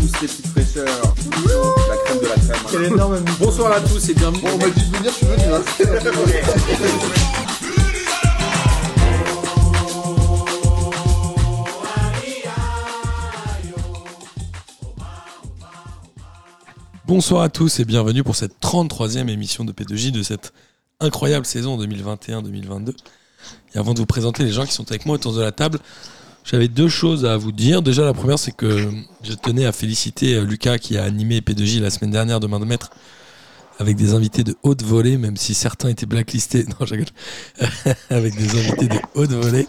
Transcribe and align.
tous 0.00 0.22
les 0.22 0.28
petites 0.28 0.46
fraîcheurs. 0.46 0.86
La 0.86 1.96
crème 2.04 2.20
de 2.20 2.26
la 2.26 2.34
crème. 2.36 2.56
Quel 2.70 2.84
énorme 2.84 3.24
Bonsoir 3.38 3.72
à 3.72 3.80
tous 3.80 4.08
et 4.08 4.14
bienvenue. 4.14 4.42
Bon, 4.42 4.48
on 4.54 4.58
m'a 4.58 4.70
dit 4.70 4.80
de 4.80 4.96
venir, 4.96 5.12
je 5.12 5.16
suis 5.16 5.26
venu. 5.26 5.44
Hein. 5.52 5.62
Bonsoir 17.06 17.42
à 17.42 17.48
tous 17.48 17.80
et 17.80 17.84
bienvenue 17.84 18.22
pour 18.22 18.36
cette 18.36 18.60
33e 18.62 19.28
émission 19.28 19.64
de 19.64 19.72
P2J 19.72 20.12
de 20.12 20.22
cette 20.22 20.52
incroyable 21.00 21.44
saison 21.44 21.76
2021-2022. 21.78 22.94
Et 23.74 23.78
avant 23.78 23.94
de 23.94 23.98
vous 23.98 24.06
présenter 24.06 24.44
les 24.44 24.52
gens 24.52 24.64
qui 24.64 24.72
sont 24.72 24.88
avec 24.90 25.06
moi 25.06 25.16
autour 25.16 25.34
de 25.34 25.40
la 25.40 25.50
table, 25.50 25.80
j'avais 26.44 26.68
deux 26.68 26.88
choses 26.88 27.24
à 27.24 27.36
vous 27.36 27.52
dire. 27.52 27.82
Déjà, 27.82 28.04
la 28.04 28.14
première, 28.14 28.38
c'est 28.38 28.52
que 28.54 28.88
je 29.22 29.32
tenais 29.34 29.66
à 29.66 29.72
féliciter 29.72 30.34
euh, 30.34 30.44
Lucas 30.44 30.78
qui 30.78 30.96
a 30.96 31.04
animé 31.04 31.40
P2J 31.40 31.80
la 31.80 31.90
semaine 31.90 32.10
dernière 32.10 32.40
de 32.40 32.46
main 32.46 32.60
de 32.60 32.64
maître 32.64 32.90
avec 33.80 33.96
des 33.96 34.12
invités 34.12 34.44
de 34.44 34.54
haute 34.62 34.82
volée, 34.82 35.16
même 35.16 35.38
si 35.38 35.54
certains 35.54 35.88
étaient 35.88 36.06
blacklistés. 36.06 36.66
Non, 36.80 36.86
avec 38.10 38.36
des 38.36 38.58
invités 38.58 38.88
de 38.88 38.98
haute 39.14 39.32
volée. 39.32 39.66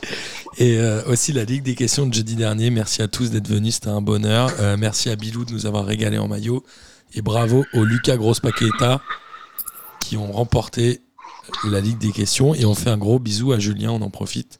Et 0.58 0.78
euh, 0.78 1.02
aussi 1.06 1.32
la 1.32 1.46
Ligue 1.46 1.64
des 1.64 1.76
questions 1.76 2.06
de 2.06 2.14
jeudi 2.14 2.36
dernier. 2.36 2.70
Merci 2.70 3.02
à 3.02 3.08
tous 3.08 3.32
d'être 3.32 3.48
venus, 3.48 3.76
c'était 3.76 3.88
un 3.88 4.02
bonheur. 4.02 4.52
Euh, 4.60 4.76
merci 4.78 5.10
à 5.10 5.16
Bilou 5.16 5.46
de 5.46 5.54
nous 5.54 5.66
avoir 5.66 5.86
régalé 5.86 6.18
en 6.18 6.28
maillot. 6.28 6.64
Et 7.14 7.22
bravo 7.22 7.66
au 7.74 7.86
Lucas 7.86 8.18
Grosse 8.18 8.42
Paqueta 8.42 9.02
qui 10.02 10.18
ont 10.18 10.32
remporté 10.32 11.02
la 11.70 11.80
Ligue 11.80 11.98
des 11.98 12.12
questions. 12.12 12.54
Et 12.54 12.66
on 12.66 12.76
fait 12.76 12.90
un 12.90 12.98
gros 12.98 13.18
bisou 13.18 13.54
à 13.54 13.60
Julien, 13.60 13.92
on 13.92 14.02
en 14.02 14.10
profite. 14.10 14.60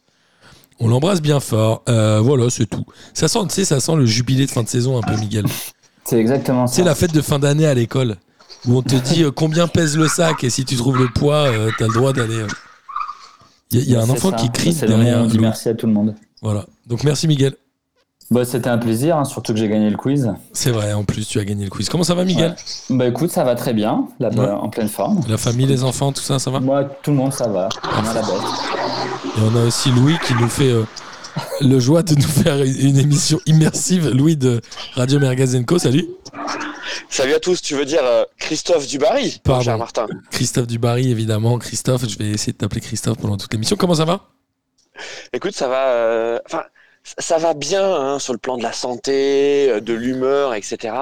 On 0.82 0.88
l'embrasse 0.88 1.22
bien 1.22 1.38
fort. 1.40 1.82
Euh, 1.88 2.20
voilà, 2.20 2.50
c'est 2.50 2.66
tout. 2.66 2.84
Ça 3.14 3.28
sent, 3.28 3.38
tu 3.48 3.54
sais, 3.54 3.64
ça 3.64 3.78
sent 3.80 3.94
le 3.96 4.04
jubilé 4.06 4.46
de 4.46 4.50
fin 4.50 4.62
de 4.62 4.68
saison 4.68 4.98
un 4.98 5.00
peu, 5.00 5.16
Miguel. 5.18 5.44
C'est 6.04 6.18
exactement 6.18 6.66
ça. 6.66 6.74
C'est 6.74 6.82
la 6.84 6.94
fête 6.94 7.12
de 7.14 7.20
fin 7.22 7.38
d'année 7.38 7.66
à 7.66 7.74
l'école 7.74 8.16
où 8.66 8.76
on 8.76 8.82
te 8.82 8.96
dit 8.96 9.22
euh, 9.22 9.30
combien 9.30 9.68
pèse 9.68 9.96
le 9.96 10.08
sac 10.08 10.42
et 10.44 10.50
si 10.50 10.64
tu 10.64 10.76
trouves 10.76 10.98
le 10.98 11.08
poids, 11.08 11.46
euh, 11.48 11.70
t'as 11.78 11.86
le 11.86 11.94
droit 11.94 12.12
d'aller. 12.12 12.44
Il 13.70 13.80
y, 13.80 13.94
a- 13.94 13.96
y 13.96 13.96
a 13.96 14.04
un 14.04 14.10
enfant 14.10 14.30
ça. 14.30 14.36
qui 14.36 14.50
crie 14.50 14.74
derrière. 14.74 15.20
on 15.22 15.26
dit 15.26 15.38
merci 15.38 15.68
à 15.68 15.74
tout 15.74 15.86
le 15.86 15.92
monde. 15.92 16.14
Voilà. 16.42 16.66
Donc 16.86 17.04
merci 17.04 17.26
Miguel. 17.28 17.54
Bah, 18.32 18.44
c'était 18.46 18.70
un 18.70 18.78
plaisir, 18.78 19.16
hein, 19.18 19.24
surtout 19.24 19.52
que 19.52 19.58
j'ai 19.58 19.68
gagné 19.68 19.90
le 19.90 19.96
quiz. 19.96 20.32
C'est 20.52 20.70
vrai, 20.70 20.92
en 20.94 21.04
plus 21.04 21.28
tu 21.28 21.38
as 21.38 21.44
gagné 21.44 21.64
le 21.64 21.70
quiz. 21.70 21.88
Comment 21.90 22.02
ça 22.04 22.14
va 22.14 22.24
Miguel 22.24 22.56
Bah 22.88 23.06
écoute, 23.06 23.30
ça 23.30 23.44
va 23.44 23.54
très 23.54 23.74
bien, 23.74 24.06
là, 24.20 24.28
Ouais. 24.30 24.36
bah, 24.36 24.58
en 24.60 24.68
pleine 24.70 24.88
forme. 24.88 25.20
La 25.28 25.36
famille, 25.36 25.66
les 25.66 25.84
enfants, 25.84 26.12
tout 26.12 26.22
ça, 26.22 26.38
ça 26.38 26.50
va? 26.50 26.58
Moi, 26.60 26.84
tout 27.02 27.10
le 27.10 27.16
monde, 27.18 27.32
ça 27.32 27.46
va. 27.48 27.68
On 27.84 28.08
a 28.08 28.14
la 28.14 28.22
bête. 28.22 28.30
Et 29.36 29.40
on 29.42 29.56
a 29.56 29.64
aussi 29.66 29.90
Louis 29.90 30.16
qui 30.26 30.34
nous 30.34 30.48
fait 30.48 30.70
euh, 30.70 30.84
le 31.60 31.78
joie 31.78 32.02
de 32.02 32.14
nous 32.14 32.22
faire 32.22 32.62
une 32.62 32.96
émission 32.98 33.38
immersive. 33.46 34.08
Louis 34.08 34.36
de 34.36 34.60
Radio 34.94 35.18
Mergazenco, 35.20 35.78
salut. 35.78 36.06
Salut 37.10 37.34
à 37.34 37.40
tous, 37.40 37.60
tu 37.60 37.74
veux 37.74 37.84
dire 37.84 38.00
euh, 38.02 38.24
Christophe 38.38 38.86
Dubarry 38.88 39.40
Pardon. 39.44 39.76
Martin. 39.76 40.06
Christophe 40.30 40.66
Dubarry, 40.66 41.10
évidemment. 41.10 41.58
Christophe, 41.58 42.08
je 42.08 42.16
vais 42.18 42.30
essayer 42.30 42.52
de 42.54 42.58
t'appeler 42.58 42.80
Christophe 42.80 43.18
pendant 43.18 43.36
toute 43.36 43.52
l'émission. 43.52 43.76
Comment 43.76 43.94
ça 43.94 44.04
va? 44.06 44.20
Écoute, 45.32 45.54
ça 45.54 45.68
va, 45.68 45.86
euh, 45.88 46.38
enfin, 46.46 46.62
ça 47.04 47.38
va 47.38 47.54
bien 47.54 47.84
hein, 47.84 48.18
sur 48.18 48.32
le 48.32 48.38
plan 48.38 48.56
de 48.56 48.62
la 48.62 48.72
santé, 48.72 49.70
euh, 49.70 49.80
de 49.80 49.92
l'humeur, 49.92 50.54
etc. 50.54 50.94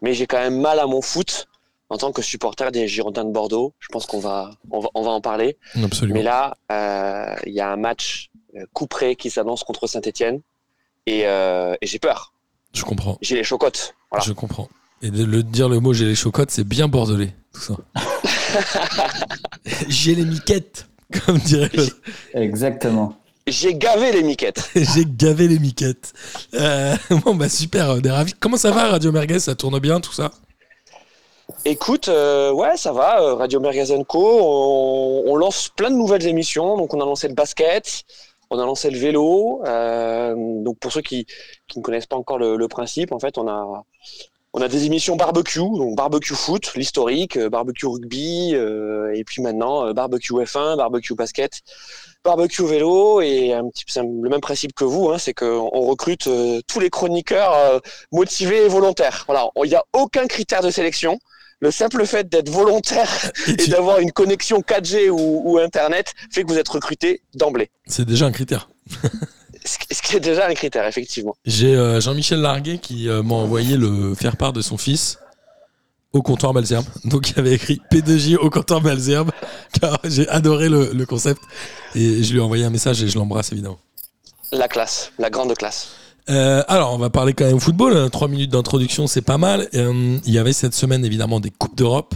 Mais 0.00 0.14
j'ai 0.14 0.26
quand 0.26 0.38
même 0.38 0.60
mal 0.60 0.78
à 0.78 0.86
mon 0.86 1.02
foot 1.02 1.48
en 1.92 1.98
tant 1.98 2.10
que 2.10 2.22
supporter 2.22 2.72
des 2.72 2.88
Girondins 2.88 3.24
de 3.24 3.30
Bordeaux. 3.32 3.74
Je 3.78 3.88
pense 3.88 4.06
qu'on 4.06 4.18
va, 4.18 4.50
on 4.70 4.80
va, 4.80 4.88
on 4.94 5.02
va 5.02 5.10
en 5.10 5.20
parler. 5.20 5.58
Absolument. 5.82 6.14
Mais 6.14 6.22
là, 6.22 6.56
euh, 6.70 7.34
il 7.44 7.52
y 7.52 7.60
a 7.60 7.70
un 7.70 7.76
match 7.76 8.30
euh, 8.56 8.64
coup 8.72 8.86
près 8.86 9.14
qui 9.14 9.28
s'annonce 9.28 9.62
contre 9.62 9.86
Saint-Etienne 9.86 10.40
et, 11.06 11.26
euh, 11.26 11.74
et 11.82 11.86
j'ai 11.86 11.98
peur. 11.98 12.32
Je 12.72 12.82
comprends. 12.82 13.18
J'ai 13.20 13.36
les 13.36 13.44
chocottes. 13.44 13.94
Voilà. 14.10 14.24
Je 14.24 14.32
comprends. 14.32 14.68
Et 15.02 15.10
de 15.10 15.24
le 15.24 15.42
dire 15.42 15.68
le 15.68 15.80
mot 15.80 15.92
j'ai 15.92 16.06
les 16.06 16.14
chocottes, 16.14 16.50
c'est 16.50 16.64
bien 16.64 16.88
bordelais, 16.88 17.34
tout 17.52 17.60
ça. 17.60 17.74
j'ai 19.88 20.14
les 20.14 20.24
miquettes, 20.24 20.88
comme 21.26 21.38
dirait 21.38 21.68
l'autre. 21.74 21.96
Exactement. 22.32 23.16
J'ai 23.46 23.74
gavé 23.74 24.12
les 24.12 24.22
miquettes. 24.22 24.70
J'ai 24.74 25.04
gavé 25.04 25.48
les 25.48 25.58
miquettes. 25.58 26.12
Euh, 26.54 26.94
bon, 27.24 27.34
bah 27.34 27.48
super, 27.48 27.90
on 27.90 28.00
est 28.00 28.10
ravis. 28.10 28.34
Comment 28.38 28.56
ça 28.56 28.70
va, 28.70 28.88
Radio 28.88 29.10
Merguez? 29.12 29.40
Ça 29.40 29.54
tourne 29.54 29.78
bien, 29.80 30.00
tout 30.00 30.12
ça? 30.12 30.30
Écoute, 31.64 32.08
euh, 32.08 32.52
ouais, 32.52 32.76
ça 32.76 32.92
va. 32.92 33.20
euh, 33.20 33.34
Radio 33.34 33.60
Mergazen 33.60 34.04
Co. 34.04 34.38
On, 34.42 35.24
on 35.26 35.36
lance 35.36 35.70
plein 35.76 35.90
de 35.90 35.96
nouvelles 35.96 36.26
émissions. 36.26 36.76
Donc, 36.76 36.94
on 36.94 37.00
a 37.00 37.04
lancé 37.04 37.28
le 37.28 37.34
basket, 37.34 38.04
on 38.50 38.58
a 38.58 38.64
lancé 38.64 38.90
le 38.90 38.98
vélo. 38.98 39.62
euh, 39.66 40.34
donc, 40.62 40.78
pour 40.78 40.92
ceux 40.92 41.02
qui, 41.02 41.26
qui 41.68 41.78
ne 41.78 41.82
connaissent 41.84 42.06
pas 42.06 42.16
encore 42.16 42.38
le, 42.38 42.56
le 42.56 42.68
principe, 42.68 43.12
en 43.12 43.18
fait, 43.18 43.38
on 43.38 43.48
a, 43.48 43.84
on 44.54 44.60
a 44.60 44.68
des 44.68 44.84
émissions 44.86 45.16
barbecue, 45.16 45.58
donc 45.60 45.96
barbecue 45.96 46.34
foot, 46.34 46.72
l'historique, 46.76 47.38
barbecue 47.38 47.86
rugby, 47.86 48.52
euh, 48.54 49.12
et 49.14 49.24
puis 49.24 49.42
maintenant 49.42 49.86
euh, 49.86 49.92
barbecue 49.94 50.34
F1, 50.34 50.76
barbecue 50.76 51.14
basket, 51.14 51.60
barbecue 52.24 52.64
vélo, 52.66 53.20
et 53.20 53.52
un 53.52 53.68
petit, 53.68 53.84
c'est 53.86 54.00
le 54.02 54.28
même 54.28 54.40
principe 54.40 54.74
que 54.74 54.84
vous, 54.84 55.10
hein, 55.10 55.18
c'est 55.18 55.34
qu'on 55.34 55.70
on 55.72 55.82
recrute 55.82 56.26
euh, 56.26 56.60
tous 56.66 56.80
les 56.80 56.90
chroniqueurs 56.90 57.52
euh, 57.54 57.78
motivés 58.12 58.64
et 58.64 58.68
volontaires. 58.68 59.24
Voilà, 59.26 59.48
il 59.64 59.68
n'y 59.68 59.74
a 59.74 59.84
aucun 59.92 60.26
critère 60.26 60.62
de 60.62 60.70
sélection. 60.70 61.18
Le 61.60 61.70
simple 61.70 62.04
fait 62.06 62.28
d'être 62.28 62.48
volontaire 62.48 63.08
Et 63.46 63.68
d'avoir 63.68 64.00
une 64.00 64.10
connexion 64.10 64.60
4G 64.60 65.10
ou, 65.10 65.42
ou 65.44 65.58
Internet 65.58 66.12
fait 66.30 66.42
que 66.42 66.48
vous 66.48 66.58
êtes 66.58 66.68
recruté 66.68 67.22
d'emblée. 67.34 67.70
C'est 67.86 68.04
déjà 68.04 68.26
un 68.26 68.32
critère. 68.32 68.68
Ce 69.64 70.02
qui- 70.02 70.16
est 70.16 70.20
déjà 70.20 70.48
un 70.48 70.54
critère, 70.54 70.86
effectivement. 70.88 71.36
J'ai 71.44 71.76
euh, 71.76 72.00
Jean-Michel 72.00 72.40
Larguet 72.40 72.78
qui 72.78 73.06
m'a 73.08 73.34
envoyé 73.34 73.76
le 73.76 74.14
faire 74.16 74.36
part 74.36 74.52
de 74.52 74.60
son 74.60 74.76
fils 74.76 75.18
au 76.12 76.22
comptoir 76.22 76.52
Malzerbe. 76.54 76.84
Donc 77.04 77.30
il 77.30 77.38
avait 77.38 77.54
écrit 77.54 77.80
P2J 77.90 78.36
au 78.36 78.50
comptoir 78.50 78.82
Malzerbe, 78.82 79.30
car 79.80 79.98
j'ai 80.04 80.28
adoré 80.28 80.68
le, 80.68 80.92
le 80.92 81.06
concept. 81.06 81.40
Et 81.94 82.22
je 82.22 82.32
lui 82.32 82.38
ai 82.38 82.42
envoyé 82.42 82.64
un 82.64 82.70
message 82.70 83.02
et 83.02 83.08
je 83.08 83.18
l'embrasse 83.18 83.52
évidemment. 83.52 83.78
La 84.52 84.68
classe, 84.68 85.12
la 85.18 85.30
grande 85.30 85.54
classe. 85.56 85.88
Euh, 86.30 86.62
alors, 86.68 86.92
on 86.92 86.98
va 86.98 87.10
parler 87.10 87.32
quand 87.32 87.46
même 87.46 87.58
football. 87.58 87.96
hein. 87.96 88.08
Trois 88.10 88.28
minutes 88.28 88.50
d'introduction, 88.50 89.06
c'est 89.06 89.22
pas 89.22 89.38
mal. 89.38 89.68
Euh, 89.74 90.18
il 90.24 90.32
y 90.32 90.38
avait 90.38 90.52
cette 90.52 90.74
semaine 90.74 91.04
évidemment 91.04 91.40
des 91.40 91.50
Coupes 91.50 91.76
d'Europe 91.76 92.14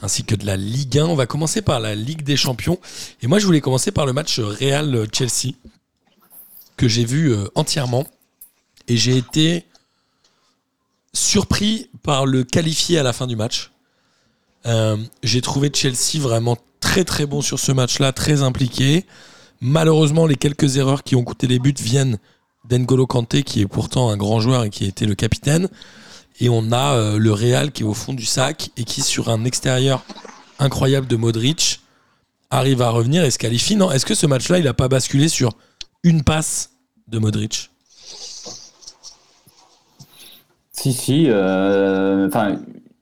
ainsi 0.00 0.22
que 0.24 0.34
de 0.36 0.46
la 0.46 0.56
Ligue 0.56 0.96
1. 0.98 1.06
On 1.06 1.14
va 1.16 1.26
commencer 1.26 1.60
par 1.60 1.80
la 1.80 1.94
Ligue 1.96 2.22
des 2.22 2.36
Champions. 2.36 2.78
Et 3.20 3.26
moi, 3.26 3.38
je 3.40 3.46
voulais 3.46 3.60
commencer 3.60 3.90
par 3.90 4.06
le 4.06 4.12
match 4.12 4.38
Real-Chelsea 4.38 5.54
que 6.76 6.86
j'ai 6.88 7.04
vu 7.04 7.32
euh, 7.32 7.48
entièrement. 7.56 8.06
Et 8.86 8.96
j'ai 8.96 9.16
été 9.16 9.64
surpris 11.12 11.90
par 12.02 12.26
le 12.26 12.44
qualifié 12.44 12.98
à 12.98 13.02
la 13.02 13.12
fin 13.12 13.26
du 13.26 13.36
match. 13.36 13.72
Euh, 14.66 14.96
j'ai 15.22 15.40
trouvé 15.40 15.70
Chelsea 15.72 16.20
vraiment 16.20 16.56
très 16.80 17.04
très 17.04 17.26
bon 17.26 17.42
sur 17.42 17.58
ce 17.58 17.72
match-là, 17.72 18.12
très 18.12 18.42
impliqué. 18.42 19.06
Malheureusement, 19.60 20.26
les 20.26 20.36
quelques 20.36 20.76
erreurs 20.76 21.02
qui 21.02 21.16
ont 21.16 21.24
coûté 21.24 21.46
les 21.46 21.58
buts 21.58 21.74
viennent 21.78 22.18
d'Engolo 22.68 23.06
Kanté, 23.06 23.42
qui 23.42 23.60
est 23.60 23.66
pourtant 23.66 24.10
un 24.10 24.16
grand 24.16 24.40
joueur 24.40 24.64
et 24.64 24.70
qui 24.70 24.84
a 24.84 24.88
été 24.88 25.06
le 25.06 25.14
capitaine. 25.14 25.68
Et 26.40 26.48
on 26.48 26.70
a 26.70 26.94
euh, 26.94 27.18
le 27.18 27.32
Real 27.32 27.72
qui 27.72 27.82
est 27.82 27.86
au 27.86 27.94
fond 27.94 28.12
du 28.12 28.24
sac 28.24 28.70
et 28.76 28.84
qui, 28.84 29.02
sur 29.02 29.28
un 29.28 29.44
extérieur 29.44 30.04
incroyable 30.58 31.06
de 31.06 31.16
Modric, 31.16 31.80
arrive 32.50 32.82
à 32.82 32.90
revenir 32.90 33.24
et 33.24 33.30
se 33.30 33.38
qualifie. 33.38 33.76
Non, 33.76 33.90
est-ce 33.90 34.06
que 34.06 34.14
ce 34.14 34.26
match-là, 34.26 34.58
il 34.58 34.64
n'a 34.64 34.74
pas 34.74 34.88
basculé 34.88 35.28
sur 35.28 35.52
une 36.04 36.22
passe 36.22 36.70
de 37.08 37.18
Modric? 37.18 37.70
Si, 40.78 40.92
si. 40.92 41.26
euh, 41.28 42.26
Enfin, 42.28 42.56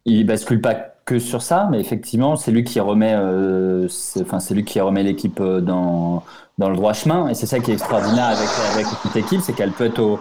il 0.04 0.25
bascule 0.26 0.60
pas 0.60 0.75
que 1.04 1.19
sur 1.19 1.42
ça, 1.42 1.69
mais 1.70 1.78
effectivement, 1.81 2.37
c'est 2.37 2.50
lui 2.50 2.64
qui 2.64 2.81
remet, 2.81 3.14
euh, 3.14 3.87
c'est- 3.88 4.22
enfin, 4.22 4.41
c'est 4.41 4.54
lui 4.54 4.64
qui 4.64 4.81
remet 4.81 5.03
l'équipe 5.03 5.41
euh, 5.41 5.60
dans 5.60 6.22
dans 6.59 6.70
le 6.70 6.76
droit 6.76 6.94
chemin. 6.94 7.28
Et 7.28 7.34
c'est 7.34 7.47
ça 7.47 7.59
qui 7.60 7.70
est 7.70 7.75
extraordinaire 7.75 8.26
avec 8.26 8.48
avec 8.75 8.86
cette 9.03 9.16
équipe, 9.16 9.41
c'est 9.42 9.53
qu'elle 9.53 9.72
peut 9.72 9.84
être 9.84 10.00
au 10.00 10.19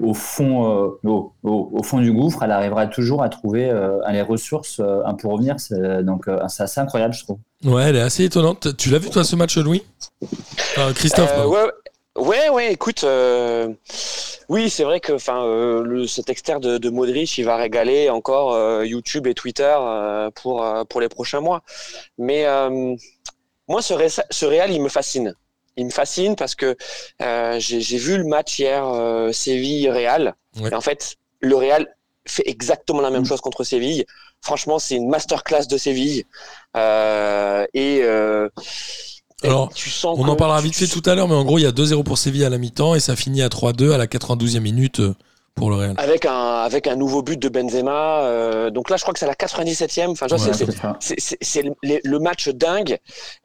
au 0.00 0.14
fond, 0.14 0.64
euh, 0.70 0.88
au, 1.08 1.32
au- 1.42 1.82
fond 1.82 1.98
du 1.98 2.12
gouffre, 2.12 2.44
elle 2.44 2.52
arrivera 2.52 2.86
toujours 2.86 3.20
à 3.24 3.28
trouver 3.28 3.68
euh, 3.68 3.98
les 4.12 4.22
ressources 4.22 4.78
euh, 4.80 5.02
pour 5.20 5.32
revenir. 5.32 5.58
C'est- 5.58 6.04
Donc, 6.04 6.28
euh, 6.28 6.38
c'est 6.46 6.62
assez 6.62 6.80
incroyable, 6.80 7.14
je 7.14 7.24
trouve. 7.24 7.38
Ouais, 7.64 7.84
elle 7.88 7.96
est 7.96 8.00
assez 8.00 8.22
étonnante. 8.24 8.76
Tu 8.76 8.90
l'as 8.90 8.98
vu, 8.98 9.10
toi, 9.10 9.24
ce 9.24 9.34
match, 9.34 9.58
Louis? 9.58 9.82
Enfin, 10.22 10.92
Christophe, 10.94 11.32
Euh, 11.36 11.46
ouais, 11.48 11.70
ouais, 12.18 12.48
ouais, 12.50 12.72
écoute, 12.72 13.04
euh, 13.04 13.72
oui, 14.48 14.70
c'est 14.70 14.84
vrai 14.84 15.00
que 15.00 15.12
enfin, 15.12 15.44
euh, 15.44 15.82
le, 15.82 16.06
cet 16.06 16.28
externe 16.30 16.60
de, 16.60 16.78
de 16.78 16.90
Modric, 16.90 17.38
il 17.38 17.44
va 17.44 17.56
régaler 17.56 18.10
encore 18.10 18.54
euh, 18.54 18.84
YouTube 18.84 19.26
et 19.26 19.34
Twitter 19.34 19.74
euh, 19.78 20.30
pour, 20.30 20.64
euh, 20.64 20.84
pour 20.84 21.00
les 21.00 21.08
prochains 21.08 21.40
mois. 21.40 21.62
Mais 22.18 22.46
euh, 22.46 22.94
moi, 23.68 23.82
ce, 23.82 23.94
Ré- 23.94 24.08
ce 24.30 24.46
Real, 24.46 24.70
il 24.70 24.82
me 24.82 24.88
fascine. 24.88 25.34
Il 25.76 25.86
me 25.86 25.90
fascine 25.90 26.34
parce 26.34 26.54
que 26.54 26.76
euh, 27.22 27.56
j'ai 27.60 27.98
vu 27.98 28.18
le 28.18 28.24
match 28.24 28.58
hier 28.58 28.86
euh, 28.86 29.30
Séville-Real. 29.30 30.34
Ouais. 30.60 30.70
Et 30.70 30.74
en 30.74 30.80
fait, 30.80 31.16
le 31.40 31.54
Real 31.54 31.86
fait 32.26 32.42
exactement 32.46 33.00
la 33.00 33.10
même 33.10 33.24
chose 33.24 33.40
contre 33.40 33.64
Séville. 33.64 34.04
Franchement, 34.40 34.78
c'est 34.78 34.96
une 34.96 35.08
masterclass 35.08 35.66
de 35.68 35.76
Séville. 35.78 36.24
Euh, 36.76 37.64
et, 37.74 38.00
euh, 38.02 38.48
et 38.56 39.17
Alors, 39.44 39.72
tu 39.72 39.88
sens 39.90 40.18
On 40.18 40.26
en 40.28 40.36
parlera 40.36 40.60
vite 40.60 40.74
fait 40.76 40.86
tout 40.88 41.02
à 41.08 41.14
l'heure, 41.14 41.28
mais 41.28 41.34
en 41.34 41.44
gros, 41.44 41.58
il 41.58 41.62
y 41.62 41.66
a 41.66 41.70
2-0 41.72 42.02
pour 42.02 42.18
Séville 42.18 42.44
à 42.44 42.50
la 42.50 42.58
mi-temps 42.58 42.94
et 42.94 43.00
ça 43.00 43.14
finit 43.16 43.42
à 43.42 43.48
3-2 43.48 43.92
à 43.92 43.98
la 43.98 44.06
92e 44.06 44.60
minute. 44.60 45.00
euh, 45.00 45.14
pour 45.54 45.70
le 45.70 45.76
Real. 45.76 45.94
Avec 45.96 46.24
un, 46.24 46.32
avec 46.60 46.86
un 46.86 46.94
nouveau 46.94 47.20
but 47.22 47.36
de 47.36 47.48
Benzema. 47.48 48.20
euh, 48.22 48.70
donc 48.70 48.90
là, 48.90 48.96
je 48.96 49.02
crois 49.02 49.12
que 49.12 49.18
c'est 49.18 49.26
la 49.26 49.34
97e. 49.34 50.10
Enfin, 50.10 50.26
c'est- 51.00 51.62
le, 51.82 51.98
le 52.04 52.18
match 52.20 52.48
dingue. 52.50 52.96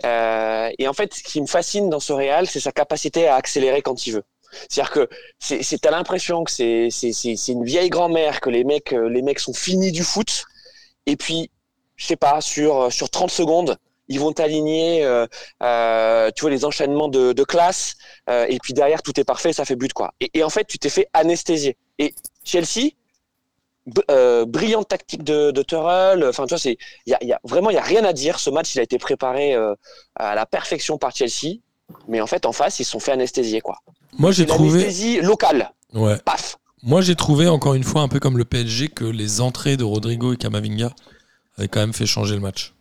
Euh, 0.06 0.70
et 0.78 0.88
en 0.88 0.94
fait, 0.94 1.12
ce 1.16 1.24
qui 1.24 1.42
me 1.42 1.48
fascine 1.48 1.90
dans 1.90 2.00
ce 2.00 2.14
Real, 2.14 2.46
c'est 2.46 2.60
sa 2.60 2.72
capacité 2.72 3.28
à 3.28 3.34
accélérer 3.36 3.82
quand 3.82 4.06
il 4.06 4.14
veut. 4.14 4.24
C'est-à-dire 4.70 4.92
que 4.92 5.10
c'est, 5.40 5.64
t'as 5.82 5.90
l'impression 5.90 6.44
que 6.44 6.52
c'est, 6.52 6.90
c'est, 6.92 7.36
une 7.48 7.64
vieille 7.66 7.90
grand-mère, 7.90 8.42
que 8.42 8.52
les 8.52 8.64
mecs, 8.64 8.92
les 8.92 9.24
mecs 9.24 9.40
sont 9.40 9.54
finis 9.54 9.92
du 9.92 10.04
foot. 10.04 10.46
Et 11.08 11.16
puis, 11.16 11.50
je 11.96 12.06
sais 12.06 12.16
pas, 12.16 12.42
sur, 12.42 12.92
sur 12.94 13.10
30 13.10 13.32
secondes, 13.32 13.76
ils 14.14 14.20
vont 14.20 14.32
t'aligner, 14.32 15.04
euh, 15.04 15.26
euh, 15.62 16.30
tu 16.36 16.42
vois, 16.42 16.52
les 16.52 16.64
enchaînements 16.66 17.08
de, 17.08 17.34
de 17.34 17.44
classe. 17.44 17.96
euh, 18.30 18.46
et 18.48 18.58
puis 18.62 18.74
derrière, 18.74 19.02
tout 19.02 19.20
est 19.20 19.24
parfait, 19.24 19.54
ça 19.54 19.66
fait 19.66 19.76
but, 19.76 19.94
quoi. 19.94 20.14
Et, 20.20 20.30
et 20.34 20.44
en 20.44 20.50
fait, 20.50 20.66
tu 20.66 20.78
t'es 20.80 20.90
fait 20.90 21.08
anesthésier. 21.14 21.78
Et 22.00 22.14
Chelsea, 22.44 22.92
brillante 24.48 24.88
tactique 24.88 25.24
de, 25.24 25.52
de 25.52 25.62
Tuchel. 25.62 26.24
Enfin, 26.26 26.46
tu 26.46 26.50
vois, 26.50 26.60
c'est, 26.60 26.78
y 27.06 27.14
a, 27.14 27.18
il 27.22 27.28
y 27.28 27.34
a- 27.34 27.40
vraiment, 27.44 27.70
il 27.70 27.74
y 27.76 27.78
a 27.80 27.82
rien 27.84 28.04
à 28.06 28.14
dire. 28.14 28.40
Ce 28.40 28.50
match, 28.50 28.74
il 28.76 28.80
a 28.80 28.84
été 28.84 28.98
préparé 28.98 29.56
à 30.16 30.36
la 30.36 30.46
perfection 30.46 30.98
par 30.98 31.16
Chelsea. 31.16 31.58
Mais 32.08 32.22
en 32.22 32.28
fait, 32.28 32.46
en 32.46 32.54
face, 32.54 32.80
ils 32.80 32.86
se 32.86 32.92
sont 32.92 33.00
fait 33.00 33.12
anesthésier, 33.12 33.62
quoi. 33.62 33.78
Moi, 34.18 34.32
j'ai 34.32 34.46
trouvé. 34.46 34.82
anesthésie 34.84 35.22
locale. 35.22 35.72
Ouais. 35.94 36.18
Paf. 36.26 36.58
Moi, 36.82 37.02
j'ai 37.02 37.16
trouvé 37.16 37.48
encore 37.48 37.76
une 37.76 37.84
fois, 37.84 38.02
un 38.02 38.08
peu 38.08 38.20
comme 38.20 38.38
le 38.38 38.46
PSG, 38.46 38.88
que 38.90 39.06
les 39.06 39.42
entrées 39.42 39.78
de 39.78 39.84
Rodrigo 39.84 40.34
et 40.34 40.38
Camavinga 40.38 40.92
avaient 41.58 41.68
quand 41.68 41.80
même 41.82 41.94
fait 41.94 42.06
changer 42.06 42.36
le 42.36 42.42
match. 42.42 42.74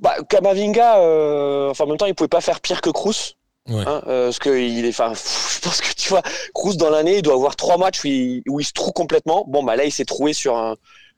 Bah, 0.00 0.16
Kamavinga, 0.28 0.98
euh, 1.00 1.70
enfin, 1.70 1.84
en 1.84 1.88
même 1.88 1.96
temps, 1.96 2.06
il 2.06 2.14
pouvait 2.14 2.28
pas 2.28 2.40
faire 2.40 2.60
pire 2.60 2.80
que 2.80 2.90
Kroos. 2.90 3.34
Ouais. 3.68 3.82
Hein, 3.86 4.02
euh, 4.06 4.26
parce 4.26 4.38
que 4.38 4.50
il 4.58 4.84
est, 4.84 4.90
enfin, 4.90 5.12
je 5.14 5.60
pense 5.60 5.80
que 5.80 5.92
tu 5.94 6.08
vois, 6.10 6.22
Kroos 6.54 6.74
dans 6.74 6.90
l'année, 6.90 7.16
il 7.16 7.22
doit 7.22 7.34
avoir 7.34 7.56
trois 7.56 7.78
matchs 7.78 8.04
où 8.04 8.06
il, 8.08 8.42
où 8.48 8.60
il 8.60 8.64
se 8.64 8.72
trouve 8.72 8.92
complètement. 8.92 9.44
Bon, 9.48 9.62
bah 9.64 9.74
là, 9.76 9.84
il 9.84 9.90
s'est 9.92 10.04
trouvé 10.04 10.32
sur 10.32 10.56
un, 10.56 10.76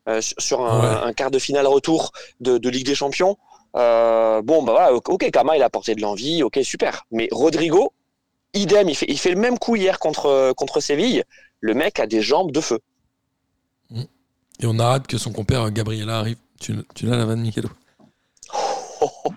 euh, 0.09 0.21
sur- 0.39 0.61
un, 0.65 0.81
Ouais. 0.81 1.09
un 1.09 1.13
quart 1.13 1.31
de 1.31 1.39
finale 1.39 1.67
retour 1.67 2.13
de, 2.41 2.57
de 2.59 2.69
Ligue 2.71 2.87
des 2.87 2.95
Champions. 2.95 3.37
Bon, 3.75 4.63
bah 4.63 4.73
voilà, 4.73 4.93
ok, 4.95 5.31
Kama, 5.31 5.57
il 5.57 5.63
a 5.63 5.67
apporté 5.67 5.95
de 5.95 6.01
l'envie, 6.01 6.43
ok, 6.43 6.59
super. 6.63 7.05
Mais 7.11 7.29
Rodrigo, 7.31 7.93
idem, 8.55 8.89
il 8.89 8.95
fait, 8.97 9.07
il 9.09 9.19
fait 9.19 9.31
le 9.31 9.37
même 9.41 9.59
coup 9.59 9.77
hier 9.77 9.99
contre, 9.99 10.53
contre 10.57 10.81
Séville. 10.81 11.23
Le 11.61 11.75
mec 11.75 12.01
a 12.01 12.07
des 12.07 12.23
jambes 12.23 12.51
de 12.53 12.61
feu. 12.61 12.79
Et 13.95 14.67
on 14.67 14.79
a 14.79 14.85
hâte 14.85 15.07
que 15.07 15.19
son 15.19 15.33
compère 15.33 15.71
Gabriela 15.71 16.19
arrive. 16.19 16.39
Tu, 16.61 16.75
tu 16.95 17.07
l'as 17.07 17.17
la 17.17 17.25
vanne, 17.25 17.41
Michelo 17.41 17.69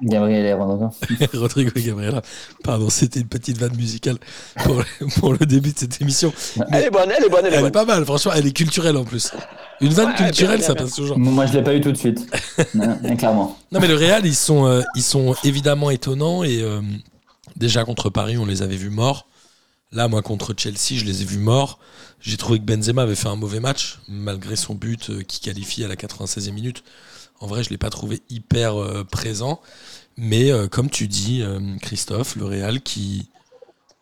Gabriel 0.02 0.46
Herrera. 0.46 0.92
Rodrigo 1.34 1.72
et 1.76 1.82
Gabriela. 1.82 2.22
Pardon, 2.64 2.90
c'était 2.90 3.20
une 3.20 3.28
petite 3.28 3.58
vanne 3.58 3.76
musicale 3.76 4.18
pour, 4.64 4.84
pour 5.20 5.34
le 5.34 5.46
début 5.46 5.72
de 5.74 5.78
cette 5.80 6.02
émission. 6.02 6.34
Elle 6.72 6.86
est 6.86 6.90
bonne, 6.90 7.12
elle 7.16 7.24
est 7.26 7.30
bonne, 7.30 7.46
elle 7.46 7.54
est 7.54 7.58
Elle 7.58 7.60
est 7.60 7.64
bonne. 7.64 7.72
pas 7.72 7.86
mal, 7.86 8.06
franchement, 8.06 8.32
elle 8.36 8.48
est 8.48 8.52
culturelle 8.56 8.98
en 8.98 9.04
plus. 9.04 9.32
Une 9.80 9.94
vanne 9.94 10.08
Ouais, 10.10 10.16
bien, 10.16 10.26
culturelle, 10.26 10.60
bien, 10.60 10.68
ça 10.68 10.76
passe 10.76 10.94
toujours. 10.96 11.18
Moi, 11.18 11.46
je 11.46 11.54
l'ai 11.54 11.64
pas 11.64 11.76
eu 11.76 11.82
tout 11.82 11.92
de 11.92 11.98
suite. 11.98 12.20
Non, 12.76 12.98
mais 13.02 13.16
clairement. 13.18 13.58
Non, 13.72 13.80
mais 13.80 13.88
le 13.88 13.96
Real, 13.96 14.26
ils 14.26 14.36
sont, 14.36 14.66
euh, 14.66 14.82
ils 14.96 15.04
sont 15.04 15.36
évidemment 15.44 15.90
étonnants 15.90 16.44
et 16.44 16.62
euh, 16.62 16.82
déjà 17.56 17.84
contre 17.84 18.10
Paris, 18.10 18.38
on 18.38 18.46
les 18.46 18.62
avait 18.62 18.76
vus 18.78 18.90
morts. 18.90 19.28
Là, 19.92 20.08
moi, 20.08 20.22
contre 20.22 20.54
Chelsea, 20.58 20.96
je 21.00 21.04
les 21.06 21.22
ai 21.22 21.26
vus 21.26 21.38
morts. 21.38 21.80
J'ai 22.22 22.38
trouvé 22.38 22.60
que 22.60 22.64
Benzema 22.64 23.02
avait 23.02 23.16
fait 23.16 23.28
un 23.28 23.36
mauvais 23.36 23.60
match, 23.60 24.00
malgré 24.08 24.56
son 24.56 24.74
but 24.76 25.10
euh, 25.10 25.22
qui 25.24 25.40
qualifie 25.42 25.84
à 25.84 25.88
la 25.88 25.96
96e 25.96 26.52
minute. 26.52 26.84
En 27.42 27.48
vrai, 27.48 27.64
je 27.64 27.70
ne 27.70 27.72
l'ai 27.72 27.78
pas 27.78 27.90
trouvé 27.90 28.22
hyper 28.30 28.80
euh, 28.80 29.04
présent. 29.04 29.60
Mais 30.16 30.52
euh, 30.52 30.68
comme 30.68 30.90
tu 30.90 31.08
dis, 31.08 31.42
euh, 31.42 31.60
Christophe, 31.82 32.36
le 32.36 32.46
Real 32.46 32.82
qui 32.82 33.28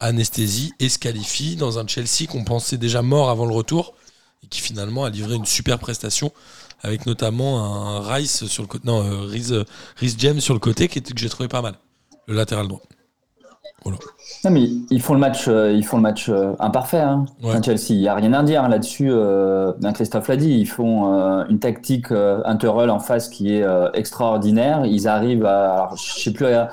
anesthésie 0.01 0.73
et 0.79 0.89
se 0.89 0.99
qualifie 0.99 1.55
dans 1.55 1.79
un 1.79 1.87
Chelsea 1.87 2.27
qu'on 2.29 2.43
pensait 2.43 2.77
déjà 2.77 3.01
mort 3.01 3.29
avant 3.29 3.45
le 3.45 3.53
retour 3.53 3.95
et 4.43 4.47
qui 4.47 4.61
finalement 4.61 5.03
a 5.03 5.09
livré 5.09 5.35
une 5.35 5.45
super 5.45 5.77
prestation 5.77 6.31
avec 6.81 7.05
notamment 7.05 7.59
un 7.59 8.13
Rice 8.13 8.45
sur 8.45 8.65
côté, 8.65 8.87
non, 8.87 9.27
Riz, 9.27 9.65
sur 10.39 10.53
le 10.53 10.59
côté 10.59 10.87
qui 10.87 10.99
était, 10.99 11.13
que 11.13 11.19
j'ai 11.19 11.27
trouvé 11.27 11.49
pas 11.49 11.61
mal, 11.61 11.77
le 12.27 12.35
latéral 12.35 12.69
droit. 12.69 12.81
Non, 14.45 14.51
mais 14.51 14.63
ils 14.91 15.01
font 15.01 15.13
le 15.13 15.19
match, 15.19 15.47
euh, 15.47 15.71
ils 15.71 15.83
font 15.85 15.97
le 15.97 16.03
match 16.03 16.29
euh, 16.29 16.53
imparfait. 16.59 16.99
Hein, 16.99 17.25
Ouais. 17.43 17.55
à 17.55 17.61
Chelsea, 17.61 17.89
il 17.91 17.99
n'y 17.99 18.07
a 18.07 18.13
rien 18.15 18.33
à 18.33 18.43
dire 18.43 18.63
hein, 18.63 18.69
là-dessus. 18.69 19.09
Euh, 19.11 19.71
ben, 19.81 19.93
Christophe 19.93 20.27
l'a 20.27 20.37
dit, 20.37 20.51
ils 20.59 20.65
font 20.67 21.05
une 21.49 21.59
tactique 21.59 22.11
Interroll 22.11 22.89
en 22.89 22.99
face 22.99 23.29
qui 23.29 23.53
est 23.55 23.65
extraordinaire. 23.93 24.85
Ils 24.85 25.07
arrivent 25.07 25.45
à, 25.45 25.73
alors, 25.73 25.97
je 25.97 26.19
sais 26.21 26.33
plus 26.33 26.45
à, 26.47 26.69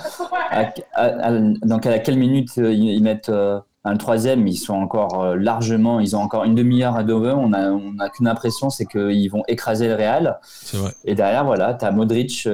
à- 0.50 0.70
à- 0.94 1.30
donc 1.62 1.86
à 1.86 1.98
quelle 1.98 2.18
minute 2.18 2.56
ils, 2.56 2.90
ils 2.90 3.02
mettent 3.02 3.28
le 3.30 3.98
troisième. 3.98 4.46
Ils 4.48 4.56
sont 4.56 4.74
encore 4.74 5.36
largement, 5.36 6.00
ils 6.00 6.16
ont 6.16 6.20
encore 6.20 6.42
une 6.44 6.54
demi-heure 6.56 6.96
à 6.96 7.04
Dover. 7.04 7.34
On 7.36 7.52
a, 7.52 7.70
on 7.70 7.92
n'a 7.92 8.08
qu'une 8.08 8.26
impression, 8.28 8.68
c'est 8.70 8.86
qu'ils 8.86 9.30
vont 9.30 9.44
écraser 9.48 9.88
le 9.88 9.94
Real. 9.94 10.38
Vrai. 10.72 10.90
Et 11.04 11.14
derrière, 11.14 11.44
voilà, 11.44 11.74
tu 11.74 11.84
as 11.84 11.90
Modric 11.92 12.48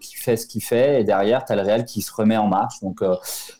qui 0.00 0.16
fait 0.16 0.36
ce 0.36 0.46
qu'il 0.46 0.62
fait, 0.62 1.00
et 1.00 1.04
derrière, 1.04 1.44
tu 1.44 1.52
as 1.52 1.56
le 1.56 1.62
Real 1.62 1.84
qui 1.84 2.00
se 2.00 2.12
remet 2.14 2.36
en 2.38 2.46
marche. 2.48 2.80
Donc, 2.80 3.02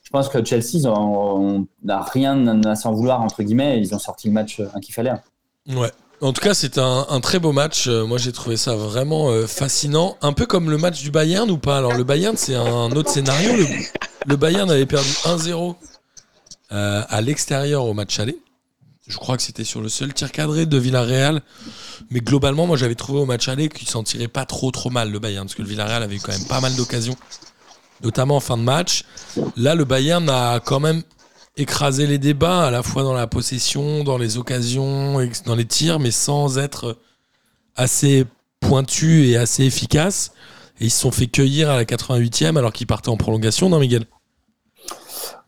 je 0.07 0.11
pense 0.13 0.29
que 0.29 0.45
Chelsea, 0.45 0.87
ont- 0.87 1.67
n'a 1.83 2.01
rien 2.01 2.63
à 2.63 2.77
s'en 2.77 2.93
vouloir, 2.93 3.23
entre 3.23 3.43
guillemets. 3.43 3.81
Ils 3.81 3.93
ont 3.93 3.99
sorti 3.99 4.29
le 4.29 4.35
match 4.35 4.61
euh, 4.61 4.69
qu'il 4.81 4.95
fallait. 4.95 5.13
Ouais. 5.69 5.91
En 6.21 6.33
tout 6.33 6.41
cas, 6.41 6.55
c'est 6.55 6.79
un, 6.79 7.21
très 7.21 7.41
beau 7.41 7.51
match. 7.51 7.89
Euh, 7.89 8.07
moi, 8.07 8.17
j'ai 8.17 8.31
trouvé 8.31 8.57
ça 8.57 8.77
vraiment 8.77 9.31
euh, 9.31 9.49
fascinant. 9.49 10.17
Un 10.23 10.33
peu 10.33 10.47
comme 10.47 10.71
le 10.71 10.79
match 10.79 11.03
du 11.03 11.11
Bayern 11.11 11.51
ou 11.51 11.59
pas? 11.59 11.79
Alors, 11.79 11.95
le 11.95 12.05
Bayern, 12.05 12.37
c'est 12.37 12.55
un 12.55 12.93
autre 12.93 13.11
scénario. 13.11 13.51
Le, 14.27 14.37
Bayern 14.37 14.71
avait 14.71 14.87
perdu 14.87 15.11
1-0 15.25 15.75
euh, 16.71 17.03
à 17.09 17.21
l'extérieur 17.21 17.85
au 17.85 17.93
match 17.93 18.21
aller. 18.21 18.39
Je 19.09 19.19
crois 19.19 19.37
que 19.37 19.43
c'était 19.43 19.65
sur 19.65 19.81
le 19.81 19.89
seul 19.89 20.15
tir 20.15 20.31
cadré 20.31 20.67
de 20.67 20.79
Villarreal. 20.79 21.43
Mais 22.11 22.21
globalement, 22.21 22.69
moi, 22.69 22.77
j'avais 22.77 22.95
trouvé 22.95 23.19
au 23.19 23.27
match 23.27 23.49
aller 23.49 23.69
qu'il 23.69 23.89
s'en 23.89 24.05
tirait 24.05 24.29
pas 24.29 24.45
trop 24.45 24.71
trop 24.71 24.91
mal, 24.91 25.11
le 25.11 25.19
Bayern. 25.19 25.47
Parce 25.47 25.57
que 25.57 25.63
le 25.63 25.69
Villarreal 25.69 26.05
avait 26.05 26.15
eu 26.15 26.21
quand 26.21 26.33
même 26.33 26.47
pas 26.47 26.61
mal 26.61 26.77
d'occasions, 26.77 27.17
notamment 28.03 28.37
en 28.37 28.41
fin 28.41 28.57
de 28.57 28.63
match. 28.63 29.05
Là, 29.57 29.75
le 29.75 29.85
Bayern 29.85 30.29
a 30.31 30.61
quand 30.65 30.81
même 30.81 31.03
écrasé 31.57 32.07
les 32.07 32.19
débats, 32.19 32.67
à 32.67 32.71
la 32.71 32.83
fois 32.83 33.03
dans 33.03 33.15
la 33.15 33.27
possession, 33.27 34.05
dans 34.05 34.19
les 34.19 34.37
occasions, 34.39 35.19
dans 35.47 35.55
les 35.55 35.65
tirs, 35.65 35.99
mais 35.99 36.11
sans 36.11 36.59
être 36.59 36.99
assez 37.77 38.27
pointu 38.61 39.27
et 39.27 39.37
assez 39.37 39.65
efficace. 39.65 40.33
Et 40.81 40.87
ils 40.87 40.91
se 40.91 41.01
sont 41.01 41.11
fait 41.11 41.27
cueillir 41.27 41.71
à 41.71 41.77
la 41.77 41.85
88e 41.85 42.57
alors 42.59 42.73
qu'ils 42.73 42.87
partaient 42.87 43.09
en 43.09 43.17
prolongation, 43.17 43.69
non, 43.71 43.79
Miguel? 43.79 44.05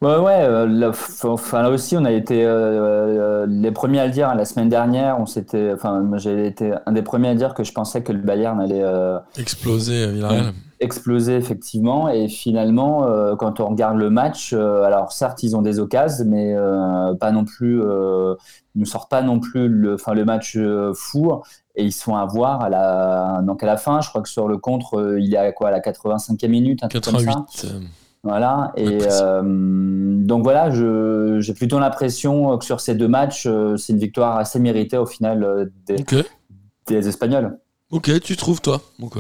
Ouais, 0.01 0.17
ouais. 0.17 0.33
euh, 0.43 0.67
là, 0.67 0.93
enfin, 1.25 1.63
là 1.63 1.71
aussi, 1.71 1.97
on 1.97 2.05
a 2.05 2.13
été 2.13 2.45
euh, 2.45 3.43
euh, 3.43 3.47
les 3.49 3.73
premiers 3.73 3.99
à 4.01 4.07
le 4.07 4.13
dire. 4.13 4.29
hein, 4.29 4.35
La 4.37 4.45
semaine 4.45 4.69
dernière, 4.69 5.19
on 5.21 5.27
s'était. 5.27 5.73
Enfin, 5.75 6.09
j'ai 6.17 6.47
été 6.47 6.73
un 6.87 6.93
des 6.93 7.03
premiers 7.03 7.29
à 7.31 7.35
dire 7.35 7.53
que 7.53 7.65
je 7.65 7.73
pensais 7.73 8.03
que 8.03 8.13
le 8.13 8.21
Bayern 8.21 8.61
allait. 8.61 8.81
euh, 8.83 9.19
Explosé, 9.37 10.05
euh, 10.05 10.13
Villarreal. 10.13 10.53
Explosé 10.81 11.37
effectivement 11.37 12.09
et 12.09 12.29
finalement 12.29 13.07
euh, 13.07 13.35
quand 13.37 13.61
on 13.61 13.69
regarde 13.69 13.97
le 13.97 14.11
match 14.11 14.53
euh, 14.53 14.83
alors 14.83 15.13
certes 15.13 15.43
ils 15.43 15.57
ont 15.57 15.63
des 15.63 15.81
occasions 15.81 16.25
mais 16.27 16.55
euh, 16.55 17.15
pas 17.15 17.33
non 17.33 17.45
plus 17.45 17.81
ils 17.81 18.81
nous 18.81 18.87
sortent 18.87 19.11
pas 19.11 19.23
non 19.23 19.41
plus 19.41 19.69
le 19.69 19.95
enfin 19.95 20.15
le 20.15 20.25
match 20.25 20.57
fou 20.95 21.33
et 21.75 21.85
ils 21.85 21.93
sont 21.93 22.15
à 22.15 22.27
voir 22.27 22.61
à 22.61 22.69
la 22.69 23.43
donc 23.43 23.63
à 23.63 23.67
la 23.67 23.77
fin 23.77 24.01
je 24.01 24.09
crois 24.09 24.23
que 24.23 24.29
sur 24.29 24.47
le 24.47 24.59
contre 24.59 25.17
il 25.19 25.35
est 25.35 25.39
à 25.39 25.53
quoi 25.53 25.69
à 25.69 25.71
la 25.71 25.81
85e 25.81 26.49
minute 26.49 26.85
un 26.85 26.89
truc 26.89 27.05
comme 27.05 27.19
ça 27.19 27.25
88. 27.25 27.75
voilà. 28.23 28.73
Et 28.77 28.99
donc 28.99 30.43
voilà, 30.43 30.71
j'ai 30.71 31.55
plutôt 31.55 31.79
l'impression 31.79 32.59
que 32.59 32.65
sur 32.65 32.81
ces 32.81 32.95
deux 32.95 33.09
matchs, 33.09 33.49
c'est 33.77 33.93
une 33.93 33.99
victoire 33.99 34.37
assez 34.37 34.59
méritée 34.59 34.99
au 34.99 35.07
final 35.07 35.71
des, 35.87 37.09
Espagnols. 37.09 37.59
Ok, 37.91 38.21
tu 38.21 38.37
trouves, 38.37 38.61
toi 38.61 38.81
Ok. 39.01 39.19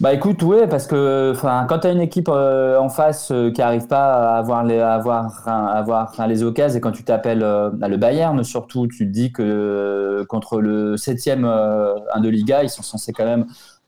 Bah 0.00 0.14
écoute, 0.14 0.44
ouais, 0.44 0.68
parce 0.68 0.86
que 0.86 1.34
quand 1.42 1.80
tu 1.80 1.86
as 1.88 1.90
une 1.90 2.00
équipe 2.00 2.28
euh, 2.28 2.78
en 2.78 2.88
face 2.88 3.32
euh, 3.32 3.50
qui 3.50 3.60
arrive 3.60 3.88
pas 3.88 4.34
à 4.34 4.38
avoir 4.38 4.62
les, 4.62 4.78
à 4.78 4.94
avoir, 4.94 5.48
à 5.48 5.72
avoir 5.72 6.28
les 6.28 6.44
occasions 6.44 6.78
et 6.78 6.80
quand 6.80 6.92
tu 6.92 7.02
t'appelles 7.02 7.42
euh, 7.42 7.70
le 7.72 7.96
Bayern 7.96 8.44
surtout, 8.44 8.86
tu 8.86 8.98
te 8.98 9.10
dis 9.10 9.32
que 9.32 9.42
euh, 9.42 10.24
contre 10.26 10.60
le 10.60 10.96
septième 10.96 11.44
euh, 11.44 11.94
un 12.14 12.20
de 12.20 12.28
Liga, 12.28 12.62
ils 12.62 12.70
sont 12.70 12.82
censés 12.82 13.12
quand 13.12 13.24
même 13.24 13.46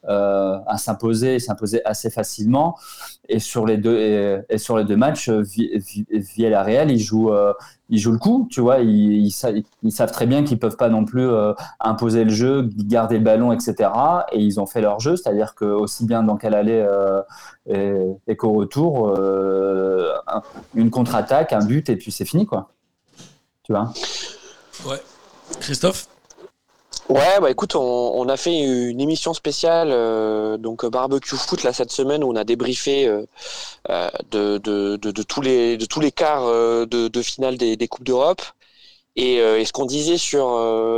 à 0.08 0.76
s'imposer, 0.78 1.38
s'imposer 1.38 1.84
assez 1.84 2.10
facilement. 2.10 2.76
Et 3.28 3.38
sur 3.38 3.66
les 3.66 3.76
deux, 3.76 3.96
et, 4.48 4.58
sur 4.58 4.76
les 4.78 4.84
deux 4.84 4.96
matchs, 4.96 5.28
euh, 5.28 5.42
Vi- 5.42 5.70
Vi- 5.78 6.06
Villarreal, 6.10 6.90
ils 6.90 6.98
jouent, 6.98 7.32
euh, 7.32 7.52
ils 7.88 7.98
jouent 7.98 8.12
le 8.12 8.18
coup, 8.18 8.48
tu 8.50 8.60
vois. 8.60 8.78
Ils, 8.80 9.26
ils, 9.26 9.30
sa- 9.30 9.50
ils 9.82 9.92
savent 9.92 10.10
très 10.10 10.26
bien 10.26 10.42
qu'ils 10.42 10.58
peuvent 10.58 10.76
pas 10.76 10.88
non 10.88 11.04
plus 11.04 11.28
euh, 11.28 11.52
imposer 11.80 12.24
le 12.24 12.30
jeu, 12.30 12.68
garder 12.76 13.18
le 13.18 13.24
ballon, 13.24 13.52
etc. 13.52 13.90
Et 14.32 14.40
ils 14.40 14.58
ont 14.58 14.66
fait 14.66 14.80
leur 14.80 14.98
jeu, 15.00 15.16
c'est-à-dire 15.16 15.54
que 15.54 15.64
aussi 15.66 16.06
bien 16.06 16.22
dans 16.22 16.36
quel 16.36 16.54
aller 16.54 16.84
euh, 16.88 17.22
et, 18.26 18.36
qu'au 18.36 18.52
retour, 18.52 19.14
euh, 19.16 20.12
un- 20.26 20.42
une 20.74 20.90
contre-attaque, 20.90 21.52
un 21.52 21.64
but, 21.64 21.88
et 21.88 21.96
puis 21.96 22.10
c'est 22.10 22.24
fini, 22.24 22.46
quoi. 22.46 22.70
Tu 23.62 23.72
vois? 23.72 23.92
Ouais. 24.86 25.00
Christophe? 25.60 26.06
Ouais, 27.08 27.40
bah 27.40 27.50
écoute, 27.50 27.74
on, 27.74 27.80
on 27.80 28.28
a 28.28 28.36
fait 28.36 28.56
une 28.60 29.00
émission 29.00 29.34
spéciale, 29.34 29.90
euh, 29.92 30.56
donc 30.58 30.84
euh, 30.84 30.90
barbecue 30.90 31.36
foot 31.36 31.62
là 31.64 31.72
cette 31.72 31.90
semaine 31.90 32.22
où 32.22 32.30
on 32.30 32.36
a 32.36 32.44
débriefé 32.44 33.06
euh, 33.06 33.24
de, 34.30 34.58
de, 34.58 34.96
de, 34.96 35.10
de 35.10 35.22
tous 35.22 35.40
les 35.40 35.76
de 35.76 35.86
tous 35.86 35.98
les 36.00 36.12
quarts 36.12 36.46
de, 36.46 37.22
finale 37.22 37.56
des, 37.56 37.76
des 37.76 37.88
coupes 37.88 38.04
d'Europe. 38.04 38.42
Et, 39.16 39.40
euh, 39.40 39.58
et 39.58 39.64
ce 39.64 39.72
qu'on 39.72 39.86
disait 39.86 40.18
sur, 40.18 40.46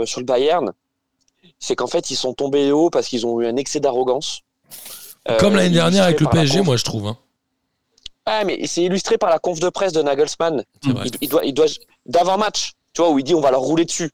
sur 0.06 0.20
le 0.20 0.26
Bayern, 0.26 0.72
c'est 1.58 1.76
qu'en 1.76 1.86
fait, 1.86 2.10
ils 2.10 2.16
sont 2.16 2.34
tombés 2.34 2.70
haut 2.72 2.90
parce 2.90 3.08
qu'ils 3.08 3.26
ont 3.26 3.40
eu 3.40 3.46
un 3.46 3.56
excès 3.56 3.80
d'arrogance. 3.80 4.40
Comme 5.38 5.54
l'année 5.56 5.70
dernière 5.70 6.04
avec 6.04 6.20
le 6.20 6.26
PSG, 6.42 6.58
moi, 6.66 6.76
je 6.76 6.84
trouve. 6.84 7.06
hein. 7.06 7.16
Ouais, 8.26 8.44
mais 8.44 8.66
c'est 8.66 8.82
illustré 8.82 9.18
par 9.18 9.30
la 9.30 9.38
conf 9.38 9.58
de 9.60 9.68
presse 9.68 9.92
de 9.92 10.02
Nagelsmann. 10.02 10.62
Il, 11.06 11.10
il 11.22 11.28
doit, 11.28 11.44
il 11.44 11.54
doit 11.54 11.66
d'avant-match, 12.06 12.72
tu 12.92 13.00
vois, 13.02 13.10
où 13.10 13.18
il 13.18 13.24
dit 13.24 13.34
on 13.34 13.40
va 13.40 13.50
leur 13.50 13.60
rouler 13.62 13.84
dessus. 13.84 14.10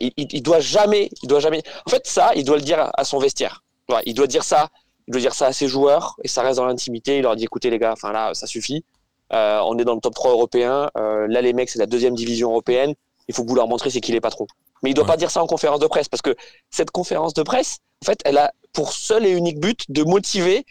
Il, 0.00 0.12
il, 0.16 0.42
doit 0.42 0.60
jamais, 0.60 1.10
il 1.22 1.28
doit 1.28 1.40
jamais. 1.40 1.62
En 1.86 1.90
fait, 1.90 2.06
ça, 2.06 2.32
il 2.34 2.44
doit 2.44 2.56
le 2.56 2.62
dire 2.62 2.90
à, 2.94 3.04
son 3.04 3.18
vestiaire. 3.18 3.62
Il 4.06 4.14
doit 4.14 4.26
dire 4.26 4.42
ça, 4.44 4.68
il 5.06 5.12
doit 5.12 5.20
dire 5.20 5.34
ça 5.34 5.46
à 5.46 5.52
ses 5.52 5.68
joueurs 5.68 6.16
et 6.24 6.28
ça 6.28 6.42
reste 6.42 6.56
dans 6.56 6.64
l'intimité. 6.64 7.18
Il 7.18 7.22
leur 7.22 7.36
dit 7.36 7.44
écoutez 7.44 7.70
les 7.70 7.78
gars, 7.78 7.92
enfin 7.92 8.12
là, 8.12 8.32
ça 8.34 8.46
suffit. 8.46 8.84
Euh, 9.32 9.60
on 9.66 9.78
est 9.78 9.84
dans 9.84 9.94
le 9.94 10.00
top 10.00 10.14
3 10.14 10.30
européen. 10.30 10.90
Euh, 10.96 11.26
là, 11.28 11.42
les 11.42 11.52
mecs, 11.52 11.68
c'est 11.68 11.78
la 11.78 11.86
deuxième 11.86 12.14
division 12.14 12.50
européenne. 12.50 12.94
Il 13.28 13.34
faut 13.34 13.42
que 13.44 13.48
vous 13.48 13.54
leur 13.56 13.68
montrer 13.68 13.90
c'est 13.90 14.00
qui 14.00 14.12
les 14.12 14.20
patrons. 14.20 14.46
Mais 14.82 14.90
il 14.90 14.94
doit 14.94 15.04
Ouais. 15.04 15.10
pas 15.10 15.16
dire 15.16 15.30
ça 15.30 15.42
en 15.42 15.46
conférence 15.46 15.80
de 15.80 15.86
presse 15.86 16.08
parce 16.08 16.22
que 16.22 16.34
cette 16.70 16.90
conférence 16.90 17.34
de 17.34 17.42
presse, 17.42 17.78
en 18.02 18.06
fait, 18.06 18.18
elle 18.24 18.38
a 18.38 18.52
pour 18.72 18.92
seul 18.92 19.24
et 19.26 19.30
unique 19.30 19.60
but 19.60 19.84
de 19.88 20.02
motiver 20.04 20.64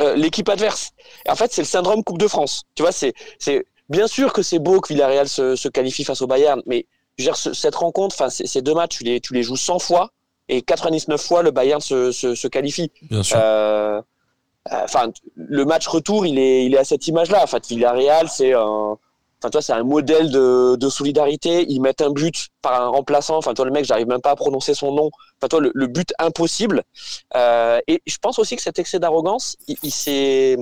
euh, 0.00 0.14
l'équipe 0.14 0.48
adverse. 0.48 0.90
Et 1.26 1.30
en 1.30 1.36
fait, 1.36 1.52
c'est 1.52 1.62
le 1.62 1.66
syndrome 1.66 2.04
Coupe 2.04 2.18
de 2.18 2.28
France. 2.28 2.62
Tu 2.74 2.82
vois, 2.82 2.92
c'est 2.92 3.12
c'est 3.38 3.66
bien 3.88 4.06
sûr 4.06 4.32
que 4.32 4.42
c'est 4.42 4.58
beau 4.58 4.80
que 4.80 4.92
Villarreal 4.92 5.28
se, 5.28 5.56
se 5.56 5.68
qualifie 5.68 6.04
face 6.04 6.22
au 6.22 6.26
Bayern, 6.26 6.60
mais 6.66 6.86
je 7.18 7.24
veux 7.24 7.28
dire, 7.28 7.36
ce- 7.36 7.52
cette 7.52 7.74
rencontre, 7.74 8.14
enfin, 8.18 8.28
ces 8.30 8.62
deux 8.62 8.74
matchs, 8.74 8.98
tu 8.98 9.04
les, 9.04 9.20
tu 9.20 9.32
les 9.34 9.42
joues 9.42 9.56
100 9.56 9.78
fois 9.78 10.10
et 10.48 10.62
99 10.62 11.20
fois 11.20 11.42
le 11.42 11.50
Bayern 11.50 11.80
se, 11.80 12.12
se, 12.12 12.34
se 12.34 12.48
qualifie. 12.48 12.90
Bien 13.10 13.22
sûr. 13.22 13.36
Euh, 13.40 14.00
euh, 14.72 14.82
Enfin, 14.84 15.10
le 15.36 15.64
match 15.64 15.86
retour, 15.86 16.26
il 16.26 16.38
est, 16.38 16.64
il 16.66 16.74
est 16.74 16.78
à 16.78 16.84
cette 16.84 17.06
image-là. 17.06 17.42
En 17.42 17.46
fait, 17.46 17.66
Villarreal, 17.68 18.28
c'est 18.28 18.52
un, 18.52 18.60
enfin, 19.38 19.50
toi, 19.52 19.62
c'est 19.62 19.72
un 19.72 19.84
modèle 19.84 20.30
de, 20.32 20.74
de 20.76 20.88
solidarité. 20.88 21.64
Ils 21.68 21.80
mettent 21.80 22.00
un 22.00 22.10
but 22.10 22.48
par 22.62 22.82
un 22.82 22.88
remplaçant. 22.88 23.36
Enfin, 23.36 23.54
toi, 23.54 23.64
le 23.64 23.70
mec, 23.70 23.84
j'arrive 23.84 24.08
même 24.08 24.20
pas 24.20 24.32
à 24.32 24.36
prononcer 24.36 24.74
son 24.74 24.92
nom. 24.92 25.08
Enfin, 25.40 25.46
toi, 25.48 25.60
le, 25.60 25.70
le 25.72 25.86
but 25.86 26.12
impossible. 26.18 26.82
Euh, 27.36 27.78
et 27.86 28.02
je 28.06 28.16
pense 28.18 28.38
aussi 28.40 28.56
que 28.56 28.62
cet 28.62 28.78
excès 28.80 28.98
d'arrogance, 28.98 29.56
il, 29.68 29.76
il 29.84 29.92
s'est, 29.92 30.56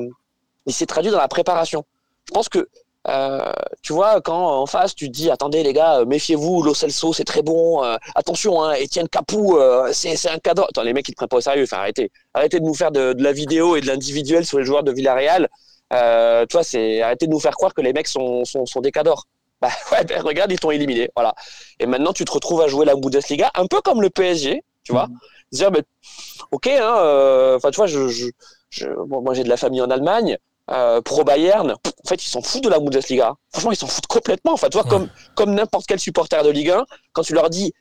il 0.67 0.73
s'est 0.75 0.87
traduit 0.87 1.11
dans 1.11 1.19
la 1.19 1.29
préparation. 1.29 1.85
Je 2.27 2.33
pense 2.33 2.49
que, 2.51 2.69
euh, 3.09 3.53
tu 3.83 3.93
vois, 3.93 4.21
quand 4.23 4.61
en 4.63 4.67
face, 4.67 4.95
tu 4.95 5.09
te 5.09 5.13
dis, 5.13 5.31
attendez, 5.31 5.63
les 5.63 5.73
gars, 5.75 6.01
euh, 6.01 6.05
méfiez-vous, 6.07 6.63
Lo 6.63 6.73
Celso, 6.75 7.13
c'est 7.13 7.25
très 7.25 7.43
bon. 7.43 7.85
euh, 7.85 7.97
attention, 8.15 8.63
hein, 8.63 8.73
Étienne 8.75 9.09
Capou, 9.09 9.57
euh, 9.59 9.91
c'est, 9.93 10.17
c'est 10.17 10.31
un 10.31 10.39
cadeau. 10.39 10.63
Attends, 10.63 10.83
les 10.83 10.93
mecs, 10.95 11.07
ils 11.09 11.13
te 11.13 11.17
prennent 11.17 11.29
pas 11.29 11.37
au 11.37 11.41
sérieux. 11.43 11.65
Enfin, 11.65 11.79
arrêtez. 11.79 12.11
Arrêtez 12.33 12.61
de 12.61 12.65
nous 12.65 12.75
faire 12.75 12.91
de, 12.93 13.13
de 13.13 13.23
la 13.23 13.33
vidéo 13.33 13.77
et 13.77 13.81
de 13.83 13.87
l'individuel 13.87 14.47
sur 14.47 14.59
les 14.59 14.65
joueurs 14.65 14.83
de 14.85 14.93
Villarreal. 14.93 15.49
Euh, 15.93 16.47
tu 16.49 16.55
vois, 16.57 16.65
c'est 16.65 17.03
arrêtez 17.03 17.27
de 17.27 17.31
nous 17.33 17.41
faire 17.41 17.53
croire 17.57 17.75
que 17.75 17.83
les 17.83 17.93
mecs 17.93 18.09
sont, 18.09 18.45
sont, 18.45 18.65
sont 18.67 18.81
des 18.81 18.91
cadors. 18.93 19.25
Bah 19.61 19.69
ouais, 19.93 20.05
ben, 20.05 20.21
regarde, 20.21 20.51
ils 20.53 20.59
t'ont 20.59 20.73
éliminé. 20.73 21.09
Voilà. 21.15 21.35
Et 21.81 21.87
maintenant, 21.87 22.13
tu 22.13 22.25
te 22.25 22.33
retrouves 22.33 22.61
à 22.61 22.69
jouer 22.69 22.85
la 22.85 22.97
Bundesliga, 22.97 23.51
un 23.55 23.67
peu 23.67 23.81
comme 23.83 24.03
le 24.03 24.11
PSG, 24.11 24.63
tu 24.83 24.93
vois. 24.93 25.09
Se 25.53 25.59
Dire, 25.59 25.71
ok, 26.51 26.67
hein, 26.67 26.95
euh, 26.99 27.57
enfin, 27.57 27.71
tu 27.71 27.77
vois, 27.77 27.87
je, 27.87 28.09
je, 28.09 28.27
je- 28.71 28.89
bon, 29.07 29.23
moi 29.23 29.33
j'ai 29.35 29.45
de 29.45 29.49
la 29.49 29.57
famille 29.57 29.81
en 29.81 29.91
Allemagne. 29.91 30.37
Euh, 30.71 31.03
pro 31.03 31.25
Bayern, 31.25 31.75
pff, 31.83 31.93
en 32.05 32.09
fait, 32.09 32.25
ils 32.25 32.29
s'en 32.29 32.41
foutent 32.41 32.65
de 32.65 32.71
la 32.71 32.79
Bundesliga. 32.79 33.35
Franchement, 33.53 33.73
ils 33.73 33.77
s'en 33.77 33.87
foutent 33.87 34.07
complètement. 34.07 34.53
Enfin, 34.55 34.69
tu 34.71 34.79
vois, 34.79 34.85
Ouais. 34.85 34.91
comme, 34.91 35.09
comme 35.35 35.55
n'importe 35.55 35.85
quel 35.87 36.01
supporter 36.01 36.43
de 36.43 36.49
Ligue 36.51 36.71
1, 36.71 36.85
quand 37.13 37.23
tu 37.23 37.35
leur 37.35 37.51
dis 37.51 37.73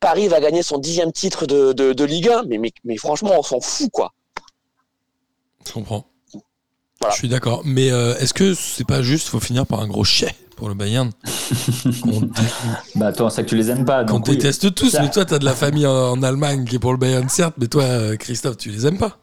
Paris 0.00 0.26
va 0.28 0.40
gagner 0.40 0.62
son 0.62 0.78
dixième 0.78 1.12
titre 1.12 1.46
de, 1.46 1.72
de, 1.72 1.92
de 1.92 2.04
Ligue 2.04 2.28
1, 2.28 2.42
mais, 2.48 2.58
mais, 2.58 2.72
mais 2.84 2.96
franchement, 2.96 3.32
on 3.38 3.42
s'en 3.42 3.60
fout, 3.60 3.90
quoi. 3.92 4.12
Je 5.66 5.72
comprends. 5.72 6.06
Voilà. 7.00 7.14
Je 7.14 7.18
suis 7.20 7.28
d'accord. 7.28 7.62
Mais 7.64 7.92
euh, 7.92 8.16
est-ce 8.18 8.34
que 8.34 8.54
c'est 8.54 8.86
pas 8.86 9.02
juste, 9.02 9.28
faut 9.28 9.38
finir 9.40 9.64
par 9.66 9.80
un 9.80 9.86
gros 9.86 10.02
chais 10.04 10.34
pour 10.56 10.68
le 10.68 10.74
Bayern? 10.74 11.12
Dé- 12.04 12.28
Bah, 12.96 13.12
toi, 13.12 13.26
on 13.26 13.30
sait 13.30 13.44
que 13.44 13.48
tu 13.50 13.56
les 13.56 13.70
aimes 13.70 13.84
pas. 13.84 14.04
oui. 14.04 14.20
déteste 14.22 14.74
tous. 14.74 14.90
Ça- 14.90 15.02
Mais 15.02 15.10
toi, 15.10 15.24
t'as 15.24 15.38
de 15.38 15.44
la 15.44 15.54
famille 15.54 15.86
en, 15.86 15.92
en 16.12 16.22
Allemagne 16.24 16.64
qui 16.64 16.76
est 16.76 16.78
pour 16.80 16.90
le 16.92 16.98
Bayern, 16.98 17.28
certes. 17.28 17.54
Mais 17.58 17.68
toi, 17.68 17.84
euh, 17.84 18.16
Christophe, 18.16 18.56
tu 18.56 18.70
les 18.70 18.86
aimes 18.86 18.98
pas 18.98 19.18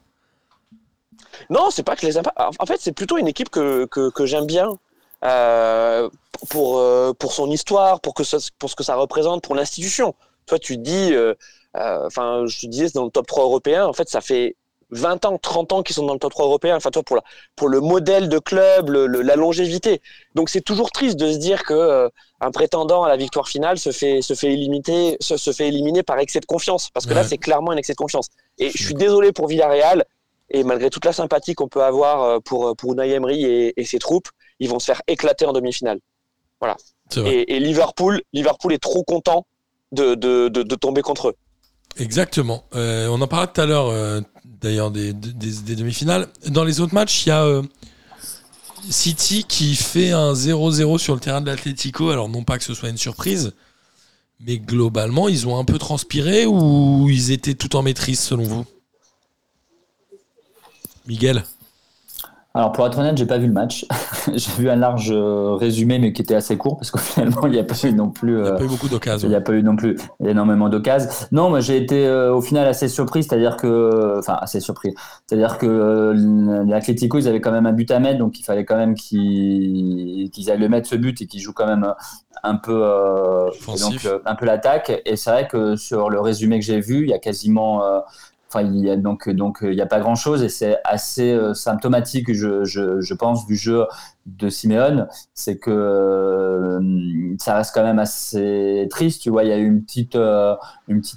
Non, 1.50 1.70
c'est 1.72 1.84
pas 1.84 1.96
que 1.96 2.06
les. 2.06 2.18
En- 2.18 2.66
fait, 2.66 2.80
c'est 2.80 2.92
plutôt 2.92 3.18
une 3.18 3.28
équipe 3.28 3.50
que, 3.50 3.86
que, 3.86 4.10
que 4.10 4.26
j'aime 4.26 4.46
bien 4.46 4.78
euh, 5.24 6.10
pour, 6.50 6.80
euh, 6.80 7.14
pour 7.14 7.34
son 7.34 7.50
histoire, 7.52 8.02
pour, 8.02 8.14
que 8.14 8.24
ça, 8.24 8.38
pour 8.60 8.70
ce 8.70 8.76
que 8.76 8.84
ça 8.84 8.96
représente, 8.96 9.44
pour 9.44 9.56
l'institution. 9.56 10.16
Toi, 10.48 10.60
tu 10.60 10.78
dis, 10.78 11.14
euh, 11.14 11.34
euh, 11.78 12.06
enfin, 12.08 12.46
je 12.48 12.60
te 12.62 12.68
disais, 12.68 12.88
c'est 12.88 12.96
dans 12.96 13.06
le 13.06 13.12
top 13.12 13.28
3 13.28 13.44
européen. 13.46 13.86
En 13.86 13.94
fait, 13.94 14.10
ça 14.10 14.22
fait 14.22 14.56
20 14.92 15.24
ans, 15.26 15.38
30 15.38 15.72
ans 15.74 15.82
qu'ils 15.84 15.96
sont 15.96 16.06
dans 16.06 16.14
le 16.14 16.20
top 16.20 16.32
3 16.32 16.46
européen. 16.46 16.76
Enfin, 16.76 16.92
toi, 16.92 17.04
pour, 17.04 17.16
la, 17.18 17.24
pour 17.56 17.70
le 17.70 17.80
modèle 17.82 18.30
de 18.30 18.40
club, 18.40 18.90
le- 18.90 19.08
le- 19.08 19.22
la 19.22 19.36
longévité. 19.36 20.02
Donc, 20.36 20.50
c'est 20.50 20.62
toujours 20.62 20.92
triste 20.92 21.18
de 21.18 21.32
se 21.32 21.38
dire 21.38 21.64
que 21.64 22.10
un 22.42 22.52
prétendant 22.52 23.04
à 23.04 23.10
la 23.10 23.18
victoire 23.18 23.48
finale 23.48 23.80
se 23.80 23.92
fait, 23.92 24.22
se 24.22 24.34
fait, 24.36 24.52
éliminer, 24.54 25.18
se, 25.22 25.38
se 25.38 25.52
fait 25.52 25.68
éliminer 25.68 26.04
par 26.04 26.20
excès 26.20 26.40
de 26.40 26.46
confiance. 26.46 26.90
Parce 26.92 27.06
que 27.06 27.14
là, 27.14 27.24
c'est 27.24 27.38
clairement 27.38 27.72
un 27.72 27.78
excès 27.78 27.94
de 27.94 27.98
confiance. 27.98 28.28
Et 28.60 28.70
je 28.70 28.84
suis 28.84 28.94
désolé 28.94 29.32
pour 29.32 29.48
Villarreal. 29.48 30.06
Et 30.56 30.64
malgré 30.64 30.90
toute 30.90 31.06
la 31.06 31.14
sympathie 31.14 31.54
qu'on 31.54 31.68
peut 31.68 31.84
avoir 31.84 32.24
euh, 32.24 32.40
pour, 32.40 32.76
pour 32.78 32.94
Unai 32.94 33.10
Emery 33.12 33.44
et, 33.46 33.74
et 33.80 33.86
ses 33.86 34.00
troupes, 34.00 34.30
ils 34.60 34.70
vont 34.70 34.80
se 34.80 34.86
faire 34.86 35.02
éclater 35.08 35.46
en 35.46 35.54
demi-finale. 35.54 36.00
Vrai. 36.62 36.76
Et, 37.26 37.56
et 37.56 37.60
Liverpool, 37.60 38.22
Liverpool 38.34 38.72
est 38.74 38.80
trop 38.90 39.04
content 39.04 39.46
de, 39.92 40.16
de, 40.16 40.48
de, 40.48 40.64
de 40.64 40.76
tomber 40.76 41.02
contre 41.02 41.28
eux. 41.30 41.36
Exactement. 41.98 42.64
Euh, 42.74 43.08
on 43.10 43.22
en 43.22 43.28
parlait 43.28 43.52
tout 43.54 43.62
à 43.62 43.66
l'heure, 43.66 43.88
euh, 43.90 44.22
d'ailleurs, 44.46 44.92
des, 44.92 45.14
des- 45.14 45.62
des 45.62 45.76
demi-finales. 45.76 46.28
Dans 46.48 46.64
les 46.64 46.80
autres 46.80 46.94
matchs, 46.94 47.26
il 47.26 47.30
y 47.30 47.32
a 47.32 47.44
euh, 47.44 47.62
City 48.90 49.44
qui 49.48 49.76
fait 49.76 50.12
un 50.12 50.34
0-0 50.34 50.98
sur 50.98 51.14
le 51.16 51.20
terrain 51.20 51.42
de 51.42 51.48
l'Atlético. 51.48 52.10
Alors, 52.12 52.30
non 52.30 52.44
pas 52.44 52.58
que 52.58 52.64
ce 52.64 52.74
soit 52.74 52.90
une 52.90 52.98
surprise, 52.98 53.54
mais 54.40 54.58
globalement, 54.58 55.28
ils 55.28 55.48
ont 55.48 55.58
un 55.58 55.66
peu 55.66 55.78
transpiré 55.78 56.46
ou 56.46 57.08
ils 57.10 57.32
étaient 57.32 57.56
tout 57.56 57.76
en 57.76 57.82
maîtrise, 57.82 58.20
selon 58.20 58.44
vous? 58.44 58.66
Miguel 61.08 61.44
Alors, 62.54 62.72
pour 62.72 62.86
être 62.88 62.98
honnête, 62.98 63.18
j'ai 63.18 63.26
pas 63.26 63.38
vu 63.38 63.48
le 63.48 63.54
match. 63.54 63.86
j'ai 64.34 64.52
vu 64.58 64.70
un 64.70 64.76
large 64.76 65.12
euh, 65.12 65.54
résumé, 65.56 66.00
mais 66.00 66.14
qui 66.14 66.22
était 66.22 66.36
assez 66.36 66.58
court, 66.58 66.78
parce 66.78 66.92
qu'au 66.92 66.98
finalement, 67.00 67.46
il 67.46 67.52
n'y 67.52 67.60
a 67.60 67.64
pas 67.64 67.76
eu 67.84 67.94
non 67.94 68.10
plus. 68.10 68.38
Il 68.38 68.42
n'y 68.42 68.48
a 68.48 68.54
euh, 68.54 68.58
pas 68.58 68.64
eu 68.64 68.68
beaucoup 68.68 68.90
d'occasions. 68.90 69.28
Il 69.28 69.32
n'y 69.32 69.36
a 69.36 69.42
pas 69.42 69.54
eu 69.54 69.64
non 69.64 69.76
plus 69.76 69.98
énormément 70.26 70.70
d'occasions. 70.70 71.10
Non, 71.32 71.50
moi 71.50 71.60
j'ai 71.60 71.78
été 71.78 72.08
euh, 72.08 72.34
au 72.34 72.42
final 72.42 72.68
assez 72.68 72.88
surpris, 72.88 73.24
c'est-à-dire 73.24 73.58
que, 73.58 74.16
enfin 74.20 74.38
assez 74.42 74.60
surpris, 74.60 74.94
c'est-à-dire 75.28 75.58
que 75.58 76.14
l'Atlético 76.68 77.20
ils 77.20 77.28
avaient 77.28 77.42
quand 77.42 77.52
même 77.52 77.66
un 77.66 77.74
but 77.74 77.92
à 77.92 78.00
mettre, 78.00 78.20
donc 78.20 78.40
il 78.40 78.44
fallait 78.44 78.66
quand 78.66 78.78
même 78.78 78.96
qu'ils 78.96 80.30
qu'ils 80.32 80.50
aillent 80.50 80.60
le 80.60 80.70
mettre 80.70 80.88
ce 80.88 80.96
but 80.96 81.22
et 81.22 81.28
qu'ils 81.28 81.42
jouent 81.42 81.54
quand 81.54 81.68
même 81.68 81.94
un 82.46 82.56
peu, 82.56 82.82
euh, 82.84 83.50
donc 83.80 84.08
un 84.26 84.36
peu 84.36 84.46
l'attaque. 84.46 85.02
Et 85.06 85.16
c'est 85.16 85.32
vrai 85.32 85.48
que 85.48 85.76
sur 85.76 86.10
le 86.10 86.20
résumé 86.20 86.60
que 86.60 86.66
j'ai 86.66 86.80
vu, 86.80 87.04
il 87.04 87.10
y 87.10 87.14
a 87.14 87.20
quasiment, 87.20 87.84
euh, 87.84 88.00
il 88.62 89.02
donc 89.02 89.30
donc 89.30 89.60
il 89.62 89.76
n'y 89.76 89.82
a 89.82 89.86
pas 89.86 90.00
grand-chose 90.00 90.44
et 90.44 90.50
c'est 90.50 90.78
assez 90.84 91.34
euh, 91.34 91.54
symptomatique, 91.54 92.34
je, 92.34 93.14
pense, 93.14 93.46
du 93.46 93.56
jeu 93.56 93.86
de 94.26 94.50
Simeone 94.50 95.08
c'est 95.34 95.58
que 95.58 95.70
euh, 95.70 97.36
ça 97.40 97.56
reste 97.56 97.74
quand 97.74 97.84
même 97.84 98.00
assez 98.00 98.88
triste. 98.90 99.22
Tu 99.22 99.30
vois, 99.30 99.44
il 99.44 99.50
y 99.50 99.54
a 99.54 99.58
eu 99.58 99.66
une 99.66 99.84
petite, 99.84 100.16
euh, 100.16 100.56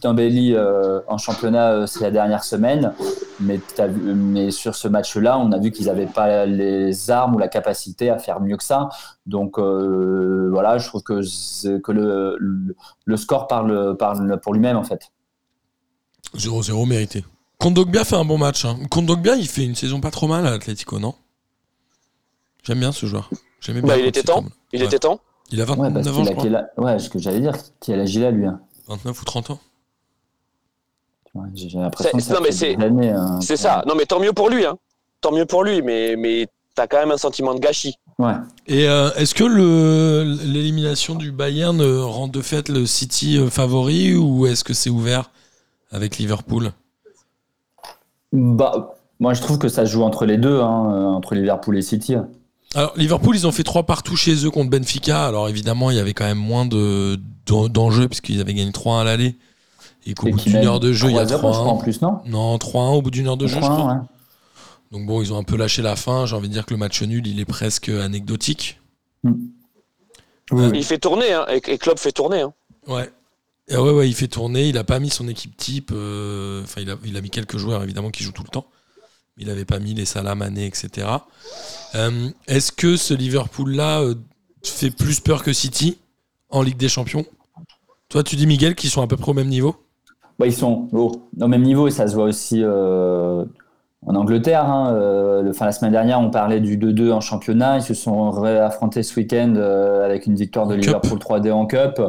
embellie 0.04 0.54
euh, 0.54 1.00
en 1.08 1.18
championnat 1.18 1.72
euh, 1.72 1.86
ces 1.86 2.10
dernières 2.10 2.44
semaines, 2.44 2.92
mais, 3.40 3.60
sur 4.50 4.74
ce 4.74 4.88
match-là, 4.88 5.38
on 5.38 5.52
a 5.52 5.58
vu 5.58 5.70
qu'ils 5.70 5.86
n'avaient 5.86 6.06
pas 6.06 6.46
les 6.46 7.10
armes 7.10 7.36
ou 7.36 7.38
la 7.38 7.48
capacité 7.48 8.10
à 8.10 8.18
faire 8.18 8.40
mieux 8.40 8.56
que 8.56 8.64
ça. 8.64 8.88
Donc 9.26 9.58
euh, 9.58 10.48
voilà, 10.50 10.78
je 10.78 10.88
trouve 10.88 11.02
que, 11.02 11.20
le 13.04 13.16
score 13.16 13.46
parle, 13.46 13.96
parle 13.96 14.40
pour 14.40 14.54
lui-même 14.54 14.76
en 14.76 14.84
fait. 14.84 15.10
0-0 16.36 16.86
mérité. 16.86 17.24
Kondogbia 17.58 18.04
fait 18.04 18.16
un 18.16 18.24
bon 18.24 18.38
match. 18.38 18.64
Hein. 18.64 18.78
Kondogbia, 18.90 19.36
il 19.36 19.48
fait 19.48 19.64
une 19.64 19.74
saison 19.74 20.00
pas 20.00 20.10
trop 20.10 20.28
mal 20.28 20.46
à 20.46 20.50
l'Atlético, 20.50 20.98
non? 20.98 21.14
J'aime 22.62 22.80
bien 22.80 22.92
ce 22.92 23.06
joueur. 23.06 23.30
J'aimais 23.60 23.80
bien 23.80 23.88
Bah, 23.94 23.98
il 23.98 24.06
était 24.06 24.22
temps. 24.22 24.44
Il 24.72 24.80
Ouais. 24.80 24.86
était 24.86 24.98
temps. 24.98 25.20
Il 25.50 25.60
a 25.60 25.64
29 25.64 25.86
Ouais, 25.88 25.92
parce 26.02 26.06
ans, 26.18 26.24
je 26.24 26.28
a 26.28 26.32
crois. 26.32 26.44
quel 26.44 26.56
âge- 26.56 26.66
ouais, 26.76 26.98
ce 26.98 27.08
que 27.08 27.18
j'allais 27.18 27.40
dire, 27.40 27.54
qui 27.80 27.92
a 27.92 27.96
l'âge 27.96 28.14
il 28.14 28.24
a 28.24 28.30
lui. 28.30 28.46
hein. 28.46 28.60
29 28.88 29.20
ou 29.20 29.24
30 29.24 29.50
ans. 29.50 29.60
Ouais, 31.34 31.46
J'ai 31.54 31.68
l'impression 31.78 32.10
C'est- 32.12 32.18
que 32.18 32.22
ça 32.22 32.38
c'est- 32.50 32.76
hein, 32.76 33.40
C'est 33.40 33.56
ça. 33.56 33.82
Non, 33.86 33.94
mais 33.94 34.06
tant 34.06 34.20
mieux 34.20 34.32
pour 34.32 34.50
lui. 34.50 34.64
Hein. 34.64 34.76
Tant 35.20 35.32
mieux 35.32 35.46
pour 35.46 35.64
lui. 35.64 35.82
Mais, 35.82 36.16
mais 36.16 36.46
t'as 36.74 36.86
quand 36.86 36.98
même 36.98 37.10
un 37.10 37.16
sentiment 37.18 37.54
de 37.54 37.60
gâchis. 37.60 37.94
Ouais. 38.18 38.32
Et 38.66 38.88
euh, 38.88 39.10
est-ce 39.14 39.34
que 39.34 39.44
le- 39.44 40.36
l'élimination 40.44 41.14
du 41.14 41.30
Bayern 41.32 41.80
euh, 41.80 42.04
rend 42.04 42.28
de 42.28 42.40
fait 42.42 42.68
le 42.68 42.86
City 42.86 43.36
euh, 43.38 43.48
favori 43.50 44.14
ou 44.16 44.46
est-ce 44.46 44.64
que 44.64 44.74
c'est 44.74 44.90
ouvert? 44.90 45.30
Avec 45.90 46.18
Liverpool 46.18 46.72
Bah, 48.32 48.94
moi, 49.20 49.34
je 49.34 49.40
trouve 49.42 49.58
que 49.58 49.68
ça 49.68 49.86
se 49.86 49.90
joue 49.92 50.02
entre 50.02 50.26
les 50.26 50.36
deux, 50.38 50.60
hein, 50.60 50.92
euh, 50.94 51.04
entre 51.06 51.34
Liverpool 51.34 51.76
et 51.78 51.82
City. 51.82 52.14
Alors 52.74 52.92
Liverpool, 52.96 53.34
ils 53.34 53.46
ont 53.46 53.52
fait 53.52 53.62
trois 53.62 53.84
partout 53.84 54.14
chez 54.16 54.44
eux 54.44 54.50
contre 54.50 54.68
Benfica. 54.70 55.26
Alors 55.26 55.48
évidemment, 55.48 55.90
il 55.90 55.96
y 55.96 56.00
avait 56.00 56.12
quand 56.12 56.26
même 56.26 56.36
moins 56.38 56.66
de 56.66 57.18
d'en- 57.46 57.68
d'enjeux 57.68 58.08
puisqu'ils 58.08 58.42
avaient 58.42 58.52
gagné 58.52 58.70
3-1 58.70 59.00
à 59.00 59.04
l'aller 59.04 59.38
et 60.04 60.12
qu'au 60.12 60.28
bout 60.28 60.38
d'une 60.38 60.56
heure 60.56 60.78
de 60.78 60.92
jeu, 60.92 61.08
il 61.08 61.16
y 61.16 61.18
a 61.18 61.24
3-0, 61.24 61.28
je 61.30 61.36
crois, 61.38 61.58
en 61.58 61.76
3-1. 61.78 61.82
plus, 61.82 62.02
non 62.02 62.20
Non, 62.26 62.56
3-1 62.58 62.94
au 62.96 63.00
bout 63.02 63.10
d'une 63.10 63.26
heure 63.26 63.38
de 63.38 63.46
jeu, 63.46 63.54
je 63.56 63.60
3-1, 63.60 63.74
crois. 63.74 63.92
ouais. 63.94 63.98
Donc 64.92 65.06
bon, 65.06 65.22
ils 65.22 65.32
ont 65.32 65.38
un 65.38 65.44
peu 65.44 65.56
lâché 65.56 65.80
la 65.80 65.96
fin. 65.96 66.26
J'ai 66.26 66.36
envie 66.36 66.48
de 66.48 66.52
dire 66.52 66.66
que 66.66 66.74
le 66.74 66.78
match 66.78 67.02
nul, 67.02 67.26
il 67.26 67.40
est 67.40 67.44
presque 67.46 67.88
anecdotique. 67.88 68.78
Mm. 69.24 69.32
Oui, 70.50 70.70
Il 70.74 70.84
fait 70.84 70.98
tourner, 70.98 71.32
hein, 71.32 71.46
et, 71.50 71.56
et 71.72 71.78
Klopp 71.78 71.98
fait 71.98 72.12
tourner. 72.12 72.42
Hein. 72.42 72.52
Ouais. 72.86 73.10
Et 73.68 73.76
ouais, 73.76 73.90
ouais, 73.92 74.08
il 74.08 74.14
fait 74.14 74.28
tourner. 74.28 74.68
Il 74.68 74.78
a 74.78 74.84
pas 74.84 74.98
mis 74.98 75.10
son 75.10 75.28
équipe 75.28 75.56
type. 75.56 75.90
euh, 75.92 76.62
Enfin, 76.62 76.80
il, 76.80 76.90
a, 76.90 76.96
il 77.04 77.16
a 77.16 77.20
mis 77.20 77.30
quelques 77.30 77.58
joueurs 77.58 77.82
évidemment 77.82 78.10
qui 78.10 78.22
jouent 78.24 78.32
tout 78.32 78.42
le 78.44 78.48
temps. 78.50 78.66
Mais 79.36 79.44
il 79.44 79.50
avait 79.50 79.64
pas 79.64 79.78
mis 79.78 79.94
les 79.94 80.04
Salah, 80.04 80.34
Mané, 80.34 80.66
etc. 80.66 81.06
Euh, 81.94 82.28
Est-ce 82.46 82.72
que 82.72 82.96
ce 82.96 83.14
Liverpool-là 83.14 84.00
euh, 84.00 84.14
fait 84.64 84.90
plus 84.90 85.20
peur 85.20 85.42
que 85.44 85.52
City 85.52 85.98
en 86.50 86.62
Ligue 86.62 86.76
des 86.78 86.88
Champions? 86.88 87.26
Toi, 88.08 88.22
tu 88.22 88.36
dis 88.36 88.46
Miguel 88.46 88.74
qu'ils 88.74 88.90
sont 88.90 89.02
à 89.02 89.06
peu 89.06 89.16
près 89.16 89.30
au 89.30 89.34
même 89.34 89.48
niveau? 89.48 89.76
Bah, 90.38 90.46
ils 90.46 90.54
sont 90.54 90.88
au, 90.92 91.28
au 91.40 91.48
même 91.48 91.62
niveau 91.62 91.88
et 91.88 91.90
ça 91.90 92.06
se 92.08 92.14
voit 92.14 92.24
aussi 92.24 92.62
en 94.06 94.14
Angleterre. 94.14 94.64
hein. 94.64 94.94
Euh, 94.94 95.42
le, 95.42 95.50
enfin, 95.50 95.66
la 95.66 95.72
semaine 95.72 95.92
dernière, 95.92 96.20
on 96.20 96.30
parlait 96.30 96.60
du 96.60 96.78
2-2 96.78 97.12
en 97.12 97.20
championnat. 97.20 97.76
Ils 97.78 97.82
se 97.82 97.94
sont 97.94 98.30
réaffrontés 98.30 99.02
ce 99.02 99.14
week-end 99.18 99.54
euh, 99.56 100.04
avec 100.04 100.26
une 100.26 100.36
victoire 100.36 100.66
de 100.66 100.74
En. 100.74 100.78
Liverpool 100.78 101.18
3D 101.18 101.50
en 101.52 101.66
Cup. 101.66 102.00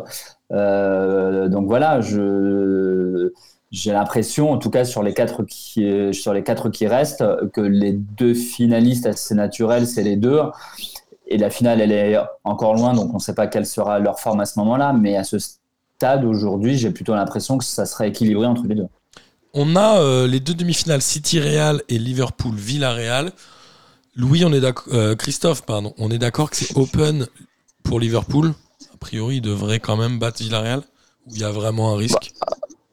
Euh, 0.51 1.47
donc 1.47 1.67
voilà, 1.67 2.01
j'ai 3.71 3.91
l'impression, 3.91 4.51
en 4.51 4.57
tout 4.57 4.69
cas 4.69 4.85
sur 4.85 5.03
les 5.03 5.13
quatre 5.13 5.43
qui, 5.43 6.13
sur 6.13 6.33
les 6.33 6.43
quatre 6.43 6.69
qui 6.69 6.87
restent, 6.87 7.23
que 7.53 7.61
les 7.61 7.93
deux 7.93 8.33
finalistes 8.33 9.05
assez 9.05 9.35
naturels, 9.35 9.87
c'est 9.87 10.03
les 10.03 10.15
deux. 10.15 10.41
Et 11.27 11.37
la 11.37 11.51
finale, 11.51 11.79
elle 11.79 11.91
est 11.91 12.17
encore 12.43 12.73
loin, 12.73 12.93
donc 12.93 13.11
on 13.11 13.17
ne 13.17 13.19
sait 13.19 13.35
pas 13.35 13.45
quelle 13.45 13.67
sera 13.67 13.99
leur 13.99 14.19
forme 14.19 14.39
à 14.39 14.45
ce 14.45 14.57
moment-là. 14.59 14.93
Mais 14.93 15.15
à 15.15 15.23
ce 15.23 15.37
stade, 15.37 16.25
aujourd'hui, 16.25 16.75
j'ai 16.75 16.89
plutôt 16.89 17.13
l'impression 17.13 17.59
que 17.59 17.63
ça 17.63 17.85
serait 17.85 18.09
équilibré 18.09 18.47
entre 18.47 18.65
les 18.65 18.73
deux. 18.73 18.87
On 19.53 19.75
a 19.75 19.99
euh, 19.99 20.27
les 20.27 20.39
deux 20.39 20.55
demi-finales 20.55 21.01
City-Real 21.01 21.83
et 21.89 21.99
Liverpool-Villarreal. 21.99 23.31
Louis, 24.15 24.43
on 24.43 24.51
est 24.53 24.63
euh, 24.91 25.15
Christophe, 25.15 25.63
pardon. 25.63 25.93
On 25.99 26.09
est 26.09 26.17
d'accord 26.17 26.49
que 26.49 26.55
c'est 26.55 26.75
open 26.75 27.27
pour 27.83 27.99
Liverpool? 27.99 28.53
A 29.01 29.05
priori, 29.05 29.37
il 29.37 29.41
devrait 29.41 29.79
quand 29.79 29.95
même 29.95 30.19
battre 30.19 30.39
Villarreal. 30.43 30.79
Où 31.27 31.35
il 31.35 31.39
y 31.39 31.43
a 31.45 31.51
vraiment 31.51 31.93
un 31.93 31.97
risque? 31.97 32.31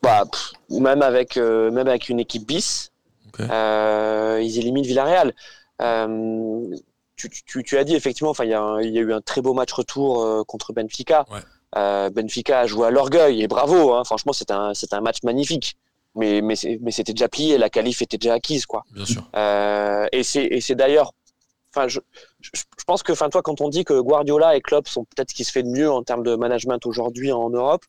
Bah, 0.02 0.22
pff, 0.30 0.52
même, 0.70 1.02
avec, 1.02 1.36
euh, 1.36 1.70
même 1.72 1.88
avec 1.88 2.08
une 2.08 2.20
équipe 2.20 2.46
bis, 2.46 2.92
euh, 3.40 4.40
ils 4.42 4.58
éliminent 4.58 4.86
Villarreal. 4.86 5.34
Euh, 5.82 6.76
tu, 7.16 7.28
tu- 7.28 7.64
tu 7.64 7.76
as 7.78 7.84
dit 7.84 7.96
effectivement, 7.96 8.32
il 8.42 8.48
y, 8.50 8.54
a 8.54 8.82
y 8.82 8.98
eu 8.98 9.12
un 9.12 9.20
très 9.20 9.40
beau 9.40 9.52
match 9.52 9.72
retour 9.72 10.44
contre 10.46 10.72
Benfica. 10.72 11.26
Ouais. 11.30 12.10
Benfica 12.10 12.60
a 12.60 12.66
joué 12.66 12.86
à 12.86 12.90
l'orgueil 12.90 13.42
et 13.42 13.48
bravo. 13.48 13.94
hein. 13.94 14.04
franchement, 14.04 14.32
c'est 14.32 14.50
un, 14.50 14.72
un 14.92 15.00
match 15.00 15.18
magnifique. 15.24 15.76
Mais, 16.14 16.40
mais, 16.40 16.54
c'était 16.56 17.12
déjà 17.12 17.28
plié, 17.28 17.58
la 17.58 17.68
qualif 17.68 18.00
était 18.00 18.16
déjà 18.16 18.34
acquise, 18.34 18.64
quoi. 18.64 18.84
Bien 18.92 19.04
sûr. 19.04 19.28
Euh, 19.34 20.06
et 20.12 20.22
c'est 20.22 20.74
d'ailleurs, 20.74 21.12
enfin, 21.76 21.88
je, 21.88 22.00
je, 22.40 22.50
je 22.54 22.84
pense 22.84 23.02
que, 23.02 23.12
enfin, 23.12 23.28
toi, 23.28 23.42
quand 23.42 23.60
on 23.60 23.68
dit 23.68 23.84
que 23.84 23.98
Guardiola 24.00 24.56
et 24.56 24.60
Klopp 24.60 24.88
sont 24.88 25.04
peut-être 25.04 25.30
ce 25.30 25.34
qui 25.34 25.44
se 25.44 25.52
fait 25.52 25.62
de 25.62 25.68
mieux 25.68 25.90
en 25.90 26.02
termes 26.02 26.22
de 26.22 26.34
management 26.36 26.84
aujourd'hui 26.86 27.32
en 27.32 27.50
Europe, 27.50 27.84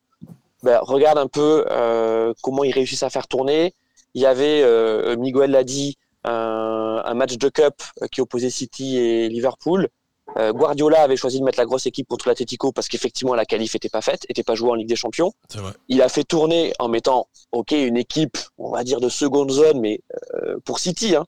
ben, 0.62 0.78
regarde 0.82 1.18
un 1.18 1.28
peu 1.28 1.64
euh, 1.70 2.32
comment 2.42 2.64
ils 2.64 2.72
réussissent 2.72 3.04
à 3.04 3.10
faire 3.10 3.28
tourner. 3.28 3.74
Il 4.14 4.22
y 4.22 4.26
avait, 4.26 4.62
euh, 4.62 5.16
Miguel 5.16 5.52
l'a 5.52 5.64
dit, 5.64 5.96
un, 6.24 7.02
un 7.04 7.14
match 7.14 7.38
de 7.38 7.48
cup 7.48 7.74
qui 8.10 8.20
opposait 8.20 8.50
City 8.50 8.98
et 8.98 9.28
Liverpool. 9.28 9.88
Euh, 10.36 10.52
Guardiola 10.52 11.00
avait 11.02 11.16
choisi 11.16 11.38
de 11.38 11.44
mettre 11.44 11.58
la 11.58 11.64
grosse 11.64 11.86
équipe 11.86 12.06
contre 12.06 12.28
l'Atletico 12.28 12.70
parce 12.70 12.88
qu'effectivement 12.88 13.34
la 13.34 13.46
qualif 13.46 13.74
était 13.74 13.88
pas 13.88 14.02
faite, 14.02 14.26
était 14.28 14.42
pas 14.42 14.54
jouée 14.54 14.70
en 14.70 14.74
Ligue 14.74 14.88
des 14.88 14.96
Champions 14.96 15.32
vrai. 15.54 15.72
il 15.88 16.02
a 16.02 16.10
fait 16.10 16.24
tourner 16.24 16.74
en 16.78 16.88
mettant, 16.88 17.28
ok, 17.52 17.70
une 17.72 17.96
équipe, 17.96 18.36
on 18.58 18.70
va 18.70 18.84
dire 18.84 19.00
de 19.00 19.08
seconde 19.08 19.50
zone, 19.50 19.80
mais 19.80 20.00
pour 20.64 20.80
City. 20.80 21.16
Hein. 21.16 21.24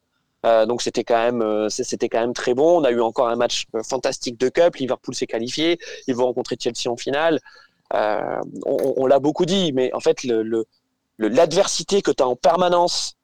Euh, 0.46 0.66
donc 0.66 0.82
c'était 0.82 1.04
quand 1.04 1.18
même, 1.18 1.42
euh, 1.42 1.68
c'était 1.68 2.08
quand 2.08 2.20
même 2.20 2.32
très 2.32 2.54
bon. 2.54 2.80
On 2.80 2.84
a 2.84 2.90
eu 2.90 3.00
encore 3.00 3.28
un 3.28 3.36
match 3.36 3.66
euh, 3.74 3.82
fantastique 3.82 4.38
de 4.38 4.48
cup. 4.48 4.76
Liverpool 4.76 5.14
s'est 5.14 5.26
qualifié. 5.26 5.78
Ils 6.06 6.14
vont 6.14 6.26
rencontrer 6.26 6.56
Chelsea 6.58 6.90
en 6.90 6.96
finale. 6.96 7.40
On 7.92 9.06
l'a 9.06 9.18
beaucoup 9.18 9.44
dit, 9.44 9.72
mais 9.72 9.92
en 9.94 10.00
fait, 10.00 10.22
le, 10.22 10.64
l'adversité 11.18 12.02
que 12.02 12.12
tu 12.12 12.22
as 12.22 12.28
en 12.28 12.36
permanence 12.36 13.16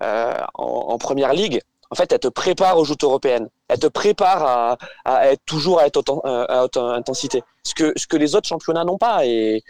en, 0.55 0.99
première 0.99 1.33
ligue, 1.33 1.61
en 1.93 1.95
fait, 1.95 2.11
elle 2.13 2.19
te 2.19 2.27
prépare 2.29 2.77
aux 2.77 2.85
joutes 2.85 3.05
européennes. 3.05 3.49
Elle 3.69 3.79
te 3.79 3.87
prépare 3.87 4.77
à, 5.05 5.31
être 5.31 5.43
toujours 5.47 5.81
à, 5.81 6.65
haute 6.65 6.77
intensité. 6.77 7.45
Ce 7.63 7.75
que, 7.75 7.93
ce 7.97 8.09
que 8.09 8.17
les 8.17 8.35
autres 8.35 8.49
championnats 8.49 8.85
n'ont 8.85 8.99
pas. 8.99 9.25
Et 9.25 9.63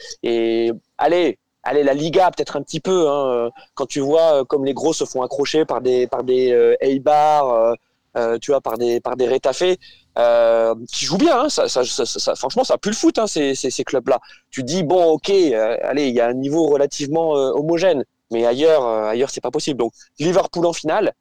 allez, 0.97 1.39
allez, 1.67 1.83
la 1.83 1.95
Liga 1.95 2.31
peut-être 2.31 2.57
un 2.57 2.63
petit 2.63 2.81
peu. 2.81 3.09
Hein, 3.09 3.51
quand 3.75 3.87
tu 3.87 4.01
vois 4.01 4.41
euh, 4.41 4.45
comme 4.45 4.65
les 4.65 4.75
gros 4.75 4.93
se 4.95 5.05
font 5.05 5.23
accrocher 5.23 5.65
par 5.65 5.81
des 5.81 6.07
par 6.07 6.23
des 6.25 6.53
euh, 6.53 6.75
Eibar, 6.81 7.49
euh, 7.51 7.75
euh, 8.17 8.39
tu 8.39 8.51
vois, 8.53 8.61
par 8.63 8.79
des 8.79 9.01
par 9.01 9.15
des 9.17 9.27
Rétafé, 9.29 9.79
euh, 10.19 10.75
qui 10.91 11.05
jouent 11.05 11.19
bien. 11.19 11.37
Hein, 11.43 11.49
ça, 11.51 11.69
ça, 11.69 11.85
ça, 11.85 12.07
ça- 12.07 12.35
franchement, 12.35 12.65
ça 12.65 12.79
pue 12.79 12.89
le 12.91 12.95
foot 12.97 13.19
hein, 13.19 13.27
ces, 13.27 13.55
ces, 13.55 13.71
ces 13.71 13.85
clubs-là. 13.85 14.19
Tu 14.51 14.63
dis 14.63 14.83
bon, 14.83 15.05
ok, 15.17 15.29
euh, 15.31 15.77
allez, 15.83 16.09
il 16.09 16.15
y 16.15 16.21
a 16.21 16.27
un 16.29 16.33
niveau 16.35 16.67
relativement 16.69 17.37
euh, 17.37 17.51
homogène, 17.53 18.05
mais 18.31 18.47
ailleurs, 18.47 18.85
euh, 18.87 19.09
ailleurs, 19.11 19.29
c'est 19.31 19.43
pas 19.43 19.51
possible. 19.51 19.79
Donc 19.79 19.93
Liverpool 20.19 20.65
en 20.67 20.73
finale, 20.73 21.13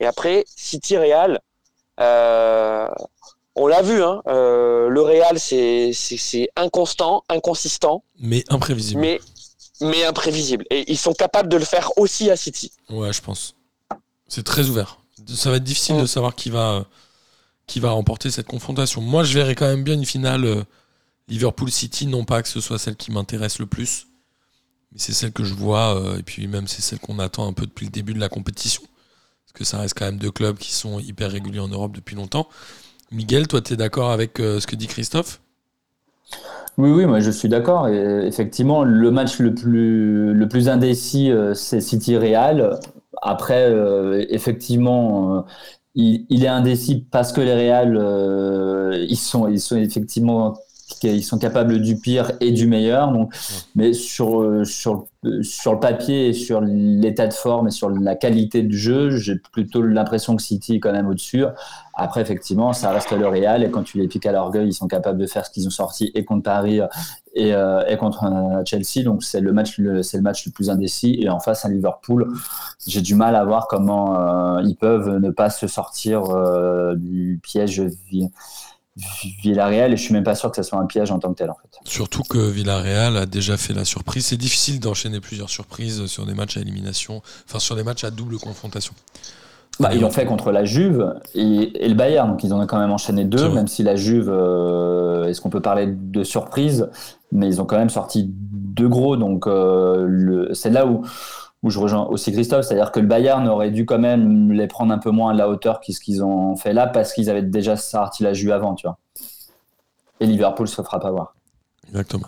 et 0.00 0.06
après 0.06 0.44
City 0.56 0.96
Real. 0.96 1.38
Euh, 2.00 2.88
on 3.56 3.66
l'a 3.66 3.82
vu, 3.82 4.02
hein, 4.02 4.22
euh, 4.28 4.88
le 4.88 5.02
Real, 5.02 5.38
c'est 5.38 5.90
c'est- 5.92 6.16
c'est 6.16 6.48
inconstant, 6.56 7.24
inconsistant, 7.28 8.02
Mais 8.18 8.42
imprévisible. 8.48 9.00
mais, 9.00 9.20
mais 9.80 10.04
imprévisible. 10.04 10.64
Et 10.70 10.90
ils 10.90 10.98
sont 10.98 11.12
capables 11.12 11.48
de 11.48 11.56
le 11.56 11.64
faire 11.64 11.96
aussi 11.98 12.30
à 12.30 12.36
City. 12.36 12.72
Ouais, 12.88 13.12
je 13.12 13.20
pense. 13.20 13.54
C'est 14.28 14.44
très 14.44 14.68
ouvert. 14.68 14.98
Ça 15.34 15.50
va 15.50 15.56
être 15.56 15.64
difficile 15.64 15.96
Mm. 15.96 16.00
de 16.02 16.06
savoir 16.06 16.34
qui 16.34 16.50
va, 16.50 16.86
qui 17.66 17.80
va 17.80 17.90
remporter 17.90 18.30
cette 18.30 18.46
confrontation. 18.46 19.00
Moi, 19.00 19.24
je 19.24 19.34
verrais 19.34 19.54
quand 19.54 19.66
même 19.66 19.84
bien 19.84 19.94
une 19.94 20.06
finale 20.06 20.44
euh, 20.44 20.62
Liverpool-City, 21.28 22.06
non 22.06 22.24
pas 22.24 22.42
que 22.42 22.48
ce 22.48 22.60
soit 22.60 22.78
celle 22.78 22.96
qui 22.96 23.12
m'intéresse 23.12 23.58
le 23.58 23.66
plus, 23.66 24.06
mais 24.92 24.98
c'est 24.98 25.12
celle 25.12 25.32
que 25.32 25.44
je 25.44 25.54
vois, 25.54 25.96
euh, 25.96 26.18
et 26.18 26.22
puis 26.22 26.46
même 26.48 26.66
c'est 26.66 26.82
celle 26.82 26.98
qu'on 26.98 27.18
attend 27.18 27.46
un 27.46 27.52
peu 27.52 27.66
depuis 27.66 27.86
le 27.86 27.92
début 27.92 28.14
de 28.14 28.18
la 28.20 28.28
compétition. 28.28 28.82
Parce 29.44 29.52
que 29.58 29.64
ça 29.64 29.78
reste 29.78 29.94
quand 29.96 30.04
même 30.06 30.18
deux 30.18 30.30
clubs 30.32 30.58
qui 30.58 30.72
sont 30.72 30.98
hyper 31.00 31.30
réguliers 31.30 31.60
en 31.60 31.68
Europe 31.68 31.92
depuis 31.94 32.16
longtemps. 32.16 32.48
Miguel, 33.12 33.46
toi, 33.48 33.60
tu 33.60 33.72
es 33.72 33.76
d'accord 33.76 34.10
avec 34.12 34.38
euh, 34.40 34.60
ce 34.60 34.66
que 34.66 34.76
dit 34.76 34.86
Christophe? 34.86 35.40
Oui, 36.78 36.90
oui, 36.90 37.06
moi 37.06 37.20
je 37.20 37.30
suis 37.30 37.48
d'accord. 37.48 37.88
Effectivement, 37.88 38.84
le 38.84 39.10
match 39.10 39.38
le 39.38 39.54
plus, 39.54 40.68
indécis, 40.68 41.30
euh, 41.30 41.54
c'est 41.54 41.80
City 41.80 42.16
Real. 42.16 42.78
Après, 43.22 43.70
euh, 43.70 44.24
effectivement, 44.30 45.38
euh, 45.38 45.42
il, 45.94 46.44
est 46.44 46.48
indécis 46.48 47.06
parce 47.10 47.32
que 47.32 47.40
les 47.40 47.54
Real, 47.54 47.96
ils 49.08 49.16
sont 49.16 49.48
effectivement, 49.48 50.54
ils 51.02 51.24
sont 51.24 51.38
capables 51.38 51.80
du 51.80 51.96
pire 51.96 52.32
et 52.40 52.52
du 52.52 52.66
meilleur. 52.66 53.12
Donc, 53.12 53.34
mais 53.74 53.92
sur, 53.92 54.42
euh, 54.42 54.64
sur, 54.64 55.06
euh, 55.24 55.42
sur 55.42 55.74
le 55.74 55.80
papier 55.80 56.28
et 56.28 56.32
sur 56.32 56.60
l'état 56.60 57.26
de 57.26 57.32
forme 57.32 57.68
et 57.68 57.70
sur 57.70 57.90
la 57.90 58.14
qualité 58.14 58.62
du 58.62 58.78
jeu, 58.78 59.10
j'ai 59.10 59.36
plutôt 59.36 59.82
l'impression 59.82 60.36
que 60.36 60.42
City 60.42 60.76
est 60.76 60.80
quand 60.80 60.92
même 60.92 61.08
au-dessus. 61.08 61.44
Après, 61.94 62.20
effectivement, 62.22 62.72
ça 62.72 62.90
reste 62.92 63.12
le 63.12 63.26
Real 63.26 63.62
et 63.62 63.70
quand 63.70 63.82
tu 63.82 63.98
les 63.98 64.08
piques 64.08 64.26
à 64.26 64.32
l'orgueil, 64.32 64.68
ils 64.68 64.72
sont 64.72 64.88
capables 64.88 65.18
de 65.18 65.26
faire 65.26 65.44
ce 65.44 65.50
qu'ils 65.50 65.66
ont 65.66 65.70
sorti 65.70 66.10
et 66.14 66.24
contre 66.24 66.44
Paris 66.44 66.80
et, 67.34 67.54
euh, 67.54 67.84
et 67.86 67.96
contre 67.96 68.24
euh, 68.24 68.62
Chelsea. 68.64 69.04
Donc, 69.04 69.22
c'est 69.22 69.40
le 69.40 69.52
match, 69.52 69.78
le, 69.78 70.02
c'est 70.02 70.16
le 70.16 70.22
match 70.22 70.46
le 70.46 70.52
plus 70.52 70.70
indécis. 70.70 71.18
Et 71.20 71.28
en 71.28 71.40
face 71.40 71.64
à 71.64 71.68
Liverpool, 71.68 72.32
j'ai 72.86 73.02
du 73.02 73.14
mal 73.14 73.36
à 73.36 73.44
voir 73.44 73.68
comment 73.68 74.18
euh, 74.18 74.62
ils 74.64 74.76
peuvent 74.76 75.18
ne 75.18 75.30
pas 75.30 75.50
se 75.50 75.66
sortir 75.66 76.30
euh, 76.30 76.94
du 76.96 77.40
piège 77.42 77.82
Villarreal. 79.42 79.92
Et 79.92 79.96
je 79.96 80.02
suis 80.02 80.14
même 80.14 80.24
pas 80.24 80.34
sûr 80.34 80.50
que 80.50 80.56
ce 80.56 80.62
soit 80.62 80.78
un 80.78 80.86
piège 80.86 81.10
en 81.10 81.18
tant 81.18 81.30
que 81.30 81.38
tel, 81.38 81.50
en 81.50 81.54
fait. 81.54 81.68
Surtout 81.84 82.22
que 82.22 82.38
Villarreal 82.38 83.16
a 83.16 83.26
déjà 83.26 83.56
fait 83.56 83.72
la 83.72 83.84
surprise. 83.84 84.26
C'est 84.26 84.36
difficile 84.36 84.80
d'enchaîner 84.80 85.20
plusieurs 85.20 85.50
surprises 85.50 86.06
sur 86.06 86.26
des 86.26 86.34
matchs 86.34 86.56
à 86.56 86.60
élimination, 86.60 87.22
enfin 87.46 87.58
sur 87.58 87.76
des 87.76 87.84
matchs 87.84 88.04
à 88.04 88.10
double 88.10 88.38
confrontation. 88.38 88.94
Bah, 89.78 89.94
ils 89.94 90.00
l'ont 90.02 90.10
fait 90.10 90.26
contre 90.26 90.52
la 90.52 90.64
Juve 90.64 91.14
et, 91.34 91.84
et 91.84 91.88
le 91.88 91.94
Bayern, 91.94 92.28
donc 92.28 92.44
ils 92.44 92.52
en 92.52 92.60
ont 92.60 92.66
quand 92.66 92.78
même 92.78 92.90
enchaîné 92.90 93.24
deux, 93.24 93.48
même 93.48 93.66
si 93.66 93.82
la 93.82 93.96
Juve, 93.96 94.28
euh, 94.28 95.24
est-ce 95.24 95.40
qu'on 95.40 95.48
peut 95.48 95.62
parler 95.62 95.86
de 95.86 96.22
surprise? 96.22 96.90
Mais 97.32 97.46
ils 97.46 97.62
ont 97.62 97.64
quand 97.64 97.78
même 97.78 97.88
sorti 97.88 98.28
deux 98.28 98.88
gros, 98.88 99.16
donc 99.16 99.46
euh, 99.46 100.52
c'est 100.52 100.68
là 100.68 100.86
où, 100.86 101.06
où 101.62 101.70
je 101.70 101.78
rejoins 101.78 102.04
aussi 102.06 102.32
Christophe, 102.32 102.64
c'est-à-dire 102.66 102.90
que 102.90 103.00
le 103.00 103.06
Bayern 103.06 103.46
aurait 103.48 103.70
dû 103.70 103.84
quand 103.84 103.98
même 103.98 104.50
les 104.52 104.66
prendre 104.66 104.92
un 104.94 104.98
peu 104.98 105.10
moins 105.10 105.32
à 105.32 105.34
la 105.34 105.48
hauteur 105.48 105.80
que 105.80 105.92
ce 105.92 106.00
qu'ils 106.00 106.22
ont 106.24 106.56
fait 106.56 106.72
là, 106.72 106.86
parce 106.86 107.12
qu'ils 107.12 107.28
avaient 107.28 107.42
déjà 107.42 107.76
sorti 107.76 108.22
la 108.22 108.32
Juve 108.32 108.52
avant, 108.52 108.74
tu 108.74 108.86
vois. 108.86 108.98
Et 110.20 110.26
Liverpool 110.26 110.68
se 110.68 110.80
fera 110.82 110.98
pas 111.00 111.10
voir. 111.10 111.34
Exactement. 111.88 112.22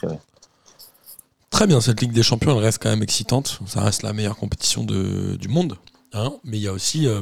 Très 1.51 1.67
bien, 1.67 1.81
cette 1.81 2.01
Ligue 2.01 2.13
des 2.13 2.23
Champions, 2.23 2.53
elle 2.57 2.65
reste 2.65 2.83
quand 2.83 2.89
même 2.91 3.03
excitante. 3.03 3.61
Ça 3.67 3.83
reste 3.83 4.03
la 4.03 4.13
meilleure 4.13 4.37
compétition 4.37 4.85
de- 4.85 5.37
du 5.37 5.49
monde. 5.49 5.77
hein. 6.15 6.33
Mais 6.45 6.57
il 6.59 6.63
y 6.63 6.69
a 6.69 6.73
aussi 6.73 7.07
euh, 7.07 7.21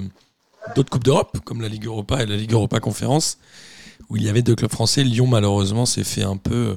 d'autres 0.76 0.90
Coupes 0.90 1.04
d'Europe, 1.04 1.38
comme 1.44 1.60
la 1.60 1.68
Ligue 1.68 1.86
Europa 1.86 2.22
et 2.22 2.26
la 2.26 2.36
Ligue 2.36 2.52
Europa 2.52 2.78
Conférence, 2.80 3.38
où 4.08 4.16
il 4.16 4.22
y 4.22 4.28
avait 4.28 4.42
deux 4.42 4.54
clubs 4.54 4.70
français. 4.70 5.02
Lyon, 5.04 5.26
malheureusement, 5.26 5.84
s'est 5.86 6.04
fait 6.04 6.22
un 6.22 6.36
peu 6.36 6.54
euh, 6.54 6.76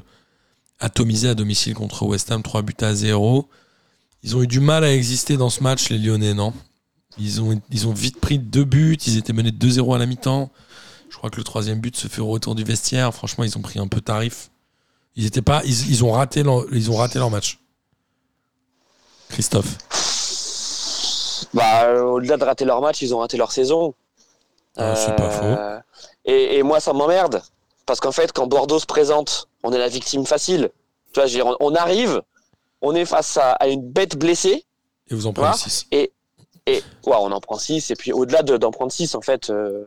atomiser 0.80 1.30
à 1.30 1.36
domicile 1.36 1.74
contre 1.76 2.04
West 2.06 2.32
Ham, 2.32 2.42
3 2.42 2.64
buts 2.64 2.74
à 2.82 2.94
0. 2.96 3.48
Ils 4.24 4.36
ont 4.36 4.42
eu 4.42 4.48
du 4.48 4.60
mal 4.60 4.84
à 4.84 4.94
exister 4.94 5.38
dans 5.38 5.50
ce 5.50 5.62
match, 5.62 5.90
les 5.90 5.98
Lyonnais, 5.98 6.34
non? 6.34 6.54
Ils 7.18 7.42
ont, 7.42 7.60
ils 7.70 7.88
ont 7.88 7.94
vite 7.94 8.20
pris 8.20 8.40
deux 8.40 8.64
buts, 8.64 8.98
ils 9.06 9.18
étaient 9.18 9.34
menés 9.34 9.52
2-0 9.52 9.96
à 9.96 9.98
la 10.00 10.06
mi-temps. 10.06 10.50
Je 11.10 11.18
crois 11.18 11.30
que 11.30 11.38
le 11.38 11.44
troisième 11.44 11.80
but 11.80 11.96
se 11.96 12.08
fait 12.08 12.22
au 12.22 12.28
retour 12.28 12.56
du 12.56 12.64
vestiaire. 12.64 13.14
Franchement, 13.14 13.44
ils 13.44 13.56
ont 13.58 13.62
pris 13.62 13.78
un 13.80 13.88
peu 13.88 14.02
tarif 14.02 14.50
Ils 15.16 15.26
étaient 15.26 15.42
pas, 15.44 15.62
ils, 15.66 15.90
ils 15.92 16.04
ont 16.04 16.12
raté 16.12 16.42
leur, 16.42 16.64
ils 16.72 16.90
ont 16.90 16.96
raté 16.96 17.20
leur 17.20 17.30
match. 17.30 17.60
Christophe. 19.30 19.78
Bah, 21.54 21.84
euh, 21.86 22.02
au-delà 22.04 22.38
de 22.38 22.44
rater 22.44 22.66
leur 22.66 22.82
match, 22.82 23.02
ils 23.02 23.14
ont 23.14 23.20
raté 23.20 23.38
leur 23.38 23.52
saison. 23.52 23.94
Ah, 24.78 24.96
c'est 24.96 25.16
pas 25.16 25.30
Euh, 25.44 25.80
Et, 26.26 26.58
et 26.58 26.64
moi, 26.64 26.80
ça 26.80 26.94
m'emmerde. 26.94 27.44
Parce 27.86 28.00
qu'en 28.00 28.12
fait, 28.12 28.32
quand 28.32 28.48
Bordeaux 28.48 28.80
se 28.80 28.86
présente, 28.86 29.50
on 29.62 29.72
est 29.72 29.78
la 29.78 29.90
victime 29.90 30.26
facile. 30.26 30.72
Tu 31.14 31.20
vois, 31.20 31.28
je 31.28 31.38
veux 31.38 31.44
dire, 31.44 31.56
on, 31.60 31.72
on 31.72 31.76
arrive, 31.76 32.22
on 32.84 32.94
est 32.94 33.06
face 33.06 33.38
à, 33.38 33.54
à 33.54 33.68
une 33.68 33.82
bête 33.82 34.16
blessée, 34.18 34.66
Et 35.10 35.16
vous 35.16 35.26
en 35.26 35.34
prenez 35.34 35.48
Quoi 35.48 35.58
6. 35.58 35.88
et 35.92 36.12
ouais, 36.68 36.82
on 37.06 37.32
en 37.32 37.40
prend 37.40 37.58
6. 37.58 37.90
Et 37.92 37.96
puis, 37.96 38.12
au-delà 38.14 38.44
de- 38.44 38.58
d'en 38.58 38.72
prendre 38.72 38.92
6, 38.92 39.16
en 39.16 39.22
fait, 39.22 39.50
euh, 39.50 39.86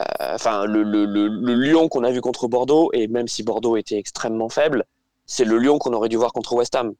euh, 0.00 0.04
enfin, 0.34 0.64
le, 0.64 0.82
le, 0.82 1.04
le, 1.04 1.28
le 1.28 1.54
Lyon 1.54 1.88
qu'on 1.88 2.04
a 2.04 2.10
vu 2.10 2.20
contre 2.20 2.48
Bordeaux, 2.48 2.90
et 2.92 3.06
même 3.08 3.28
si 3.28 3.42
Bordeaux 3.42 3.76
était 3.76 3.96
extrêmement 3.98 4.48
faible, 4.48 4.84
c'est 5.26 5.44
le 5.44 5.58
Lyon 5.58 5.78
qu'on 5.78 5.92
aurait 5.92 6.08
dû 6.08 6.16
voir 6.16 6.32
contre 6.32 6.54
West 6.54 6.74
Ham. 6.74 6.94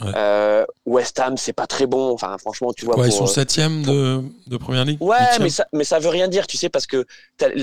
Ouais. 0.00 0.10
Euh, 0.16 0.64
West 0.86 1.18
Ham, 1.20 1.36
c'est 1.36 1.52
pas 1.52 1.66
très 1.66 1.86
bon. 1.86 2.12
Enfin, 2.12 2.36
franchement, 2.38 2.72
tu 2.72 2.84
vois. 2.84 2.98
Ouais, 2.98 3.08
ils 3.08 3.12
sont 3.12 3.26
septième 3.26 3.82
de, 3.82 4.22
de 4.46 4.56
première 4.56 4.84
ligue. 4.84 5.00
Ouais, 5.02 5.16
mais 5.40 5.50
ça, 5.50 5.66
mais 5.72 5.84
ça 5.84 5.98
veut 5.98 6.08
rien 6.08 6.28
dire, 6.28 6.46
tu 6.46 6.56
sais, 6.56 6.68
parce 6.70 6.86
que 6.86 7.06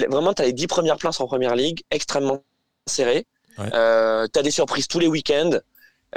vraiment, 0.10 0.34
tu 0.34 0.42
as 0.42 0.46
les 0.46 0.54
10 0.54 0.68
premières 0.68 0.98
places 0.98 1.20
en 1.20 1.28
première 1.28 1.56
ligue, 1.56 1.82
extrêmement 1.92 2.40
serrées. 2.88 3.26
Ouais. 3.58 3.66
Euh, 3.74 4.28
tu 4.32 4.40
as 4.40 4.44
des 4.44 4.52
surprises 4.52 4.88
tous 4.88 5.00
les 5.00 5.08
week-ends. 5.08 5.52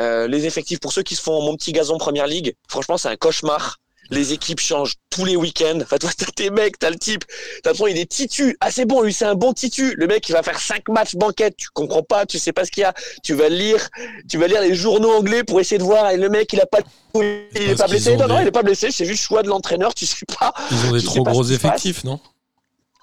Euh, 0.01 0.27
les 0.27 0.47
effectifs, 0.47 0.81
pour 0.81 0.93
ceux 0.93 1.03
qui 1.03 1.15
se 1.15 1.23
font 1.23 1.43
mon 1.43 1.57
petit 1.57 1.73
gazon 1.73 1.99
première 1.99 2.27
ligue, 2.27 2.55
franchement, 2.69 2.97
c'est 2.97 3.09
un 3.09 3.17
cauchemar. 3.17 3.79
Les 4.11 4.33
équipes 4.33 4.61
changent 4.61 4.95
tous 5.11 5.25
les 5.25 5.37
week-ends. 5.37 5.79
Enfin, 5.81 5.97
toi, 5.97 6.11
t'as 6.17 6.27
tes 6.27 6.51
mecs, 6.51 6.79
t'as 6.79 6.91
le 6.91 6.99
type, 6.99 7.25
t'as 7.63 7.73
il 7.89 7.97
est 7.97 8.11
titu. 8.11 8.57
Ah, 8.61 8.71
c'est 8.71 8.85
bon, 8.85 9.01
lui, 9.01 9.13
c'est 9.13 9.25
un 9.25 9.35
bon 9.35 9.53
titu. 9.55 9.95
Le 9.97 10.07
mec, 10.07 10.29
il 10.29 10.33
va 10.33 10.43
faire 10.43 10.59
5 10.59 10.89
matchs 10.89 11.15
banquette. 11.15 11.57
Tu 11.57 11.69
comprends 11.73 12.03
pas, 12.03 12.27
tu 12.27 12.39
sais 12.39 12.53
pas 12.53 12.65
ce 12.65 12.71
qu'il 12.71 12.83
y 12.83 12.85
a. 12.85 12.93
Tu 13.23 13.33
vas 13.33 13.49
lire, 13.49 13.89
tu 14.29 14.39
vas 14.39 14.49
lire 14.49 14.61
les 14.61 14.75
journaux 14.75 15.13
anglais 15.13 15.45
pour 15.45 15.61
essayer 15.61 15.79
de 15.79 15.85
voir. 15.85 16.11
Et 16.11 16.17
le 16.19 16.29
mec, 16.29 16.53
il 16.53 16.61
a 16.61 16.67
pas, 16.67 16.81
il 17.15 17.47
est 17.55 17.79
pas 17.79 17.87
blessé. 17.87 18.17
Non, 18.17 18.27
non, 18.27 18.41
il 18.41 18.49
est 18.49 18.53
pas 18.53 18.63
blessé. 18.63 18.91
C'est 18.91 19.07
juste 19.07 19.23
le 19.23 19.27
choix 19.29 19.43
de 19.43 19.49
l'entraîneur. 19.49 19.95
Tu 19.95 20.05
sais 20.05 20.27
pas. 20.39 20.53
Ils 20.71 20.87
ont 20.89 20.93
des 20.93 21.03
trop 21.03 21.23
gros 21.23 21.45
effectifs, 21.45 22.05
non? 22.05 22.21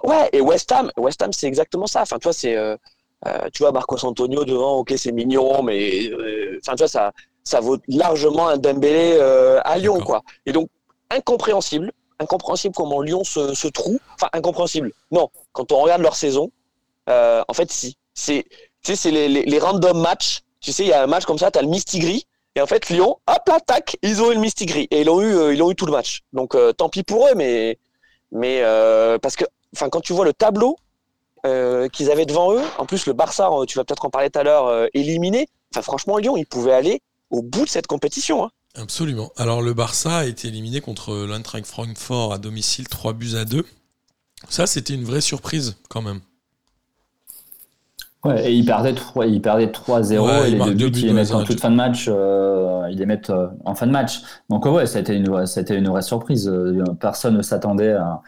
Ouais, 0.03 0.29
et 0.31 0.41
West 0.41 0.71
Ham, 0.71 0.91
West 0.97 1.21
Ham, 1.21 1.33
c'est 1.33 1.47
exactement 1.47 1.87
ça. 1.87 2.01
Enfin, 2.01 2.17
tu 2.19 2.23
vois, 2.23 2.33
c'est, 2.33 2.55
euh, 2.55 2.77
euh, 3.27 3.49
tu 3.53 3.63
vois, 3.63 3.71
Marcos 3.71 4.05
Antonio 4.05 4.45
devant, 4.45 4.77
ok, 4.77 4.93
c'est 4.97 5.11
mignon, 5.11 5.61
mais, 5.63 6.09
euh, 6.09 6.59
enfin, 6.61 6.75
tu 6.75 6.79
vois, 6.83 6.87
ça, 6.87 7.11
ça 7.43 7.59
vaut 7.59 7.77
largement 7.87 8.47
un 8.47 8.57
Dembélé 8.57 9.17
euh, 9.19 9.59
à 9.63 9.77
Lyon, 9.77 9.99
quoi. 9.99 10.21
Et 10.45 10.51
donc, 10.51 10.69
incompréhensible, 11.09 11.91
incompréhensible 12.19 12.75
comment 12.75 13.01
Lyon 13.01 13.23
se, 13.23 13.53
se 13.53 13.67
trouve. 13.67 13.99
Enfin, 14.15 14.29
incompréhensible. 14.33 14.91
Non, 15.11 15.29
quand 15.51 15.71
on 15.71 15.79
regarde 15.79 16.01
leur 16.01 16.15
saison, 16.15 16.51
euh, 17.09 17.43
en 17.47 17.53
fait, 17.53 17.71
si. 17.71 17.97
C'est, 18.13 18.43
tu 18.83 18.91
sais, 18.91 18.95
c'est 18.95 19.11
les, 19.11 19.29
les, 19.29 19.43
les 19.43 19.59
random 19.59 19.97
matchs. 20.01 20.41
Tu 20.59 20.73
sais, 20.73 20.83
il 20.83 20.89
y 20.89 20.93
a 20.93 21.03
un 21.03 21.07
match 21.07 21.23
comme 21.23 21.37
ça, 21.37 21.51
t'as 21.51 21.61
le 21.61 21.69
Mistigris. 21.69 22.25
Et 22.55 22.61
en 22.61 22.67
fait, 22.67 22.89
Lyon, 22.89 23.17
hop 23.27 23.47
là, 23.47 23.59
tac, 23.65 23.95
ils 24.01 24.21
ont 24.21 24.31
eu 24.31 24.35
le 24.35 24.41
Mistigris. 24.41 24.87
Et 24.91 25.01
ils 25.01 25.09
ont 25.09 25.21
eu, 25.21 25.33
euh, 25.33 25.53
ils 25.53 25.63
ont 25.63 25.71
eu 25.71 25.75
tout 25.75 25.85
le 25.85 25.93
match. 25.93 26.21
Donc, 26.33 26.53
euh, 26.55 26.73
tant 26.73 26.89
pis 26.89 27.03
pour 27.03 27.27
eux, 27.27 27.35
mais, 27.35 27.77
mais 28.33 28.59
euh, 28.61 29.17
parce 29.19 29.37
que, 29.37 29.45
enfin, 29.73 29.89
quand 29.89 30.01
tu 30.01 30.11
vois 30.11 30.25
le 30.25 30.33
tableau 30.33 30.75
euh, 31.45 31.87
qu'ils 31.87 32.11
avaient 32.11 32.25
devant 32.25 32.53
eux, 32.53 32.61
en 32.77 32.85
plus, 32.85 33.05
le 33.05 33.13
Barça, 33.13 33.49
euh, 33.51 33.65
tu 33.65 33.77
vas 33.77 33.83
peut-être 33.83 34.05
en 34.05 34.09
parler 34.09 34.29
tout 34.29 34.39
à 34.39 34.43
l'heure, 34.43 34.67
euh, 34.67 34.87
éliminé. 34.93 35.47
Enfin, 35.73 35.81
franchement, 35.81 36.17
Lyon, 36.17 36.37
ils 36.37 36.45
pouvaient 36.45 36.73
aller 36.73 37.01
au 37.29 37.41
bout 37.41 37.65
de 37.65 37.69
cette 37.69 37.87
compétition. 37.87 38.43
Hein. 38.43 38.49
Absolument. 38.75 39.31
Alors 39.37 39.61
le 39.61 39.73
Barça 39.73 40.19
a 40.19 40.25
été 40.25 40.47
éliminé 40.47 40.79
contre 40.79 41.25
l'Eintracht 41.27 41.65
Francfort 41.65 42.33
à 42.33 42.37
domicile 42.37 42.87
3 42.87 43.13
buts 43.13 43.35
à 43.35 43.45
2. 43.45 43.65
Ça, 44.47 44.67
c'était 44.67 44.93
une 44.93 45.03
vraie 45.03 45.21
surprise 45.21 45.77
quand 45.89 46.01
même. 46.01 46.21
Ouais, 48.23 48.51
et 48.51 48.53
ils 48.53 48.65
perdaient 48.65 48.93
3, 48.93 49.27
ils 49.27 49.41
perdaient 49.41 49.67
3-0 49.67 50.19
Ouais, 50.19 50.49
et 50.49 50.51
ils 50.51 50.57
les 50.57 50.65
deux 50.65 50.75
deux 50.75 50.85
buts, 50.85 50.91
buts 50.91 50.99
ils 50.99 51.07
les 51.07 51.13
mettent 51.13 51.31
en 51.31 51.43
toute 51.43 51.59
fin 51.59 51.71
de 51.71 51.75
match, 51.75 52.05
euh, 52.09 52.87
ils 52.91 52.97
les 52.97 53.05
mettent 53.05 53.29
euh, 53.29 53.47
en 53.63 53.75
fin 53.75 53.87
de 53.87 53.91
match. 53.91 54.21
Donc 54.49 54.65
ouais, 54.65 54.85
ça 54.85 54.97
a 54.97 55.01
été 55.01 55.15
une, 55.15 55.45
ça 55.45 55.59
a 55.59 55.63
été 55.63 55.75
une 55.75 55.87
vraie 55.87 56.01
surprise. 56.01 56.51
Personne 56.99 57.37
ne 57.37 57.41
s'attendait 57.41 57.93
à, 57.93 58.21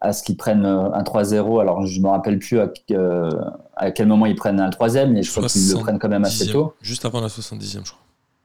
à 0.00 0.12
ce 0.12 0.22
qu'ils 0.22 0.36
prennent 0.36 0.66
euh, 0.66 0.92
un 0.92 1.02
3-0. 1.02 1.60
Alors 1.60 1.86
je 1.86 2.00
me 2.00 2.08
rappelle 2.08 2.38
plus 2.38 2.60
à, 2.60 2.70
euh, 2.92 3.30
à 3.76 3.90
quel 3.90 4.06
moment 4.06 4.26
ils 4.26 4.36
prennent 4.36 4.60
un 4.60 4.70
troisième, 4.70 5.12
mais 5.12 5.22
je 5.22 5.30
crois 5.30 5.46
qu'ils 5.46 5.70
le 5.70 5.78
prennent 5.78 5.98
quand 5.98 6.08
même 6.08 6.24
assez 6.24 6.44
70e, 6.44 6.52
tôt. 6.52 6.74
Juste 6.80 7.04
avant 7.04 7.20
la 7.20 7.28
70e, 7.28 7.84
je 7.84 7.90
crois. 7.90 8.02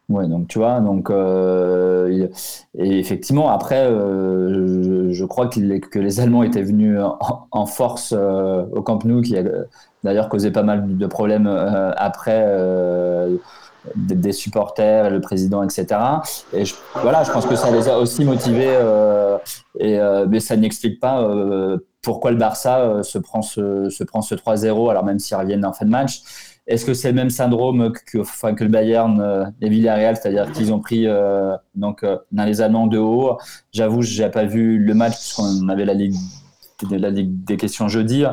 Ouais, 0.10 0.28
donc 0.28 0.50
tu 0.50 0.60
vois, 0.60 0.82
donc 0.82 1.10
euh, 1.10 2.28
et 2.78 3.00
effectivement 3.00 3.50
après, 3.50 3.88
euh, 3.88 4.84
je, 4.84 5.14
je 5.14 5.26
crois 5.26 5.48
que 5.48 6.00
les 6.00 6.20
Allemands 6.20 6.44
étaient 6.44 6.62
venus 6.62 7.00
en, 7.00 7.48
en 7.50 7.66
force 7.66 8.12
au 8.12 8.82
Camp 8.82 9.06
Nou, 9.06 9.22
qui 9.22 9.38
a 9.38 9.44
d'ailleurs 10.04 10.28
causé 10.28 10.52
pas 10.52 10.64
mal 10.64 10.98
de 10.98 11.08
problèmes 11.08 11.48
après 11.48 12.46
des, 13.96 14.32
supporters, 14.32 15.10
le 15.10 15.22
président, 15.22 15.64
etc. 15.64 16.00
Et 16.54 16.64
voilà, 17.02 17.24
je 17.24 17.32
pense 17.32 17.46
que 17.46 17.56
ça 17.56 17.72
les 17.72 17.88
a 17.90 18.00
aussi 18.00 18.24
motivés, 18.24 18.68
euh, 18.70 19.38
et 19.80 20.00
euh, 20.00 20.26
mais 20.28 20.40
ça 20.40 20.56
n'explique 20.56 21.00
pas 21.00 21.22
euh, 21.22 21.78
pourquoi 22.02 22.32
le 22.32 22.38
Barça 22.38 23.04
se 23.04 23.18
prend 23.18 23.42
ce, 23.42 23.90
se 23.90 24.04
prend 24.04 24.22
ce 24.22 24.36
3-0, 24.36 24.90
alors 24.90 25.06
même 25.06 25.20
s'ils 25.20 25.38
reviennent 25.38 25.66
en 25.66 25.74
fin 25.74 25.86
de 25.86 25.92
match. 25.92 26.22
Est-ce 26.66 26.86
que 26.86 26.94
c'est 26.94 27.10
le 27.10 27.16
même 27.16 27.30
syndrome 27.30 27.92
que, 27.92 28.20
que, 28.20 28.64
le 28.64 28.70
Bayern 28.70 29.54
et 29.62 29.68
Villarreal, 29.68 30.16
c'est-à-dire 30.16 30.50
qu'ils 30.54 30.72
ont 30.72 30.80
pris 30.80 31.06
donc 31.76 32.06
dans 32.32 32.46
les 32.46 32.62
Allemands 32.62 32.88
de 32.88 32.98
haut? 32.98 33.38
J'avoue, 33.74 34.02
j'ai 34.02 34.30
pas 34.30 34.46
vu 34.46 34.78
le 34.78 34.94
match 34.94 35.18
puisqu'on 35.18 35.68
avait 35.68 35.84
la 35.84 35.94
ligue, 35.94 36.16
la 36.92 37.10
ligue 37.10 37.44
des 37.44 37.58
questions 37.58 37.88
jeudi, 37.88 38.24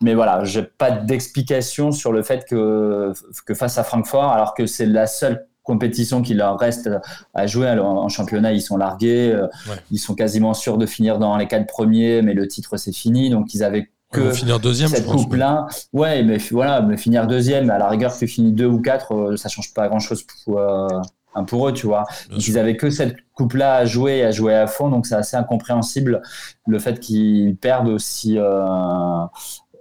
mais 0.00 0.14
voilà, 0.14 0.44
j'ai 0.44 0.62
pas 0.62 0.90
d'explication 0.90 1.92
sur 1.92 2.12
le 2.12 2.22
fait 2.22 2.44
que 2.48 3.12
que 3.46 3.54
face 3.54 3.78
à 3.78 3.84
Francfort, 3.84 4.30
alors 4.32 4.54
que 4.54 4.66
c'est 4.66 4.86
la 4.86 5.06
seule 5.06 5.46
compétition 5.62 6.22
qui 6.22 6.34
leur 6.34 6.58
reste 6.58 6.90
à 7.34 7.46
jouer. 7.46 7.68
Alors, 7.68 7.86
en 7.86 8.08
championnat, 8.08 8.52
ils 8.52 8.62
sont 8.62 8.76
largués, 8.76 9.30
euh, 9.32 9.46
Ouais. 9.68 9.76
ils 9.90 9.98
sont 9.98 10.14
quasiment 10.14 10.54
sûrs 10.54 10.78
de 10.78 10.86
finir 10.86 11.18
dans 11.18 11.36
les 11.36 11.46
quatre 11.46 11.66
premiers, 11.66 12.22
mais 12.22 12.34
le 12.34 12.48
titre 12.48 12.76
c'est 12.76 12.92
fini, 12.94 13.30
donc 13.30 13.54
ils 13.54 13.62
avaient 13.62 13.90
que 14.12 14.32
finir 14.32 14.58
deuxième, 14.58 14.88
cette 14.88 15.06
coupe 15.06 15.34
là 15.34 15.68
ouais 15.92 16.24
mais 16.24 16.38
voilà 16.50 16.80
mais 16.82 16.96
finir 16.96 17.28
deuxième 17.28 17.70
à 17.70 17.78
la 17.78 17.88
rigueur 17.88 18.12
tu 18.16 18.26
finis 18.26 18.50
deux 18.50 18.66
ou 18.66 18.80
quatre 18.80 19.14
euh, 19.14 19.36
ça 19.36 19.48
change 19.48 19.72
pas 19.72 19.86
grand 19.86 20.00
chose 20.00 20.24
pour, 20.24 20.58
euh, 20.58 20.88
enfin, 21.32 21.44
pour 21.44 21.68
eux 21.68 21.72
tu 21.72 21.86
vois 21.86 22.04
donc 22.30 22.46
ils 22.46 22.58
avaient 22.58 22.76
que 22.76 22.90
cette 22.90 23.16
coupe 23.34 23.54
là 23.54 23.74
à 23.76 23.84
jouer 23.86 24.18
et 24.18 24.24
à 24.24 24.30
jouer 24.30 24.54
à 24.54 24.66
fond 24.66 24.88
donc 24.88 25.06
c'est 25.06 25.14
assez 25.14 25.36
incompréhensible 25.36 26.22
le 26.66 26.78
fait 26.78 26.98
qu'ils 27.00 27.56
perdent 27.56 27.88
aussi 27.88 28.36
euh, 28.38 29.24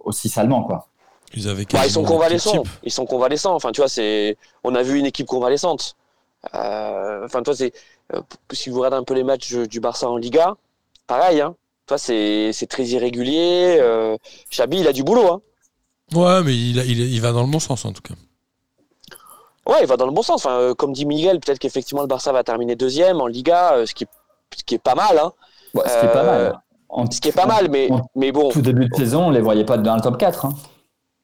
aussi 0.03 0.29
salement 0.29 0.63
quoi 0.63 0.87
Ils 1.35 1.47
avaient 1.47 1.65
Bah, 1.71 1.81
ils 1.85 1.91
sont 1.91 2.03
convalescents. 2.03 2.63
Ils 2.83 2.91
sont 2.91 3.05
convalescents. 3.05 3.53
Enfin, 3.53 3.71
tu 3.71 3.81
vois, 3.81 3.87
c'est. 3.89 4.35
On 4.63 4.73
a 4.73 4.81
vu 4.81 4.97
une 4.97 5.05
équipe 5.05 5.27
convalescente. 5.27 5.95
Euh, 6.55 7.25
Enfin, 7.25 7.43
toi, 7.43 7.53
c'est. 7.55 7.71
euh, 8.15 8.21
Si 8.51 8.69
vous 8.71 8.77
regardez 8.79 8.97
un 8.97 9.03
peu 9.03 9.13
les 9.13 9.23
matchs 9.23 9.53
du- 9.53 9.79
Barça 9.79 10.09
en 10.09 10.17
Liga, 10.17 10.55
pareil. 11.05 11.41
Hein. 11.41 11.53
Toi, 11.85 11.97
c'est 11.99 12.51
c'est 12.53 12.65
très 12.65 12.85
irrégulier. 12.85 13.77
Euh, 13.79 14.17
Xabi, 14.51 14.79
il 14.79 14.87
a 14.87 14.93
du 14.93 15.03
boulot. 15.03 15.27
Hein. 15.33 15.41
Ouais, 16.15 16.41
mais 16.43 16.55
il, 16.57 16.79
a- 16.79 16.85
il, 16.85 16.99
il 16.99 17.21
va 17.21 17.31
dans 17.31 17.43
le 17.43 17.51
bon 17.51 17.59
sens 17.59 17.85
en 17.85 17.93
tout 17.93 18.01
cas. 18.01 18.15
Ouais, 19.69 19.77
il 19.81 19.87
va 19.87 19.95
dans 19.97 20.05
le 20.05 20.11
bon 20.11 20.21
sens. 20.23 20.45
Enfin, 20.45 20.57
euh, 20.59 20.73
comme 20.73 20.91
dit 20.93 21.05
Miguel, 21.05 21.39
peut-être 21.39 21.59
qu'effectivement 21.59 22.01
le 22.01 22.07
Barça 22.07 22.31
va 22.31 22.43
terminer 22.43 22.75
deuxième 22.75 23.21
en 23.21 23.27
Liga, 23.27 23.73
euh, 23.75 23.85
ce 23.85 23.93
qui, 23.93 24.05
ce 24.57 24.63
qui 24.63 24.75
est 24.75 24.79
pas 24.83 24.95
mal. 24.95 25.17
Hein. 25.17 25.31
Ce 25.75 25.79
qui 25.81 26.05
est 26.05 26.11
pas 26.13 26.23
Euh, 26.23 26.25
mal 26.49 26.59
en, 26.89 27.11
Ce 27.11 27.21
qui 27.21 27.29
est 27.29 27.31
pas 27.31 27.45
mal, 27.45 27.69
mais, 27.69 27.91
en 27.91 28.01
mais 28.15 28.31
bon. 28.31 28.49
tout 28.49 28.61
début 28.61 28.89
de 28.89 28.95
saison 28.95 29.27
on 29.27 29.29
les 29.29 29.41
voyait 29.41 29.63
pas 29.65 29.77
dans 29.77 29.95
le 29.95 30.01
top 30.01 30.17
4 30.17 30.45
hein. 30.45 30.53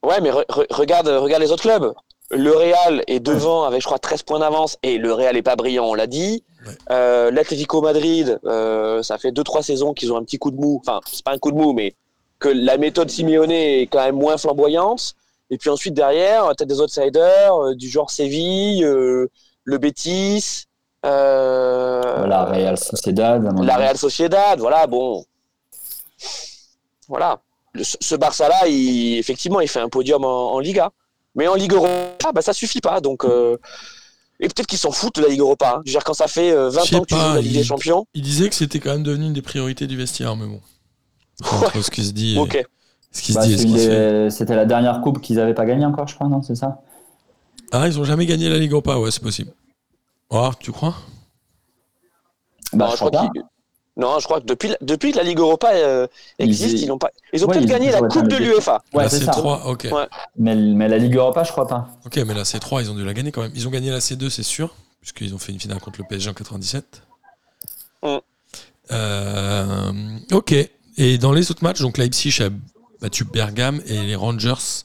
Ouais, 0.04 0.22
mais 0.22 0.30
re- 0.30 0.46
re- 0.46 0.68
regarde, 0.72 1.08
regarde 1.08 1.42
les 1.42 1.52
autres 1.52 1.64
clubs. 1.64 1.92
Le 2.32 2.52
Real 2.56 3.04
est 3.08 3.20
devant 3.20 3.64
avec, 3.64 3.82
je 3.82 3.86
crois, 3.88 3.98
13 4.00 4.22
points 4.24 4.40
d'avance. 4.40 4.78
Et 4.84 4.98
le 5.00 5.12
Real 5.14 5.36
est 5.38 5.42
pas 5.44 5.56
brillant, 5.56 5.86
on 5.86 5.94
l'a 5.96 6.06
dit. 6.08 6.44
Ouais. 6.66 6.74
Euh, 6.92 7.32
L'Atlético 7.32 7.82
Madrid, 7.82 8.40
euh, 8.46 9.02
ça 9.04 9.18
fait 9.18 9.32
2-3 9.32 9.62
saisons 9.64 9.94
qu'ils 9.94 10.12
ont 10.14 10.18
un 10.18 10.24
petit 10.24 10.38
coup 10.38 10.52
de 10.52 10.58
mou. 10.58 10.80
Enfin, 10.86 11.02
c'est 11.12 11.24
pas 11.24 11.32
un 11.34 11.38
coup 11.40 11.52
de 11.52 11.58
mou, 11.58 11.74
mais 11.74 11.96
que 12.40 12.50
la 12.50 12.78
méthode 12.78 13.10
Simeone 13.10 13.50
est 13.52 13.82
quand 13.92 14.04
même 14.04 14.16
moins 14.18 14.38
flamboyante. 14.38 15.16
Et 15.52 15.58
puis 15.58 15.70
ensuite, 15.70 15.94
derrière, 15.94 16.52
tu 16.58 16.64
as 16.64 16.66
des 16.66 16.80
outsiders 16.82 17.54
euh, 17.56 17.76
du 17.76 17.88
genre 17.90 18.10
Séville, 18.10 18.84
euh, 18.84 19.28
le 19.64 19.78
Betis, 19.78 20.66
euh, 21.06 22.26
la 22.28 22.46
Real 22.46 22.78
Sociedad 22.78 23.44
la. 23.62 23.78
Real 23.78 23.98
Sociedad. 23.98 24.60
Voilà, 24.60 24.88
bon. 24.88 25.24
Voilà. 27.08 27.40
Le- 27.74 27.84
ce 27.84 28.16
Barça-là, 28.16 28.68
il, 28.68 29.18
effectivement, 29.18 29.60
il 29.62 29.68
fait 29.68 29.80
un 29.80 29.90
podium 29.90 30.24
en, 30.26 30.54
en 30.54 30.60
Liga. 30.60 30.92
Mais 31.36 31.48
en 31.48 31.56
Ligue 31.56 31.74
Europa, 31.74 32.32
bah, 32.34 32.42
ça 32.42 32.54
suffit 32.54 32.80
pas. 32.82 33.02
Donc, 33.02 33.26
euh, 33.26 33.58
et 34.40 34.48
peut-être 34.48 34.68
qu'ils 34.68 34.80
s'en 34.80 34.92
foutent 34.92 35.18
de 35.18 35.22
la 35.22 35.28
Ligue 35.28 35.42
Europa. 35.42 35.76
hein. 35.78 35.82
Je 35.86 35.92
veux 35.92 35.96
dire, 35.98 36.04
quand 36.04 36.14
ça 36.14 36.28
fait 36.28 36.52
euh, 36.52 36.70
20 36.70 36.84
Je 36.84 36.90
sais 36.90 36.96
ans 36.96 37.02
que 37.02 37.06
tu 37.08 37.16
joues 37.16 37.22
la 37.36 37.42
Ligue 37.42 37.52
il- 37.52 37.58
des 37.58 37.64
Champions, 37.64 38.08
Il 38.14 38.22
disait 38.22 38.50
que 38.50 38.56
c'était 38.56 38.80
quand 38.80 38.92
même 38.92 39.04
devenu 39.04 39.26
une 39.26 39.34
des 39.34 39.42
priorités 39.42 39.86
du 39.88 39.98
vestiaire, 39.98 40.36
mais 40.36 40.46
bon. 40.48 40.62
Ouais. 41.42 41.66
Entre 41.68 41.82
ce 41.82 41.92
qui 41.92 42.06
se 42.06 42.12
dit 42.14 42.36
et 42.38 42.40
ok. 42.40 42.66
Ce 43.16 43.22
qui 43.24 43.32
se 43.34 43.38
Bah, 43.38 43.46
se 43.46 44.26
des- 44.26 44.30
c'était 44.30 44.56
la 44.56 44.66
dernière 44.66 45.02
coupe 45.02 45.22
qu'ils 45.22 45.40
avaient 45.40 45.54
pas 45.54 45.66
gagnée 45.66 45.86
encore 45.86 46.08
je 46.08 46.16
crois 46.16 46.28
non 46.28 46.42
c'est 46.42 46.56
ça? 46.56 46.82
Ah, 47.72 47.88
ils 47.88 48.00
ont 48.00 48.04
jamais 48.04 48.26
gagné 48.26 48.48
la 48.48 48.58
Ligue 48.60 48.72
Europa, 48.72 48.98
ouais, 48.98 49.10
c'est 49.12 49.22
possible. 49.24 49.52
Oh, 50.30 50.52
tu 50.60 50.72
crois? 50.72 50.96
Bah 52.74 52.86
Non, 52.86 52.92
je 52.92 52.96
crois 52.98 53.12
pas 53.12 53.30
Non, 53.98 54.20
je 54.20 54.26
crois 54.26 54.40
que 54.42 54.46
depuis, 54.46 55.12
que 55.12 55.18
la 55.18 55.24
Ligue 55.24 55.40
Europa 55.40 55.72
euh, 55.74 56.08
Ils- 56.40 56.46
existe, 56.50 56.82
ils, 56.84 56.88
n'ont 56.88 56.98
pas. 56.98 57.10
Ils 57.34 57.44
ont 57.44 57.48
Ouais, 57.48 57.56
peut-être 57.58 57.70
gagné 57.70 57.92
la 57.92 58.02
Coupe 58.02 58.28
de 58.28 58.36
l'UEFA. 58.36 58.84
Ouais, 58.94 59.04
la 59.04 59.10
c'est 59.10 59.24
ça. 59.24 59.32
C3, 59.32 59.66
ok. 59.68 59.88
Ouais. 59.92 60.08
Mais, 60.38 60.56
mais 60.56 60.88
la 60.88 60.98
Ligue 60.98 61.16
Europa, 61.16 61.44
je 61.44 61.52
crois 61.52 61.68
pas. 61.68 61.88
Ok, 62.06 62.18
mais 62.18 62.34
la 62.34 62.44
C3, 62.44 62.82
ils 62.82 62.92
ont 62.92 62.96
dû 62.96 63.04
la 63.06 63.14
gagner 63.14 63.32
quand 63.32 63.42
même. 63.42 63.52
Ils 63.56 63.68
ont 63.68 63.72
gagné 63.72 63.90
la 63.90 64.00
C2, 64.00 64.30
c'est 64.30 64.44
sûr, 64.44 64.76
puisqu'ils 65.02 65.34
ont 65.34 65.40
fait 65.40 65.52
une 65.54 65.60
finale 65.60 65.80
contre 65.80 66.00
le 66.02 66.06
PSG 66.08 66.30
en 66.30 66.34
97. 66.34 67.02
Mm. 68.04 68.18
Euh, 68.92 69.92
ok. 70.32 70.54
Et 70.98 71.18
dans 71.18 71.32
les 71.34 71.50
autres 71.52 71.64
matchs, 71.64 71.82
donc 71.82 71.98
Leipzig 71.98 72.42
a 72.42 72.50
battu 73.02 73.24
Bergame 73.26 73.82
et 73.88 74.04
les 74.04 74.16
Rangers 74.16 74.84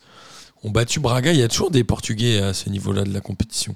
ont 0.62 0.70
battu 0.70 1.01
Braga. 1.01 1.33
Il 1.33 1.38
y 1.38 1.42
a 1.42 1.49
toujours 1.49 1.70
des 1.70 1.85
Portugais 1.85 2.38
à 2.38 2.53
ce 2.55 2.68
niveau-là 2.70 3.05
de 3.05 3.12
la 3.12 3.20
compétition. 3.20 3.75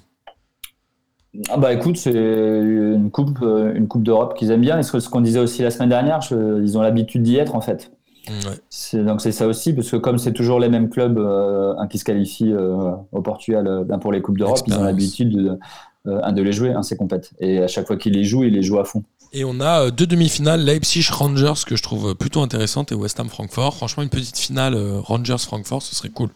Ah 1.49 1.57
bah 1.57 1.73
écoute, 1.73 1.97
c'est 1.97 2.13
une 2.15 3.11
coupe, 3.11 3.39
euh, 3.43 3.75
une 3.75 3.89
coupe 3.89 4.05
d'Europe 4.05 4.37
qu'ils 4.39 4.51
aiment 4.53 4.61
bien. 4.61 4.79
Et 4.79 4.83
ce 4.85 5.09
qu'on 5.09 5.21
disait 5.21 5.41
aussi 5.41 5.63
la 5.63 5.71
semaine 5.73 5.89
dernière, 5.89 6.21
je- 6.21 6.63
ils 6.63 6.79
ont 6.79 6.83
l'habitude 6.83 7.23
d'y 7.23 7.37
être 7.37 7.57
en 7.57 7.61
fait. 7.61 7.91
Ouais. 8.29 9.03
Donc 9.03 9.21
c'est 9.21 9.33
ça 9.33 9.47
aussi, 9.47 9.73
parce 9.75 9.91
que 9.91 9.97
comme 9.97 10.17
c'est 10.19 10.33
toujours 10.33 10.59
les 10.61 10.69
mêmes 10.69 10.89
clubs 10.89 11.19
euh, 11.19 11.75
un 11.77 11.89
qui 11.89 11.99
se 11.99 12.05
qualifient 12.05 12.53
euh, 12.53 12.93
au 13.13 13.21
Portugal 13.21 13.85
ben, 13.87 13.99
pour 13.99 14.13
les 14.13 14.23
coupes 14.23 14.39
d'Europe, 14.39 14.61
ils 14.67 14.75
ont 14.75 14.85
l'habitude 14.85 15.31
de, 15.37 15.59
euh, 16.07 16.21
un, 16.23 16.33
de 16.33 16.41
les 16.41 16.53
jouer, 16.53 16.71
hein, 16.71 16.83
c'est 16.83 16.97
compète. 16.97 17.33
Et 17.41 17.59
à 17.59 17.67
chaque 17.69 17.87
fois 17.87 17.97
qu'ils 17.97 18.13
les 18.15 18.25
jouent, 18.25 18.45
ils 18.45 18.55
les 18.55 18.63
jouent 18.63 18.79
à 18.79 18.85
fond. 18.85 19.03
Et 19.37 19.45
on 19.45 19.59
a 19.59 19.87
euh, 19.87 19.91
deux 19.91 20.07
demi-finales, 20.07 20.65
Leipzig 20.65 21.09
Rangers 21.11 21.65
que 21.67 21.75
je 21.75 21.83
trouve 21.83 22.11
euh, 22.11 22.15
plutôt 22.15 22.41
intéressantes 22.41 22.93
et 22.93 22.95
West 22.95 23.19
Ham 23.19 23.29
Francfort. 23.29 23.75
Franchement, 23.75 24.05
une 24.05 24.09
petite 24.09 24.39
finale 24.39 24.75
euh, 24.75 25.01
Rangers 25.01 25.39
Francfort, 25.39 25.83
ce 25.83 25.93
serait 25.97 26.11
cool. 26.11 26.31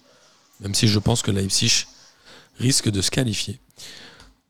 Même 0.60 0.74
si 0.74 0.88
je 0.88 0.98
pense 0.98 1.22
que 1.22 1.30
Leipzig 1.30 1.86
risque 2.58 2.90
de 2.90 3.00
se 3.00 3.12
qualifier. 3.12 3.60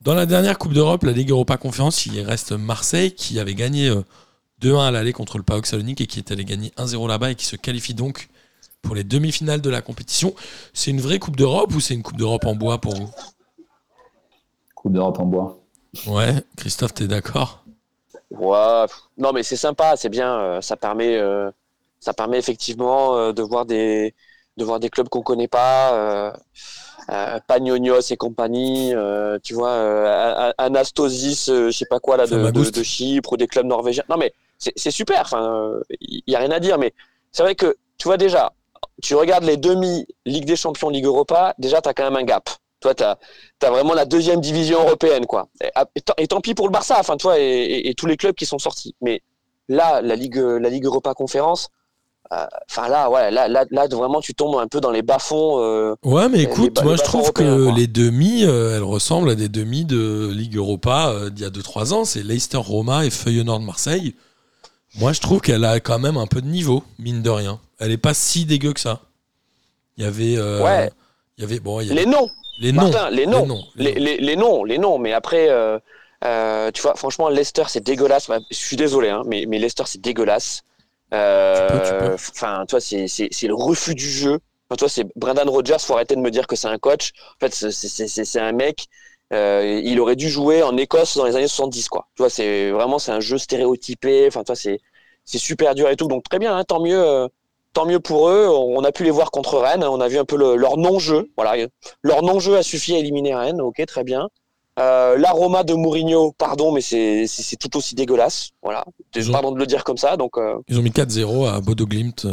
Dans 0.01 0.15
la 0.15 0.25
dernière 0.25 0.57
Coupe 0.57 0.73
d'Europe, 0.73 1.03
la 1.03 1.11
Ligue 1.11 1.29
Europa 1.29 1.57
Conférence, 1.57 2.07
il 2.07 2.19
reste 2.21 2.51
Marseille 2.53 3.13
qui 3.13 3.39
avait 3.39 3.53
gagné 3.53 3.87
euh, 3.87 4.01
2-1 4.63 4.87
à 4.87 4.91
l'aller 4.91 5.13
contre 5.13 5.37
le 5.37 5.43
PAOK 5.43 5.67
Salonique 5.67 6.01
et 6.01 6.07
qui 6.07 6.17
est 6.17 6.31
allé 6.31 6.43
gagner 6.43 6.69
1-0 6.77 7.07
là-bas 7.07 7.31
et 7.31 7.35
qui 7.35 7.45
se 7.45 7.55
qualifie 7.55 7.93
donc 7.93 8.29
pour 8.81 8.95
les 8.95 9.03
demi-finales 9.03 9.61
de 9.61 9.69
la 9.69 9.83
compétition. 9.83 10.33
C'est 10.73 10.89
une 10.89 11.01
vraie 11.01 11.19
Coupe 11.19 11.35
d'Europe 11.35 11.75
ou 11.75 11.79
c'est 11.79 11.93
une 11.93 12.01
Coupe 12.01 12.17
d'Europe 12.17 12.45
en 12.45 12.55
bois 12.55 12.81
pour 12.81 12.95
vous? 12.95 13.11
Coupe 14.73 14.93
d'Europe 14.93 15.19
en 15.19 15.25
bois. 15.25 15.59
Ouais, 16.07 16.33
Christophe, 16.55 16.95
t'es 16.95 17.07
d'accord? 17.07 17.58
Ouais, 18.31 18.85
non 19.17 19.31
mais 19.33 19.43
c'est 19.43 19.55
sympa, 19.55 19.95
c'est 19.97 20.09
bien. 20.09 20.39
euh, 20.39 20.61
ça 20.61 20.75
permet, 20.77 21.17
euh, 21.17 21.49
ça 21.99 22.13
permet 22.13 22.37
effectivement 22.37 23.15
euh, 23.17 23.33
de 23.33 23.41
voir 23.41 23.65
des, 23.65 24.13
de 24.57 24.63
voir 24.63 24.79
des 24.79 24.89
clubs 24.89 25.09
qu'on 25.09 25.21
connaît 25.23 25.47
pas, 25.47 25.93
euh, 27.11 27.39
Panionios 27.47 28.01
et 28.11 28.17
compagnie. 28.17 28.93
euh, 28.93 29.39
tu 29.43 29.53
vois, 29.55 29.71
euh, 29.71 30.51
Anastosis, 30.57 31.47
je 31.47 31.71
sais 31.71 31.85
pas 31.89 31.99
quoi 31.99 32.17
là 32.17 32.27
de, 32.27 32.51
de, 32.51 32.83
Chypre 32.83 33.33
ou 33.33 33.37
des 33.37 33.47
clubs 33.47 33.65
norvégiens. 33.65 34.03
Non 34.09 34.17
mais 34.17 34.33
c'est 34.57 34.73
c'est 34.75 34.91
super. 34.91 35.21
Enfin, 35.21 35.73
il 35.99 36.21
y 36.27 36.35
a 36.35 36.39
rien 36.39 36.51
à 36.51 36.59
dire. 36.59 36.77
Mais 36.77 36.93
c'est 37.31 37.43
vrai 37.43 37.55
que 37.55 37.75
tu 37.97 38.07
vois 38.07 38.17
déjà, 38.17 38.53
tu 39.01 39.15
regardes 39.15 39.43
les 39.43 39.57
demi 39.57 40.05
Ligue 40.25 40.45
des 40.45 40.55
Champions, 40.55 40.89
Ligue 40.89 41.05
Europa, 41.05 41.55
déjà 41.57 41.81
tu 41.81 41.89
as 41.89 41.93
quand 41.93 42.03
même 42.03 42.15
un 42.17 42.23
gap. 42.23 42.49
Toi, 42.81 42.95
tu 42.95 43.03
as, 43.03 43.17
vraiment 43.69 43.93
la 43.93 44.05
deuxième 44.05 44.39
division 44.41 44.81
européenne, 44.81 45.25
quoi. 45.25 45.47
Et, 45.61 45.67
et 45.95 46.01
tant- 46.01 46.13
et 46.17 46.27
tant 46.27 46.39
pis 46.41 46.53
pour 46.53 46.67
le 46.67 46.71
Barça, 46.71 46.97
enfin, 46.99 47.17
toi, 47.17 47.37
et, 47.39 47.43
et- 47.43 47.89
et 47.89 47.93
tous 47.93 48.05
les 48.05 48.15
clubs 48.17 48.35
qui 48.35 48.45
sont 48.45 48.59
sortis. 48.59 48.95
Mais 49.01 49.21
là, 49.67 50.01
la 50.01 50.15
Ligue, 50.15 50.37
la 50.37 50.69
Ligue 50.69 50.85
Europa 50.85 51.13
Conférence, 51.13 51.69
euh, 52.31 52.45
enfin 52.69 52.87
là, 52.87 53.09
ouais, 53.09 53.31
là, 53.31 53.47
là, 53.47 53.65
là, 53.71 53.87
vraiment, 53.87 54.21
tu 54.21 54.33
tombes 54.35 54.55
un 54.59 54.67
peu 54.67 54.79
dans 54.79 54.91
les 54.91 55.01
bas-fonds. 55.01 55.59
euh, 55.59 55.95
Ouais, 56.05 56.29
mais 56.29 56.43
écoute, 56.43 56.79
moi 56.83 56.91
les 56.93 56.97
je 56.99 57.03
trouve 57.03 57.33
que 57.33 57.65
quoi. 57.65 57.73
les 57.75 57.87
demi, 57.87 58.43
euh, 58.45 58.77
elles 58.77 58.83
ressemblent 58.83 59.31
à 59.31 59.35
des 59.35 59.49
demi 59.49 59.83
de 59.83 60.29
Ligue 60.31 60.55
Europa 60.55 61.29
d'il 61.31 61.43
y 61.43 61.47
a 61.47 61.49
2-3 61.49 61.91
ans. 61.91 62.05
C'est 62.05 62.21
Leicester 62.23 62.57
Roma 62.57 63.05
et 63.05 63.09
Feyenoord 63.09 63.61
Marseille. 63.61 64.15
Moi 64.99 65.11
je 65.13 65.19
trouve 65.21 65.41
qu'elle 65.41 65.65
a 65.65 65.79
quand 65.79 65.99
même 65.99 66.17
un 66.17 66.27
peu 66.27 66.41
de 66.41 66.47
niveau, 66.47 66.83
mine 66.99 67.21
de 67.23 67.29
rien. 67.29 67.59
Elle 67.79 67.91
est 67.91 67.97
pas 67.97 68.13
si 68.13 68.45
dégueu 68.45 68.73
que 68.73 68.79
ça. 68.79 69.01
Il 69.97 70.03
y 70.03 70.07
avait. 70.07 70.39
Ouais. 70.39 70.91
Il 71.37 71.41
y 71.41 71.43
avait. 71.45 71.59
Bon, 71.59 71.79
il 71.81 71.87
y 71.87 71.91
avait 71.91 72.01
les 72.01 72.05
noms, 72.05 72.27
les 72.59 72.71
noms. 72.71 72.89
Martin, 72.89 73.09
les 73.09 73.25
noms. 73.25 73.41
Les 73.41 73.47
noms. 73.47 73.63
les 73.75 74.17
les, 74.19 74.35
noms. 74.35 74.63
les, 74.63 74.77
noms. 74.77 74.97
Mais 74.99 75.13
après, 75.13 75.49
euh, 75.49 75.79
euh, 76.25 76.71
tu 76.71 76.81
vois, 76.81 76.95
franchement, 76.95 77.29
Leicester, 77.29 77.63
c'est 77.67 77.83
dégueulasse. 77.83 78.29
Je 78.51 78.55
suis 78.55 78.75
désolé, 78.77 79.09
hein, 79.09 79.23
mais, 79.25 79.45
mais 79.47 79.59
Leicester, 79.59 79.83
c'est 79.85 80.01
dégueulasse. 80.01 80.61
Euh. 81.13 82.13
Enfin, 82.13 82.65
toi, 82.67 82.79
c'est 82.79 83.07
le 83.07 83.53
refus 83.55 83.95
du 83.95 84.09
jeu. 84.09 84.39
Enfin, 84.69 84.77
toi, 84.77 84.89
c'est 84.89 85.05
Brendan 85.15 85.49
Rodgers. 85.49 85.77
Faut 85.79 85.93
arrêter 85.93 86.15
de 86.15 86.21
me 86.21 86.31
dire 86.31 86.47
que 86.47 86.55
c'est 86.55 86.67
un 86.67 86.77
coach. 86.77 87.11
En 87.41 87.47
fait, 87.47 87.53
c'est 87.53 88.39
un 88.39 88.51
mec. 88.51 88.87
euh, 89.33 89.81
il 89.83 89.99
aurait 89.99 90.15
dû 90.15 90.29
jouer 90.29 90.63
en 90.63 90.75
Écosse 90.77 91.15
dans 91.17 91.25
les 91.25 91.35
années 91.35 91.47
70, 91.47 91.87
quoi. 91.89 92.07
Tu 92.15 92.23
vois, 92.23 92.29
c'est 92.29 92.71
vraiment 92.71 92.99
c'est 92.99 93.11
un 93.11 93.19
jeu 93.19 93.37
stéréotypé. 93.37 94.27
Enfin, 94.27 94.43
toi, 94.43 94.55
c'est 94.55 94.79
c'est 95.25 95.37
super 95.37 95.75
dur 95.75 95.89
et 95.89 95.95
tout. 95.95 96.07
Donc 96.07 96.23
très 96.29 96.39
bien, 96.39 96.55
hein, 96.57 96.63
tant 96.63 96.81
mieux. 96.81 97.27
Tant 97.73 97.85
mieux 97.85 97.99
pour 97.99 98.29
eux. 98.29 98.47
On 98.49 98.83
a 98.83 98.91
pu 98.91 99.03
les 99.03 99.11
voir 99.11 99.29
contre 99.31 99.57
Rennes. 99.59 99.83
On 99.83 100.01
a 100.01 100.07
vu 100.07 100.17
un 100.17 100.25
peu 100.25 100.37
le- 100.37 100.55
leur 100.55 100.77
non-jeu. 100.77 101.29
Voilà, 101.37 101.65
leur 102.03 102.23
non-jeu 102.23 102.57
a 102.57 102.63
suffi 102.63 102.95
à 102.95 102.97
éliminer 102.97 103.35
Rennes, 103.35 103.61
ok, 103.61 103.85
très 103.85 104.03
bien. 104.03 104.27
Euh, 104.79 105.17
L'aroma 105.17 105.63
de 105.63 105.73
Mourinho, 105.73 106.31
pardon, 106.37 106.71
mais 106.71 106.81
c'est 106.81 107.27
tout 107.59 107.75
aussi 107.77 107.95
dégueulasse. 107.95 108.49
Voilà, 108.63 108.85
ont- 109.17 109.31
pardon 109.31 109.51
de 109.51 109.59
le 109.59 109.65
dire 109.65 109.83
comme 109.83 109.97
ça. 109.97 110.15
Donc, 110.17 110.37
euh, 110.37 110.55
Ils 110.69 110.79
ont 110.79 110.81
mis 110.81 110.91
4-0 110.91 111.45
à 111.47 111.59
Bodo 111.59 111.85
Glimt. 111.85 112.25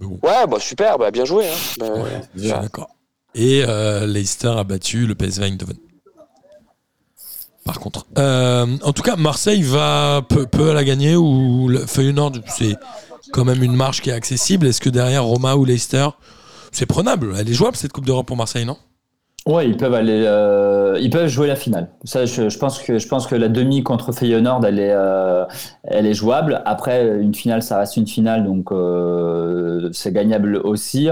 ouais, 0.00 0.46
bah, 0.48 0.58
super, 0.60 0.96
bah, 0.98 1.10
bien 1.10 1.24
joué. 1.26 1.46
Hein. 1.46 1.54
Bah, 1.78 1.86
ouais, 1.94 2.48
d'accord. 2.62 2.88
Et 3.34 3.62
euh, 3.68 4.06
Leicester 4.06 4.48
a 4.56 4.64
battu 4.64 5.06
le 5.06 5.14
PSV 5.14 5.44
Eindhoven. 5.46 5.76
Par 7.64 7.78
contre. 7.80 8.06
En 8.16 8.92
tout 8.94 9.02
cas, 9.02 9.16
Marseille 9.16 9.62
va 9.62 10.22
peut, 10.26 10.46
peut 10.46 10.72
la 10.72 10.84
gagner 10.84 11.16
ou 11.16 11.68
le 11.68 11.84
Feyenoord, 11.86 12.32
c'est 12.48 12.76
quand 13.32 13.44
même 13.44 13.62
une 13.62 13.76
marche 13.76 14.02
qui 14.02 14.10
est 14.10 14.14
accessible. 14.14 14.66
Est-ce 14.66 14.80
que 14.80 14.90
derrière 14.90 15.24
Roma 15.24 15.56
ou 15.56 15.64
Leicester, 15.64 16.08
c'est 16.72 16.86
prenable? 16.86 17.34
Elle 17.38 17.48
est 17.48 17.54
jouable 17.54 17.76
cette 17.76 17.92
Coupe 17.92 18.06
d'Europe 18.06 18.26
pour 18.26 18.36
Marseille, 18.36 18.64
non? 18.64 18.76
Ouais, 19.46 19.66
ils 19.66 19.78
peuvent 19.78 19.94
aller, 19.94 20.24
euh, 20.26 20.98
ils 21.00 21.08
peuvent 21.08 21.28
jouer 21.28 21.46
la 21.46 21.56
finale. 21.56 21.88
Ça, 22.04 22.26
je, 22.26 22.58
pense 22.58 22.80
que 22.82 22.98
je 22.98 23.08
pense 23.08 23.26
que 23.26 23.34
la 23.34 23.48
demi 23.48 23.82
contre 23.82 24.12
Feyenoord, 24.12 24.62
elle 24.66 24.78
est, 24.78 24.92
euh, 24.92 25.46
elle 25.84 26.04
est 26.04 26.12
jouable. 26.12 26.60
Après, 26.66 27.18
une 27.18 27.34
finale, 27.34 27.62
ça 27.62 27.78
reste 27.78 27.96
une 27.96 28.06
finale, 28.06 28.44
donc 28.44 28.70
euh, 28.72 29.88
c'est 29.92 30.12
gagnable 30.12 30.56
aussi. 30.56 31.08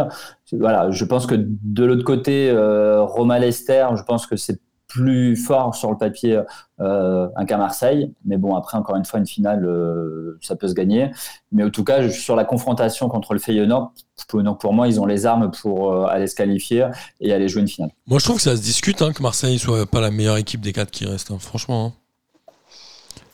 Voilà, 0.52 0.90
je 0.90 1.04
pense 1.06 1.24
que 1.26 1.34
de 1.38 1.84
l'autre 1.86 2.04
côté, 2.04 2.52
Roma 2.52 3.38
Leicester, 3.38 3.86
je 3.96 4.02
pense 4.02 4.26
que 4.26 4.36
c'est 4.36 4.60
plus 4.96 5.36
fort 5.36 5.74
sur 5.74 5.90
le 5.90 5.98
papier 5.98 6.40
euh, 6.80 7.28
un 7.36 7.44
qu'à 7.44 7.56
Marseille. 7.58 8.12
Mais 8.24 8.36
bon, 8.38 8.54
après, 8.56 8.78
encore 8.78 8.96
une 8.96 9.04
fois, 9.04 9.18
une 9.18 9.26
finale, 9.26 9.64
euh, 9.66 10.38
ça 10.40 10.56
peut 10.56 10.68
se 10.68 10.74
gagner. 10.74 11.10
Mais 11.52 11.64
en 11.64 11.70
tout 11.70 11.84
cas, 11.84 12.02
je- 12.02 12.08
sur 12.10 12.34
la 12.36 12.44
confrontation 12.44 13.08
contre 13.08 13.34
le 13.34 13.38
Feyenoord, 13.40 13.92
pour, 14.28 14.42
donc 14.42 14.60
pour 14.60 14.72
moi, 14.72 14.88
ils 14.88 14.98
ont 15.00 15.06
les 15.06 15.26
armes 15.26 15.50
pour 15.50 15.92
euh, 15.92 16.06
aller 16.06 16.26
se 16.26 16.34
qualifier 16.34 16.88
et 17.20 17.32
aller 17.32 17.48
jouer 17.48 17.62
une 17.62 17.68
finale. 17.68 17.90
Moi, 18.06 18.18
je 18.18 18.24
trouve 18.24 18.36
que 18.36 18.42
ça 18.42 18.56
se 18.56 18.62
discute 18.62 19.02
hein, 19.02 19.12
que 19.12 19.22
Marseille 19.22 19.58
soit 19.58 19.84
pas 19.86 20.00
la 20.00 20.10
meilleure 20.10 20.38
équipe 20.38 20.60
des 20.62 20.72
quatre 20.72 20.90
qui 20.90 21.04
restent. 21.04 21.30
hein, 21.30 21.38
franchement. 21.38 21.86
hein. 21.86 21.92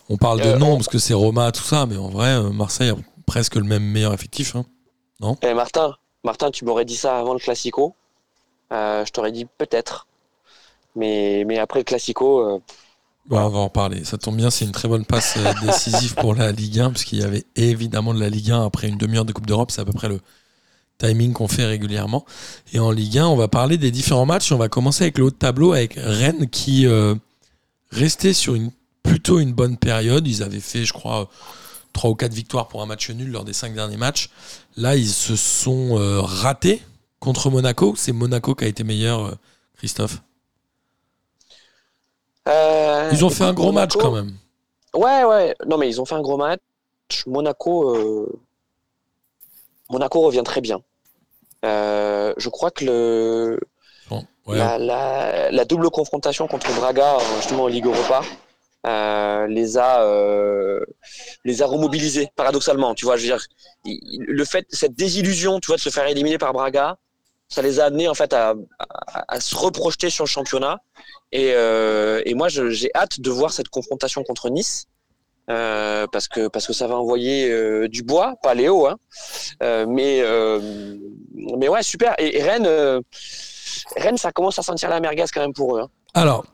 On 0.09 0.17
parle 0.17 0.41
de 0.41 0.49
Euh, 0.49 0.59
nom 0.59 0.75
parce 0.77 0.89
que 0.89 0.99
c'est 0.99 1.15
Roma, 1.15 1.53
tout 1.53 1.63
ça, 1.63 1.87
mais 1.87 1.97
en 1.97 2.09
vrai, 2.09 2.43
Marseille 2.53 2.91
a 2.91 2.97
presque 3.27 3.55
le 3.55 3.65
même 3.65 3.85
meilleur 3.85 4.13
effectif. 4.13 4.57
hein. 4.57 4.65
eh, 5.43 5.55
Martin, 5.55 5.95
Martin, 6.25 6.51
tu 6.51 6.65
m'aurais 6.65 6.85
dit 6.85 6.97
ça 6.97 7.19
avant 7.19 7.33
le 7.35 7.39
Classico. 7.39 7.95
Euh, 8.73 9.05
je 9.05 9.13
t'aurais 9.13 9.33
dit 9.33 9.47
peut-être. 9.59 10.07
Mais, 10.95 11.45
mais 11.47 11.59
après 11.59 11.81
le 11.81 11.85
Classico, 11.85 12.41
euh, 12.41 12.59
Bon, 13.27 13.39
on 13.39 13.49
va 13.51 13.59
en 13.61 13.69
parler. 13.69 14.05
Ça 14.05 14.19
tombe 14.19 14.37
bien, 14.37 14.51
c'est 14.51 14.65
une 14.65 14.73
très 14.73 14.89
bonne 14.89 15.05
passe 15.05 15.35
euh, 15.37 15.53
décisive 15.63 16.15
pour 16.15 16.35
la 16.35 16.51
Ligue 16.51 16.81
1, 16.81 16.91
puisqu'il 16.91 17.21
y 17.21 17.23
avait 17.23 17.45
évidemment 17.55 18.15
de 18.15 18.21
la 18.21 18.29
Ligue 18.29 18.51
1 18.51 18.67
après 18.67 18.89
une 18.89 18.99
demi-heure 18.99 19.25
de 19.25 19.33
Coupe 19.33 19.47
d'Europe. 19.47 19.71
C'est 19.71 19.81
à 19.81 19.85
peu 19.85 19.93
près 19.93 20.09
le 20.09 20.21
timing 20.99 21.33
qu'on 21.33 21.49
fait 21.49 21.65
régulièrement. 21.65 22.25
Et 22.73 22.81
en 22.81 22.91
Ligue 22.91 23.19
1, 23.19 23.27
on 23.27 23.37
va 23.37 23.47
parler 23.47 23.79
des 23.79 23.93
différents 23.93 24.27
matchs. 24.27 24.51
On 24.51 24.57
va 24.57 24.69
commencer 24.69 25.05
avec 25.05 25.19
le 25.19 25.25
haut 25.25 25.31
de 25.31 25.37
tableau, 25.37 25.73
avec 25.73 25.95
Rennes 25.97 26.49
qui 26.51 26.87
euh, 26.87 27.15
restait 27.93 28.33
sur 28.33 28.57
une, 28.57 28.73
plutôt 29.05 29.39
une 29.39 29.53
bonne 29.53 29.77
période. 29.77 30.27
Ils 30.27 30.43
avaient 30.43 30.61
fait, 30.61 30.85
je 30.85 30.93
crois, 30.93 31.29
trois 31.93 32.11
ou 32.11 32.17
quatre 32.17 32.35
victoires 32.35 32.67
pour 32.67 32.83
un 32.83 32.87
match 32.87 33.09
nul 33.11 33.31
lors 33.31 33.45
des 33.45 33.53
cinq 33.53 33.73
derniers 33.73 33.97
matchs. 33.97 34.31
Là, 34.77 34.97
ils 34.97 35.09
se 35.09 35.37
sont 35.37 35.97
euh, 35.97 36.21
ratés 36.21 36.83
contre 37.21 37.51
Monaco. 37.51 37.95
C'est 37.97 38.13
Monaco 38.13 38.57
qui 38.57 38.65
a 38.65 38.69
été 38.69 38.83
meilleur, 38.83 39.37
Christophe? 39.77 40.23
Euh, 42.49 43.11
Ils 43.13 43.25
ont 43.25 43.31
fait 43.31 43.45
un 43.45 43.53
gros 43.53 43.73
match 43.73 43.97
quand 43.97 44.11
même. 44.13 44.33
Ouais, 44.95 45.25
ouais. 45.25 45.55
Non, 45.67 45.79
mais 45.79 45.89
ils 45.89 46.01
ont 46.01 46.05
fait 46.05 46.15
un 46.15 46.21
gros 46.23 46.37
match. 46.37 46.61
Monaco, 47.27 47.95
euh, 47.97 48.41
Monaco 49.91 50.21
revient 50.21 50.43
très 50.45 50.61
bien. 50.61 50.81
Euh, 51.65 52.33
je 52.37 52.49
crois 52.49 52.71
que 52.71 52.85
le, 52.85 53.61
Bon, 54.09 54.25
ouais, 54.47 54.57
la, 54.59 54.79
la- 54.79 55.51
la 55.51 55.65
double 55.65 55.91
confrontation 55.91 56.47
contre 56.49 56.73
Braga, 56.75 57.19
justement 57.37 57.65
en 57.65 57.69
Ligue 57.69 57.87
Europa, 57.87 58.23
euh, 58.87 59.47
les 59.47 59.79
a 59.79 60.03
euh, 60.03 60.85
les 61.45 61.63
a 61.63 61.67
remobilisés 61.67 62.31
paradoxalement. 62.35 62.95
Tu 62.95 63.05
vois, 63.05 63.17
je 63.17 63.23
veux 63.23 63.29
dire, 63.37 63.47
il- 63.85 64.25
le 64.27 64.45
fait 64.45 64.67
cette 64.71 64.95
désillusion, 64.95 65.61
tu 65.61 65.69
vois, 65.69 65.77
de 65.77 65.81
se 65.81 65.91
faire 65.91 66.07
éliminer 66.07 66.39
par 66.39 66.53
Braga, 66.53 66.97
ça 67.53 67.61
les 67.61 67.81
a 67.81 67.85
amenés 67.85 68.09
en 68.09 68.15
fait 68.15 68.33
à, 68.33 68.55
se 69.39 69.55
reprojeter 69.55 70.09
sur 70.09 70.25
le 70.25 70.29
championnat. 70.29 70.79
Et, 71.33 71.53
euh, 71.55 72.23
moi, 72.35 72.49
j'ai 72.49 72.91
hâte 72.95 73.21
de 73.21 73.31
voir 73.31 73.53
cette 73.53 73.69
confrontation 73.69 74.23
contre 74.25 74.49
Nice. 74.49 74.87
euh, 75.51 76.07
parce 76.13 76.29
que 76.29 76.49
parce 76.49 76.67
que 76.67 76.73
ça 76.73 76.87
va 76.87 76.97
envoyer 76.97 77.51
euh, 77.51 77.89
du 77.89 78.03
bois, 78.05 78.37
pas 78.43 78.55
Léo, 78.55 78.87
hein. 78.87 78.97
Mais 79.61 80.23
mais 81.59 81.69
ouais, 81.69 81.83
super. 81.83 82.15
Et, 82.19 82.43
Rennes, 82.43 83.03
Rennes, 83.97 84.17
ça 84.17 84.33
commence 84.33 84.59
à 84.59 84.63
sentir 84.63 84.89
la 84.89 85.01
merguez 85.01 85.25
quand 85.35 85.41
même 85.41 85.53
pour 85.53 85.77
eux. 85.77 85.83
hein. 85.83 85.89
Alors, 86.15 86.45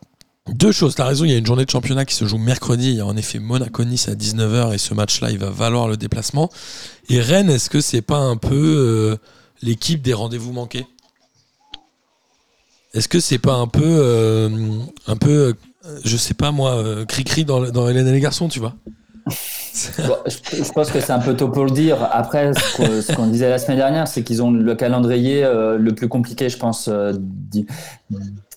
deux 0.48 0.72
choses. 0.72 0.98
As 0.98 1.04
raison, 1.04 1.24
il 1.24 1.30
y 1.30 1.34
a 1.34 1.38
une 1.38 1.46
journée 1.46 1.64
de 1.64 1.70
championnat 1.70 2.04
qui 2.06 2.14
se 2.14 2.24
joue 2.24 2.38
mercredi. 2.38 2.90
Il 2.90 2.96
y 2.96 3.00
a 3.00 3.06
en 3.06 3.16
effet 3.16 3.38
Monaco-Nice 3.38 4.08
à 4.08 4.14
19h 4.14 4.74
et 4.74 4.78
ce 4.78 4.94
match-là, 4.94 5.30
il 5.30 5.38
va 5.38 5.50
valoir 5.50 5.86
le 5.86 5.96
déplacement. 5.96 6.50
Et 7.08 7.20
Rennes, 7.20 7.50
est-ce 7.50 7.70
que 7.70 7.80
c'est 7.80 8.02
pas 8.02 8.16
un 8.18 8.36
peu 8.36 9.16
l'équipe 9.62 10.02
des 10.02 10.14
rendez-vous 10.14 10.52
manqués 10.52 10.86
Est-ce 12.94 13.08
que 13.08 13.20
c'est 13.20 13.38
pas 13.38 13.54
un 13.54 13.66
peu, 13.66 13.82
euh, 13.84 14.48
un 15.06 15.16
peu, 15.16 15.54
euh, 15.84 15.98
je 16.04 16.16
sais 16.16 16.34
pas 16.34 16.50
moi, 16.52 16.74
euh, 16.76 17.04
cri-cri 17.04 17.44
dans, 17.44 17.60
dans 17.70 17.88
Hélène 17.88 18.06
et 18.08 18.12
les 18.12 18.20
garçons, 18.20 18.48
tu 18.48 18.58
vois 18.60 18.74
Bon, 19.28 20.16
je, 20.26 20.64
je 20.64 20.72
pense 20.72 20.90
que 20.90 21.00
c'est 21.00 21.12
un 21.12 21.18
peu 21.18 21.36
tôt 21.36 21.48
pour 21.48 21.64
le 21.64 21.70
dire. 21.70 21.98
Après, 22.12 22.52
ce 22.54 23.12
qu'on 23.14 23.26
disait 23.26 23.50
la 23.50 23.58
semaine 23.58 23.76
dernière, 23.76 24.08
c'est 24.08 24.22
qu'ils 24.24 24.42
ont 24.42 24.50
le 24.50 24.74
calendrier 24.74 25.44
euh, 25.44 25.76
le 25.76 25.94
plus 25.94 26.08
compliqué, 26.08 26.48
je 26.48 26.56
pense, 26.56 26.88
d'i- 26.88 27.66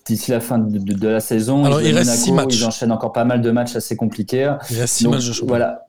d'ici 0.06 0.30
la 0.30 0.40
fin 0.40 0.58
de, 0.58 0.78
de- 0.78 0.94
de 0.94 1.08
la 1.08 1.20
saison. 1.20 1.64
Alors, 1.66 1.82
Ils 1.82 1.88
il 1.90 1.94
reste 1.94 2.06
Monaco, 2.08 2.24
six 2.24 2.32
matchs. 2.32 2.56
Ils 2.56 2.64
enchaînent 2.64 2.90
encore 2.92 3.12
pas 3.12 3.24
mal 3.24 3.42
de 3.42 3.50
matchs 3.50 3.76
assez 3.76 3.96
compliqués. 3.96 4.50
Il 4.70 4.80
a 4.80 4.86
six 4.86 5.04
Donc, 5.04 5.14
matchs 5.14 5.30
championnat. 5.32 5.46
Voilà. 5.48 5.86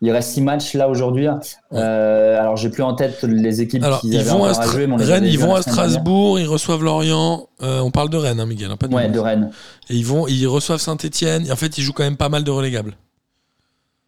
Il 0.00 0.10
reste 0.10 0.30
six 0.30 0.42
matchs 0.42 0.74
là 0.74 0.88
aujourd'hui. 0.88 1.26
Euh, 1.72 2.40
alors, 2.40 2.56
j'ai 2.56 2.70
plus 2.70 2.82
en 2.82 2.94
tête 2.94 3.22
les 3.22 3.60
équipes 3.60 3.82
Alors, 3.82 4.00
qui 4.00 4.08
ils 4.08 4.18
avaient 4.18 4.30
vont 4.30 4.44
à, 4.44 4.66
jouer. 4.66 4.86
mais 4.86 4.94
on 4.94 4.96
les 4.96 5.04
Rennes, 5.04 5.24
ils 5.24 5.38
vont 5.38 5.54
à. 5.54 5.62
Strasbourg, 5.62 6.38
ils 6.38 6.46
reçoivent 6.46 6.82
Lorient. 6.82 7.48
Euh, 7.62 7.80
on 7.80 7.90
parle 7.90 8.10
de 8.10 8.16
Rennes, 8.16 8.40
hein, 8.40 8.46
Miguel, 8.46 8.70
hein, 8.70 8.76
pas 8.76 8.88
de 8.88 8.94
Ouais, 8.94 9.08
de 9.08 9.18
Rennes. 9.18 9.50
Et 9.88 9.94
ils 9.94 10.06
vont, 10.06 10.26
ils 10.26 10.46
reçoivent 10.46 10.80
Saint-Etienne. 10.80 11.50
En 11.50 11.56
fait, 11.56 11.78
ils 11.78 11.82
jouent 11.82 11.92
quand 11.92 12.04
même 12.04 12.16
pas 12.16 12.28
mal 12.28 12.44
de 12.44 12.50
relégables. 12.50 12.96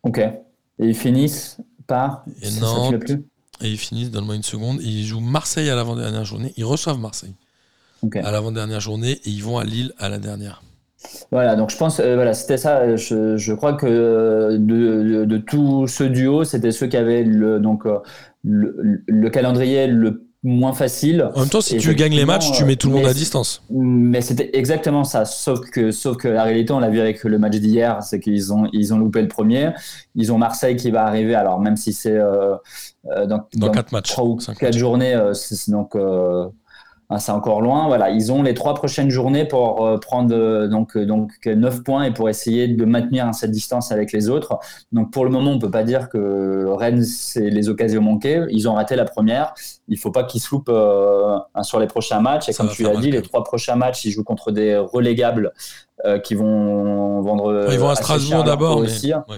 Ok. 0.02 0.18
Et 0.18 0.34
ils 0.78 0.94
finissent 0.94 1.58
par. 1.86 2.24
Et 2.42 2.50
Nantes. 2.60 3.10
Et 3.60 3.68
ils 3.68 3.78
finissent, 3.78 4.10
donne-moi 4.10 4.36
une 4.36 4.44
seconde, 4.44 4.80
ils 4.82 5.04
jouent 5.04 5.20
Marseille 5.20 5.68
à 5.68 5.74
l'avant-dernière 5.74 6.24
journée. 6.24 6.52
Ils 6.56 6.64
reçoivent 6.64 6.98
Marseille 6.98 7.34
à 8.22 8.30
l'avant-dernière 8.30 8.80
journée 8.80 9.12
et 9.24 9.30
ils 9.30 9.42
vont 9.42 9.58
à 9.58 9.64
Lille 9.64 9.92
à 9.98 10.08
la 10.08 10.18
dernière. 10.18 10.62
Voilà, 11.30 11.56
donc 11.56 11.70
je 11.70 11.76
pense, 11.76 12.00
euh, 12.00 12.14
voilà, 12.16 12.34
c'était 12.34 12.56
ça. 12.56 12.78
euh, 12.78 12.96
Je, 12.96 13.36
je 13.36 13.52
crois 13.54 13.74
que 13.74 13.86
euh, 13.86 14.52
de, 14.58 15.02
de, 15.02 15.24
de 15.24 15.38
tout 15.38 15.86
ce 15.86 16.04
duo, 16.04 16.44
c'était 16.44 16.72
ceux 16.72 16.86
qui 16.88 16.96
avaient 16.96 17.22
le, 17.22 17.60
donc, 17.60 17.84
le, 18.44 19.02
le 19.06 19.30
calendrier 19.30 19.86
le 19.86 20.24
moins 20.44 20.72
facile. 20.72 21.28
En 21.34 21.40
même 21.40 21.48
temps, 21.48 21.60
si 21.60 21.76
Et 21.76 21.78
tu 21.78 21.94
gagnes 21.96 22.14
les 22.14 22.24
matchs, 22.24 22.52
tu 22.52 22.64
mets 22.64 22.76
tout 22.76 22.88
le 22.88 22.94
monde 22.96 23.06
à 23.06 23.12
distance. 23.12 23.62
Mais 23.70 24.20
c'était 24.20 24.56
exactement 24.56 25.02
ça, 25.04 25.24
sauf 25.24 25.68
que, 25.70 25.90
sauf 25.90 26.16
que 26.16 26.28
la 26.28 26.44
réalité, 26.44 26.72
on 26.72 26.78
l'a 26.78 26.90
vu 26.90 27.00
avec 27.00 27.24
le 27.24 27.38
match 27.38 27.56
d'hier, 27.56 28.02
c'est 28.02 28.20
qu'ils 28.20 28.52
ont, 28.52 28.68
ils 28.72 28.94
ont 28.94 28.98
loupé 28.98 29.20
le 29.20 29.28
premier. 29.28 29.70
Ils 30.14 30.32
ont 30.32 30.38
Marseille 30.38 30.76
qui 30.76 30.90
va 30.92 31.04
arriver, 31.04 31.34
alors 31.34 31.60
même 31.60 31.76
si 31.76 31.92
c'est 31.92 32.16
euh, 32.16 32.54
dans, 33.26 33.48
Dans 33.56 33.70
quatre 33.70 33.90
matchs, 33.92 34.10
trois 34.10 34.24
ou 34.24 34.38
cinq 34.40 34.58
quatre 34.58 34.68
matchs. 34.70 34.78
journées, 34.78 35.14
euh, 35.14 35.34
c'est 35.34 35.56
c'est 35.56 35.72
donc 35.72 35.96
hein, 37.10 37.18
c'est 37.18 37.32
encore 37.32 37.60
loin. 37.60 37.86
Voilà, 37.86 38.10
ils 38.10 38.30
ont 38.32 38.42
les 38.42 38.54
trois 38.54 38.74
prochaines 38.74 39.10
journées 39.10 39.44
pour 39.46 39.84
euh, 39.86 39.98
prendre 39.98 40.34
euh, 40.34 40.68
donc 40.68 40.96
euh, 40.96 41.06
donc 41.06 41.32
neuf 41.46 41.82
points 41.82 42.04
et 42.04 42.12
pour 42.12 42.28
essayer 42.28 42.68
de 42.68 42.84
maintenir 42.84 43.32
cette 43.34 43.50
distance 43.50 43.92
avec 43.92 44.12
les 44.12 44.28
autres. 44.28 44.58
Donc 44.92 45.10
pour 45.12 45.24
le 45.24 45.30
moment, 45.30 45.50
on 45.52 45.58
peut 45.58 45.70
pas 45.70 45.84
dire 45.84 46.08
que 46.08 46.66
Rennes 46.68 47.02
c'est 47.04 47.50
les 47.50 47.68
occasions 47.68 48.02
manquées. 48.02 48.44
Ils 48.50 48.68
ont 48.68 48.74
raté 48.74 48.96
la 48.96 49.04
première. 49.04 49.54
Il 49.88 49.98
faut 49.98 50.10
pas 50.10 50.24
qu'ils 50.24 50.40
se 50.40 50.48
loupent 50.54 50.68
euh, 50.68 51.38
hein, 51.54 51.62
sur 51.62 51.80
les 51.80 51.86
prochains 51.86 52.20
matchs. 52.20 52.48
Et 52.48 52.52
Ça 52.52 52.62
comme 52.64 52.72
tu 52.72 52.82
l'as 52.82 52.96
dit, 52.96 53.10
les 53.10 53.22
trois 53.22 53.44
prochains 53.44 53.76
matchs, 53.76 54.04
ils 54.04 54.10
jouent 54.10 54.24
contre 54.24 54.50
des 54.52 54.76
relégables 54.76 55.52
euh, 56.04 56.18
qui 56.18 56.34
vont 56.34 57.20
vendre. 57.22 57.66
ils 57.72 57.78
vont 57.78 57.88
à 57.88 57.94
Strasbourg 57.96 58.44
d'abord. 58.44 58.80
mais- 58.80 58.86
aussi. 58.86 59.12
ouais. 59.14 59.36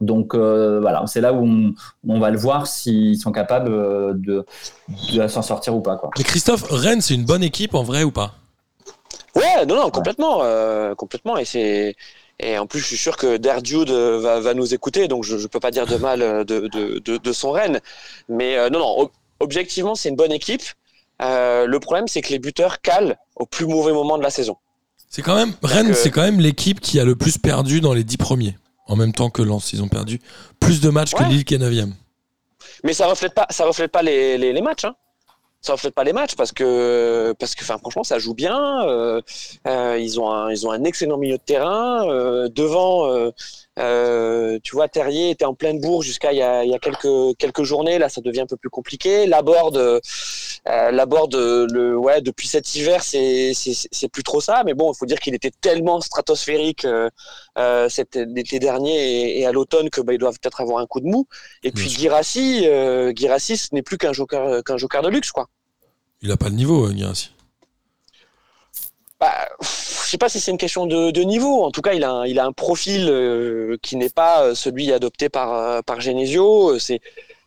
Donc 0.00 0.34
euh, 0.34 0.78
voilà, 0.80 1.02
c'est 1.06 1.20
là 1.20 1.32
où 1.32 1.44
on, 1.44 1.74
on 2.06 2.20
va 2.20 2.30
le 2.30 2.38
voir 2.38 2.66
s'ils 2.68 3.18
sont 3.18 3.32
capables 3.32 3.72
euh, 3.72 4.12
de, 4.14 4.46
de 5.12 5.26
s'en 5.26 5.42
sortir 5.42 5.74
ou 5.74 5.80
pas. 5.80 5.96
Quoi. 5.96 6.10
Mais 6.16 6.24
Christophe, 6.24 6.64
Rennes, 6.70 7.00
c'est 7.00 7.14
une 7.14 7.24
bonne 7.24 7.42
équipe 7.42 7.74
en 7.74 7.82
vrai 7.82 8.04
ou 8.04 8.12
pas? 8.12 8.34
Ouais, 9.34 9.66
non, 9.66 9.76
non, 9.76 9.90
complètement, 9.90 10.42
euh, 10.42 10.94
complètement. 10.94 11.36
Et 11.36 11.44
c'est 11.44 11.96
et 12.40 12.56
en 12.56 12.66
plus, 12.68 12.78
je 12.78 12.84
suis 12.86 12.96
sûr 12.96 13.16
que 13.16 13.36
Der 13.36 13.64
Jude 13.64 13.90
va, 13.90 14.38
va 14.38 14.54
nous 14.54 14.72
écouter, 14.72 15.08
donc 15.08 15.24
je, 15.24 15.38
je 15.38 15.48
peux 15.48 15.58
pas 15.58 15.72
dire 15.72 15.86
de 15.86 15.96
mal 15.96 16.20
de, 16.20 16.68
de, 16.68 17.00
de, 17.00 17.16
de 17.16 17.32
son 17.32 17.50
Rennes. 17.50 17.80
Mais 18.28 18.56
euh, 18.56 18.70
non, 18.70 18.78
non, 18.78 19.00
ob- 19.00 19.10
objectivement, 19.40 19.96
c'est 19.96 20.08
une 20.10 20.16
bonne 20.16 20.30
équipe. 20.30 20.62
Euh, 21.20 21.66
le 21.66 21.80
problème, 21.80 22.06
c'est 22.06 22.20
que 22.20 22.28
les 22.28 22.38
buteurs 22.38 22.80
calent 22.80 23.18
au 23.34 23.46
plus 23.46 23.66
mauvais 23.66 23.92
moment 23.92 24.16
de 24.18 24.22
la 24.22 24.30
saison. 24.30 24.56
C'est 25.08 25.22
quand 25.22 25.34
même 25.34 25.52
Rennes, 25.64 25.88
que- 25.88 25.94
c'est 25.94 26.12
quand 26.12 26.22
même 26.22 26.38
l'équipe 26.38 26.80
qui 26.80 27.00
a 27.00 27.04
le 27.04 27.16
plus 27.16 27.38
perdu 27.38 27.80
dans 27.80 27.92
les 27.92 28.04
dix 28.04 28.18
premiers. 28.18 28.56
En 28.88 28.96
même 28.96 29.12
temps 29.12 29.30
que 29.30 29.42
Lens, 29.42 29.72
ils 29.72 29.82
ont 29.82 29.88
perdu 29.88 30.20
plus 30.60 30.80
de 30.80 30.88
matchs 30.88 31.12
que. 31.12 31.22
Lille 31.24 31.44
qui 31.44 31.54
est 31.54 31.58
9 31.58 31.72
Mais 32.84 32.94
ça 32.94 33.06
reflète 33.06 33.34
pas, 33.34 33.46
ça 33.50 33.64
reflète 33.66 33.92
pas 33.92 34.02
les, 34.02 34.38
les, 34.38 34.52
les 34.52 34.62
matchs. 34.62 34.84
Hein. 34.84 34.94
Ça 35.60 35.72
reflète 35.72 35.94
pas 35.94 36.04
les 36.04 36.12
matchs 36.12 36.36
parce 36.36 36.52
que, 36.52 37.34
parce 37.38 37.56
que, 37.56 37.62
enfin, 37.64 37.78
franchement, 37.78 38.04
ça 38.04 38.20
joue 38.20 38.32
bien. 38.32 38.86
euh, 38.86 39.20
euh, 39.66 39.98
ils 39.98 40.20
ont 40.20 40.30
un, 40.30 40.50
ils 40.52 40.66
ont 40.66 40.70
un 40.70 40.84
excellent 40.84 41.18
milieu 41.18 41.36
de 41.36 41.42
terrain. 41.42 42.08
euh, 42.08 42.48
devant, 42.48 43.08
tu 44.62 44.76
vois, 44.76 44.88
Terrier 44.88 45.30
était 45.30 45.44
en 45.44 45.54
pleine 45.54 45.80
bourre 45.80 46.02
jusqu'à 46.02 46.32
il 46.32 46.38
y 46.38 46.42
a, 46.42 46.64
il 46.64 46.70
y 46.70 46.74
a 46.74 46.78
quelques, 46.78 47.36
quelques 47.38 47.64
journées. 47.64 47.98
Là, 47.98 48.08
ça 48.08 48.20
devient 48.20 48.42
un 48.42 48.46
peu 48.46 48.56
plus 48.56 48.70
compliqué. 48.70 49.26
Laborde, 49.26 50.00
euh, 50.68 50.90
Laborde, 50.90 51.34
euh, 51.34 51.66
le, 51.70 51.96
ouais, 51.96 52.20
depuis 52.20 52.46
cet 52.46 52.74
hiver, 52.74 53.02
c'est, 53.02 53.52
plus 54.12 54.22
trop 54.22 54.40
ça. 54.40 54.62
Mais 54.64 54.74
bon, 54.74 54.92
il 54.92 54.96
faut 54.96 55.06
dire 55.06 55.18
qu'il 55.18 55.34
était 55.34 55.50
tellement 55.60 56.00
stratosphérique 56.00 56.84
euh, 56.84 57.08
euh, 57.58 57.88
cet, 57.88 58.16
l'été 58.16 58.58
dernier 58.58 58.94
et, 58.94 59.40
et 59.40 59.46
à 59.46 59.52
l'automne 59.52 59.90
que 59.90 60.00
bah, 60.00 60.12
ils 60.12 60.18
doivent 60.18 60.38
peut-être 60.40 60.60
avoir 60.60 60.78
un 60.78 60.86
coup 60.86 61.00
de 61.00 61.06
mou. 61.06 61.26
Et 61.62 61.72
puis. 61.72 61.88
Girassi, 61.88 62.66
euh, 62.66 63.12
Girassi, 63.14 63.56
ce 63.56 63.68
n'est 63.72 63.82
plus 63.82 63.98
qu'un 63.98 64.12
joker, 64.12 64.62
qu'un 64.62 64.76
joker 64.76 65.02
de 65.02 65.08
luxe, 65.08 65.32
quoi. 65.32 65.48
Il 66.22 66.30
a 66.30 66.36
pas 66.36 66.48
le 66.48 66.54
niveau, 66.54 66.86
euh, 66.86 66.92
Guirassy. 66.92 67.30
Bah, 69.20 69.32
je 69.60 69.66
sais 69.66 70.18
pas 70.18 70.28
si 70.28 70.38
c'est 70.38 70.52
une 70.52 70.58
question 70.58 70.86
de, 70.86 71.10
de 71.10 71.22
niveau. 71.22 71.64
En 71.64 71.70
tout 71.72 71.80
cas, 71.80 71.94
il 71.94 72.04
a 72.04 72.10
un, 72.10 72.26
il 72.26 72.38
a 72.38 72.44
un 72.44 72.52
profil 72.52 73.08
euh, 73.08 73.76
qui 73.82 73.96
n'est 73.96 74.10
pas 74.10 74.54
celui 74.54 74.92
adopté 74.92 75.28
par 75.28 75.82
par 75.82 76.00
Genesio. 76.00 76.78
C'est 76.78 77.00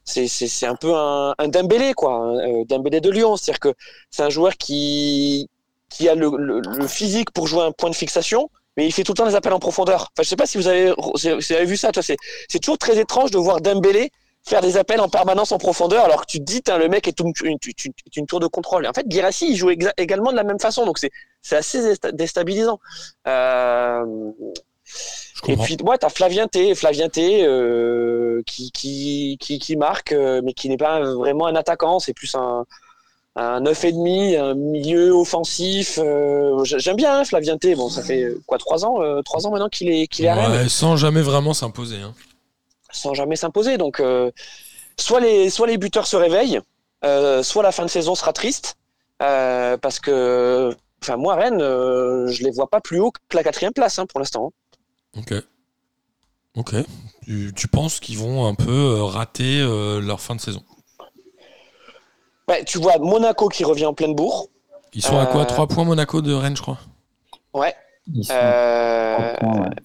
c'est 0.06 0.66
un 0.66 0.76
peu 0.76 0.94
un, 0.96 1.34
un 1.38 1.48
Dembélé, 1.48 1.94
quoi, 1.94 2.14
un 2.14 2.38
euh, 2.62 2.66
Dembélé 2.66 3.02
de 3.02 3.10
Lyon. 3.10 3.36
C'est-à-dire 3.38 3.60
que 3.60 3.74
c'est 4.10 4.24
un 4.24 4.30
joueur 4.30 4.58
qui 4.58 5.50
qui 5.90 6.08
a 6.08 6.16
le, 6.16 6.30
le, 6.38 6.62
le 6.62 6.88
physique 6.88 7.32
pour 7.32 7.48
jouer 7.48 7.64
un 7.64 7.72
point 7.74 7.90
de 7.90 7.96
fixation, 7.96 8.50
mais 8.78 8.86
il 8.88 8.92
fait 8.94 9.04
tout 9.04 9.12
le 9.12 9.18
temps 9.18 9.28
des 9.28 9.36
appels 9.36 9.52
en 9.54 9.60
profondeur. 9.60 10.04
Enfin, 10.14 10.24
je 10.24 10.30
sais 10.30 10.36
pas 10.38 10.46
si 10.46 10.58
vous 10.58 10.68
avez 10.68 10.94
si 11.16 11.30
vous 11.32 11.54
avez 11.54 11.66
vu 11.66 11.78
ça. 11.78 11.92
C'est 12.02 12.60
toujours 12.60 12.78
très 12.78 12.98
étrange 12.98 13.32
de 13.32 13.38
voir 13.38 13.62
Dembélé 13.62 14.12
faire 14.44 14.62
des 14.62 14.76
appels 14.78 15.00
en 15.00 15.08
permanence 15.10 15.52
en 15.52 15.60
profondeur 15.60 16.04
alors 16.04 16.22
que 16.22 16.32
tu 16.32 16.40
te 16.40 16.44
dis 16.44 16.62
le 16.68 16.88
mec 16.88 17.08
est 17.08 17.20
une, 17.20 17.32
une, 17.44 17.58
une- 18.16 18.26
tour 18.26 18.40
de 18.40 18.48
contrôle. 18.48 18.86
Et 18.86 18.88
en 18.88 18.94
fait, 18.94 19.06
Girassi, 19.08 19.52
il 19.52 19.56
joue 19.56 19.70
également 19.98 20.32
de 20.32 20.36
la 20.36 20.44
même 20.44 20.60
façon. 20.60 20.86
Donc 20.86 20.98
c'est 20.98 21.56
assez 21.56 21.80
désta- 21.94 22.12
déstabilisant. 22.12 22.80
Euh, 23.28 24.04
et 25.50 25.56
puis, 25.64 25.78
ouais, 25.84 25.98
t'as 25.98 26.10
Flavien 26.10 26.48
T, 26.48 26.76
Flavien 26.76 27.10
T 27.10 27.44
euh, 27.46 28.42
qui, 28.46 28.72
qui, 28.72 29.38
qui, 29.40 29.60
qui 29.60 29.76
marque, 29.76 30.12
euh, 30.12 30.42
mais 30.44 30.54
qui 30.54 30.70
n'est 30.70 30.78
pas 30.78 31.02
vraiment 31.02 31.48
un 31.48 31.56
attaquant, 31.56 32.00
c'est 32.00 32.14
plus 32.14 32.34
un, 32.36 32.66
un 33.36 33.62
9,5, 33.62 34.38
un 34.40 34.54
milieu 34.56 35.12
offensif. 35.12 35.98
euh, 36.02 36.64
j'ai- 36.64 36.80
J'aime 36.80 36.96
bien 36.98 37.20
hein, 37.20 37.24
Flavien 37.26 37.58
T. 37.58 37.76
Bon, 37.76 37.90
ça 37.90 38.02
fait 38.04 38.28
quoi, 38.46 38.58
trois 38.58 38.86
ans, 38.86 39.02
euh, 39.02 39.22
trois 39.24 39.48
ans 39.48 39.52
maintenant 39.52 39.70
qu'il 39.70 39.90
est, 39.90 40.08
qu'il 40.08 40.26
est 40.26 40.28
à 40.30 40.36
Rennes 40.50 40.70
sans 40.70 40.96
jamais 40.98 41.22
vraiment 41.22 41.54
s'imposer. 41.54 41.98
hein. 41.98 42.14
sans 42.92 43.14
jamais 43.14 43.36
s'imposer. 43.38 43.78
Donc, 43.78 44.02
soit, 44.98 45.20
les, 45.22 45.50
soit 45.50 45.68
les 45.68 45.78
buteurs 45.78 46.08
se 46.08 46.18
réveillent, 46.18 46.60
soit 47.44 47.64
la 47.64 47.72
fin 47.72 47.86
de 47.86 47.90
saison 47.90 48.16
sera 48.16 48.34
triste, 48.34 48.76
parce 49.20 50.00
que, 50.00 50.76
enfin, 51.02 51.16
moi, 51.18 51.36
Rennes, 51.36 51.60
je 51.60 52.44
les 52.44 52.52
vois 52.52 52.68
pas 52.68 52.82
plus 52.82 53.00
haut 53.00 53.12
que 53.12 53.38
la 53.38 53.44
quatrième 53.44 53.74
place 53.74 53.98
hein, 53.98 54.06
pour 54.06 54.20
l'instant. 54.20 54.52
Ok. 55.18 55.34
Ok. 56.56 56.76
Tu, 57.24 57.54
tu 57.56 57.68
penses 57.68 58.00
qu'ils 58.00 58.18
vont 58.18 58.46
un 58.46 58.56
peu 58.56 58.72
euh, 58.72 59.04
rater 59.04 59.60
euh, 59.62 60.02
leur 60.02 60.20
fin 60.20 60.36
de 60.36 60.42
saison? 60.42 60.64
Ouais, 62.48 62.64
tu 62.66 62.78
vois 62.80 62.98
Monaco 62.98 63.48
qui 63.50 63.64
revient 63.64 63.86
en 63.86 63.94
pleine 63.94 64.16
bourre. 64.16 64.48
Ils 64.94 65.02
sont 65.02 65.18
à 65.18 65.26
quoi? 65.26 65.42
Euh, 65.42 65.46
3 65.46 65.68
points 65.68 65.86
Monaco 65.86 66.22
de 66.22 66.34
Rennes, 66.34 66.58
je 66.58 66.62
crois? 66.62 66.80
Ouais. 67.54 67.74
Ils 68.14 68.26
sont 68.26 68.34
Euh, 68.34 69.16
à 69.18 69.34
trois 69.38 69.50
points, 69.52 69.62
ouais. 69.62 69.76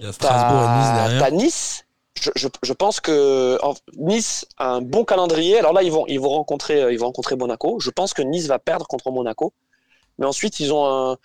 Il 0.00 0.06
y 0.06 0.08
a 0.08 0.12
Strasbourg 0.12 0.62
et 0.62 0.78
Nice 0.78 0.86
T'as 0.86 1.08
derrière. 1.08 1.22
t'as 1.22 1.30
Nice. 1.30 1.84
Je, 2.20 2.30
je, 2.36 2.48
je 2.62 2.72
pense 2.72 3.00
que 3.00 3.58
en- 3.62 3.74
Nice 3.96 4.46
a 4.58 4.70
un 4.72 4.80
bon 4.82 5.04
calendrier. 5.04 5.58
Alors 5.58 5.72
là, 5.72 5.82
ils 5.82 5.92
vont, 5.92 6.06
ils 6.06 6.20
vont 6.20 6.30
rencontrer, 6.30 6.82
euh, 6.82 6.92
ils 6.92 6.98
vont 6.98 7.06
rencontrer 7.06 7.36
Monaco. 7.36 7.80
Je 7.80 7.90
pense 7.90 8.12
que 8.12 8.22
Nice 8.22 8.46
va 8.46 8.58
perdre 8.58 8.86
contre 8.86 9.10
Monaco. 9.10 9.52
Mais 10.18 10.26
ensuite, 10.26 10.60
ils 10.60 10.72
ont 10.72 10.86
un, 11.12 11.16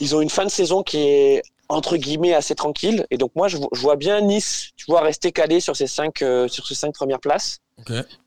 ils 0.00 0.16
ont 0.16 0.20
une 0.20 0.30
fin 0.30 0.44
de 0.44 0.50
saison 0.50 0.82
qui 0.82 0.98
est 0.98 1.42
entre 1.72 1.96
guillemets 1.96 2.34
assez 2.34 2.54
tranquille. 2.54 3.06
Et 3.10 3.18
donc 3.18 3.32
moi, 3.34 3.48
je, 3.48 3.56
vo- 3.56 3.70
je 3.72 3.80
vois 3.80 3.96
bien 3.96 4.20
Nice, 4.20 4.70
tu 4.76 4.84
vois, 4.88 5.00
rester 5.00 5.32
calé 5.32 5.60
sur 5.60 5.74
ces 5.76 5.86
cinq, 5.86 6.22
euh, 6.22 6.46
sur 6.48 6.66
ces 6.66 6.74
cinq 6.74 6.94
premières 6.94 7.20
places. 7.20 7.58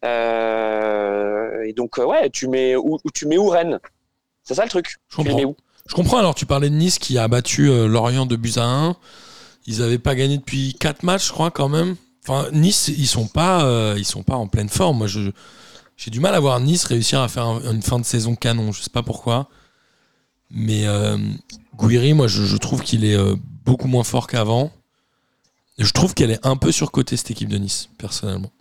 Euh, 0.03 1.63
et 1.65 1.73
donc 1.73 1.99
euh, 1.99 2.05
ouais, 2.05 2.29
tu 2.29 2.47
mets 2.47 2.75
où, 2.75 2.97
tu 3.13 3.27
mets 3.27 3.37
où 3.37 3.47
Rennes? 3.49 3.79
C'est 4.43 4.53
ça 4.55 4.63
le 4.63 4.69
truc? 4.69 4.95
Je 5.09 5.17
Tu 5.17 5.23
les 5.23 5.33
mets 5.35 5.43
comprends. 5.43 5.51
où? 5.51 5.55
Je 5.87 5.93
comprends. 5.95 6.17
Alors, 6.17 6.35
tu 6.35 6.45
parlais 6.45 6.69
de 6.69 6.75
Nice 6.75 6.97
qui 6.99 7.17
a 7.17 7.27
battu 7.27 7.69
euh, 7.69 7.87
Lorient 7.87 8.25
de 8.25 8.35
buts 8.35 8.53
à 8.57 8.63
1. 8.65 8.95
Ils 9.67 9.81
avaient 9.83 9.99
pas 9.99 10.15
gagné 10.15 10.37
depuis 10.37 10.73
4 10.79 11.03
matchs, 11.03 11.27
je 11.27 11.31
crois, 11.31 11.51
quand 11.51 11.69
même. 11.69 11.95
Enfin, 12.27 12.47
Nice, 12.51 12.87
ils 12.87 13.07
sont 13.07 13.27
pas, 13.27 13.93
ils 13.97 14.05
sont 14.05 14.23
pas 14.23 14.35
en 14.35 14.47
pleine 14.47 14.69
forme. 14.69 14.97
Moi, 14.99 15.07
je, 15.07 15.29
j'ai 15.97 16.09
du 16.11 16.19
mal 16.19 16.33
à 16.35 16.39
voir 16.39 16.59
Nice 16.59 16.85
réussir 16.85 17.21
à 17.21 17.27
faire 17.27 17.45
un- 17.45 17.71
une 17.71 17.81
fin 17.83 17.99
de 17.99 18.05
saison 18.05 18.35
canon. 18.35 18.71
Je 18.71 18.81
sais 18.81 18.89
pas 18.89 19.03
pourquoi. 19.03 19.47
Mais 20.51 20.87
euh, 20.87 21.17
Guiri, 21.77 22.13
moi, 22.13 22.27
je, 22.27 22.57
trouve 22.57 22.81
qu'il 22.81 23.05
est 23.05 23.17
euh, 23.17 23.35
beaucoup 23.65 23.87
moins 23.87 24.03
fort 24.03 24.27
qu'avant. 24.27 24.71
Je 25.77 25.91
trouve 25.91 26.13
qu'elle 26.13 26.31
est 26.31 26.45
un 26.45 26.55
peu 26.55 26.71
surcotée, 26.71 27.17
cette 27.17 27.31
équipe 27.31 27.49
de 27.49 27.57
Nice, 27.57 27.89
personnellement. 27.97 28.51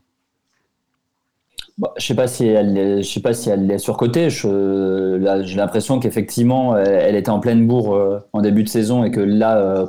Bon, 1.77 1.89
je 1.97 2.03
sais 2.03 2.09
sais 2.09 3.21
pas 3.21 3.35
si 3.35 3.49
elle 3.51 3.71
est 3.71 3.79
surcotée. 3.79 4.31
J'ai 4.31 5.57
l'impression 5.57 5.99
qu'effectivement, 5.99 6.77
elle, 6.77 7.17
était 7.17 7.31
en 7.31 7.41
pleine 7.41 7.67
bourre 7.67 7.95
euh, 7.95 8.21
en 8.33 8.41
début 8.41 8.63
de 8.63 8.69
saison 8.69 9.05
et 9.05 9.11
que 9.11 9.21
là, 9.21 9.87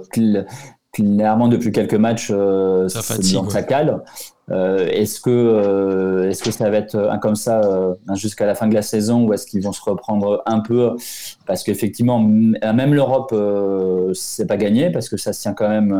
clairement, 0.96 1.50
depuis 1.50 1.72
quelques 1.72 1.96
matchs, 1.96 2.30
euh, 2.32 2.88
Ça 2.88 3.02
fatigue, 3.02 3.42
ouais. 3.42 3.66
cale. 3.66 4.02
Euh, 4.52 4.88
est-ce 4.88 5.20
que, 5.20 5.30
euh, 5.32 6.30
est-ce 6.30 6.44
que 6.44 6.52
ça 6.52 6.70
va 6.70 6.78
être 6.78 6.96
un 6.96 7.18
comme 7.18 7.36
ça 7.36 7.62
jusqu'à 8.14 8.46
la 8.46 8.54
fin 8.54 8.68
de 8.68 8.74
la 8.76 8.84
saison 8.84 9.26
ou 9.26 9.34
est-ce 9.34 9.48
qu'ils 9.48 9.64
vont 9.64 9.74
se 9.74 9.82
reprendre 9.82 10.44
un 10.46 10.60
peu? 10.60 10.96
Parce 11.48 11.64
qu'effectivement, 11.64 12.20
même 12.20 12.94
l'Europe, 12.94 13.36
c'est 14.14 14.46
pas 14.46 14.58
gagné 14.58 14.92
parce 14.92 15.10
que 15.10 15.18
ça 15.18 15.34
se 15.34 15.42
tient 15.42 15.54
quand 15.54 15.68
même, 15.68 15.92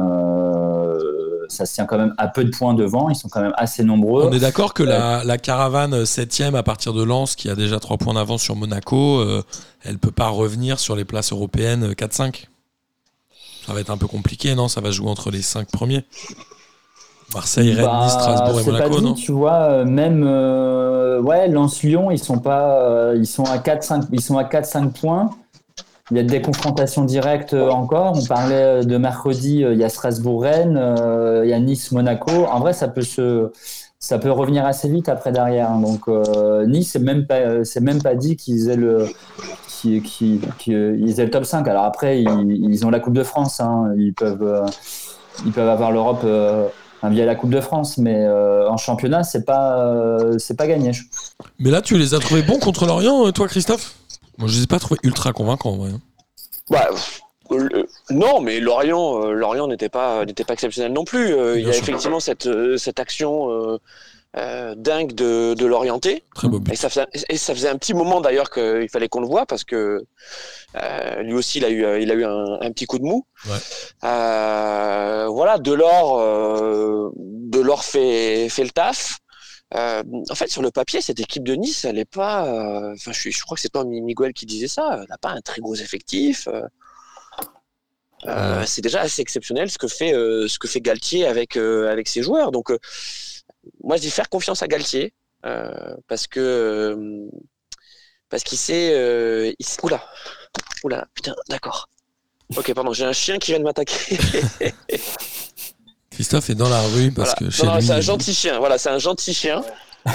ça 1.50 1.66
se 1.66 1.74
tient 1.74 1.86
quand 1.86 1.98
même 1.98 2.14
à 2.18 2.28
peu 2.28 2.46
de 2.46 2.52
points 2.52 2.76
devant. 2.76 3.10
Ils 3.10 3.16
sont 3.16 3.30
quand 3.30 3.42
même 3.42 3.56
assez 3.58 3.84
nombreux. 3.84 4.28
On 4.28 4.32
est 4.32 4.40
d'accord 4.40 4.76
que 4.76 4.84
la, 4.84 5.24
la 5.24 5.38
caravane 5.40 6.06
7 6.06 6.44
à 6.54 6.64
partir 6.64 6.94
de 6.94 7.04
Lens, 7.04 7.36
qui 7.36 7.50
a 7.50 7.56
déjà 7.56 7.80
3 7.80 7.98
points 7.98 8.14
d'avance 8.14 8.44
sur 8.44 8.56
Monaco, 8.56 9.24
elle 9.84 10.00
peut 10.00 10.12
pas 10.12 10.30
revenir 10.30 10.80
sur 10.80 10.96
les 10.96 11.06
places 11.06 11.32
européennes 11.32 11.84
euh, 11.84 11.94
4-5. 11.94 12.48
Ça 13.66 13.74
va 13.74 13.80
être 13.82 13.90
un 13.90 13.98
peu 13.98 14.08
compliqué, 14.08 14.54
non? 14.56 14.68
Ça 14.68 14.82
va 14.82 14.92
jouer 14.92 15.10
entre 15.10 15.32
les 15.32 15.42
5 15.42 15.68
premiers. 15.72 16.04
Marseille, 17.34 17.74
Rennes, 17.74 17.86
Bah, 17.86 18.02
Nice, 18.04 18.14
Strasbourg 18.14 18.60
et 18.60 18.64
Monaco, 18.64 18.90
pas 18.90 19.00
dit, 19.00 19.04
non? 19.06 19.14
Tu 19.14 19.32
vois, 19.32 19.62
euh, 19.72 19.86
même 19.86 20.24
euh, 20.26 21.20
ouais, 21.22 21.48
Lens-Lyon, 21.48 22.12
ils 22.12 22.20
sont 22.20 22.38
pas, 22.38 22.82
euh, 22.84 23.16
ils 23.18 23.26
sont 23.26 23.44
à 23.46 23.58
4-5, 23.58 24.04
ils 24.12 24.22
sont 24.22 24.38
à 24.38 24.44
4-5 24.44 24.92
points. 24.92 25.32
Il 26.12 26.18
y 26.18 26.20
a 26.20 26.24
des 26.24 26.40
confrontations 26.42 27.04
directes 27.04 27.56
euh, 27.56 27.70
encore. 27.70 28.14
On 28.16 28.24
parlait 28.26 28.86
de 28.86 28.98
mercredi, 28.98 29.62
il 29.68 29.78
y 29.78 29.84
a 29.84 29.90
Strasbourg-Rennes, 29.90 30.78
euh, 30.80 31.42
il 31.46 31.50
y 31.50 31.54
a 31.54 31.60
Nice-Monaco. 31.60 32.46
En 32.46 32.60
vrai, 32.60 32.74
ça 32.74 32.88
peut 32.88 33.02
se, 33.02 33.52
ça 33.98 34.20
peut 34.20 34.32
revenir 34.32 34.64
assez 34.66 34.88
vite 34.88 35.10
après 35.10 35.32
derrière. 35.32 35.72
hein. 35.72 35.80
Donc 35.80 36.08
Nice, 36.68 36.92
c'est 36.92 37.00
même 37.00 37.26
pas, 37.26 37.66
c'est 37.66 37.82
même 37.82 38.04
pas 38.04 38.14
dit 38.14 38.36
qu'ils 38.38 38.70
aient 38.70 38.76
le, 38.76 39.08
qui, 39.86 40.02
qui, 40.02 40.42
qui- 40.58 40.74
euh, 40.74 40.98
ils 41.00 41.20
aient 41.20 41.26
le 41.26 41.32
top 41.32 41.46
5. 41.46 41.68
Alors 41.68 41.84
après, 41.86 42.22
ils, 42.22 42.52
ils 42.72 42.86
ont 42.86 42.90
la 42.90 43.00
Coupe 43.00 43.14
de 43.14 43.24
France. 43.24 43.60
hein. 43.60 43.94
Ils 43.98 44.14
peuvent, 44.14 44.42
euh, 44.44 44.66
ils 45.46 45.52
peuvent 45.52 45.70
avoir 45.70 45.92
l'Europe 45.92 46.22
euh, 46.24 46.68
via 47.04 47.26
la 47.26 47.36
Coupe 47.36 47.52
de 47.52 47.62
France, 47.62 47.98
mais 47.98 48.16
euh, 48.26 48.70
en 48.70 48.78
championnat, 48.78 49.24
c'est 49.24 49.44
pas, 49.46 49.86
euh, 49.86 50.38
c'est 50.40 50.58
pas 50.58 50.68
gagné. 50.68 50.92
Mais 51.60 51.70
là, 51.70 51.82
tu 51.82 51.98
les 51.98 52.14
as 52.14 52.20
trouvés 52.20 52.42
bons 52.42 52.60
contre 52.60 52.86
l'Orient, 52.86 53.32
toi, 53.32 53.48
Christophe? 53.48 53.96
Moi, 54.38 54.48
je 54.48 54.58
les 54.58 54.64
ai 54.64 54.68
pas 54.68 54.80
trouvés 54.80 55.00
ultra 55.04 55.32
convaincants, 55.34 55.72
en 55.72 55.78
vrai. 55.78 55.92
hein. 55.92 56.00
Bah, 56.70 56.90
non, 58.10 58.42
mais 58.42 58.60
Lorient, 58.60 59.22
euh, 59.24 59.34
Lorient 59.34 59.68
n'était 59.68 59.90
pas, 59.90 60.26
n'était 60.26 60.44
pas 60.44 60.54
exceptionnel 60.54 60.94
non 60.94 61.04
plus. 61.06 61.34
Euh, 61.34 61.60
il 61.60 61.66
y 61.66 61.70
a 61.70 61.74
sûr. 61.74 61.84
effectivement 61.84 62.20
cette, 62.20 62.50
cette 62.78 63.00
action 63.00 63.52
euh, 63.52 63.78
euh, 64.38 64.76
dingue 64.76 65.14
de, 65.14 65.54
de 65.54 65.66
l'orienté. 65.66 66.24
Très 66.36 66.48
beau 66.48 66.60
but. 66.60 66.74
Et 66.74 66.76
ça, 66.76 66.90
faisait, 66.90 67.06
et 67.30 67.38
ça 67.38 67.54
faisait 67.56 67.70
un 67.70 67.78
petit 67.78 67.94
moment 67.94 68.22
d'ailleurs 68.22 68.50
qu'il 68.50 68.90
fallait 68.90 69.08
qu'on 69.08 69.22
le 69.22 69.28
voit 69.28 69.46
parce 69.46 69.64
que 69.64 70.04
euh, 70.76 71.22
lui 71.22 71.34
aussi 71.34 71.60
il 71.60 71.66
a 71.66 71.70
eu, 71.70 72.02
il 72.02 72.12
a 72.12 72.14
eu 72.16 72.26
un, 72.26 72.58
un 72.62 72.72
petit 72.72 72.86
coup 72.86 73.00
de 73.00 73.04
mou. 73.06 73.26
Ouais. 73.48 73.58
Euh, 74.04 75.28
voilà, 75.30 75.58
Delors, 75.58 76.20
euh, 76.20 77.10
Delors 77.18 77.84
fait, 77.84 78.50
fait 78.50 78.64
le 78.64 78.72
taf. 78.72 79.20
Euh, 79.74 80.04
en 80.30 80.36
fait, 80.36 80.48
sur 80.48 80.62
le 80.62 80.70
papier, 80.70 81.02
cette 81.02 81.20
équipe 81.20 81.44
de 81.44 81.56
Nice, 81.56 81.86
elle 81.86 81.98
est 81.98 82.10
pas. 82.10 82.46
euh, 82.46 82.94
Enfin, 82.94 83.12
je, 83.12 83.42
crois 83.42 83.56
que 83.56 83.62
c'est 83.62 83.70
toi, 83.70 83.84
Miguel, 83.84 84.32
qui 84.32 84.46
disait 84.46 84.68
ça. 84.68 85.00
Elle 85.02 85.08
n'a 85.10 85.18
pas 85.18 85.30
un 85.32 85.42
très 85.42 85.60
gros 85.60 85.76
effectif. 85.76 86.48
euh, 86.48 86.62
euh. 88.28 88.64
C'est 88.66 88.82
déjà 88.82 89.02
assez 89.02 89.22
exceptionnel 89.22 89.70
ce 89.70 89.78
que 89.78 89.88
fait 89.88 90.14
euh, 90.14 90.48
ce 90.48 90.60
que 90.60 90.68
fait 90.68 90.82
Galtier 90.82 91.26
avec 91.26 91.58
euh, 91.58 91.92
avec 91.92 92.08
ses 92.08 92.22
joueurs. 92.22 92.52
Donc, 92.52 92.70
euh, 92.72 92.78
moi, 93.84 93.98
je 93.98 94.02
dis 94.02 94.12
faire 94.12 94.30
confiance 94.30 94.62
à 94.64 94.68
Galtier 94.68 95.14
euh, 95.46 95.96
parce 96.08 96.28
que 96.28 96.40
euh, 96.40 97.28
parce 98.30 98.44
qu'il 98.44 98.58
sait, 98.58 98.92
euh, 98.94 99.52
il 99.60 99.66
sait- 99.66 99.80
Oula, 99.84 100.04
oula, 100.84 101.08
putain, 101.14 101.36
d'accord. 101.50 101.88
Ok, 102.56 102.74
pardon, 102.74 102.94
j'ai 102.94 103.06
un 103.06 103.14
chien 103.14 103.38
qui 103.40 103.52
vient 103.52 103.60
de 103.60 103.64
m'attaquer. 103.64 104.18
Christophe 106.12 106.50
est 106.50 106.56
dans 106.56 106.70
la 106.70 106.82
rue 106.82 107.12
parce 107.12 107.34
Voilà. 107.38 107.50
que 107.50 107.50
chez 107.56 107.66
Non, 107.66 107.76
lui. 107.76 107.86
c'est 107.86 107.92
un 107.94 107.98
il- 107.98 108.02
gentil 108.04 108.34
chien. 108.34 108.60
Voilà, 108.60 108.78
c'est 108.78 108.90
un 108.90 109.00
gentil 109.00 109.34
chien. 109.34 109.64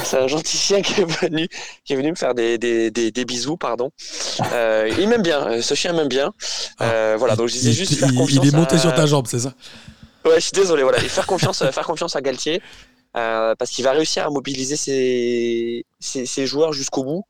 C'est 0.05 0.19
un 0.19 0.29
gentil 0.29 0.57
chien 0.57 0.83
qui 0.83 1.01
est 1.01 1.05
venu, 1.05 1.49
qui 1.85 1.93
est 1.93 1.97
venu 1.97 2.11
me 2.11 2.15
faire 2.17 2.33
des, 2.35 2.59
des, 2.59 2.91
des, 2.93 3.11
des 3.11 3.25
bisous, 3.25 3.57
pardon. 3.57 3.91
Euh, 4.53 4.89
il 5.01 5.09
m'aime 5.09 5.23
bien. 5.23 5.61
Ce 5.61 5.75
chien 5.75 5.93
m'aime 5.93 6.07
bien. 6.09 6.33
Euh, 6.81 7.17
voilà, 7.19 7.35
donc 7.37 7.49
je 7.49 7.55
disais 7.55 7.71
il, 7.71 7.75
juste 7.75 7.97
faire 7.97 8.09
il- 8.09 8.17
confiance. 8.17 8.45
il 8.45 8.49
est 8.49 8.57
monté 8.57 8.77
à- 8.77 8.79
sur 8.79 8.95
ta 8.95 9.07
jambe, 9.07 9.27
c'est 9.27 9.41
ça? 9.41 9.53
Ouais, 10.25 10.37
je 10.37 10.41
suis 10.41 10.53
désolé. 10.53 10.85
Voilà, 10.85 10.99
et 11.03 11.09
faire 11.09 11.27
confiance, 11.27 11.59
faire 11.71 11.87
confiance 11.87 12.15
à 12.15 12.21
Galtier. 12.21 12.63
Euh, 13.17 13.55
parce 13.59 13.71
qu'il 13.71 13.85
va 13.85 13.93
réussir 13.93 14.27
à 14.27 14.31
mobiliser 14.31 14.77
ses, 14.77 15.85
ses, 15.99 16.27
ses 16.27 16.47
joueurs 16.47 16.73
jusqu'au 16.73 17.05
bout. 17.05 17.25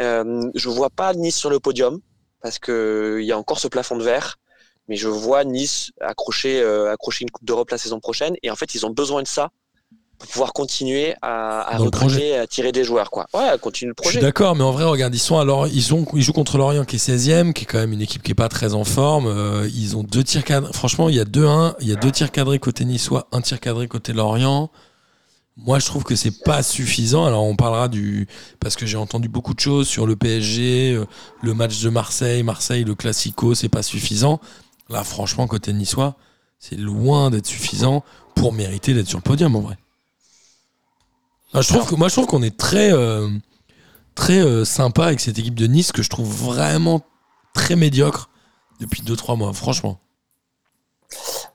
Euh, 0.00 0.42
je 0.54 0.68
vois 0.68 0.90
pas 0.90 1.14
Nice 1.14 1.36
sur 1.36 1.50
le 1.50 1.60
podium 1.60 2.00
parce 2.42 2.58
que 2.58 3.18
il 3.20 3.26
y 3.26 3.32
a 3.32 3.38
encore 3.38 3.58
ce 3.58 3.68
plafond 3.68 3.96
de 3.96 4.04
verre, 4.04 4.38
mais 4.88 4.96
je 4.96 5.08
vois 5.08 5.44
Nice 5.44 5.92
accrocher, 6.00 6.60
euh, 6.60 6.92
accrocher 6.92 7.22
une 7.22 7.30
Coupe 7.30 7.46
d'Europe 7.46 7.70
la 7.70 7.78
saison 7.78 8.00
prochaine. 8.00 8.34
Et 8.42 8.50
en 8.50 8.56
fait, 8.56 8.74
ils 8.74 8.84
ont 8.84 8.90
besoin 8.90 9.22
de 9.22 9.26
ça 9.26 9.50
pour 10.18 10.28
pouvoir 10.28 10.52
continuer 10.52 11.14
à, 11.22 11.74
à 11.74 11.78
recruter, 11.78 12.28
et 12.28 12.38
à 12.38 12.46
tirer 12.46 12.70
des 12.70 12.84
joueurs, 12.84 13.10
quoi. 13.10 13.26
Ouais, 13.34 13.50
le 13.52 13.94
projet. 13.94 14.20
d'accord, 14.20 14.54
mais 14.54 14.62
en 14.62 14.70
vrai, 14.70 14.84
regarde, 14.84 15.14
ils 15.14 15.18
sont 15.18 15.38
alors 15.38 15.66
ils 15.66 15.92
ont 15.92 16.06
ils 16.14 16.22
jouent 16.22 16.32
contre 16.32 16.56
l'Orient 16.56 16.84
qui 16.84 16.96
est 16.96 17.08
16e, 17.08 17.52
qui 17.52 17.64
est 17.64 17.66
quand 17.66 17.78
même 17.78 17.92
une 17.92 18.00
équipe 18.02 18.22
qui 18.22 18.30
est 18.30 18.36
pas 18.36 18.48
très 18.48 18.74
en 18.74 18.84
forme. 18.84 19.26
Euh, 19.26 19.68
ils 19.74 19.96
ont 19.96 20.02
deux 20.02 20.22
tirs 20.22 20.44
cadrés. 20.44 20.72
Franchement, 20.72 21.08
il 21.08 21.16
y 21.16 21.20
a 21.20 21.24
2-1, 21.24 21.74
il 21.80 21.88
y 21.88 21.92
a 21.92 21.96
deux 21.96 22.10
tirs 22.10 22.30
cadrés 22.30 22.58
côté 22.58 22.84
niçois, 22.84 23.26
un 23.32 23.40
tir 23.40 23.58
cadré 23.58 23.88
côté 23.88 24.12
l'Orient. 24.12 24.70
Moi, 25.56 25.78
je 25.78 25.86
trouve 25.86 26.02
que 26.02 26.16
c'est 26.16 26.42
pas 26.42 26.62
suffisant. 26.62 27.24
Alors, 27.26 27.44
on 27.44 27.54
parlera 27.54 27.88
du 27.88 28.26
parce 28.58 28.74
que 28.74 28.86
j'ai 28.86 28.96
entendu 28.96 29.28
beaucoup 29.28 29.54
de 29.54 29.60
choses 29.60 29.88
sur 29.88 30.06
le 30.06 30.16
PSG, 30.16 30.92
euh, 30.94 31.06
le 31.42 31.54
match 31.54 31.80
de 31.80 31.90
Marseille, 31.90 32.42
Marseille, 32.42 32.84
le 32.84 32.94
Classico, 32.94 33.54
c'est 33.54 33.68
pas 33.68 33.82
suffisant. 33.82 34.40
Là, 34.88 35.04
franchement, 35.04 35.46
côté 35.46 35.72
niçois, 35.72 36.16
c'est 36.58 36.76
loin 36.76 37.30
d'être 37.30 37.46
suffisant 37.46 38.04
pour 38.34 38.52
mériter 38.52 38.94
d'être 38.94 39.08
sur 39.08 39.18
le 39.18 39.22
podium 39.22 39.54
en 39.54 39.60
vrai. 39.60 39.78
Je 41.54 41.68
trouve 41.68 41.86
que 41.86 41.94
moi, 41.94 42.08
je 42.08 42.14
trouve 42.14 42.26
qu'on 42.26 42.42
est 42.42 42.56
très 42.56 42.92
euh, 42.92 43.28
très 44.16 44.40
euh, 44.40 44.64
sympa 44.64 45.06
avec 45.06 45.20
cette 45.20 45.38
équipe 45.38 45.54
de 45.54 45.66
Nice 45.66 45.92
que 45.92 46.02
je 46.02 46.10
trouve 46.10 46.28
vraiment 46.28 47.00
très 47.52 47.76
médiocre 47.76 48.28
depuis 48.80 49.02
2-3 49.02 49.38
mois, 49.38 49.52
franchement. 49.52 50.00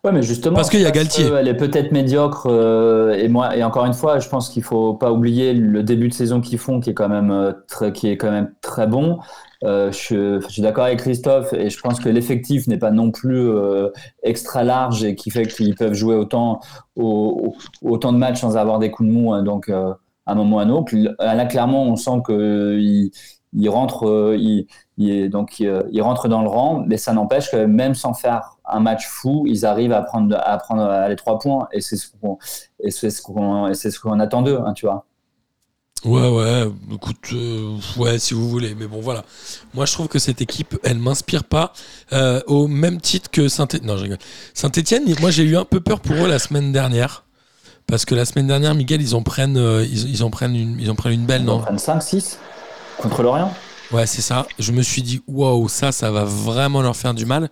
Ouais, 0.06 0.14
mais 0.14 0.22
justement, 0.22 0.56
Parce 0.56 0.70
qu'il 0.70 0.80
y 0.80 0.86
a 0.86 0.92
Galtier. 0.92 1.26
Elle 1.26 1.50
est 1.50 1.58
peut-être 1.58 1.92
médiocre 1.92 2.48
euh, 2.50 3.14
et 3.16 3.28
moi 3.28 3.58
et 3.58 3.64
encore 3.66 3.86
une 3.86 3.94
fois, 3.94 4.20
je 4.20 4.30
pense 4.30 4.50
qu'il 4.50 4.64
faut 4.64 4.94
pas 4.94 5.12
oublier 5.12 5.54
le 5.54 5.84
début 5.84 6.08
de 6.08 6.14
saison 6.14 6.40
qu'ils 6.40 6.58
font, 6.58 6.80
qui 6.80 6.92
est 6.92 6.94
quand 6.94 7.10
même 7.10 7.32
euh, 7.32 7.52
très, 7.68 7.92
qui 7.92 8.08
est 8.08 8.16
quand 8.16 8.32
même 8.32 8.54
très 8.62 8.88
bon. 8.88 9.20
Euh, 9.66 9.92
je, 9.92 10.40
je 10.40 10.48
suis 10.48 10.62
d'accord 10.62 10.86
avec 10.86 11.00
Christophe 11.00 11.52
et 11.52 11.70
je 11.70 11.78
pense 11.82 12.00
que 12.00 12.08
l'effectif 12.08 12.66
n'est 12.68 12.78
pas 12.78 12.92
non 12.92 13.12
plus 13.12 13.50
euh, 13.50 13.90
extra 14.24 14.64
large 14.64 15.04
et 15.04 15.16
qui 15.16 15.32
fait 15.32 15.46
qu'ils 15.48 15.76
peuvent 15.76 15.94
jouer 15.94 16.16
autant 16.16 16.62
au- 16.96 17.54
au- 17.84 17.90
autant 17.92 18.14
de 18.14 18.18
matchs 18.18 18.40
sans 18.40 18.56
avoir 18.56 18.80
des 18.80 18.92
coups 18.92 19.10
de 19.10 19.14
mou. 19.14 19.34
hein, 19.34 19.44
donc 19.44 19.68
à 19.68 19.98
un 20.28 20.36
moment 20.36 20.58
ou 20.58 20.60
à 20.60 20.64
un 20.64 20.70
autre, 20.70 20.94
là 21.20 21.46
clairement, 21.46 21.84
on 21.84 21.98
sent 21.98 22.22
que 22.26 22.78
il, 23.52 23.68
rentre, 23.70 24.34
il, 24.38 24.68
il 24.98 25.30
donc 25.30 25.60
il, 25.60 25.84
il 25.92 26.02
rentre 26.02 26.28
dans 26.30 26.42
le 26.42 26.48
rang, 26.48 26.84
mais 26.88 26.96
ça 26.98 27.12
n'empêche 27.14 27.52
que 27.52 27.66
même 27.66 27.96
sans 27.96 28.14
faire 28.14 28.59
un 28.72 28.80
match 28.80 29.08
fou, 29.08 29.46
ils 29.48 29.66
arrivent 29.66 29.94
à 29.94 30.02
prendre 30.02 30.38
à 30.40 30.58
prendre 30.58 31.08
les 31.08 31.16
trois 31.16 31.40
points 31.40 31.68
et 31.72 31.82
c'est 31.82 31.96
ce 31.98 32.08
qu'on 32.22 32.38
ce 32.42 33.22
qu'on 33.22 33.74
ce 33.74 34.00
qu'on 34.00 34.20
attend 34.20 34.42
d'eux, 34.42 34.60
hein, 34.66 34.74
tu 34.74 34.86
vois. 34.86 35.06
Ouais, 36.06 36.30
ouais, 36.30 36.72
écoute, 36.94 37.18
euh, 37.34 37.76
ouais, 37.98 38.20
si 38.20 38.34
vous 38.34 38.50
voulez. 38.50 38.74
Mais 38.74 38.88
bon, 38.88 39.02
voilà. 39.02 39.24
Moi, 39.74 39.86
je 39.86 39.92
trouve 39.92 40.08
que 40.08 40.18
cette 40.20 40.42
équipe, 40.42 40.78
elle 40.84 40.98
m'inspire 40.98 41.44
pas 41.44 41.74
euh, 42.14 42.42
au 42.48 42.68
même 42.68 43.02
titre 43.02 43.30
que 43.30 43.50
Saint-Etienne. 43.50 43.86
Non, 43.86 43.98
je 43.98 44.04
rigole. 44.04 44.18
Saint-Etienne, 44.54 45.04
moi, 45.20 45.30
j'ai 45.30 45.44
eu 45.44 45.58
un 45.58 45.66
peu 45.66 45.82
peur 45.82 46.00
pour 46.00 46.16
eux 46.16 46.28
la 46.28 46.40
semaine 46.40 46.72
dernière. 46.72 47.26
Parce 47.86 48.06
que 48.06 48.16
la 48.16 48.24
semaine 48.24 48.48
dernière, 48.48 48.76
Miguel, 48.76 49.02
ils 49.02 49.14
en 49.14 49.24
prennent, 49.24 49.58
euh, 49.58 49.84
ils, 49.84 50.10
ils 50.10 50.24
en 50.24 50.30
prennent 50.30 50.56
une, 50.56 50.80
ils 50.80 50.90
en 50.90 50.96
prennent 50.96 51.14
une 51.14 51.26
belle, 51.26 51.42
Ils 51.42 51.50
en 51.50 51.58
non 51.58 51.62
prennent 51.64 51.80
5 51.80 52.02
6 52.02 52.40
contre 53.02 53.24
l'Orient. 53.24 53.52
Ouais, 53.92 54.06
c'est 54.06 54.22
ça. 54.22 54.46
Je 54.58 54.72
me 54.72 54.84
suis 54.84 55.02
dit, 55.02 55.22
waouh, 55.28 55.68
ça, 55.68 55.92
ça 55.92 56.12
va 56.12 56.24
vraiment 56.24 56.82
leur 56.82 56.96
faire 56.96 57.14
du 57.14 57.26
mal. 57.26 57.50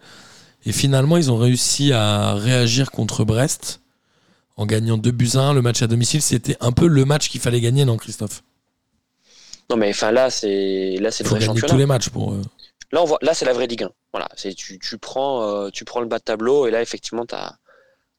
Et 0.68 0.74
finalement, 0.74 1.16
ils 1.16 1.32
ont 1.32 1.38
réussi 1.38 1.94
à 1.94 2.34
réagir 2.34 2.92
contre 2.92 3.24
Brest 3.24 3.80
en 4.58 4.66
gagnant 4.66 4.98
2 4.98 5.12
buts 5.12 5.30
à 5.36 5.40
1. 5.40 5.54
Le 5.54 5.62
match 5.62 5.82
à 5.82 5.88
domicile, 5.88 6.22
c'était 6.22 6.58
un 6.60 6.74
peu 6.74 6.88
le 6.88 7.06
match 7.06 7.30
qu'il 7.30 7.40
fallait 7.40 7.62
gagner, 7.62 7.86
non, 7.86 7.96
Christophe? 7.96 8.44
Non, 9.70 9.78
mais 9.78 9.90
enfin 9.90 10.12
là, 10.12 10.30
c'est 10.30 10.98
là, 11.00 11.10
c'est 11.10 11.24
le 11.24 11.30
vrai 11.30 11.40
championnat. 11.42 11.68
tous 11.74 11.78
les 11.78 11.86
matchs 11.86 12.10
pour. 12.10 12.34
euh, 12.34 12.42
Là, 12.92 13.02
on 13.02 13.06
voit, 13.06 13.18
là, 13.22 13.34
c'est 13.34 13.46
la 13.46 13.54
vraie 13.54 13.68
Ligue 13.68 13.84
1. 13.84 13.92
Voilà, 14.12 14.28
c'est 14.36 14.54
tu, 14.54 14.78
tu 14.80 14.98
prends, 14.98 15.42
euh, 15.44 15.70
tu 15.70 15.86
prends 15.86 16.00
le 16.02 16.08
bas 16.08 16.20
de 16.20 16.24
tableau 16.24 16.68
et 16.68 16.72
là, 16.72 16.82
effectivement, 16.82 17.26
t'as 17.26 17.54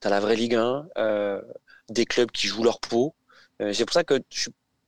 tu 0.00 0.06
as 0.06 0.10
la 0.10 0.20
vraie 0.20 0.36
Ligue 0.36 0.54
1, 0.54 0.86
euh, 0.98 1.40
des 1.90 2.06
clubs 2.06 2.30
qui 2.30 2.46
jouent 2.46 2.64
leur 2.64 2.80
peau. 2.80 3.14
Euh, 3.60 3.72
c'est 3.74 3.84
pour 3.84 3.92
ça 3.94 4.04
que 4.04 4.14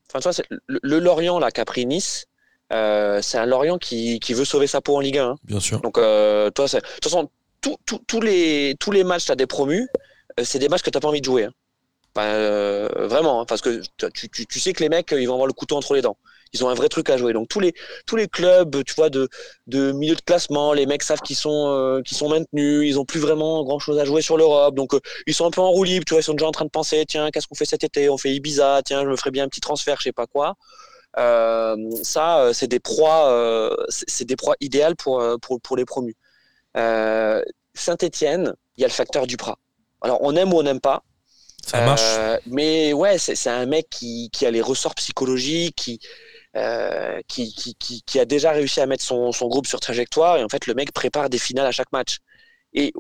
enfin, 0.09 0.21
tu 0.21 0.29
vois, 0.29 0.47
le, 0.67 0.81
le 0.83 0.99
Lorient 0.99 1.39
là 1.39 1.51
qu'a 1.51 1.65
pris 1.67 1.85
Nice, 1.87 2.27
c'est 2.71 3.39
un 3.39 3.47
Lorient 3.47 3.79
qui, 3.79 4.19
qui 4.21 4.33
veut 4.35 4.45
sauver 4.47 4.67
sa 4.67 4.81
peau 4.81 4.97
en 4.97 5.01
Ligue 5.01 5.19
1. 5.19 5.29
hein. 5.31 5.37
Bien 5.45 5.61
sûr. 5.61 5.81
Donc, 5.81 5.95
toi, 5.95 6.45
de 6.45 6.51
toute 6.51 7.05
façon, 7.05 7.29
tous- 7.61 8.21
les, 8.21 9.05
matchs, 9.05 9.27
tu 9.27 9.33
as 9.33 9.37
des 9.37 9.47
promus, 9.47 9.89
euh, 10.39 10.45
c'est 10.45 10.59
des 10.59 10.69
matchs 10.69 10.83
que 10.83 10.91
tu 10.91 10.99
pas 10.99 11.09
envie 11.09 11.21
de 11.21 11.27
jouer. 11.27 11.45
hein. 11.45 11.53
Enfin, 12.15 12.27
euh, 12.27 12.89
vraiment, 13.07 13.41
hein, 13.41 13.45
parce 13.47 13.61
que 13.61 13.81
tu, 14.13 14.61
sais 14.61 14.73
que 14.73 14.83
les 14.83 14.89
mecs, 14.89 15.13
ils 15.13 15.27
vont 15.27 15.35
avoir 15.35 15.47
le 15.47 15.53
couteau 15.53 15.77
entre 15.77 15.95
les 15.95 16.03
dents. 16.03 16.17
Ils 16.53 16.65
ont 16.65 16.69
un 16.69 16.75
vrai 16.75 16.89
truc 16.89 17.09
à 17.09 17.17
jouer. 17.17 17.33
Donc, 17.33 17.49
tous 17.49 17.61
les, 17.61 17.73
clubs, 18.27 18.83
tu 18.83 18.95
vois, 18.95 19.11
de, 19.11 19.29
milieu 19.93 20.17
de 20.17 20.21
classement, 20.21 20.73
les 20.73 20.87
mecs 20.87 21.05
savent 21.05 21.21
qu'ils 21.21 21.37
sont, 21.37 21.69
euh, 21.69 22.03
maintenus, 22.29 22.83
ils 22.85 22.99
ont 22.99 23.05
plus 23.05 23.21
vraiment 23.21 23.63
grand 23.63 23.79
chose 23.79 24.01
à 24.01 24.05
jouer 24.05 24.23
sur 24.23 24.37
l'Europe. 24.37 24.75
Donc, 24.75 24.91
ils 25.29 25.35
sont 25.35 25.47
un 25.47 25.51
peu 25.53 25.61
en 25.61 25.71
roue 25.71 25.85
libre, 25.85 26.05
tu 26.05 26.15
vois, 26.15 26.21
ils 26.21 26.25
sont 26.25 26.33
déjà 26.35 26.47
en 26.47 26.53
train 26.53 26.65
de 26.65 26.71
penser, 26.71 27.05
tiens, 27.07 27.31
qu'est-ce 27.31 27.47
qu'on 27.47 27.55
fait 27.55 27.65
cet 27.65 27.85
été? 27.85 28.11
On 28.11 28.19
fait 28.19 28.35
Ibiza, 28.35 28.83
tiens, 28.85 29.05
je 29.05 29.09
me 29.09 29.17
ferais 29.17 29.31
bien 29.31 29.45
un 29.45 29.49
petit 29.49 29.61
transfert, 29.61 29.99
je 29.99 30.05
sais 30.05 30.13
pas 30.13 30.27
quoi. 30.27 30.57
Ça, 32.03 32.51
c'est 32.53 32.67
des 32.67 32.81
proies, 32.81 34.57
idéales 34.61 34.97
pour 34.97 35.77
les 35.77 35.85
promus. 35.85 36.17
Euh, 36.77 37.43
Saint-Etienne, 37.75 38.55
il 38.77 38.81
y 38.83 38.85
a 38.85 38.89
le 38.89 38.93
facteur 38.93 39.27
Duprat. 39.27 39.59
Alors, 40.03 40.19
on 40.23 40.35
aime 40.37 40.53
ou 40.53 40.59
on 40.59 40.63
n'aime 40.63 40.81
pas. 40.81 41.03
Ça 41.65 41.79
marche. 41.85 42.01
Euh, 42.03 42.39
mais 42.47 42.93
ouais, 42.93 43.19
c'est 43.19 43.51
un 43.51 43.67
mec 43.67 43.89
qui, 43.91 44.31
qui 44.33 44.47
a 44.47 44.51
les 44.51 44.63
ressorts 44.63 44.95
psychologiques, 44.95 45.77
qui, 45.77 46.01
euh, 46.57 47.21
qui, 47.29 47.53
qui, 47.55 47.75
qui, 47.75 48.03
qui 48.03 48.19
a 48.19 48.25
déjà 48.25 48.53
réussi 48.53 48.81
à 48.81 48.87
mettre 48.87 49.05
son, 49.05 49.31
son 49.33 49.49
groupe 49.49 49.67
sur 49.67 49.79
trajectoire. 49.81 50.39
Et 50.39 50.45
en 50.45 50.49
fait, 50.49 50.67
le 50.67 50.75
mec 50.75 50.93
prépare 50.93 51.29
des 51.29 51.39
finales 51.39 51.67
à 51.67 51.73
chaque 51.73 51.93
match. 51.93 52.19
Et 52.73 52.93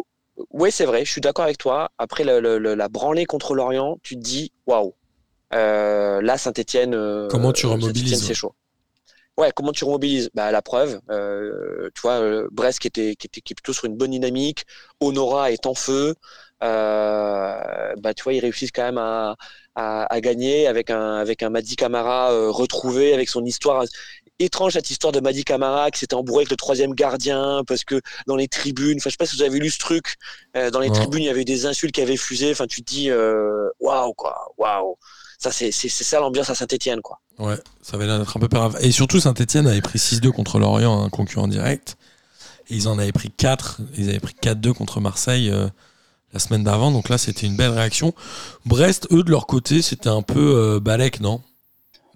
ouais, 0.50 0.70
c'est 0.70 0.84
vrai, 0.84 1.04
je 1.04 1.10
suis 1.10 1.20
d'accord 1.20 1.44
avec 1.44 1.58
toi. 1.58 1.90
Après 1.98 2.24
le- 2.24 2.40
le- 2.40 2.58
le- 2.58 2.74
la 2.74 2.88
branlée 2.88 3.24
contre 3.24 3.54
l'Orient, 3.54 3.98
tu 4.02 4.14
te 4.16 4.20
dis, 4.20 4.52
waouh, 4.66 4.94
là, 5.50 6.36
Saint-Etienne. 6.38 7.28
Comment 7.30 7.52
tu 7.52 7.66
remobilises, 7.66 8.26
C'est 8.26 8.34
chaud. 8.34 8.54
Ouais, 9.40 9.52
comment 9.54 9.72
tu 9.72 9.84
remobilises? 9.84 10.30
Bah, 10.34 10.50
La 10.50 10.60
preuve, 10.62 11.00
euh, 11.10 11.88
tu 11.94 12.00
vois, 12.02 12.20
euh, 12.20 12.48
Brest 12.52 12.78
qui 12.80 12.88
était, 12.88 13.14
qui 13.16 13.26
était 13.26 13.40
qui 13.40 13.52
est 13.52 13.56
plutôt 13.56 13.72
sur 13.72 13.86
une 13.86 13.96
bonne 13.96 14.10
dynamique, 14.10 14.64
Honora 15.00 15.50
est 15.52 15.66
en 15.66 15.74
feu, 15.74 16.14
euh, 16.62 17.94
bah, 17.98 18.12
tu 18.14 18.22
vois, 18.24 18.34
ils 18.34 18.40
réussissent 18.40 18.72
quand 18.72 18.82
même 18.82 18.98
à, 18.98 19.36
à, 19.74 20.12
à 20.12 20.20
gagner 20.20 20.66
avec 20.66 20.90
un, 20.90 21.14
avec 21.16 21.42
un 21.42 21.50
Madi 21.50 21.76
Camara 21.76 22.32
euh, 22.32 22.50
retrouvé, 22.50 23.14
avec 23.14 23.28
son 23.30 23.44
histoire 23.44 23.84
étrange, 24.38 24.72
cette 24.74 24.90
histoire 24.90 25.12
de 25.12 25.20
Madi 25.20 25.44
Camara 25.44 25.90
qui 25.90 26.00
s'était 26.00 26.14
embourré 26.14 26.40
avec 26.42 26.50
le 26.50 26.56
troisième 26.56 26.94
gardien, 26.94 27.62
parce 27.66 27.84
que 27.84 28.00
dans 28.26 28.36
les 28.36 28.48
tribunes, 28.48 28.98
enfin, 28.98 29.10
je 29.10 29.12
sais 29.12 29.16
pas 29.18 29.26
si 29.26 29.36
vous 29.36 29.42
avez 29.42 29.58
lu 29.58 29.70
ce 29.70 29.78
truc, 29.78 30.16
euh, 30.56 30.70
dans 30.70 30.80
les 30.80 30.90
Ouais. 30.90 30.92
tribunes, 30.92 31.22
il 31.22 31.26
y 31.26 31.30
avait 31.30 31.42
eu 31.42 31.44
des 31.46 31.66
insultes 31.66 31.94
qui 31.94 32.02
avaient 32.02 32.16
fusé, 32.18 32.50
enfin, 32.50 32.66
tu 32.66 32.82
te 32.82 32.90
dis, 32.92 33.10
waouh, 33.80 34.12
quoi, 34.14 34.52
waouh. 34.58 34.96
Ça, 35.42 35.50
c'est 35.50 35.70
ça 35.72 36.20
l'ambiance 36.20 36.50
à 36.50 36.54
Saint-Etienne, 36.54 37.00
quoi. 37.00 37.18
Ouais, 37.38 37.56
ça 37.80 37.96
avait 37.96 38.04
l'air 38.06 38.18
d'être 38.18 38.36
un 38.36 38.40
peu 38.40 38.46
grave. 38.48 38.76
Et 38.82 38.90
surtout, 38.92 39.20
Saint-Etienne 39.20 39.66
avait 39.66 39.80
pris 39.80 39.98
6-2 39.98 40.30
contre 40.32 40.58
Lorient, 40.58 41.02
un 41.02 41.08
concurrent 41.08 41.48
direct. 41.48 41.96
Et 42.68 42.74
ils 42.74 42.88
en 42.88 42.98
avaient 42.98 43.10
pris 43.12 43.30
4. 43.30 43.80
Ils 43.96 44.10
avaient 44.10 44.20
pris 44.20 44.34
4-2 44.42 44.74
contre 44.74 45.00
Marseille 45.00 45.48
euh, 45.50 45.66
la 46.34 46.40
semaine 46.40 46.62
d'avant. 46.62 46.90
Donc 46.90 47.08
là, 47.08 47.16
c'était 47.16 47.46
une 47.46 47.56
belle 47.56 47.70
réaction. 47.70 48.12
Brest, 48.66 49.08
eux, 49.12 49.22
de 49.22 49.30
leur 49.30 49.46
côté, 49.46 49.80
c'était 49.80 50.10
un 50.10 50.20
peu 50.22 50.38
euh, 50.56 50.78
balèque, 50.78 51.20
non? 51.20 51.40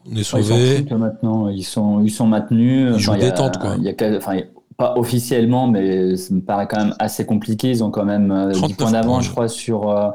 On 0.06 0.10
est 0.10 0.16
Ouais, 0.16 0.20
Ils 0.20 0.24
sauvés. 0.46 0.76
foutent 0.76 0.92
maintenant, 0.92 1.48
ils 1.48 1.64
sont, 1.64 2.02
ils 2.04 2.10
sont 2.10 2.26
maintenus. 2.26 2.92
Ils 2.94 2.98
jouent 3.00 3.12
Enfin, 3.12 3.18
il 3.20 3.24
y 3.24 3.26
a- 3.26 3.30
détente, 3.30 3.58
quoi. 3.58 3.74
il 3.78 3.84
y 3.84 3.88
a 3.88 3.94
quel- 3.94 4.18
enfin, 4.18 4.34
il 4.34 4.40
y 4.40 4.42
a- 4.42 4.46
pas 4.76 4.94
officiellement, 4.98 5.66
mais 5.68 6.16
ça 6.16 6.34
me 6.34 6.40
paraît 6.42 6.66
quand 6.68 6.76
même 6.78 6.94
assez 6.98 7.24
compliqué. 7.24 7.70
Ils 7.70 7.82
ont 7.84 7.90
quand 7.90 8.04
même 8.04 8.30
euh, 8.32 8.50
10 8.52 8.58
39 8.58 8.76
points 8.76 8.90
d'avance, 8.90 9.24
je 9.24 9.30
crois, 9.30 9.48
sur, 9.48 9.88
euh, 9.88 10.10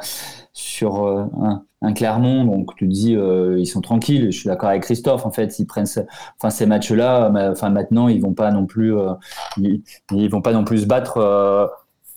sur 0.60 1.06
euh, 1.06 1.24
un, 1.42 1.64
un 1.82 1.94
Clermont. 1.94 2.44
Donc 2.46 2.76
tu 2.76 2.88
te 2.88 2.94
dis, 2.94 3.16
euh, 3.16 3.58
ils 3.60 3.66
sont 3.68 3.82
tranquilles. 3.82 4.32
Je 4.32 4.38
suis 4.40 4.48
d'accord 4.48 4.70
avec 4.70 4.84
Christophe. 4.84 5.26
En 5.26 5.32
fait, 5.32 5.58
ils 5.60 5.66
prennent 5.66 5.86
ce- 5.86 6.02
enfin, 6.38 6.50
ces 6.50 6.66
matchs-là. 6.66 7.32
Enfin, 7.52 7.70
maintenant, 7.70 8.08
ils 8.08 8.22
vont 8.22 8.34
pas 8.34 8.52
non 8.52 8.66
plus, 8.66 8.96
euh, 8.98 9.14
ils, 9.58 9.82
ils 10.12 10.30
vont 10.30 10.42
pas 10.42 10.54
non 10.54 10.64
plus 10.64 10.80
se 10.82 10.86
battre. 10.86 11.18
euh, 11.18 11.66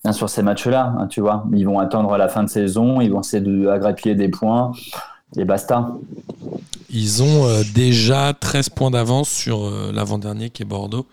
hein, 0.04 0.12
sur 0.12 0.28
ces 0.28 0.42
matchs-là, 0.42 0.94
hein, 0.98 1.06
tu 1.06 1.20
vois, 1.20 1.44
ils 1.52 1.64
vont 1.64 1.78
attendre 1.78 2.16
la 2.16 2.28
fin 2.28 2.42
de 2.42 2.48
saison, 2.48 3.00
ils 3.00 3.08
vont 3.12 3.20
essayer 3.20 3.40
de 3.40 3.68
aggrappiller 3.68 4.16
des 4.16 4.28
points 4.28 4.72
et 5.36 5.44
basta. 5.44 5.92
Ils 6.90 7.22
ont 7.22 7.46
euh, 7.46 7.62
déjà 7.74 8.34
13 8.34 8.68
points 8.70 8.90
d'avance 8.90 9.28
sur 9.30 9.64
euh, 9.64 9.92
l'avant-dernier 9.94 10.50
qui 10.50 10.62
est 10.62 10.66
Bordeaux. 10.66 11.06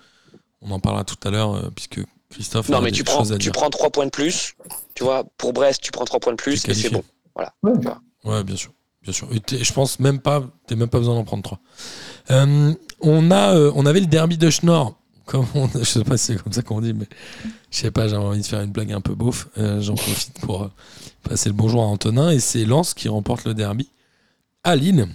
On 0.62 0.72
en 0.72 0.80
parlera 0.80 1.04
tout 1.04 1.16
à 1.24 1.30
l'heure, 1.32 1.56
euh, 1.56 1.70
puisque 1.74 2.02
Christophe 2.30 2.70
Non, 2.70 2.80
a 2.80 2.82
mais 2.82 2.92
des 2.92 2.98
tu 2.98 3.04
prends, 3.04 3.24
tu 3.24 3.38
dire. 3.38 3.52
prends 3.52 3.70
3 3.70 3.90
points 3.92 4.06
de 4.06 4.12
plus. 4.12 4.56
Tu 4.96 5.04
vois, 5.04 5.24
pour 5.38 5.54
Brest, 5.54 5.82
tu 5.82 5.92
prends 5.92 6.06
3 6.06 6.20
points 6.20 6.34
de 6.34 6.38
plus 6.38 6.54
et 6.54 6.58
c'est 6.58 6.68
qualifié. 6.68 6.90
Ouais. 7.64 7.74
Ouais, 8.26 8.44
bien 8.44 8.56
sûr. 8.56 8.72
Bien 9.02 9.14
sûr. 9.14 9.28
Et 9.34 9.40
t'es- 9.40 9.64
je 9.64 9.74
pense 9.74 10.00
même 10.00 10.20
pas, 10.20 10.44
t'as 10.68 10.76
même 10.76 10.90
pas 10.90 11.00
besoin 11.00 11.16
d'en 11.16 11.24
prendre 11.24 11.44
trois. 11.44 11.60
Euh, 12.32 12.74
on, 13.00 13.32
a, 13.32 13.56
euh, 13.56 13.72
on 13.76 13.86
avait 13.86 14.02
le 14.02 14.08
derby 14.08 14.38
de 14.38 14.50
Schnorr. 14.50 14.96
Comme 15.26 15.46
on- 15.56 15.68
je 15.80 15.84
sais 15.84 16.04
pas 16.04 16.18
si 16.18 16.26
c'est 16.34 16.44
comme 16.44 16.52
ça 16.54 16.62
qu'on 16.64 16.82
dit, 16.82 16.94
mais 16.94 17.06
je 17.72 17.78
sais 17.78 17.92
pas, 17.92 18.08
j'ai 18.08 18.16
envie 18.18 18.42
de 18.42 18.46
faire 18.46 18.62
une 18.62 18.72
blague 18.72 18.92
un 18.92 19.00
peu 19.02 19.16
beauf. 19.16 19.48
Euh, 19.58 19.80
J'en 19.82 19.96
profite 19.96 20.40
pour 20.42 20.64
euh, 20.64 20.68
passer 21.24 21.50
le 21.50 21.56
bonjour 21.56 21.82
à 21.82 21.86
Antonin. 21.86 22.30
Et 22.32 22.40
c'est 22.40 22.66
Lens 22.66 22.94
qui 22.94 23.08
remporte 23.10 23.46
le 23.46 23.54
derby 23.54 23.90
à 24.64 24.76
Lille. 24.76 25.08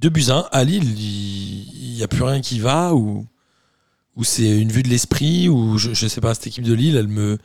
2 0.00 0.08
buts 0.08 0.24
à 0.30 0.36
1. 0.36 0.48
À 0.52 0.64
Lille, 0.64 0.98
il 0.98 1.94
n'y 1.94 2.02
a 2.02 2.08
plus 2.08 2.22
rien 2.22 2.40
qui 2.40 2.60
va 2.60 2.94
ou, 2.94 3.26
ou 4.16 4.24
c'est 4.24 4.58
une 4.58 4.72
vue 4.72 4.82
de 4.82 4.88
l'esprit 4.88 5.48
ou 5.50 5.76
je, 5.76 5.92
je 5.92 6.06
sais 6.06 6.20
pas, 6.22 6.32
cette 6.34 6.46
équipe 6.46 6.64
de 6.64 6.72
Lille, 6.72 6.96
elle 6.96 7.08
me, 7.08 7.36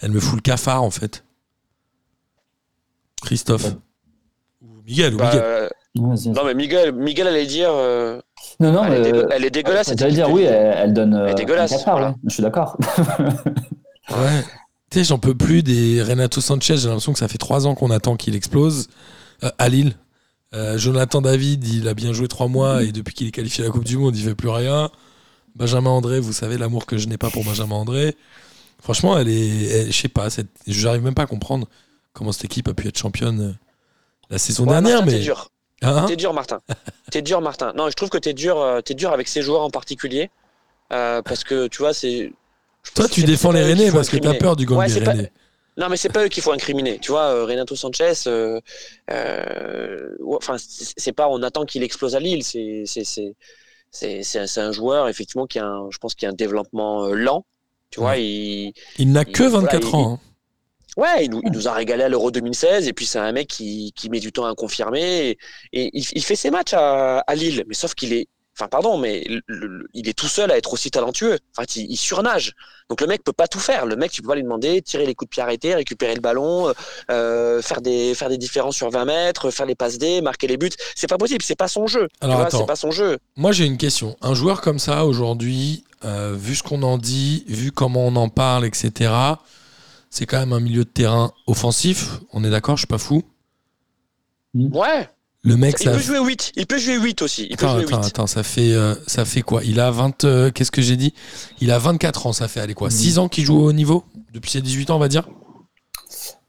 elle 0.00 0.10
me 0.10 0.18
fout 0.18 0.34
le 0.36 0.40
cafard 0.40 0.82
en 0.82 0.90
fait. 0.90 1.24
Christophe. 3.24 3.74
Ou 4.62 4.82
Miguel, 4.86 5.14
ou 5.14 5.18
Bah, 5.18 5.26
Miguel. 5.26 5.42
euh, 5.44 5.68
Ouais, 5.94 6.16
non, 6.34 6.44
mais 6.46 6.54
Miguel, 6.54 6.92
Miguel 6.92 7.26
allait 7.28 7.44
dire. 7.46 7.68
euh, 7.70 8.18
Non, 8.60 8.72
non, 8.72 8.84
elle, 8.84 8.92
est 8.94 8.98
mais, 9.00 9.10
dégueu- 9.12 9.28
elle 9.30 9.44
est 9.44 9.50
dégueulasse. 9.50 9.88
J'allais 9.88 10.04
équipe 10.04 10.14
dire 10.14 10.30
oui, 10.30 10.42
elle, 10.44 10.74
elle 10.78 10.92
donne. 10.94 11.12
Elle 11.14 11.28
est 11.28 11.32
euh, 11.32 11.34
dégueulasse, 11.34 11.84
voilà. 11.84 12.14
Je 12.26 12.32
suis 12.32 12.42
d'accord. 12.42 12.78
Ouais. 14.10 14.42
Tu 14.90 14.98
sais, 14.98 15.04
j'en 15.04 15.18
peux 15.18 15.34
plus 15.34 15.62
des 15.62 16.02
Renato 16.02 16.40
Sanchez. 16.40 16.76
J'ai 16.76 16.88
l'impression 16.88 17.12
que 17.12 17.18
ça 17.18 17.28
fait 17.28 17.38
trois 17.38 17.66
ans 17.66 17.74
qu'on 17.74 17.90
attend 17.90 18.16
qu'il 18.16 18.34
explose. 18.34 18.88
Euh, 19.44 19.50
à 19.58 19.68
Lille. 19.68 19.94
Euh, 20.54 20.76
Jonathan 20.76 21.22
David, 21.22 21.66
il 21.66 21.88
a 21.88 21.94
bien 21.94 22.12
joué 22.12 22.28
trois 22.28 22.46
mois 22.48 22.82
et 22.82 22.92
depuis 22.92 23.14
qu'il 23.14 23.26
est 23.26 23.30
qualifié 23.30 23.64
à 23.64 23.68
la 23.68 23.72
Coupe 23.72 23.84
du 23.84 23.96
Monde, 23.96 24.14
il 24.16 24.22
fait 24.22 24.34
plus 24.34 24.50
rien. 24.50 24.90
Benjamin 25.56 25.90
André, 25.90 26.20
vous 26.20 26.32
savez 26.34 26.58
l'amour 26.58 26.84
que 26.84 26.98
je 26.98 27.06
n'ai 27.08 27.16
pas 27.16 27.30
pour 27.30 27.42
Benjamin 27.44 27.76
André. 27.76 28.16
Franchement, 28.82 29.16
elle 29.18 29.28
est. 29.28 29.64
elle- 29.66 29.86
je 29.92 29.98
sais 29.98 30.08
pas, 30.08 30.28
j'arrive 30.66 31.02
même 31.02 31.14
pas 31.14 31.22
à 31.22 31.26
comprendre 31.26 31.66
comment 32.12 32.32
cette 32.32 32.44
équipe 32.44 32.68
a 32.68 32.74
pu 32.74 32.88
être 32.88 32.98
championne 32.98 33.40
euh, 33.40 33.52
la 34.30 34.38
saison 34.38 34.64
Ouais, 34.64 34.70
dernière. 34.70 34.98
Martin, 34.98 35.06
mais 35.06 35.18
T'es 35.18 35.24
dur. 35.24 35.50
Hein 35.82 36.04
T'es 36.06 36.16
dur, 36.16 36.32
Martin. 36.32 36.60
T'es 37.10 37.22
dur, 37.22 37.40
Martin. 37.40 37.72
Non, 37.76 37.88
je 37.90 37.94
trouve 37.94 38.08
que 38.10 38.18
t'es 38.18 38.34
dur, 38.34 38.60
euh, 38.60 38.80
t'es 38.80 38.94
dur 38.94 39.12
avec 39.12 39.26
ces 39.28 39.42
joueurs 39.42 39.62
en 39.62 39.70
particulier. 39.70 40.30
euh, 40.92 41.22
parce 41.22 41.42
que 41.44 41.66
tu 41.68 41.78
vois, 41.78 41.92
c'est. 41.94 42.32
Toi, 42.94 43.08
tu 43.08 43.22
défends 43.24 43.52
les 43.52 43.62
Rennais 43.62 43.90
parce 43.90 44.08
que 44.08 44.16
t'as 44.16 44.34
peur 44.34 44.56
du 44.56 44.66
gang 44.66 44.78
Ouais, 44.78 44.86
des 44.88 45.00
pas- 45.00 45.12
Rennais. 45.12 45.32
Non, 45.78 45.88
mais 45.88 45.96
c'est 45.96 46.10
pas 46.10 46.24
eux 46.24 46.28
qu'il 46.28 46.42
faut 46.42 46.52
incriminer. 46.52 46.98
Tu 46.98 47.10
vois, 47.12 47.44
Renato 47.46 47.74
Sanchez, 47.74 48.12
euh, 48.26 48.60
euh, 49.10 50.10
enfin, 50.36 50.56
c'est 50.58 51.12
pas 51.12 51.28
on 51.28 51.42
attend 51.42 51.64
qu'il 51.64 51.82
explose 51.82 52.14
à 52.14 52.20
Lille. 52.20 52.44
C'est 52.44 52.82
c'est 52.86 53.04
c'est 53.04 53.34
c'est 53.90 54.22
c'est 54.22 54.60
un, 54.60 54.72
joueur 54.72 55.08
effectivement 55.08 55.46
qui 55.46 55.58
a, 55.58 55.66
un, 55.66 55.90
je 55.90 55.98
pense, 55.98 56.14
qui 56.14 56.26
a 56.26 56.28
un 56.30 56.34
développement 56.34 57.06
lent. 57.08 57.44
Tu 57.90 58.00
vois, 58.00 58.16
il 58.18 58.72
Il 58.98 59.12
n'a 59.12 59.22
il- 59.22 59.32
que 59.32 59.42
24 59.44 59.50
voilà, 59.50 59.78
il- 59.80 59.94
ans. 59.94 60.12
hein. 60.14 60.20
Ouais, 60.96 61.24
il 61.24 61.30
nous, 61.30 61.40
il 61.44 61.52
nous 61.52 61.68
a 61.68 61.72
régalé 61.72 62.02
à 62.04 62.08
l'Euro 62.08 62.30
2016 62.30 62.86
et 62.88 62.92
puis 62.92 63.06
c'est 63.06 63.18
un 63.18 63.32
mec 63.32 63.48
qui 63.48 63.92
qui 63.94 64.08
met 64.10 64.20
du 64.20 64.32
temps 64.32 64.44
à 64.46 64.54
confirmer 64.54 65.28
et, 65.30 65.38
et 65.72 65.90
il, 65.92 66.04
il 66.14 66.22
fait 66.24 66.36
ses 66.36 66.50
matchs 66.50 66.74
à, 66.74 67.18
à 67.18 67.34
Lille, 67.34 67.64
mais 67.68 67.74
sauf 67.74 67.94
qu'il 67.94 68.12
est 68.12 68.28
Enfin, 68.54 68.68
pardon, 68.68 68.98
mais 68.98 69.24
le- 69.30 69.40
le- 69.46 69.86
il 69.94 70.10
est 70.10 70.12
tout 70.12 70.28
seul 70.28 70.50
à 70.50 70.58
être 70.58 70.74
aussi 70.74 70.90
talentueux. 70.90 71.38
Enfin, 71.56 71.64
il, 71.74 71.90
il 71.90 71.96
surnage. 71.96 72.52
Donc 72.90 73.00
le 73.00 73.06
mec 73.06 73.24
peut 73.24 73.32
pas 73.32 73.48
tout 73.48 73.58
faire. 73.58 73.86
Le 73.86 73.96
mec, 73.96 74.12
tu 74.12 74.20
peux 74.20 74.28
pas 74.28 74.34
lui 74.34 74.42
demander 74.42 74.82
tirer 74.82 75.06
les 75.06 75.14
coups 75.14 75.30
de 75.30 75.30
pied 75.30 75.42
arrêtés, 75.42 75.74
récupérer 75.74 76.14
le 76.14 76.20
ballon, 76.20 76.70
euh, 77.10 77.62
faire 77.62 77.80
des 77.80 78.14
faire 78.14 78.28
des 78.28 78.36
différences 78.36 78.76
sur 78.76 78.90
20 78.90 79.06
mètres, 79.06 79.50
faire 79.50 79.64
les 79.64 79.74
passes 79.74 79.96
D, 79.96 80.20
marquer 80.20 80.48
les 80.48 80.58
buts. 80.58 80.68
C'est 80.94 81.06
pas 81.06 81.16
possible. 81.16 81.42
C'est 81.42 81.56
pas 81.56 81.66
son 81.66 81.86
jeu. 81.86 82.08
Alors, 82.20 82.40
c'est 82.50 82.66
pas 82.66 82.76
son 82.76 82.90
jeu. 82.90 83.16
Moi, 83.36 83.52
j'ai 83.52 83.64
une 83.64 83.78
question. 83.78 84.16
Un 84.20 84.34
joueur 84.34 84.60
comme 84.60 84.78
ça, 84.78 85.06
aujourd'hui, 85.06 85.84
euh, 86.04 86.34
vu 86.38 86.54
ce 86.54 86.62
qu'on 86.62 86.82
en 86.82 86.98
dit, 86.98 87.44
vu 87.48 87.72
comment 87.72 88.06
on 88.06 88.16
en 88.16 88.28
parle, 88.28 88.66
etc., 88.66 89.10
c'est 90.12 90.26
quand 90.26 90.38
même 90.38 90.52
un 90.52 90.60
milieu 90.60 90.84
de 90.84 90.90
terrain 90.90 91.32
offensif. 91.46 92.20
On 92.34 92.44
est 92.44 92.50
d'accord, 92.50 92.76
je 92.76 92.80
suis 92.82 92.86
pas 92.86 92.98
fou. 92.98 93.22
Ouais. 94.54 95.08
Le 95.42 95.56
mec, 95.56 95.76
Il 95.80 95.84
ça. 95.84 95.92
peut 95.92 95.98
jouer 95.98 96.20
8. 96.20 96.52
Il 96.54 96.66
peut 96.66 96.78
jouer 96.78 96.98
8 96.98 97.22
aussi. 97.22 97.46
Il 97.50 97.56
peut 97.56 97.64
Attends, 97.64 97.74
jouer 97.76 97.84
attends, 97.84 98.02
8. 98.02 98.06
attends, 98.06 98.26
ça 98.26 98.42
fait, 98.42 98.74
euh, 98.74 98.94
ça 99.06 99.24
fait 99.24 99.40
quoi? 99.40 99.64
Il 99.64 99.80
a 99.80 99.90
20. 99.90 100.24
euh, 100.24 100.50
Qu'est-ce 100.52 100.70
que 100.70 100.82
j'ai 100.82 100.96
dit? 100.96 101.14
Il 101.60 101.70
a 101.72 101.78
24 101.78 102.26
ans, 102.26 102.32
ça 102.34 102.46
fait, 102.46 102.60
allez 102.60 102.74
quoi 102.74 102.90
6 102.90 103.18
ans 103.18 103.28
qu'il 103.28 103.44
joue 103.44 103.56
au 103.58 103.68
haut 103.68 103.72
niveau? 103.72 104.04
Depuis 104.34 104.50
ses 104.50 104.60
18 104.60 104.90
ans, 104.90 104.96
on 104.96 105.00
va 105.00 105.08
dire? 105.08 105.26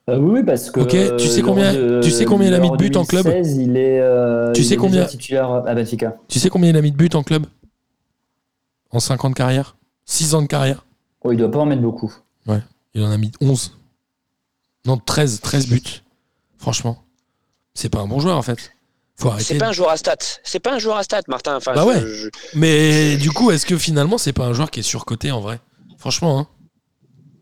Euh, 0.10 0.18
oui, 0.20 0.40
oui, 0.40 0.44
parce 0.46 0.70
que. 0.70 0.82
Ok, 0.82 1.18
tu 1.18 1.28
sais 1.30 1.42
combien- 1.42 1.74
de- 1.74 2.02
tu 2.04 2.12
sais 2.12 2.26
combien 2.26 2.50
il 2.50 2.54
a 2.54 2.60
mis 2.60 2.70
de 2.70 2.76
buts 2.76 2.92
en 2.96 3.06
club? 3.06 3.24
2016, 3.24 3.56
il 3.58 3.78
est. 3.78 4.02
euh, 4.02 4.52
Tu 4.52 4.62
il 4.62 4.66
sais 4.66 4.74
est 4.74 4.78
combien- 4.78 5.06
titulaire 5.06 5.50
à 5.66 5.74
Benfica. 5.74 6.18
Tu 6.28 6.40
sais 6.40 6.50
combien 6.50 6.70
il 6.72 6.76
a 6.78 6.82
mis 6.82 6.92
de 6.92 6.98
buts 6.98 7.10
en 7.14 7.24
club? 7.24 7.46
En 8.92 9.00
5 9.00 9.24
ans 9.24 9.30
de 9.30 9.36
carrière? 9.36 9.78
6 10.06 10.36
ans 10.36 10.42
de 10.42 10.48
carrière? 10.48 10.86
Oh, 11.24 11.32
il 11.32 11.38
doit 11.38 11.50
pas 11.50 11.60
en 11.60 11.66
mettre 11.66 11.82
beaucoup. 11.82 12.14
Il 12.94 13.04
en 13.04 13.12
a 13.12 13.18
mis 13.18 13.32
11. 13.42 13.78
Non, 14.86 14.98
13, 14.98 15.40
13 15.42 15.68
buts. 15.68 15.82
Franchement. 16.58 17.04
C'est 17.74 17.90
pas 17.90 18.00
un 18.00 18.08
bon 18.08 18.20
joueur 18.20 18.38
en 18.38 18.42
fait. 18.44 18.72
C'est 19.40 19.58
pas 19.58 19.68
un 19.68 19.72
joueur 19.72 19.90
à 19.90 19.98
stats. 19.98 20.16
C'est 20.44 20.60
pas 20.60 20.74
un 20.74 20.80
joueur 20.80 20.98
à 20.98 21.04
stats, 21.04 21.22
Martin. 21.28 21.56
Enfin, 21.56 21.74
Bah 21.74 21.82
je- 21.84 21.88
ouais. 21.88 22.02
je- 22.06 22.30
Mais 22.56 23.16
du 23.16 23.32
coup, 23.32 23.52
est-ce 23.52 23.66
que 23.66 23.78
finalement, 23.78 24.18
c'est 24.18 24.34
pas 24.34 24.46
un 24.46 24.54
joueur 24.54 24.70
qui 24.70 24.82
est 24.82 24.84
surcoté 24.84 25.32
en 25.32 25.40
vrai? 25.40 25.60
Franchement, 25.98 26.40
hein. 26.40 26.48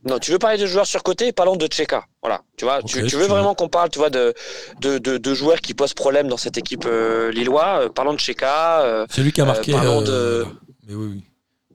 Non, 0.08 0.20
tu 0.20 0.32
veux 0.32 0.40
parler 0.40 0.58
de 0.58 0.66
joueurs 0.66 0.86
surcotés, 0.88 1.32
parlons 1.32 1.56
de 1.56 1.68
Tcheka. 1.68 2.06
Voilà, 2.22 2.42
tu 2.58 2.66
vois, 2.66 2.82
tu, 2.84 3.00
veux 3.02 3.08
tu 3.08 3.16
vraiment 3.18 3.54
qu'on 3.56 3.70
parle, 3.70 3.90
tu 3.90 4.00
vois, 4.00 4.10
de, 4.10 4.34
de, 4.82 4.98
de, 4.98 5.18
de 5.18 5.34
joueurs 5.34 5.60
qui 5.62 5.74
posent 5.76 5.94
problème 5.94 6.28
dans 6.28 6.38
cette 6.38 6.58
équipe 6.58 6.86
euh, 6.88 7.32
lillois. 7.32 7.84
euh, 7.86 7.90
parlons 7.90 8.14
de 8.14 8.18
Tcheka. 8.20 8.82
euh, 8.82 9.06
C'est 9.12 9.22
lui 9.22 9.32
qui 9.32 9.42
a 9.42 9.44
Euh, 9.44 9.48
marqué. 9.48 9.72
parlons 9.74 10.02
euh, 10.02 10.44
de- 10.44 10.48
Mais 10.88 10.96
oui, 10.96 11.08
oui. 11.14 11.24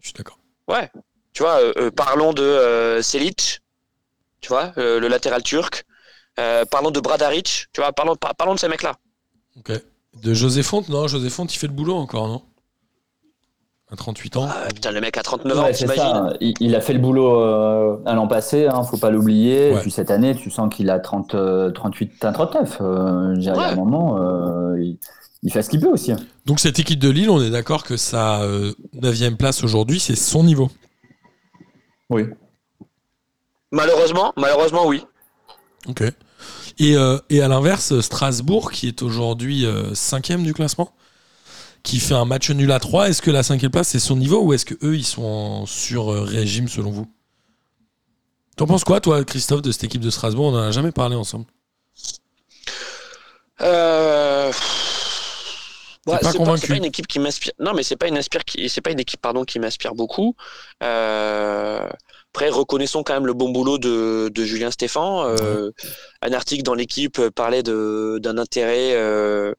Je 0.01 0.09
suis 0.09 0.15
d'accord. 0.15 0.39
ouais, 0.69 0.91
tu 1.33 1.43
vois, 1.43 1.61
parlons 1.95 2.33
de 2.33 2.99
Selic, 3.03 3.61
tu 4.41 4.49
vois, 4.49 4.73
euh, 4.79 5.01
le 5.01 5.09
latéral 5.09 5.43
turc. 5.43 5.85
Euh, 6.39 6.65
parlons 6.71 6.91
de 6.91 7.01
Bradaric, 7.01 7.67
tu 7.73 7.81
vois, 7.81 7.93
parlons, 7.93 8.15
par- 8.17 8.35
parlons 8.35 8.55
de 8.55 8.59
ces 8.59 8.69
mecs-là. 8.69 8.93
Ok. 9.59 9.73
De 10.23 10.35
José 10.35 10.63
Fonte 10.63 10.89
Non, 10.89 11.07
José 11.09 11.31
Fonte, 11.31 11.55
il 11.55 11.59
fait 11.59 11.67
le 11.67 11.73
boulot 11.73 11.95
encore, 11.97 12.29
non? 12.29 12.43
À 13.91 13.97
38 13.97 14.37
ans. 14.37 14.49
Euh, 14.49 14.69
putain, 14.75 14.91
le 14.91 15.01
mec 15.01 15.17
a 15.17 15.23
39 15.23 15.59
ans, 15.59 15.63
Ouais, 15.65 15.73
t'imagines? 15.73 16.03
Ça. 16.03 16.33
Il, 16.41 16.55
il 16.61 16.75
a 16.75 16.81
fait 16.81 16.93
le 16.93 16.99
boulot 16.99 17.41
euh, 17.41 17.97
à 18.05 18.15
l'an 18.15 18.27
passé, 18.27 18.67
hein, 18.67 18.83
faut 18.83 18.97
pas 18.97 19.11
l'oublier. 19.11 19.71
Ouais. 19.71 19.77
Et 19.79 19.81
puis 19.81 19.91
cette 19.93 20.11
année, 20.11 20.35
tu 20.35 20.51
sens 20.51 20.75
qu'il 20.75 20.91
a 20.91 20.99
30, 20.99 21.35
euh, 21.35 21.71
38, 21.71 22.25
un 22.25 22.33
39. 22.33 22.79
Euh, 22.81 23.35
je 23.37 23.41
dirais, 23.41 23.57
Ouais. 23.57 23.65
à 23.65 23.69
un 23.69 23.77
moment, 23.77 24.19
euh, 24.21 24.81
il, 24.83 24.99
il 25.45 25.53
fait 25.53 25.63
ce 25.63 25.71
qu'il 25.71 25.81
peut 25.81 25.89
aussi. 25.89 26.13
Donc 26.47 26.59
cette 26.59 26.79
équipe 26.81 26.99
de 26.99 27.09
Lille, 27.09 27.31
on 27.31 27.41
est 27.41 27.51
d'accord 27.51 27.85
que 27.85 27.97
sa 27.97 28.41
9 28.95 29.37
place 29.37 29.63
aujourd'hui, 29.63 30.01
c'est 30.01 30.17
son 30.17 30.43
niveau? 30.43 30.69
Oui. 32.11 32.25
Malheureusement, 33.77 34.33
malheureusement, 34.37 34.87
oui. 34.87 35.05
Ok. 35.87 36.03
Et, 36.79 36.97
euh, 36.97 37.19
et 37.29 37.43
à 37.43 37.49
l'inverse, 37.49 38.01
Strasbourg, 38.01 38.73
qui 38.73 38.89
est 38.89 39.03
aujourd'hui 39.03 39.67
euh, 39.67 39.95
cinquième 39.95 40.43
du 40.45 40.55
classement, 40.55 40.95
qui 41.83 42.01
fait 42.01 42.15
un 42.15 42.25
match 42.25 42.51
nul 42.51 42.73
à 42.73 42.81
3, 42.81 43.11
est-ce 43.11 43.21
que 43.21 43.31
la 43.31 43.43
cinquième 43.43 43.71
place, 43.71 43.89
c'est 43.89 43.99
son 43.99 44.17
niveau 44.17 44.41
ou 44.41 44.55
est-ce 44.55 44.65
que 44.65 44.75
eux 44.83 44.97
ils 44.97 45.05
sont 45.05 45.23
en 45.23 45.67
sur-régime 45.67 46.69
selon 46.69 46.91
vous? 46.91 47.07
T'en 48.57 48.67
penses 48.67 48.85
quoi, 48.85 49.01
toi, 49.01 49.23
Christophe, 49.25 49.61
de 49.61 49.71
cette 49.71 49.85
équipe 49.85 50.01
de 50.01 50.11
Strasbourg? 50.11 50.47
On 50.47 50.53
n'en 50.53 50.63
a 50.63 50.71
jamais 50.71 50.93
parlé 50.93 51.15
ensemble. 51.15 51.45
Euh... 53.61 54.51
Ouais, 56.07 56.19
pas 56.19 56.33
convaincu. 56.33 56.69
pas 56.69 56.77
une 56.77 56.85
équipe 56.85 57.07
qui 57.07 57.19
m'inspire. 57.19 57.53
Non, 57.59 57.75
mais 57.75 57.83
c'est 57.83 57.97
pas 57.97 58.09
une 58.09 58.17
inspire 58.17 58.45
qui, 58.45 58.69
c'est 58.71 58.81
pas 58.81 58.91
une 58.91 59.01
équipe 59.01 59.21
pardon 59.21 59.45
qui 59.45 59.59
m'inspire 59.59 59.95
beaucoup. 59.95 60.35
Euh... 60.83 61.87
Après, 62.37 62.51
reconnaissons 62.51 63.03
quand 63.03 63.15
même 63.15 63.25
le 63.25 63.33
bon 63.33 63.49
boulot 63.49 63.79
de, 63.79 64.29
de 64.29 64.45
Julien 64.45 64.71
Stéphan. 64.71 65.25
Euh, 65.25 65.71
Un 66.21 66.35
article 66.35 66.63
dans 66.65 66.75
l'équipe 66.75 67.19
parlait 67.31 67.63
d'un 67.63 68.37
intérêt 68.37 68.93
euh, 68.93 69.55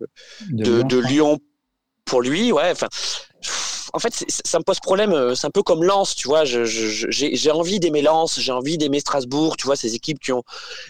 de, 0.51 0.84
de 0.84 0.97
Lyon 0.99 1.39
pour 2.05 2.21
lui. 2.21 2.51
Ouais. 2.51 2.69
Enfin, 2.69 2.86
en 3.93 3.97
fait, 3.97 4.13
ça 4.45 4.59
me 4.59 4.63
pose 4.63 4.80
problème. 4.80 5.11
euh, 5.11 5.34
C'est 5.34 5.47
un 5.47 5.49
peu 5.49 5.63
comme 5.63 5.84
Lens, 5.84 6.13
tu 6.13 6.28
vois. 6.28 6.43
J'ai 6.45 7.49
envie 7.51 7.80
d'aimer 7.80 8.03
Lens, 8.03 8.39
j'ai 8.39 8.51
envie 8.51 8.78
d'aimer 8.78 8.99
Strasbourg. 8.99 9.57
Tu 9.57 9.65
vois, 9.65 9.75
ces 9.75 9.95
équipes 9.95 10.19
qui 10.19 10.32
ont 10.32 10.43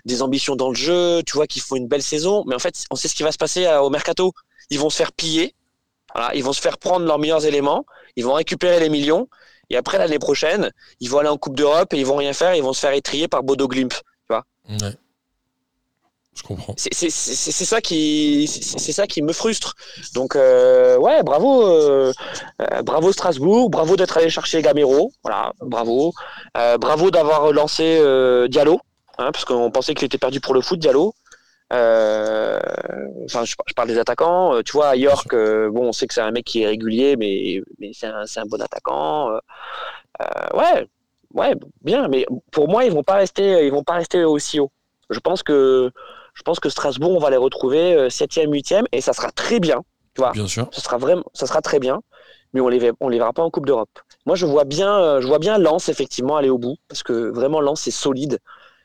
des 0.04 0.22
ambitions 0.22 0.58
dans 0.58 0.68
le 0.68 0.76
jeu, 0.76 1.24
tu 1.26 1.38
vois, 1.38 1.48
qui 1.48 1.62
font 1.62 1.78
une 1.78 1.88
belle 1.88 2.04
saison. 2.04 2.44
Mais 2.48 2.56
en 2.56 2.60
fait, 2.60 2.84
on 2.92 2.98
sait 2.98 3.08
ce 3.08 3.16
qui 3.16 3.24
va 3.24 3.32
se 3.32 3.38
passer 3.38 3.66
au 3.82 3.90
mercato. 3.90 4.34
Ils 4.72 4.80
vont 4.80 4.90
se 4.90 4.98
faire 4.98 5.14
piller. 5.14 5.56
Voilà, 6.14 6.36
ils 6.36 6.44
vont 6.44 6.52
se 6.52 6.62
faire 6.62 6.80
prendre 6.80 7.06
leurs 7.06 7.20
meilleurs 7.20 7.46
éléments. 7.46 7.86
Ils 8.18 8.26
vont 8.26 8.34
récupérer 8.34 8.82
les 8.82 8.90
millions. 8.90 9.30
Et 9.70 9.78
après, 9.78 9.98
l'année 9.98 10.20
prochaine, 10.20 10.72
ils 11.00 11.10
vont 11.10 11.20
aller 11.20 11.30
en 11.30 11.38
Coupe 11.38 11.56
d'Europe 11.56 11.94
et 11.94 11.98
ils 11.98 12.06
vont 12.06 12.16
rien 12.16 12.34
faire. 12.34 12.56
Ils 12.56 12.64
vont 12.64 12.74
se 12.74 12.80
faire 12.80 12.94
étrier 12.94 13.28
par 13.28 13.44
Bodo 13.44 13.68
Glimp. 13.68 13.94
Ouais. 14.30 14.40
Je 16.36 16.44
comprends. 16.44 16.76
C'est 16.78 17.10
ça 17.10 17.82
qui 17.82 18.48
c'est 18.48 18.80
c'est 18.80 18.92
ça 18.92 19.08
qui 19.08 19.24
me 19.24 19.34
frustre. 19.34 19.74
Donc 20.14 20.36
euh, 20.36 20.96
ouais, 20.98 21.24
bravo, 21.24 21.66
euh, 21.66 22.14
euh, 22.62 22.82
bravo 22.84 23.12
Strasbourg, 23.12 23.72
bravo 23.72 23.96
d'être 23.96 24.18
allé 24.18 24.30
chercher 24.30 24.62
Gamero, 24.62 25.12
voilà, 25.24 25.54
bravo, 25.62 26.14
Euh, 26.56 26.78
bravo 26.78 27.10
d'avoir 27.10 27.52
lancé 27.54 27.98
euh, 28.00 28.48
Diallo, 28.48 28.80
hein, 29.18 29.32
parce 29.32 29.46
qu'on 29.46 29.72
pensait 29.72 29.96
qu'il 29.96 30.06
était 30.06 30.20
perdu 30.20 30.40
pour 30.40 30.54
le 30.54 30.62
foot 30.62 30.80
Diallo. 30.80 31.16
Euh, 31.74 32.60
Enfin, 33.26 33.44
je, 33.44 33.56
je 33.68 33.74
parle 33.74 33.90
des 33.90 33.98
attaquants. 34.00 34.56
euh, 34.56 34.62
Tu 34.64 34.72
vois, 34.74 34.90
à 34.90 34.96
York, 34.96 35.34
euh, 35.34 35.70
bon, 35.70 35.88
on 35.90 35.92
sait 35.92 36.08
que 36.08 36.14
c'est 36.14 36.22
un 36.22 36.32
mec 36.32 36.46
qui 36.46 36.62
est 36.64 36.68
régulier, 36.68 37.18
mais 37.18 37.62
mais 37.80 37.92
c'est 37.94 38.08
un, 38.08 38.24
un 38.24 38.46
bon 38.46 38.62
attaquant. 38.62 39.38
ouais, 40.54 40.88
ouais, 41.34 41.56
bien. 41.82 42.08
Mais 42.08 42.26
pour 42.52 42.68
moi, 42.70 42.86
ils 42.86 42.92
vont 42.92 43.04
pas 43.04 43.16
rester, 43.16 43.66
ils 43.66 43.72
vont 43.72 43.84
pas 43.84 43.94
rester 43.96 44.24
aussi 44.24 44.60
haut. 44.60 44.72
Je 45.10 45.20
pense 45.20 45.44
que 45.44 45.92
je 46.34 46.44
pense 46.44 46.60
que 46.60 46.70
Strasbourg, 46.70 47.12
on 47.16 47.20
va 47.20 47.30
les 47.32 47.38
retrouver 47.38 47.96
euh, 47.96 48.10
septième, 48.10 48.52
huitième, 48.54 48.86
et 48.92 49.02
ça 49.02 49.14
sera 49.14 49.32
très 49.32 49.60
bien. 49.60 49.84
Tu 50.14 50.22
vois, 50.22 50.32
Bien 50.32 50.48
sûr. 50.48 50.68
ça 50.72 50.82
sera 50.82 50.98
vraiment, 50.98 51.24
ça 51.34 51.48
sera 51.48 51.62
très 51.62 51.80
bien, 51.80 52.02
mais 52.54 52.62
on 52.62 52.68
les, 52.70 52.92
on 53.00 53.10
les 53.10 53.18
verra 53.18 53.34
pas 53.34 53.44
en 53.44 53.50
Coupe 53.50 53.66
d'Europe. 53.66 53.90
Moi, 54.26 54.36
je 54.36 54.46
vois 54.46 54.64
bien, 54.66 55.20
je 55.22 55.28
vois 55.28 55.40
bien 55.40 55.58
Lens 55.58 55.90
effectivement 55.90 56.38
aller 56.38 56.50
au 56.50 56.58
bout, 56.58 56.78
parce 56.88 57.04
que 57.04 57.30
vraiment 57.32 57.60
Lens 57.62 57.82
c'est 57.82 57.92
solide, 57.92 58.40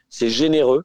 c'est 0.08 0.28
généreux. 0.28 0.84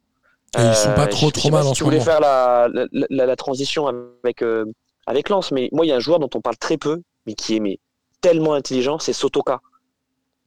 Et 0.57 0.61
ils 0.61 0.75
sont 0.75 0.93
pas 0.93 1.03
Euh, 1.03 1.07
trop 1.07 1.27
je 1.27 1.33
trop 1.33 1.49
mal 1.51 1.63
si 1.63 1.69
en 1.69 1.73
tu 1.73 1.79
ce 1.79 1.83
voulais 1.83 1.97
moment. 1.97 2.05
faire 2.11 2.19
la, 2.21 2.67
la, 2.71 2.85
la- 3.09 3.25
la 3.25 3.35
transition 3.35 3.87
avec 4.23 4.41
euh, 4.41 4.65
avec 5.05 5.29
Lens, 5.29 5.51
mais 5.51 5.69
moi 5.71 5.85
il 5.85 5.89
y 5.89 5.91
a 5.91 5.95
un 5.97 5.99
joueur 5.99 6.19
dont 6.19 6.29
on 6.35 6.41
parle 6.41 6.57
très 6.57 6.77
peu, 6.77 7.01
mais 7.25 7.33
qui 7.33 7.55
est 7.57 7.59
mais, 7.59 7.79
tellement 8.21 8.53
intelligent, 8.53 8.97
c'est 8.99 9.13
Sotoka. 9.13 9.59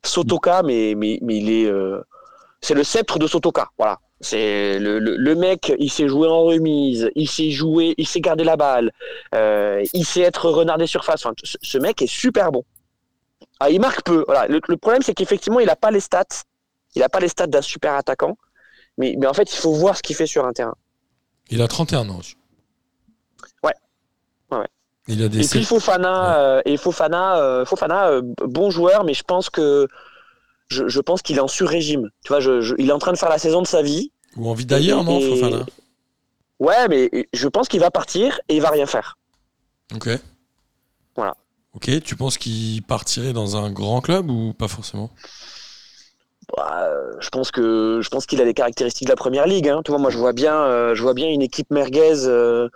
Sotoka, 0.05 0.63
mais 0.63 0.95
mais, 0.97 1.19
mais 1.23 1.37
il 1.37 1.51
est, 1.51 1.67
euh, 1.67 2.01
c'est 2.61 2.75
le 2.75 2.85
sceptre 2.85 3.19
de 3.19 3.27
Sotoka, 3.27 3.69
voilà. 3.79 3.99
C'est 4.23 4.79
le, 4.79 4.99
le, 4.99 5.17
le 5.17 5.35
mec, 5.35 5.73
il 5.79 5.91
sait 5.91 6.07
jouer 6.09 6.29
en 6.29 6.43
remise, 6.43 7.11
il 7.15 7.29
sait 7.29 7.51
jouer, 7.51 7.95
il 7.97 8.07
sait 8.07 8.21
garder 8.21 8.45
la 8.45 8.57
balle, 8.57 8.93
euh, 9.35 9.83
il 9.95 10.05
sait 10.05 10.21
être 10.21 10.51
renard 10.51 10.77
des 10.77 10.87
surfaces. 10.87 11.25
Enfin, 11.25 11.35
ce, 11.43 11.57
ce 11.63 11.79
mec 11.79 12.03
est 12.03 12.07
super 12.07 12.53
bon. 12.53 12.63
Ah, 13.61 13.71
il 13.71 13.81
marque 13.81 14.03
peu. 14.05 14.25
Voilà. 14.27 14.47
Le, 14.47 14.61
le 14.69 14.77
problème, 14.77 15.01
c'est 15.03 15.15
qu'effectivement, 15.15 15.59
il 15.61 15.67
n'a 15.67 15.77
pas 15.77 15.91
les 15.91 16.01
stats. 16.01 16.25
Il 16.95 17.01
n'a 17.01 17.09
pas 17.09 17.21
les 17.21 17.29
stats 17.29 17.47
d'un 17.47 17.63
super 17.63 17.95
attaquant. 17.95 18.37
Mais, 19.01 19.17
mais 19.19 19.27
en 19.27 19.35
fait, 19.35 19.53
il 19.53 19.57
faut 19.57 19.73
voir 19.73 19.97
ce 19.97 20.03
qu'il 20.03 20.15
fait 20.15 20.27
sur 20.27 20.45
un 20.47 20.53
terrain. 20.53 20.75
Il 21.51 21.61
a 21.63 21.67
31 21.69 22.09
ans. 22.11 22.21
Ouais. 23.65 23.73
Ouais, 24.53 24.59
ouais. 24.59 24.67
Il 25.09 25.23
a 25.25 25.29
des 25.29 25.45
Et 25.45 25.49
puis 25.49 25.65
Fofana, 25.65 26.39
euh, 26.39 26.63
et 26.65 26.77
Fofana, 26.77 27.39
euh, 27.39 27.65
Fofana 27.65 28.09
euh, 28.11 28.23
bon 28.47 28.71
joueur, 28.71 29.03
mais 29.03 29.15
je 29.15 29.25
pense 29.25 29.51
que 29.51 29.89
je, 30.69 30.87
je 30.87 31.01
pense 31.01 31.23
qu'il 31.23 31.37
est 31.37 31.41
en 31.41 31.49
sur-régime. 31.49 32.09
Tu 32.25 32.29
vois, 32.29 32.39
je, 32.41 32.61
je- 32.61 32.75
il 32.79 32.89
est 32.89 32.93
en 32.93 32.99
train 33.01 33.13
de 33.13 33.19
faire 33.19 33.29
la 33.31 33.39
saison 33.39 33.63
de 33.63 33.67
sa 33.67 33.83
vie. 33.83 34.13
ou 34.37 34.49
envie 34.49 34.67
d'ailleurs, 34.67 35.03
non, 35.03 35.19
Et- 35.19 35.29
Fofana 35.41 35.67
Ouais, 36.61 36.89
mais 36.89 37.11
je 37.33 37.49
pense 37.49 37.69
qu'il 37.69 37.81
va 37.81 37.91
partir 37.91 38.39
et 38.51 38.57
il 38.57 38.61
va 38.63 38.69
rien 38.69 38.85
faire. 38.87 39.17
Ok. 39.95 40.11
Voilà. 41.17 41.35
Ok, 41.73 42.03
tu 42.03 42.17
penses 42.17 42.37
qu'il 42.37 42.83
partirait 42.83 43.33
dans 43.33 43.57
un 43.57 43.71
grand 43.73 44.01
club 44.03 44.31
ou 44.31 44.53
pas 44.53 44.69
forcément? 44.69 45.11
Bah, 46.57 46.91
je 47.21 47.29
pense 47.29 47.51
que 47.51 48.01
je 48.03 48.09
pense 48.09 48.27
qu'il 48.27 48.41
a 48.41 48.45
les 48.45 48.55
caractéristiques 48.55 49.07
de 49.07 49.13
la 49.13 49.17
première 49.17 49.47
ligue. 49.47 49.69
hein. 49.69 49.83
Tu 49.85 49.91
vois, 49.93 50.01
moi 50.01 50.11
je 50.11 50.19
vois 50.19 50.33
bien, 50.33 50.55
euh, 50.57 50.95
je 50.95 51.03
vois 51.03 51.15
bien 51.15 51.29
une 51.29 51.43
équipe 51.43 51.71
merguez. 51.71 52.27
euh, 52.27 52.69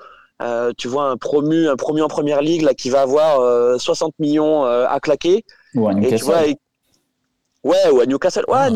euh, 0.42 0.72
tu 0.76 0.88
vois 0.88 1.10
un 1.10 1.16
promu, 1.16 1.68
un 1.68 1.76
promu 1.76 2.02
en 2.02 2.08
première 2.08 2.42
ligue 2.42 2.62
là 2.62 2.74
qui 2.74 2.90
va 2.90 3.02
avoir 3.02 3.40
euh, 3.40 3.78
60 3.78 4.14
millions 4.18 4.64
euh, 4.66 4.86
à 4.88 5.00
claquer. 5.00 5.44
Ou 5.74 5.88
à 5.88 5.92
Et 5.92 5.94
tu 5.94 6.00
Newcastle. 6.02 6.24
vois, 6.24 6.46
et- 6.46 6.56
ouais, 7.64 7.90
ou 7.92 8.00
à 8.00 8.06
Newcastle. 8.06 8.44
Ouais, 8.48 8.56
Ah. 8.58 8.70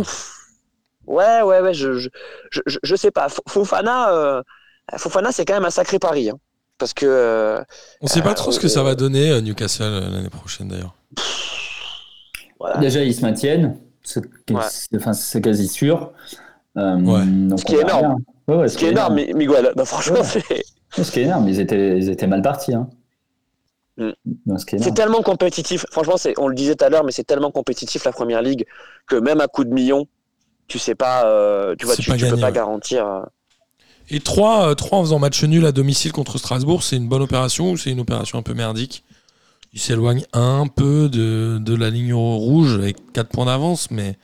ouais, 1.06 1.42
ouais, 1.42 1.60
ouais. 1.60 1.74
Je, 1.74 1.94
je, 1.98 2.08
je, 2.50 2.78
je- 2.82 2.96
sais 2.96 3.10
pas. 3.10 3.26
F- 3.28 3.40
Fofana, 3.48 4.12
euh, 4.12 4.42
Fofana, 4.96 5.32
c'est 5.32 5.44
quand 5.44 5.54
même 5.54 5.64
un 5.64 5.70
sacré 5.70 5.98
pari, 5.98 6.30
hein. 6.30 6.38
parce 6.78 6.94
que 6.94 7.06
euh, 7.06 7.60
On 8.00 8.06
sait 8.06 8.22
pas 8.22 8.30
Euh, 8.30 8.34
trop 8.34 8.52
ce 8.52 8.60
que 8.60 8.68
ça 8.68 8.82
va 8.82 8.94
donner 8.94 9.30
euh, 9.30 9.40
Newcastle 9.40 9.84
l'année 10.12 10.30
prochaine 10.30 10.68
d'ailleurs. 10.68 10.94
voilà. 12.58 12.78
Déjà, 12.78 13.02
ils 13.02 13.14
se 13.14 13.22
maintiennent. 13.22 13.76
C'est 14.08 14.24
Ouais. 14.50 15.40
quasi 15.42 15.68
sûr. 15.68 16.12
Euh, 16.76 16.96
Ouais. 17.00 17.24
donc 17.26 17.60
Ce 17.60 17.64
qui 17.64 17.74
est 17.74 17.80
énorme. 17.82 18.16
bien. 18.46 18.54
Ouais, 18.54 18.60
ouais, 18.62 18.68
Ce 18.68 18.78
qui 18.78 18.86
est 18.86 18.90
énorme, 18.90 19.14
Mi- 19.14 19.34
Miguel. 19.34 19.72
Non, 19.76 19.84
franchement, 19.84 20.20
Ouais. 20.20 20.42
c'est. 20.94 21.02
Ce 21.02 21.10
qui 21.12 21.20
est 21.20 21.24
énorme, 21.24 21.48
ils 21.48 21.60
étaient, 21.60 21.98
ils 21.98 22.08
étaient 22.08 22.26
mal 22.26 22.40
partis. 22.42 22.74
Hein. 22.74 22.88
Mm. 23.98 24.10
Ce 24.56 24.78
C'est 24.78 24.94
tellement 24.94 25.22
compétitif. 25.22 25.84
Franchement, 25.90 26.16
c'est, 26.16 26.32
on 26.38 26.48
le 26.48 26.54
disait 26.54 26.74
tout 26.76 26.84
à 26.84 26.88
l'heure, 26.88 27.04
mais 27.04 27.12
c'est 27.12 27.24
tellement 27.24 27.50
compétitif 27.50 28.04
la 28.04 28.12
première 28.12 28.42
ligue 28.42 28.64
que 29.08 29.16
même 29.16 29.40
à 29.40 29.48
coup 29.48 29.64
de 29.64 29.72
millions, 29.74 30.06
tu 30.68 30.78
sais 30.78 30.94
pas, 30.94 31.26
euh, 31.26 31.74
tu 31.78 31.84
vois, 31.84 31.96
tu, 31.96 32.08
pas 32.10 32.16
tu 32.16 32.26
peux 32.28 32.36
pas 32.38 32.52
garantir. 32.52 33.06
euh. 33.06 33.20
Et 34.10 34.20
3, 34.20 34.74
en 34.92 35.02
faisant 35.02 35.18
match 35.18 35.42
nul 35.44 35.66
à 35.66 35.72
domicile 35.72 36.12
contre 36.12 36.38
Strasbourg, 36.38 36.82
c'est 36.82 36.96
une 36.96 37.08
bonne 37.08 37.22
opération 37.22 37.72
ou 37.72 37.76
c'est 37.76 37.90
une 37.90 38.00
opération 38.00 38.38
un 38.38 38.42
peu 38.42 38.54
merdique? 38.54 39.04
Ils 39.72 39.80
s'éloignent 39.80 40.24
un 40.32 40.66
peu 40.66 41.08
de, 41.08 41.58
de 41.58 41.74
la 41.74 41.90
ligne 41.90 42.14
rouge 42.14 42.74
avec 42.74 43.12
4 43.12 43.28
points 43.28 43.46
d'avance, 43.46 43.90
mais 43.90 44.16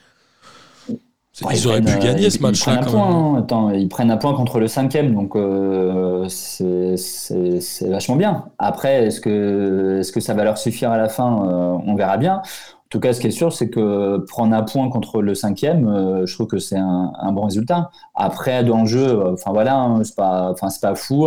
Ouais, 1.43 1.57
ils 1.57 1.67
auraient 1.67 1.81
pu 1.81 1.87
prennent, 1.87 1.99
euh, 1.99 2.05
gagner 2.05 2.31
ce 2.31 2.41
match-là 2.41 2.81
Ils 2.87 2.97
hein. 2.97 3.73
Ils 3.75 3.89
prennent 3.89 4.11
un 4.13 4.17
point 4.17 4.35
contre 4.35 4.61
le 4.61 4.69
cinquième, 4.69 5.15
donc 5.15 5.35
euh, 5.35 6.29
c'est 6.29 7.89
vachement 7.89 8.15
bien. 8.15 8.45
Après, 8.59 9.07
est-ce 9.07 9.21
que, 9.21 9.99
est 9.99 10.03
-ce 10.03 10.13
que 10.13 10.21
ça 10.21 10.35
va 10.35 10.45
leur 10.45 10.59
suffire 10.59 10.93
à 10.93 10.97
la 10.97 11.09
fin 11.09 11.45
Euh, 11.45 11.79
On 11.87 11.97
verra 11.97 12.19
bien. 12.19 12.37
En 12.37 12.89
tout 12.89 13.01
cas, 13.01 13.13
ce 13.13 13.19
qui 13.21 13.27
est 13.27 13.31
sûr, 13.33 13.53
c'est 13.53 13.69
que 13.69 14.19
prendre 14.29 14.55
un 14.55 14.63
point 14.63 14.89
contre 14.89 15.21
le 15.23 15.35
cinquième, 15.35 15.89
euh, 15.89 16.25
je 16.27 16.35
trouve 16.35 16.47
que 16.47 16.59
c'est 16.59 16.79
un, 16.79 17.13
un 17.21 17.33
bon 17.33 17.43
résultat. 17.47 17.91
Après, 18.15 18.63
dans 18.63 18.83
le 18.83 18.87
jeu, 18.87 19.21
enfin 19.33 19.51
voilà, 19.53 19.75
hein, 19.77 20.05
c'est 20.05 20.15
pas, 20.15 20.55
pas 20.81 20.95
fou. 20.95 21.27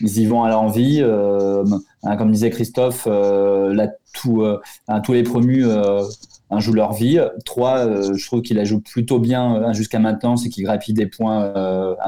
Ils 0.00 0.18
y 0.20 0.26
vont 0.26 0.42
à 0.44 0.48
l'envie. 0.48 1.02
Hein, 2.04 2.16
comme 2.16 2.30
disait 2.30 2.50
Christophe, 2.50 3.06
euh, 3.06 3.74
euh, 3.74 5.00
tous 5.02 5.12
les 5.12 5.22
promus 5.22 5.66
euh, 5.66 6.02
jouent 6.58 6.74
leur 6.74 6.92
vie. 6.92 7.18
Trois, 7.46 8.12
je 8.12 8.26
trouve 8.26 8.42
qu'il 8.42 8.58
la 8.58 8.64
joue 8.64 8.80
plutôt 8.80 9.18
bien 9.18 9.72
jusqu'à 9.72 9.98
maintenant, 9.98 10.36
c'est 10.36 10.50
qu'il 10.50 10.64
grappille 10.64 10.94
des 10.94 11.06
points 11.06 11.52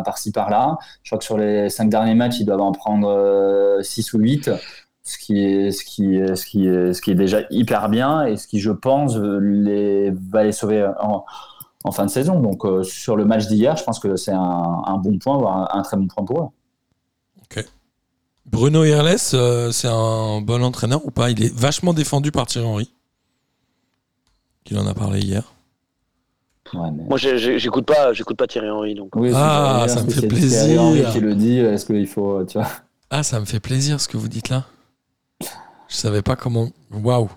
par-ci 0.05 0.32
par-là. 0.32 0.76
Je 1.03 1.11
crois 1.11 1.18
que 1.18 1.24
sur 1.24 1.38
les 1.38 1.68
cinq 1.70 1.88
derniers 1.88 2.14
matchs, 2.14 2.40
ils 2.40 2.44
doivent 2.44 2.61
en 2.61 2.72
prendre 2.72 3.78
six 3.82 4.12
ou 4.12 4.18
huit 4.18 4.51
ce 5.03 5.18
qui 5.18 5.36
est 5.36 7.14
déjà 7.14 7.40
hyper 7.51 7.88
bien 7.88 8.26
et 8.26 8.36
ce 8.36 8.49
qui 8.49 8.59
je 8.59 8.72
pense 8.72 9.16
va 9.16 10.42
les 10.44 10.53
sauver 10.53 10.88
en, 11.01 11.24
fin 11.92 12.07
de 12.07 12.11
saison 12.11 12.40
donc 12.40 12.64
sur 12.82 13.14
le 13.14 13.24
match 13.24 13.47
d'hier 13.47 13.76
je 13.76 13.84
pense 13.84 14.01
que 14.01 14.16
c'est 14.16 14.32
un, 14.32 14.99
bon 14.99 15.16
point 15.18 15.38
voire 15.38 15.76
un 15.76 15.82
très 15.82 15.97
bon 15.97 16.09
point 16.09 16.24
pour 16.24 16.40
eux 16.40 16.65
Bruno 18.47 18.84
Irles, 18.84 19.16
euh, 19.34 19.70
c'est 19.72 19.88
un 19.88 20.40
bon 20.40 20.62
entraîneur 20.62 21.05
ou 21.05 21.11
pas? 21.11 21.30
Il 21.30 21.42
est 21.44 21.55
vachement 21.55 21.92
défendu 21.92 22.30
par 22.32 22.47
Thierry 22.47 22.66
Henry. 22.66 22.90
Il 24.70 24.78
en 24.78 24.86
a 24.86 24.94
parlé 24.94 25.20
hier. 25.20 25.42
ouais, 26.74 26.90
mais... 26.92 27.05
Moi, 27.05 27.18
j'écoute 27.18 27.86
pas, 27.86 28.12
j'écoute 28.12 28.36
pas 28.36 28.47
Thierry 28.47 28.70
Henry, 28.70 28.94
donc. 28.94 29.14
Oui, 29.16 29.30
c'est 29.30 29.36
Ah, 29.36 29.86
ça 29.88 30.03
me 30.03 30.11
fait 30.11 30.20
c'est 30.20 30.28
Thierry 30.49 30.78
Henry 30.78 30.92
plaisir. 31.01 31.12
qui 31.12 31.20
le 31.20 31.34
dit 31.34 31.59
est-ce 31.59 31.86
qu'il 31.86 32.07
faut 32.07 32.44
tu 32.44 32.59
vois? 32.59 32.68
Ah, 33.11 33.22
ça 33.22 33.38
me 33.40 33.44
fait 33.44 33.61
plaisir 33.61 34.01
ce 34.01 34.09
que 34.09 34.16
vous 34.16 34.28
dites 34.28 34.49
là. 34.49 34.64
Je 35.88 35.94
savais 35.94 36.22
pas 36.22 36.34
comment. 36.34 36.68
Waouh. 36.92 37.28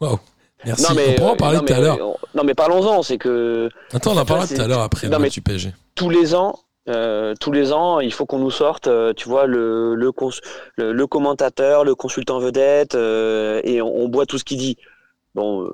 Waouh. 0.00 0.18
Merci. 0.64 0.82
Non 0.84 0.94
mais, 0.94 1.12
on 1.12 1.14
pourra 1.16 1.32
en 1.32 1.36
parler 1.36 1.58
non, 1.58 1.64
tout 1.64 1.72
à 1.72 1.80
l'heure. 1.80 1.98
Non 2.34 2.42
mais 2.44 2.54
parlons-en, 2.54 3.02
c'est 3.02 3.18
que 3.18 3.68
Attends, 3.92 4.12
on 4.12 4.16
en 4.18 4.24
parlera 4.24 4.46
tout 4.46 4.60
à 4.60 4.66
l'heure 4.66 4.80
après 4.80 5.06
Non, 5.08 5.12
le 5.12 5.18
mais- 5.18 5.26
match 5.26 5.34
du 5.34 5.42
PSG. 5.42 5.74
tous 5.94 6.08
les 6.10 6.34
ans, 6.34 6.58
euh, 6.88 7.34
tous 7.38 7.52
les 7.52 7.72
ans, 7.72 8.00
il 8.00 8.12
faut 8.12 8.26
qu'on 8.26 8.38
nous 8.38 8.50
sorte, 8.50 8.86
euh, 8.86 9.12
tu 9.12 9.28
vois, 9.28 9.46
le, 9.46 9.94
le, 9.94 10.12
cons- 10.12 10.30
le, 10.76 10.92
le 10.92 11.06
commentateur, 11.06 11.84
le 11.84 11.94
consultant 11.94 12.38
vedette, 12.40 12.94
euh, 12.94 13.60
et 13.64 13.82
on, 13.82 13.94
on 13.94 14.08
boit 14.08 14.26
tout 14.26 14.38
ce 14.38 14.44
qu'il 14.44 14.58
dit. 14.58 14.76
Bon, 15.34 15.68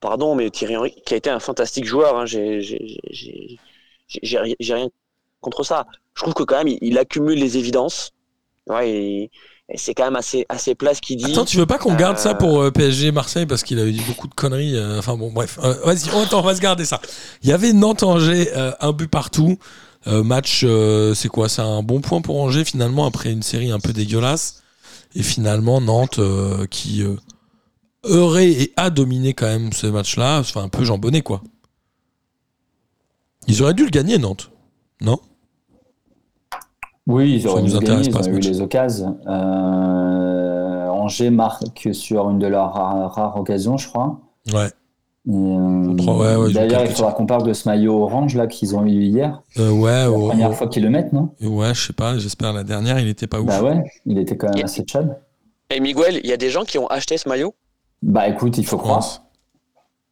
pardon, 0.00 0.34
mais 0.34 0.50
Thierry 0.50 0.76
Henry, 0.76 0.94
qui 1.04 1.14
a 1.14 1.16
été 1.16 1.30
un 1.30 1.40
fantastique 1.40 1.86
joueur, 1.86 2.16
hein, 2.18 2.26
j'ai 2.26 2.60
j'ai- 2.60 2.98
j'ai- 3.10 3.58
j'ai- 4.08 4.20
j'ai 4.22 4.38
ri- 4.38 4.56
j'ai 4.60 4.74
rien 4.74 4.88
contre 5.40 5.64
ça. 5.64 5.86
Je 6.14 6.22
trouve 6.22 6.34
que 6.34 6.42
quand 6.42 6.58
même, 6.58 6.68
il, 6.68 6.78
il 6.82 6.98
accumule 6.98 7.38
les 7.38 7.56
évidences. 7.56 8.10
Ouais, 8.68 8.90
et, 8.90 9.30
et 9.70 9.78
c'est 9.78 9.94
quand 9.94 10.04
même 10.04 10.16
assez, 10.16 10.44
assez 10.48 10.74
plat 10.74 10.94
ce 10.94 11.00
qu'il 11.00 11.16
dit. 11.16 11.32
Attends, 11.32 11.44
tu 11.46 11.56
veux 11.56 11.66
pas 11.66 11.78
qu'on 11.78 11.94
garde 11.94 12.18
ça 12.18 12.34
pour 12.34 12.70
PSG 12.72 13.10
Marseille 13.10 13.46
parce 13.46 13.62
qu'il 13.62 13.78
avait 13.80 13.90
dit 13.92 14.02
beaucoup 14.06 14.28
de 14.28 14.34
conneries. 14.34 14.78
enfin 14.98 15.16
bon, 15.16 15.30
bref. 15.32 15.58
Vas-y, 15.58 16.10
on, 16.14 16.40
va 16.42 16.54
se 16.54 16.60
garder 16.60 16.84
ça. 16.84 17.00
Il 17.42 17.48
y 17.48 17.52
avait 17.52 17.72
Nantes-Angers, 17.72 18.50
un 18.80 18.92
but 18.92 19.08
partout. 19.10 19.58
Euh, 20.06 20.22
match, 20.22 20.62
euh, 20.64 21.14
c'est 21.14 21.28
quoi? 21.28 21.48
C'est 21.48 21.62
un 21.62 21.82
bon 21.82 22.00
point 22.00 22.20
pour 22.22 22.40
Angers 22.40 22.64
finalement 22.64 23.04
après 23.06 23.30
une 23.32 23.42
série 23.42 23.70
un 23.70 23.80
peu 23.80 23.92
dégueulasse. 23.92 24.62
Et 25.14 25.22
finalement, 25.22 25.80
Nantes 25.80 26.18
euh, 26.18 26.66
qui 26.66 27.04
aurait 28.04 28.50
et 28.50 28.72
a 28.76 28.90
dominé 28.90 29.34
quand 29.34 29.46
même 29.46 29.72
ce 29.72 29.86
match-là. 29.86 30.38
Enfin, 30.40 30.62
un 30.62 30.68
peu 30.68 30.84
jambonné 30.84 31.22
quoi. 31.22 31.42
Ils 33.46 33.62
auraient 33.62 33.74
dû 33.74 33.84
le 33.84 33.90
gagner, 33.90 34.18
Nantes. 34.18 34.50
Non? 35.00 35.18
Oui 37.06 37.32
ils 37.34 37.42
Ça 37.42 37.48
auraient 37.50 37.62
nous 37.62 37.70
dû 37.70 37.76
intéresse 37.76 38.08
gagner 38.08 38.12
pas, 38.12 38.20
ils 38.20 38.28
ont 38.28 38.32
eu 38.32 38.34
match. 38.34 38.46
les 38.46 38.60
occasions 38.60 39.18
Angers 40.92 41.30
marque 41.30 41.88
sur 41.92 42.28
une 42.30 42.38
de 42.38 42.46
leurs 42.46 42.72
rares, 42.72 43.12
rares 43.14 43.36
occasions 43.36 43.76
je 43.78 43.88
crois 43.88 44.20
Ouais. 44.52 44.70
Euh, 45.28 45.32
ouais, 45.32 46.36
ouais, 46.36 46.52
D'ailleurs, 46.52 46.84
il 46.84 46.90
faudra 46.90 47.12
qu'on 47.12 47.26
parle 47.26 47.46
de 47.46 47.52
ce 47.52 47.68
maillot 47.68 48.02
orange 48.02 48.34
là 48.36 48.46
qu'ils 48.46 48.74
ont 48.74 48.86
eu 48.86 49.02
hier. 49.02 49.42
Euh, 49.58 49.70
ouais, 49.70 49.90
La 49.90 50.10
oh, 50.10 50.28
première 50.28 50.50
oh, 50.50 50.54
fois 50.54 50.68
qu'ils 50.68 50.82
le 50.82 50.90
mettent, 50.90 51.12
non? 51.12 51.30
Ouais, 51.42 51.74
je 51.74 51.88
sais 51.88 51.92
pas. 51.92 52.18
J'espère 52.18 52.52
la 52.52 52.64
dernière, 52.64 52.98
il 52.98 53.08
était 53.08 53.26
pas 53.26 53.40
ouf. 53.40 53.46
Bah 53.46 53.62
ouais, 53.62 53.84
il 54.06 54.18
était 54.18 54.36
quand 54.36 54.54
même 54.54 54.64
assez 54.64 54.84
chad. 54.86 55.20
Et 55.70 55.78
Miguel, 55.80 56.20
il 56.24 56.28
y 56.28 56.32
a 56.32 56.36
des 56.36 56.50
gens 56.50 56.64
qui 56.64 56.78
ont 56.78 56.86
acheté 56.86 57.18
ce 57.18 57.28
maillot? 57.28 57.54
Bah 58.02 58.28
écoute, 58.28 58.56
il 58.56 58.64
faut 58.64 58.78
croire. 58.78 59.22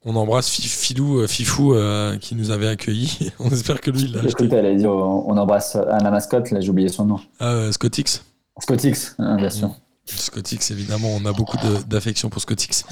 On 0.05 0.15
embrasse 0.15 0.49
Fi- 0.51 0.63
Filou, 0.63 1.19
euh, 1.19 1.27
Fifou 1.27 1.75
euh, 1.75 2.17
qui 2.19 2.35
nous 2.35 2.51
avait 2.51 2.69
accueillis. 2.69 3.33
on 3.41 3.49
espère 3.49 3.81
que 3.81 3.91
lui 3.91 4.03
il 4.03 4.13
l'a 4.13 4.21
acheté. 4.21 4.45
Écoute, 4.45 4.53
elle 4.53 4.67
a 4.67 4.75
dit 4.75 4.87
on 4.87 5.37
embrasse 5.37 5.75
la 5.77 6.11
mascotte, 6.11 6.51
là 6.51 6.61
j'ai 6.61 6.71
oublié 6.71 6.89
son 6.89 7.07
nom. 7.07 7.19
Ah, 7.41 7.53
euh, 7.53 7.73
Scotix. 7.73 8.25
Scotix, 8.61 9.17
hein, 9.19 9.37
bien 9.37 9.51
sûr. 9.51 9.71
Scotix, 10.17 10.71
évidemment, 10.71 11.09
on 11.11 11.25
a 11.27 11.33
beaucoup 11.33 11.57
d'affection 11.87 12.29
pour 12.31 12.41
Scotix. 12.43 12.85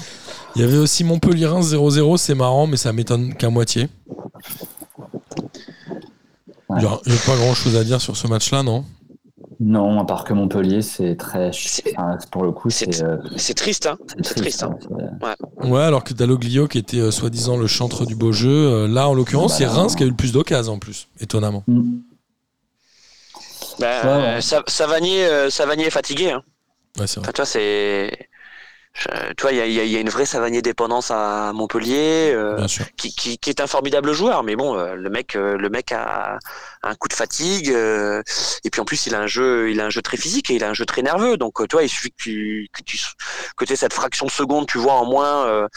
Il 0.55 0.61
y 0.61 0.65
avait 0.65 0.77
aussi 0.77 1.03
Montpellier-Reims 1.03 1.73
0-0, 1.73 2.17
c'est 2.17 2.35
marrant, 2.35 2.67
mais 2.67 2.77
ça 2.77 2.93
m'étonne 2.93 3.33
qu'à 3.35 3.49
moitié. 3.49 3.89
Ouais. 6.69 6.79
Il 6.81 6.81
n'y 6.81 6.85
a, 6.85 7.19
pas 7.25 7.35
grand 7.37 7.53
chose 7.53 7.75
à 7.77 7.83
dire 7.83 8.01
sur 8.01 8.17
ce 8.17 8.27
match-là, 8.27 8.61
non? 8.63 8.83
Non, 9.59 9.99
à 9.99 10.05
part 10.05 10.23
que 10.23 10.33
Montpellier, 10.33 10.81
c'est 10.83 11.15
très. 11.15 11.49
Enfin, 11.97 12.17
pour 12.31 12.43
le 12.43 12.51
coup, 12.51 12.69
c'est- 12.69 12.91
c'est. 12.93 13.03
euh, 13.03 13.17
C'est 13.37 13.55
triste, 13.55 13.87
hein. 13.87 13.97
c'est 14.21 14.35
triste. 14.35 14.61
hein. 14.63 14.75
c'est- 14.81 15.67
Ouais, 15.67 15.81
alors 15.81 16.03
que 16.03 16.13
Dalloglio, 16.13 16.67
qui 16.67 16.77
était 16.77 16.99
euh, 16.99 17.09
soi-disant 17.09 17.57
le 17.57 17.65
chantre 17.65 18.05
du 18.05 18.15
beau 18.15 18.31
jeu, 18.31 18.51
euh, 18.51 18.87
là, 18.87 19.09
en 19.09 19.15
l'occurrence, 19.15 19.53
Bah, 19.53 19.57
c'est. 19.57 19.65
Reims 19.65 19.95
qui 19.95 20.03
a 20.03 20.05
eu 20.05 20.09
le 20.09 20.15
plus 20.15 20.31
d'occasions 20.31 20.73
en 20.73 20.79
plus, 20.79 21.07
étonnamment. 21.19 21.63
Mm. 21.67 21.81
Ben, 23.79 23.87
Ouais, 24.03 24.09
ouais. 24.09 24.27
euh, 24.37 24.41
Sa- 24.41 24.63
Savanier, 24.67 25.25
euh, 25.25 25.49
Savanier 25.49 25.85
est 25.87 25.91
fatigué. 25.91 26.31
Hein. 26.31 26.43
Ouais, 26.99 27.07
c'est 27.07 27.19
vrai. 27.19 27.25
Enfin, 27.25 27.31
tu 27.33 27.41
vois, 27.41 27.45
c'est. 27.45 28.29
Tu 29.37 29.43
vois, 29.43 29.51
il 29.51 29.57
y 29.57 29.61
a, 29.61 29.67
y 29.67 29.89
y 29.89 30.01
une 30.01 30.09
vraie 30.09 30.25
Savanier 30.25 30.63
dépendance 30.63 31.11
à 31.11 31.51
Montpellier, 31.53 32.31
euh, 32.33 32.65
qui, 32.97 33.13
qui, 33.13 33.37
qui 33.37 33.49
est 33.51 33.61
un 33.61 33.67
formidable 33.67 34.11
joueur, 34.11 34.41
mais 34.41 34.55
bon, 34.55 34.75
euh, 34.75 34.95
le 34.95 35.09
mec, 35.11 35.35
euh, 35.35 35.55
le 35.55 35.69
mec 35.69 35.91
a, 35.91 36.39
a 36.81 36.89
un 36.89 36.95
coup 36.95 37.07
de 37.07 37.13
fatigue, 37.13 37.69
et 37.69 38.69
puis 38.71 38.81
en 38.81 38.85
plus, 38.85 39.05
il 39.05 39.13
a 39.13 39.19
un 39.19 39.27
jeu, 39.27 39.69
il 39.69 39.81
a 39.81 39.85
un 39.85 39.91
jeu 39.91 40.01
très 40.01 40.17
physique 40.17 40.49
et 40.49 40.55
il 40.55 40.63
a 40.63 40.69
un 40.69 40.73
jeu 40.73 40.87
très 40.87 41.03
nerveux. 41.03 41.37
Donc, 41.37 41.59
tu 41.67 41.75
vois, 41.75 41.83
il 41.83 41.89
suffit 41.89 42.09
que 42.09 42.23
tu, 42.23 42.69
que 42.73 42.81
tu, 42.81 42.97
que 43.55 43.71
aies 43.71 43.75
cette 43.75 43.93
fraction 43.93 44.25
de 44.25 44.31
seconde, 44.31 44.65
tu 44.65 44.79
vois, 44.79 44.93
en 44.93 45.05
moins 45.05 45.67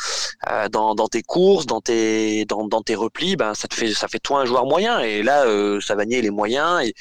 dans, 0.70 0.94
dans 0.94 1.08
tes 1.08 1.22
courses, 1.22 1.66
dans 1.66 1.82
tes, 1.82 2.46
dans, 2.46 2.66
dans 2.68 2.80
tes 2.80 2.94
replis, 2.94 3.36
ben, 3.36 3.52
ça 3.52 3.68
te 3.68 3.74
fait, 3.74 3.92
ça 3.92 4.08
fait 4.08 4.20
toi 4.20 4.40
un 4.40 4.46
joueur 4.46 4.64
moyen. 4.64 5.00
Et 5.00 5.22
là, 5.22 5.44
Savanier, 5.82 6.20
il 6.20 6.24
est 6.24 6.30
moyen 6.30 6.80
et 6.80 6.94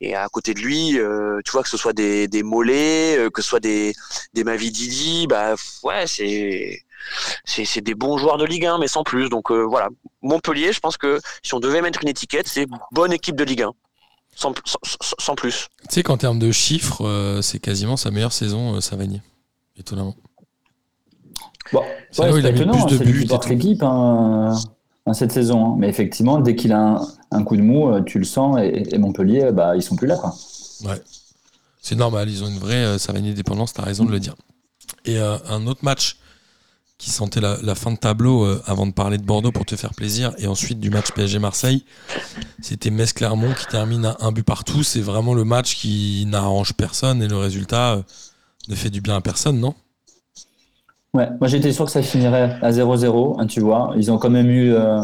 et 0.00 0.14
à 0.14 0.28
côté 0.28 0.52
de 0.54 0.60
lui, 0.60 0.98
euh, 0.98 1.40
tu 1.44 1.52
vois 1.52 1.62
que 1.62 1.68
ce 1.68 1.76
soit 1.76 1.92
des, 1.92 2.28
des 2.28 2.42
mollets, 2.42 3.16
euh, 3.18 3.30
que 3.30 3.40
ce 3.42 3.48
soit 3.48 3.60
des, 3.60 3.94
des 4.34 4.44
Mavididi, 4.44 5.26
bah 5.26 5.54
ouais, 5.84 6.06
c'est 6.06 6.80
c'est 7.44 7.64
c'est 7.64 7.80
des 7.80 7.94
bons 7.94 8.18
joueurs 8.18 8.36
de 8.38 8.44
Ligue 8.44 8.66
1, 8.66 8.78
mais 8.78 8.88
sans 8.88 9.04
plus. 9.04 9.28
Donc 9.28 9.50
euh, 9.50 9.62
voilà, 9.64 9.88
Montpellier, 10.22 10.72
je 10.72 10.80
pense 10.80 10.96
que 10.96 11.20
si 11.42 11.54
on 11.54 11.60
devait 11.60 11.80
mettre 11.82 12.00
une 12.02 12.08
étiquette, 12.08 12.48
c'est 12.48 12.66
bonne 12.92 13.12
équipe 13.12 13.36
de 13.36 13.44
Ligue 13.44 13.62
1, 13.62 13.72
sans, 14.34 14.52
sans, 14.64 14.78
sans- 14.82 15.14
sans 15.18 15.34
plus. 15.34 15.68
Tu 15.88 15.94
sais 15.94 16.02
qu'en 16.02 16.16
termes 16.16 16.38
de 16.38 16.50
chiffres, 16.52 17.06
euh, 17.06 17.40
c'est 17.42 17.58
quasiment 17.60 17.96
sa 17.96 18.10
meilleure 18.10 18.32
saison, 18.32 18.74
euh, 18.76 18.80
Savanier. 18.80 19.22
Étonnamment. 19.78 20.16
Bon, 21.72 21.82
C'est 22.10 22.22
ouais, 22.22 22.28
là 22.28 22.34
où 22.34 22.38
il 22.38 22.42
c'est 22.42 22.48
a 22.48 22.52
mis 22.52 22.58
plus 22.86 22.98
de 22.98 23.04
buts 23.04 23.26
l'équipe 23.48 23.82
hein, 23.82 24.54
hein, 25.06 25.12
cette 25.14 25.32
saison. 25.32 25.72
hein. 25.72 25.76
Mais 25.78 25.88
effectivement, 25.88 26.38
dès 26.40 26.54
qu'il 26.56 26.72
a 26.72 26.78
un, 26.80 27.08
un 27.30 27.42
coup 27.44 27.56
de 27.56 27.62
mou, 27.62 27.90
euh, 27.90 28.02
tu 28.02 28.18
le 28.18 28.24
sens, 28.24 28.58
et, 28.60 28.84
et 28.90 28.98
Montpellier, 28.98 29.50
bah, 29.52 29.76
ils 29.76 29.82
sont 29.82 29.96
plus 29.96 30.06
là. 30.06 30.16
Quoi. 30.16 30.34
Ouais. 30.84 31.00
C'est 31.80 31.96
normal, 31.96 32.28
ils 32.28 32.42
ont 32.42 32.48
une 32.48 32.58
vraie 32.58 32.84
euh, 32.84 32.98
Savanier 32.98 33.34
dépendance, 33.34 33.72
t'as 33.72 33.82
raison 33.82 34.04
de 34.04 34.10
le 34.10 34.20
dire. 34.20 34.34
Et 35.04 35.18
euh, 35.18 35.36
un 35.48 35.66
autre 35.66 35.80
match 35.82 36.16
qui 36.98 37.10
sentait 37.10 37.40
la, 37.40 37.58
la 37.62 37.74
fin 37.74 37.92
de 37.92 37.96
tableau 37.96 38.44
euh, 38.44 38.62
avant 38.66 38.86
de 38.86 38.92
parler 38.92 39.18
de 39.18 39.22
Bordeaux 39.22 39.52
pour 39.52 39.66
te 39.66 39.76
faire 39.76 39.94
plaisir, 39.94 40.32
et 40.38 40.46
ensuite 40.46 40.80
du 40.80 40.90
match 40.90 41.12
PSG-Marseille, 41.12 41.84
c'était 42.62 42.90
Metz-Clermont 42.90 43.52
qui 43.52 43.66
termine 43.66 44.06
à 44.06 44.16
un 44.20 44.32
but 44.32 44.44
partout. 44.44 44.82
C'est 44.82 45.00
vraiment 45.00 45.34
le 45.34 45.44
match 45.44 45.76
qui 45.76 46.24
n'arrange 46.26 46.72
personne 46.72 47.22
et 47.22 47.28
le 47.28 47.36
résultat 47.36 47.94
euh, 47.94 48.02
ne 48.68 48.74
fait 48.74 48.90
du 48.90 49.00
bien 49.00 49.16
à 49.16 49.20
personne, 49.20 49.60
non? 49.60 49.74
Ouais, 51.14 51.28
moi 51.38 51.48
j'étais 51.48 51.72
sûr 51.72 51.84
que 51.84 51.90
ça 51.90 52.02
finirait 52.02 52.58
à 52.62 52.70
0-0, 52.70 53.40
hein, 53.40 53.46
tu 53.46 53.60
vois. 53.60 53.92
Ils 53.96 54.10
ont 54.10 54.18
quand 54.18 54.30
même 54.30 54.50
eu, 54.50 54.72
euh, 54.72 55.00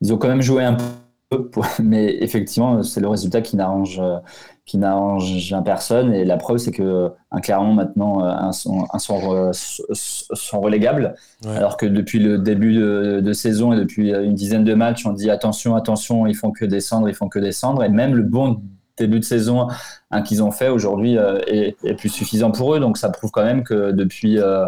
ils 0.00 0.12
ont 0.12 0.18
quand 0.18 0.28
même 0.28 0.42
joué 0.42 0.64
un 0.64 0.74
peu, 0.74 0.84
pour- 1.30 1.66
mais 1.82 2.16
effectivement, 2.22 2.82
c'est 2.82 3.00
le 3.00 3.08
résultat 3.08 3.40
qui 3.40 3.56
n'arrange, 3.56 3.98
euh, 4.00 4.18
qui 4.64 4.78
n'arrange 4.78 5.54
personne. 5.64 6.12
Et 6.14 6.24
la 6.24 6.36
preuve, 6.36 6.58
c'est 6.58 6.70
que 6.72 7.10
un 7.30 7.40
Clermont 7.40 7.72
maintenant 7.74 8.24
euh, 8.24 8.28
un 8.30 8.52
sont, 8.52 8.86
un 8.92 8.98
sont, 8.98 9.34
euh, 9.34 9.50
sont 9.52 10.60
relégables, 10.60 11.14
Ouais. 11.44 11.56
alors 11.56 11.76
que 11.76 11.86
depuis 11.86 12.18
le 12.18 12.38
début 12.38 12.74
de, 12.74 13.20
de 13.22 13.32
saison 13.32 13.72
et 13.72 13.76
depuis 13.76 14.10
une 14.12 14.34
dizaine 14.34 14.64
de 14.64 14.74
matchs, 14.74 15.04
on 15.06 15.12
dit 15.12 15.30
attention, 15.30 15.76
attention, 15.76 16.26
ils 16.26 16.34
font 16.36 16.50
que 16.52 16.64
descendre, 16.64 17.08
ils 17.08 17.14
font 17.14 17.28
que 17.28 17.38
descendre. 17.38 17.82
Et 17.84 17.88
même 17.88 18.14
le 18.14 18.22
bon 18.22 18.62
début 18.96 19.20
de 19.20 19.24
saison 19.24 19.68
hein, 20.10 20.22
qu'ils 20.22 20.42
ont 20.42 20.50
fait 20.50 20.68
aujourd'hui 20.70 21.18
euh, 21.18 21.38
est, 21.46 21.76
est 21.84 21.94
plus 21.94 22.08
suffisant 22.08 22.50
pour 22.50 22.74
eux. 22.74 22.80
Donc 22.80 22.96
ça 22.98 23.10
prouve 23.10 23.30
quand 23.30 23.44
même 23.44 23.62
que 23.62 23.90
depuis 23.92 24.38
euh, 24.38 24.66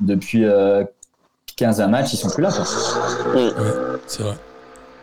depuis 0.00 0.44
euh, 0.44 0.84
15 1.56 1.80
matchs, 1.88 2.12
ils 2.12 2.16
sont 2.18 2.30
plus 2.30 2.42
là. 2.42 2.50
quoi. 2.52 2.64
C'est 4.06 4.22
vrai. 4.22 4.34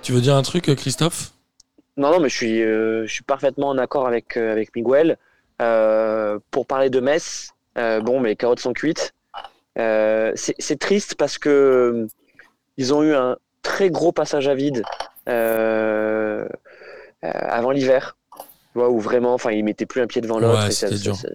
Tu 0.02 0.12
veux 0.14 0.22
dire 0.22 0.36
un 0.36 0.42
truc, 0.42 0.70
euh, 0.70 0.76
Christophe? 0.76 1.34
Non, 1.98 2.12
non, 2.12 2.20
mais 2.20 2.30
je 2.30 2.36
suis, 2.36 2.62
euh, 2.64 3.06
je 3.06 3.14
suis 3.14 3.24
parfaitement 3.24 3.70
en 3.70 3.78
accord 3.78 4.08
avec, 4.08 4.38
euh, 4.38 4.52
avec 4.52 4.76
Miguel. 4.76 5.18
Euh, 5.62 6.40
pour 6.50 6.66
parler 6.66 6.90
de 6.90 7.00
Metz, 7.00 7.52
bon, 7.76 8.20
mes 8.20 8.36
carottes 8.36 8.60
sont 8.60 8.74
cuites. 8.74 9.14
C'est 9.76 10.80
triste 10.80 11.16
parce 11.16 11.38
que 11.38 12.08
ils 12.78 12.94
ont 12.94 13.04
eu 13.04 13.14
un 13.14 13.38
très 13.62 13.90
gros 13.92 14.12
passage 14.12 14.48
à 14.48 14.56
vide 14.56 14.84
avant 17.22 17.72
l'hiver, 17.72 18.18
tu 18.38 18.80
vois, 18.80 18.90
où 18.90 19.00
vraiment, 19.00 19.34
enfin, 19.34 19.52
ils 19.52 19.64
mettaient 19.64 19.86
plus 19.86 20.02
un 20.02 20.08
pied 20.08 20.22
devant 20.22 20.40
l'autre. 20.40 20.64
Ouais, 20.66 20.72
c'était 20.72 20.96
dur. 20.98 21.16
ça- 21.16 21.28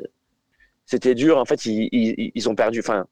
C'était 0.86 1.14
dur. 1.14 1.38
En 1.38 1.44
fait, 1.44 1.64
ils, 1.66 1.88
ils, 1.92 2.32
ils 2.34 2.48
ont 2.48 2.54
perdu. 2.56 2.80
Enfin, 2.80 3.06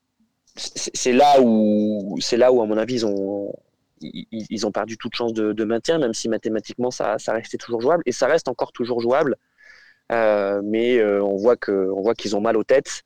c'est 0.57 0.94
c'est 0.96 1.12
là 1.12 1.40
où, 1.40 2.16
c'est 2.20 2.36
là 2.36 2.52
où, 2.52 2.61
à 2.62 2.66
mon 2.66 2.76
avis, 2.76 2.94
ils 2.94 3.07
ont, 3.07 3.52
ils, 4.05 4.66
ont 4.66 4.72
perdu 4.72 4.96
toute 4.96 5.14
chance 5.14 5.32
de, 5.32 5.52
de 5.52 5.64
maintien, 5.64 5.98
même 5.98 6.14
si 6.14 6.28
mathématiquement, 6.28 6.90
ça, 6.90 7.18
ça 7.18 7.32
restait 7.32 7.59
toujours 7.59 7.80
jouable, 7.80 8.02
et 8.07 8.12
ça 8.12 8.26
reste 8.26 8.48
encore 8.48 8.72
toujours 8.72 9.00
jouable. 9.00 9.36
Euh, 10.12 10.61
mais 10.62 10.98
euh, 10.98 11.22
on 11.22 11.36
voit 11.36 11.57
que, 11.57 11.90
on 11.90 12.02
voit 12.02 12.14
qu'ils 12.14 12.36
ont 12.36 12.40
mal 12.40 12.57
aux 12.57 12.64
têtes. 12.64 13.02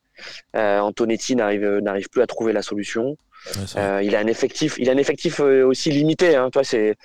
Euh, 0.55 0.79
Antonetti 0.79 1.35
n'arrive, 1.35 1.65
n'arrive 1.79 2.09
plus 2.09 2.21
à 2.21 2.27
trouver 2.27 2.53
la 2.53 2.61
solution. 2.61 3.15
Ouais, 3.75 4.05
il 4.05 4.15
a 4.17 4.19
un 4.19 4.27
effectif, 4.27 4.75
il 4.77 4.89
a 4.89 4.93
un 4.93 4.97
effectif 4.97 5.39
aussi 5.39 5.91
limité. 5.91 6.35
Hein. 6.35 6.49
Toi, 6.49 6.65
c'est 6.65 6.97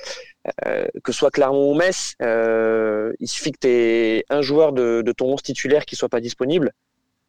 que 0.45 1.13
ce 1.13 1.19
soit 1.19 1.31
Clermont 1.31 1.71
ou 1.71 1.75
Metz, 1.75 2.17
il 2.21 3.29
suffit 3.29 3.53
que 3.53 3.59
tu 3.61 3.69
aies 3.69 4.25
un 4.31 4.43
joueur 4.43 4.73
de, 4.73 5.03
de 5.03 5.13
ton 5.13 5.27
11 5.27 5.43
titulaire 5.43 5.85
qui 5.85 5.95
soit 5.95 6.09
pas 6.09 6.21
disponible. 6.21 6.73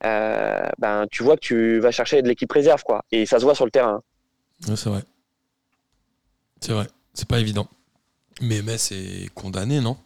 ben, 0.01 1.05
tu 1.11 1.22
vois 1.22 1.36
que 1.36 1.41
tu 1.41 1.80
vas 1.80 1.91
chercher 1.91 2.24
de 2.24 2.28
l'équipe 2.28 2.51
réserve, 2.51 2.82
quoi. 2.82 3.05
Et 3.11 3.28
ça 3.28 3.39
se 3.39 3.45
voit 3.45 3.53
sur 3.53 3.66
le 3.66 3.72
terrain. 3.72 4.01
Ouais, 4.68 4.76
c'est 4.76 4.89
vrai. 4.89 5.03
C'est 6.66 6.74
vrai. 6.74 6.88
C'est 7.13 7.28
pas 7.28 7.39
évident. 7.39 7.68
Mais 8.41 8.61
Metz 8.63 8.91
est 8.91 9.30
condamné, 9.34 9.80
non? 9.82 9.97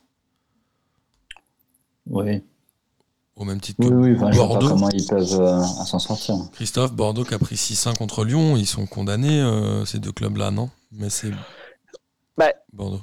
Oui, 2.08 2.44
Au 3.36 3.46
même 3.46 3.62
titre 3.62 3.82
que 3.82 3.88
oui, 3.94 4.10
oui. 4.12 4.16
Enfin, 4.18 4.32
je 4.32 4.38
vois 4.38 4.48
pas 4.48 4.54
Bordeaux. 4.56 4.70
comment 4.70 4.90
ils 4.90 5.06
peuvent 5.06 5.40
euh, 5.40 5.64
s'en 5.64 6.00
sortir. 6.00 6.36
Christophe, 6.54 6.92
Bordeaux 6.94 7.24
qui 7.24 7.34
a 7.34 7.40
pris 7.40 7.56
6-1 7.56 7.96
contre 7.96 8.26
Lyon, 8.26 8.58
ils 8.58 8.66
sont 8.66 8.86
condamnés, 8.88 9.40
euh, 9.42 9.86
ces 9.86 10.00
deux 10.00 10.12
clubs-là, 10.12 10.52
non? 10.52 10.70
Mais 10.92 11.10
c'est 11.10 11.32
Bah, 12.38 12.52
Bordeaux. 12.74 13.02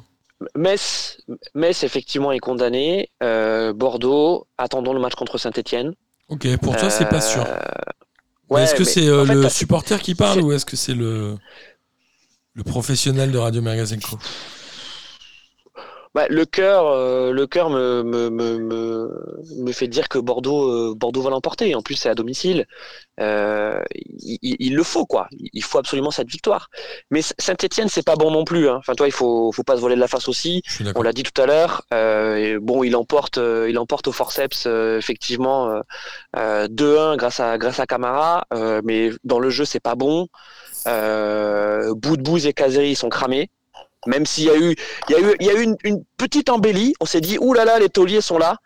Metz, 0.55 1.19
Metz 1.55 1.83
effectivement 1.83 2.33
est 2.33 2.41
condamné. 2.41 3.11
Euh, 3.23 3.73
Bordeaux, 3.73 4.47
attendons 4.59 4.93
le 4.93 5.01
match 5.01 5.15
contre 5.15 5.39
Saint-Etienne. 5.39 5.95
Ok, 6.29 6.47
pour 6.59 6.77
toi, 6.77 6.91
c'est 6.91 7.09
pas 7.09 7.21
sûr. 7.23 7.47
Ouais, 8.51 8.63
est-ce 8.65 8.75
que 8.75 8.85
c'est 8.85 9.09
euh, 9.09 9.25
le 9.25 9.49
supporter 9.49 10.01
qui 10.03 10.15
parle 10.15 10.41
ou 10.43 10.53
est-ce 10.53 10.67
que 10.67 10.77
c'est 10.77 10.95
le, 10.95 11.37
le 12.57 12.65
professionnel 12.65 13.31
de 13.31 13.39
Radio 13.39 13.61
Mergazenco 13.63 14.19
Bah, 16.15 16.25
le 16.31 16.47
cœur, 16.47 16.87
euh, 16.87 17.31
le 17.33 17.47
cœur 17.47 17.69
me, 17.69 18.03
me, 18.03 18.31
me, 18.31 18.59
me, 19.59 19.73
fait 19.73 19.87
dire 19.89 20.09
que 20.09 20.19
Bordeaux, 20.19 20.71
euh, 20.71 20.95
Bordeaux 20.97 21.21
va 21.21 21.29
l'emporter. 21.29 21.75
En 21.75 21.83
plus, 21.83 21.97
c'est 21.97 22.09
à 22.09 22.15
domicile. 22.15 22.65
Euh, 23.21 23.83
il, 23.93 24.39
il- 24.41 24.57
il 24.59 24.75
le 24.75 24.83
faut, 24.83 25.05
quoi. 25.05 25.29
Il 25.53 25.63
faut 25.63 25.77
absolument 25.77 26.11
cette 26.11 26.31
victoire. 26.31 26.71
Mais 27.11 27.21
Saint-Etienne, 27.39 27.89
c'est 27.91 28.03
pas 28.05 28.17
bon 28.17 28.31
non 28.31 28.45
plus. 28.45 28.67
Hein. 28.71 28.77
Enfin, 28.79 28.95
toi, 28.95 29.07
il 29.07 29.13
faut, 29.13 29.53
faut 29.53 29.63
pas 29.63 29.77
se 29.77 29.83
voler 29.83 29.95
de 29.95 30.01
la 30.01 30.09
face 30.09 30.27
aussi. 30.27 30.63
On 30.97 31.03
l'a 31.03 31.13
dit 31.13 31.23
tout 31.23 31.39
à 31.43 31.45
l'heure. 31.45 31.83
Bon, 32.63 32.83
il 32.83 32.97
emporte, 32.97 33.37
il 33.69 33.79
emporte 33.79 34.09
au 34.09 34.13
forceps 34.13 34.65
effectivement 34.65 35.69
euh, 35.69 35.81
euh, 36.39 36.67
2-1 36.69 37.19
grâce 37.19 37.41
à 37.41 37.59
grâce 37.59 37.79
à 37.79 37.85
Camara. 37.87 38.47
Mais 38.85 39.11
dans 39.25 39.39
le 39.39 39.51
jeu, 39.51 39.67
c'est 39.67 39.81
pas 39.81 39.97
bon. 39.97 40.29
Euh, 40.87 41.95
Boudbouz 41.95 42.47
et 42.47 42.53
Kazeri 42.53 42.95
sont 42.95 43.09
cramés. 43.09 43.51
Même 44.07 44.25
s'il 44.25 44.45
y 44.45 44.51
a 44.51 44.57
eu, 44.57 44.77
il 45.09 45.13
y 45.13 45.15
a 45.17 45.21
eu, 45.21 45.37
il 45.41 45.47
y 45.47 45.51
a 45.51 45.55
eu 45.55 45.63
une, 45.63 45.77
une 45.83 46.05
petite 46.17 46.49
embellie. 46.49 46.95
On 47.01 47.07
s'est 47.07 47.21
dit, 47.21 47.39
ouh 47.41 47.53
là 47.55 47.65
là, 47.65 47.79
les 47.79 47.89
tauliers 47.89 48.21
sont 48.21 48.39
là. 48.39 48.57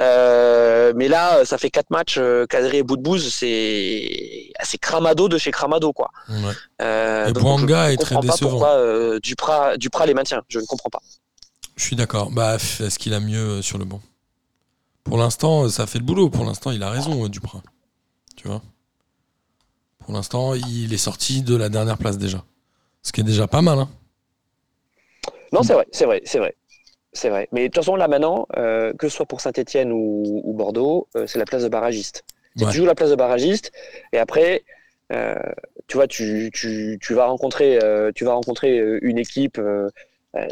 Euh, 0.00 0.92
mais 0.96 1.08
là, 1.08 1.44
ça 1.44 1.58
fait 1.58 1.70
quatre 1.70 1.90
matchs. 1.90 2.16
Euh, 2.18 2.46
Kazeri 2.46 2.78
et 2.78 2.82
Boudbouz, 2.84 3.34
c'est 3.34 4.52
c'est 4.62 4.78
Cramado 4.78 5.28
de 5.28 5.36
chez 5.38 5.50
Cramado, 5.50 5.92
quoi. 5.92 6.08
Ouais. 6.28 6.36
Euh, 6.80 7.26
Et 7.26 7.32
Bouanga 7.32 7.92
est 7.92 7.96
très 7.96 8.14
pas 8.14 8.20
décevant. 8.20 8.50
pourquoi 8.50 8.70
euh, 8.76 9.18
Duprat, 9.20 9.76
Duprat 9.76 10.06
les 10.06 10.14
maintient. 10.14 10.42
Je 10.48 10.60
ne 10.60 10.64
comprends 10.64 10.88
pas. 10.90 11.00
Je 11.76 11.82
suis 11.82 11.96
d'accord. 11.96 12.30
Bah, 12.30 12.54
est-ce 12.54 12.98
qu'il 12.98 13.12
a 13.12 13.20
mieux 13.20 13.58
euh, 13.58 13.62
sur 13.62 13.76
le 13.78 13.84
banc? 13.84 14.00
Pour 15.04 15.18
l'instant, 15.18 15.64
euh, 15.64 15.68
ça 15.68 15.86
fait 15.86 15.98
le 15.98 16.04
boulot. 16.04 16.30
Pour 16.30 16.44
l'instant, 16.44 16.70
il 16.70 16.82
a 16.82 16.90
raison, 16.90 17.24
euh, 17.24 17.28
Duprat. 17.28 17.62
Tu 18.36 18.46
vois? 18.46 18.62
Pour 20.08 20.16
l'instant, 20.16 20.54
il 20.54 20.94
est 20.94 20.96
sorti 20.96 21.42
de 21.42 21.54
la 21.54 21.68
dernière 21.68 21.98
place 21.98 22.16
déjà. 22.16 22.42
Ce 23.02 23.12
qui 23.12 23.20
est 23.20 23.24
déjà 23.24 23.46
pas 23.46 23.60
mal. 23.60 23.78
Hein. 23.78 23.90
Non, 25.52 25.62
c'est 25.62 25.74
vrai, 25.74 25.86
c'est 25.92 26.06
vrai, 26.06 26.22
c'est 26.24 26.38
vrai. 26.38 26.54
C'est 27.12 27.28
vrai. 27.28 27.46
Mais 27.52 27.64
de 27.64 27.66
toute 27.66 27.74
façon, 27.74 27.94
là 27.94 28.08
maintenant, 28.08 28.46
euh, 28.56 28.94
que 28.94 29.10
ce 29.10 29.14
soit 29.14 29.26
pour 29.26 29.42
Saint-Etienne 29.42 29.92
ou, 29.92 30.40
ou 30.44 30.54
Bordeaux, 30.54 31.08
euh, 31.14 31.26
c'est 31.26 31.38
la 31.38 31.44
place 31.44 31.62
de 31.62 31.68
barragiste. 31.68 32.24
Ouais. 32.56 32.70
Tu 32.70 32.78
joues 32.78 32.86
la 32.86 32.94
place 32.94 33.10
de 33.10 33.16
barragiste 33.16 33.70
et 34.14 34.18
après, 34.18 34.64
euh, 35.12 35.34
tu 35.88 35.98
vois, 35.98 36.06
tu, 36.06 36.50
tu, 36.54 36.98
tu 37.02 37.12
vas 37.12 37.26
rencontrer, 37.26 37.78
tu 38.14 38.24
vas 38.24 38.32
rencontrer 38.32 38.80
une 39.02 39.18
équipe 39.18 39.60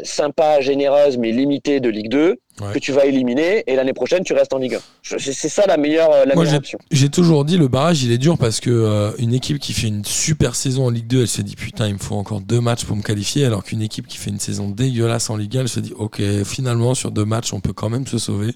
sympa, 0.03 0.61
généreuse, 0.61 1.17
mais 1.17 1.31
limitée 1.31 1.79
de 1.79 1.89
Ligue 1.89 2.09
2 2.09 2.35
Ouais. 2.59 2.73
que 2.73 2.79
tu 2.79 2.91
vas 2.91 3.05
éliminer 3.05 3.63
et 3.67 3.75
l'année 3.75 3.93
prochaine, 3.93 4.23
tu 4.23 4.33
restes 4.33 4.51
en 4.51 4.57
Ligue 4.57 4.73
1. 4.75 4.79
Je- 5.03 5.17
C'est 5.31 5.47
ça 5.47 5.67
la 5.67 5.77
meilleure, 5.77 6.11
euh, 6.11 6.25
la 6.25 6.33
Moi, 6.33 6.43
meilleure 6.43 6.57
option. 6.57 6.79
J'ai 6.89 7.09
toujours 7.09 7.45
dit 7.45 7.55
le 7.55 7.67
barrage 7.67 8.01
il 8.01 8.11
est 8.11 8.17
dur 8.17 8.35
parce 8.39 8.59
que 8.59 8.71
euh, 8.71 9.11
une 9.19 9.33
équipe 9.35 9.59
qui 9.59 9.73
fait 9.73 9.87
une 9.89 10.03
super 10.03 10.55
saison 10.55 10.87
en 10.87 10.89
Ligue 10.89 11.05
2 11.05 11.21
elle 11.21 11.27
se 11.27 11.43
dit 11.43 11.55
putain 11.55 11.87
il 11.87 11.93
me 11.93 11.99
faut 11.99 12.15
encore 12.15 12.41
deux 12.41 12.59
matchs 12.59 12.83
pour 12.85 12.95
me 12.95 13.03
qualifier 13.03 13.45
alors 13.45 13.63
qu'une 13.63 13.83
équipe 13.83 14.07
qui 14.07 14.17
fait 14.17 14.31
une 14.31 14.39
saison 14.39 14.69
dégueulasse 14.69 15.29
en 15.29 15.37
Ligue 15.37 15.55
1 15.57 15.61
elle 15.61 15.69
se 15.69 15.79
dit 15.79 15.93
ok 15.95 16.19
finalement 16.45 16.95
sur 16.95 17.11
deux 17.11 17.25
matchs 17.25 17.53
on 17.53 17.59
peut 17.59 17.73
quand 17.73 17.89
même 17.89 18.07
se 18.07 18.17
sauver. 18.17 18.55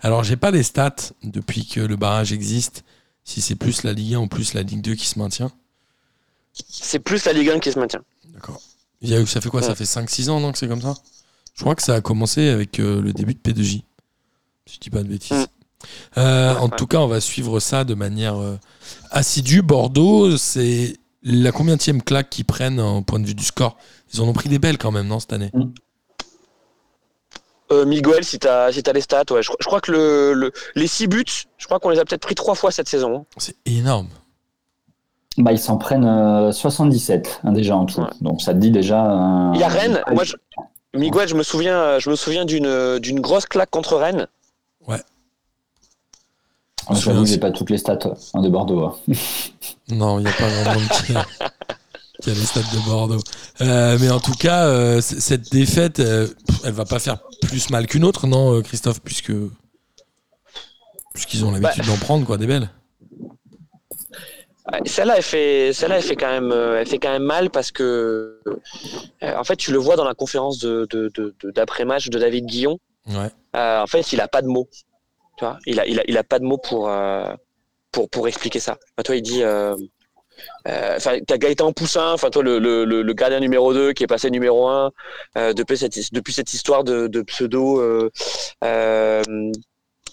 Alors 0.00 0.24
j'ai 0.24 0.36
pas 0.36 0.50
les 0.50 0.64
stats 0.64 0.96
depuis 1.22 1.64
que 1.64 1.78
le 1.80 1.94
barrage 1.94 2.32
existe 2.32 2.82
si 3.22 3.40
c'est 3.40 3.54
plus 3.54 3.84
la 3.84 3.92
Ligue 3.92 4.14
1 4.14 4.18
ou 4.18 4.26
plus 4.26 4.52
la 4.54 4.62
Ligue 4.62 4.80
2 4.82 4.96
qui 4.96 5.06
se 5.06 5.16
maintient. 5.16 5.52
C'est 6.68 6.98
plus 6.98 7.24
la 7.24 7.32
Ligue 7.32 7.50
1 7.50 7.60
qui 7.60 7.70
se 7.70 7.78
maintient. 7.78 8.02
D'accord. 8.34 8.60
Il 9.00 9.10
y 9.10 9.14
a 9.14 9.20
eu 9.20 9.26
ça 9.26 9.40
fait 9.40 9.48
quoi 9.48 9.62
Ça 9.62 9.74
fait 9.74 9.84
5-6 9.84 10.28
ans 10.30 10.40
non 10.40 10.52
que 10.52 10.58
c'est 10.58 10.68
comme 10.68 10.82
ça? 10.82 10.94
Je 11.54 11.62
crois 11.62 11.74
que 11.74 11.82
ça 11.82 11.94
a 11.94 12.00
commencé 12.00 12.48
avec 12.48 12.78
euh, 12.80 13.00
le 13.00 13.12
début 13.12 13.34
de 13.34 13.40
P2J. 13.40 13.82
Si 14.66 14.74
je 14.74 14.78
dis 14.80 14.90
pas 14.90 15.02
de 15.02 15.08
bêtises. 15.08 15.36
Mm. 15.36 15.44
Euh, 16.18 16.54
en 16.56 16.68
tout 16.68 16.86
cas, 16.86 16.98
on 16.98 17.06
va 17.06 17.20
suivre 17.20 17.60
ça 17.60 17.84
de 17.84 17.94
manière 17.94 18.36
euh, 18.36 18.56
assidue. 19.10 19.62
Bordeaux, 19.62 20.36
c'est 20.36 20.96
la 21.22 21.52
combienième 21.52 22.02
claque 22.02 22.30
qu'ils 22.30 22.44
prennent 22.44 22.80
en 22.80 23.02
point 23.02 23.18
de 23.20 23.26
vue 23.26 23.34
du 23.34 23.44
score 23.44 23.76
Ils 24.12 24.20
en 24.20 24.24
ont 24.28 24.32
pris 24.32 24.48
des 24.48 24.58
belles 24.58 24.78
quand 24.78 24.90
même, 24.92 25.06
non, 25.06 25.20
cette 25.20 25.32
année? 25.32 25.50
Euh, 27.70 27.84
Miguel, 27.84 28.24
si 28.24 28.38
t'as 28.38 28.72
si 28.72 28.82
t'as 28.82 28.92
les 28.92 29.02
stats, 29.02 29.24
ouais, 29.30 29.42
je, 29.42 29.50
je 29.60 29.66
crois 29.66 29.80
que 29.80 29.92
le, 29.92 30.32
le- 30.32 30.52
les 30.74 30.86
6 30.86 31.06
buts, 31.06 31.24
je 31.58 31.66
crois 31.66 31.78
qu'on 31.78 31.90
les 31.90 31.98
a 31.98 32.04
peut-être 32.04 32.22
pris 32.22 32.34
trois 32.34 32.54
fois 32.54 32.70
cette 32.70 32.88
saison. 32.88 33.26
C'est 33.36 33.56
énorme. 33.66 34.08
Bah, 35.38 35.52
ils 35.52 35.58
s'en 35.58 35.78
prennent 35.78 36.04
euh, 36.04 36.52
77 36.52 37.40
hein, 37.44 37.52
déjà 37.52 37.76
en 37.76 37.86
tout. 37.86 38.00
Ouais. 38.00 38.08
Donc 38.20 38.42
ça 38.42 38.52
te 38.54 38.58
dit 38.58 38.70
déjà. 38.70 39.50
euh, 39.50 39.52
Il 39.54 39.60
y 39.60 39.64
a 39.64 39.68
Rennes. 39.68 40.02
Moi, 40.12 40.24
je, 40.24 40.34
Miguel, 40.94 41.28
je 41.28 41.34
me 41.34 41.42
souviens, 41.42 41.98
je 41.98 42.10
me 42.10 42.16
souviens 42.16 42.44
d'une 42.44 42.98
d'une 42.98 43.20
grosse 43.20 43.46
claque 43.46 43.70
contre 43.70 43.96
Rennes. 43.96 44.26
Ah, 46.90 46.94
J'avoue 46.94 47.24
que 47.24 47.28
j'ai 47.28 47.36
pas 47.38 47.50
toutes 47.50 47.68
les 47.68 47.76
stats 47.76 47.98
hein, 48.32 48.40
de 48.40 48.48
Bordeaux. 48.48 48.82
hein. 48.84 48.96
Non, 49.90 50.18
il 50.18 50.22
n'y 50.22 50.30
a 50.30 50.32
pas 50.32 50.48
grand 50.62 50.72
monde 50.74 50.88
qui 51.04 51.14
a, 51.14 51.22
qui 52.22 52.30
a 52.30 52.34
les 52.34 52.40
stades 52.40 52.64
de 52.72 52.88
Bordeaux. 52.88 53.20
Euh, 53.60 53.98
mais 54.00 54.08
en 54.10 54.20
tout 54.20 54.32
cas, 54.32 54.64
euh, 54.64 55.02
cette 55.02 55.52
défaite, 55.52 56.00
euh, 56.00 56.28
elle 56.64 56.72
va 56.72 56.86
pas 56.86 56.98
faire 56.98 57.18
plus 57.42 57.68
mal 57.68 57.86
qu'une 57.86 58.04
autre, 58.04 58.26
non, 58.26 58.54
euh, 58.54 58.62
Christophe, 58.62 59.02
puisque 59.02 59.32
puisqu'ils 61.12 61.44
ont 61.44 61.50
l'habitude 61.50 61.84
d'en 61.84 61.96
prendre, 61.96 62.24
quoi, 62.24 62.38
des 62.38 62.46
belles. 62.46 62.70
Celle-là, 64.84 65.14
elle 65.16 65.22
fait, 65.22 65.72
celle-là, 65.72 65.96
elle 65.96 66.02
fait 66.02 66.16
quand 66.16 66.28
même, 66.30 66.52
euh, 66.52 66.80
elle 66.80 66.86
fait 66.86 66.98
quand 66.98 67.10
même 67.10 67.22
mal 67.22 67.48
parce 67.50 67.70
que, 67.72 68.40
euh, 69.22 69.34
en 69.36 69.44
fait, 69.44 69.56
tu 69.56 69.72
le 69.72 69.78
vois 69.78 69.96
dans 69.96 70.04
la 70.04 70.14
conférence 70.14 70.58
de, 70.58 70.86
de, 70.90 71.10
de- 71.14 71.34
de- 71.42 71.50
d'après-match 71.50 72.08
de 72.10 72.18
David 72.18 72.44
Guillon. 72.46 72.78
Ouais. 73.08 73.30
Euh, 73.56 73.80
en 73.82 73.86
fait, 73.86 74.12
il 74.12 74.20
a 74.20 74.28
pas 74.28 74.42
de 74.42 74.46
mots. 74.48 74.68
Tu 75.38 75.44
vois, 75.44 75.58
il 75.66 75.80
a, 75.80 75.86
il 75.86 75.98
a, 76.00 76.02
il 76.06 76.18
a 76.18 76.24
pas 76.24 76.38
de 76.38 76.44
mots 76.44 76.58
pour, 76.58 76.88
euh, 76.90 77.32
pour, 77.92 78.10
pour 78.10 78.28
expliquer 78.28 78.60
ça. 78.60 78.72
Enfin, 78.96 79.02
toi, 79.04 79.16
il 79.16 79.22
dit, 79.22 79.42
euh, 79.42 79.74
enfin, 80.66 81.18
t'as 81.26 81.38
Gaëtan 81.38 81.72
Poussin, 81.72 82.12
enfin, 82.12 82.28
toi, 82.30 82.42
le, 82.42 82.58
le, 82.58 82.84
le, 82.84 83.02
le 83.02 83.12
gardien 83.14 83.40
numéro 83.40 83.72
2 83.72 83.92
qui 83.94 84.02
est 84.04 84.06
passé 84.08 84.30
numéro 84.30 84.68
1 84.68 84.90
euh, 85.38 85.52
depuis 85.54 85.78
cette, 85.78 85.96
his- 85.96 86.10
depuis 86.12 86.32
cette 86.34 86.52
histoire 86.52 86.84
de, 86.84 87.06
de 87.06 87.22
pseudo. 87.22 87.80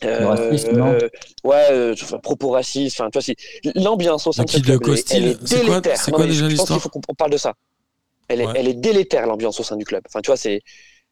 Euh, 0.04 0.36
euh, 0.38 0.52
Le 0.52 0.72
non 0.78 0.92
euh, 0.94 1.10
ouais, 1.44 1.68
euh, 1.72 1.96
propos 2.22 2.50
racistes. 2.50 3.00
Enfin, 3.00 3.10
tu 3.10 3.18
vois, 3.18 3.22
c'est 3.24 3.36
l'ambiance 3.76 4.28
au 4.28 4.32
sein 4.34 4.44
Le 4.44 4.60
de 4.60 4.72
de 4.72 4.78
club, 4.78 4.98
elle 5.12 5.26
est- 5.28 5.32
elle 5.32 5.38
délétère. 5.64 5.98
c'est 5.98 6.12
Non, 6.12 6.18
quoi 6.18 6.26
déjà 6.26 6.40
je 6.40 6.42
pense 6.44 6.50
l'histoire 6.52 6.80
qu'il 6.80 6.82
faut 6.82 6.90
qu'on 6.90 7.02
on 7.10 7.16
parle 7.16 7.32
de 7.32 7.38
ça. 7.38 7.54
Elle 8.28 8.42
est, 8.42 8.46
Ouais. 8.48 8.54
elle 8.58 8.68
est 8.68 8.74
délétère 8.74 9.26
l'ambiance 9.28 9.60
au 9.60 9.64
sein 9.64 9.78
du 9.78 9.86
club. 9.86 10.02
Enfin, 10.08 10.22
tu 10.22 10.28
vois, 10.28 10.38
c'est. 10.38 10.62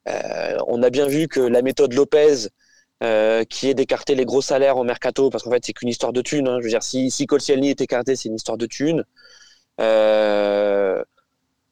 euh, 0.09 0.57
on 0.67 0.83
a 0.83 0.89
bien 0.89 1.07
vu 1.07 1.27
que 1.27 1.39
la 1.39 1.61
méthode 1.61 1.93
Lopez, 1.93 2.47
euh, 3.03 3.43
qui 3.45 3.69
est 3.69 3.73
d'écarter 3.73 4.15
les 4.15 4.25
gros 4.25 4.41
salaires 4.41 4.77
au 4.77 4.83
mercato, 4.83 5.29
parce 5.29 5.43
qu'en 5.43 5.51
fait, 5.51 5.63
c'est 5.65 5.73
qu'une 5.73 5.89
histoire 5.89 6.11
de 6.11 6.21
thunes. 6.21 6.47
hein. 6.47 6.57
Je 6.59 6.63
veux 6.65 6.69
dire, 6.69 6.83
si, 6.83 7.09
si 7.11 7.25
Koscielny 7.25 7.69
est 7.69 7.81
écarté, 7.81 8.15
c'est 8.15 8.27
une 8.29 8.35
histoire 8.35 8.57
de 8.57 8.65
thunes. 8.65 9.03
Euh, 9.79 11.03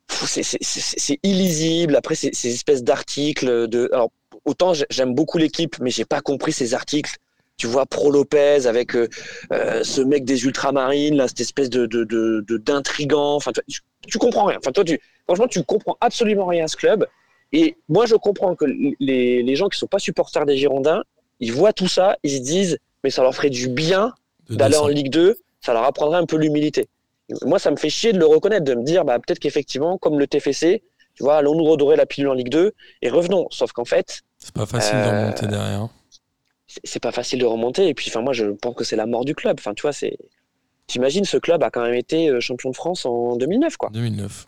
c'est- 0.09 1.19
illisible. 1.23 1.95
Après, 1.95 2.15
ces, 2.15 2.31
ces 2.33 2.53
espèces 2.53 2.83
d'articles 2.83 3.67
de. 3.67 3.89
Alors, 3.93 4.11
autant 4.45 4.73
j'ai- 4.73 4.85
j'aime 4.89 5.13
beaucoup 5.15 5.37
l'équipe, 5.37 5.77
mais 5.79 5.89
j'ai 5.91 6.05
pas 6.05 6.21
compris 6.21 6.51
ces 6.51 6.73
articles. 6.73 7.15
tu 7.57 7.67
vois 7.67 7.85
Pro 7.85 8.09
Lopez 8.09 8.65
avec 8.65 8.95
euh, 8.95 9.07
euh, 9.53 9.83
ce 9.83 10.01
mec 10.01 10.25
des 10.25 10.45
ultramarines, 10.45 11.15
là, 11.15 11.27
cette 11.27 11.41
espèce 11.41 11.69
de 11.69 11.85
d'intrigant. 12.57 13.35
Enfin, 13.35 13.51
tu, 13.67 13.81
tu 14.07 14.17
comprends 14.17 14.45
rien. 14.45 14.57
Enfin, 14.57 14.71
toi, 14.71 14.83
tu 14.83 14.99
franchement, 15.25 15.47
tu 15.47 15.63
comprends 15.63 15.95
absolument 16.01 16.45
rien 16.47 16.65
à 16.65 16.67
ce 16.67 16.75
club. 16.75 17.05
Et 17.53 17.75
moi, 17.89 18.05
je 18.05 18.15
comprends 18.15 18.55
que 18.55 18.65
les, 18.99 19.43
les 19.43 19.55
gens 19.55 19.67
qui 19.69 19.77
sont 19.77 19.87
pas 19.87 19.99
supporters 19.99 20.45
des 20.45 20.57
Girondins, 20.57 21.03
ils 21.39 21.51
voient 21.51 21.73
tout 21.73 21.87
ça, 21.87 22.17
ils 22.23 22.37
se 22.37 22.41
disent, 22.41 22.77
mais 23.03 23.09
ça 23.09 23.21
leur 23.23 23.35
ferait 23.35 23.49
du 23.49 23.67
bien 23.67 24.13
d'aller 24.57 24.75
en. 24.77 24.87
Ligue 24.95 25.09
2, 25.11 25.37
ça 25.59 25.73
leur 25.73 25.83
apprendrait 25.83 26.17
un 26.17 26.25
peu 26.25 26.37
l'humilité. 26.37 26.87
Moi, 27.45 27.59
ça 27.59 27.69
me 27.71 27.75
fait 27.77 27.89
chier 27.89 28.11
de 28.13 28.17
le 28.19 28.25
reconnaître, 28.25 28.63
de 28.65 28.73
me 28.73 28.83
dire, 28.83 29.05
bah, 29.05 29.19
peut-être 29.19 29.39
qu'effectivement, 29.39 29.97
comme 29.97 30.17
le 30.17 30.27
TFC, 30.27 30.81
tu 31.15 31.23
vois, 31.23 31.35
allons 31.37 31.55
nous 31.55 31.65
redorer 31.65 31.95
la 31.95 32.05
pilule 32.05 32.29
en 32.29 32.33
Ligue 32.33 32.49
2 32.49 32.71
et 33.01 33.09
revenons. 33.09 33.47
Sauf 33.51 33.71
qu'en 33.71 33.85
fait, 33.85 34.21
C'est 34.43 34.53
pas 34.53 34.65
facile 34.65 34.97
de 34.97 35.03
Euh, 35.03 35.21
remonter 35.21 35.47
derrière. 35.47 35.87
c'est 36.83 36.99
pas 37.01 37.11
facile 37.11 37.39
de 37.39 37.45
remonter. 37.45 37.87
Et 37.87 37.93
puis, 37.93 38.07
enfin, 38.09 38.21
moi, 38.21 38.33
je 38.33 38.45
pense 38.47 38.75
que 38.75 38.83
c'est 38.83 38.95
la 38.95 39.05
mort 39.05 39.23
du 39.25 39.35
club. 39.35 39.57
Enfin, 39.59 39.73
tu 39.73 39.83
vois, 39.83 39.93
c'est. 39.93 40.17
T'imagines, 40.87 41.23
ce 41.25 41.37
club 41.37 41.63
a 41.63 41.69
quand 41.69 41.83
même 41.83 41.93
été 41.93 42.27
euh, 42.29 42.39
champion 42.41 42.69
de 42.71 42.75
France 42.75 43.05
en 43.05 43.35
2009, 43.37 43.77
quoi. 43.77 43.89
2009. 43.93 44.47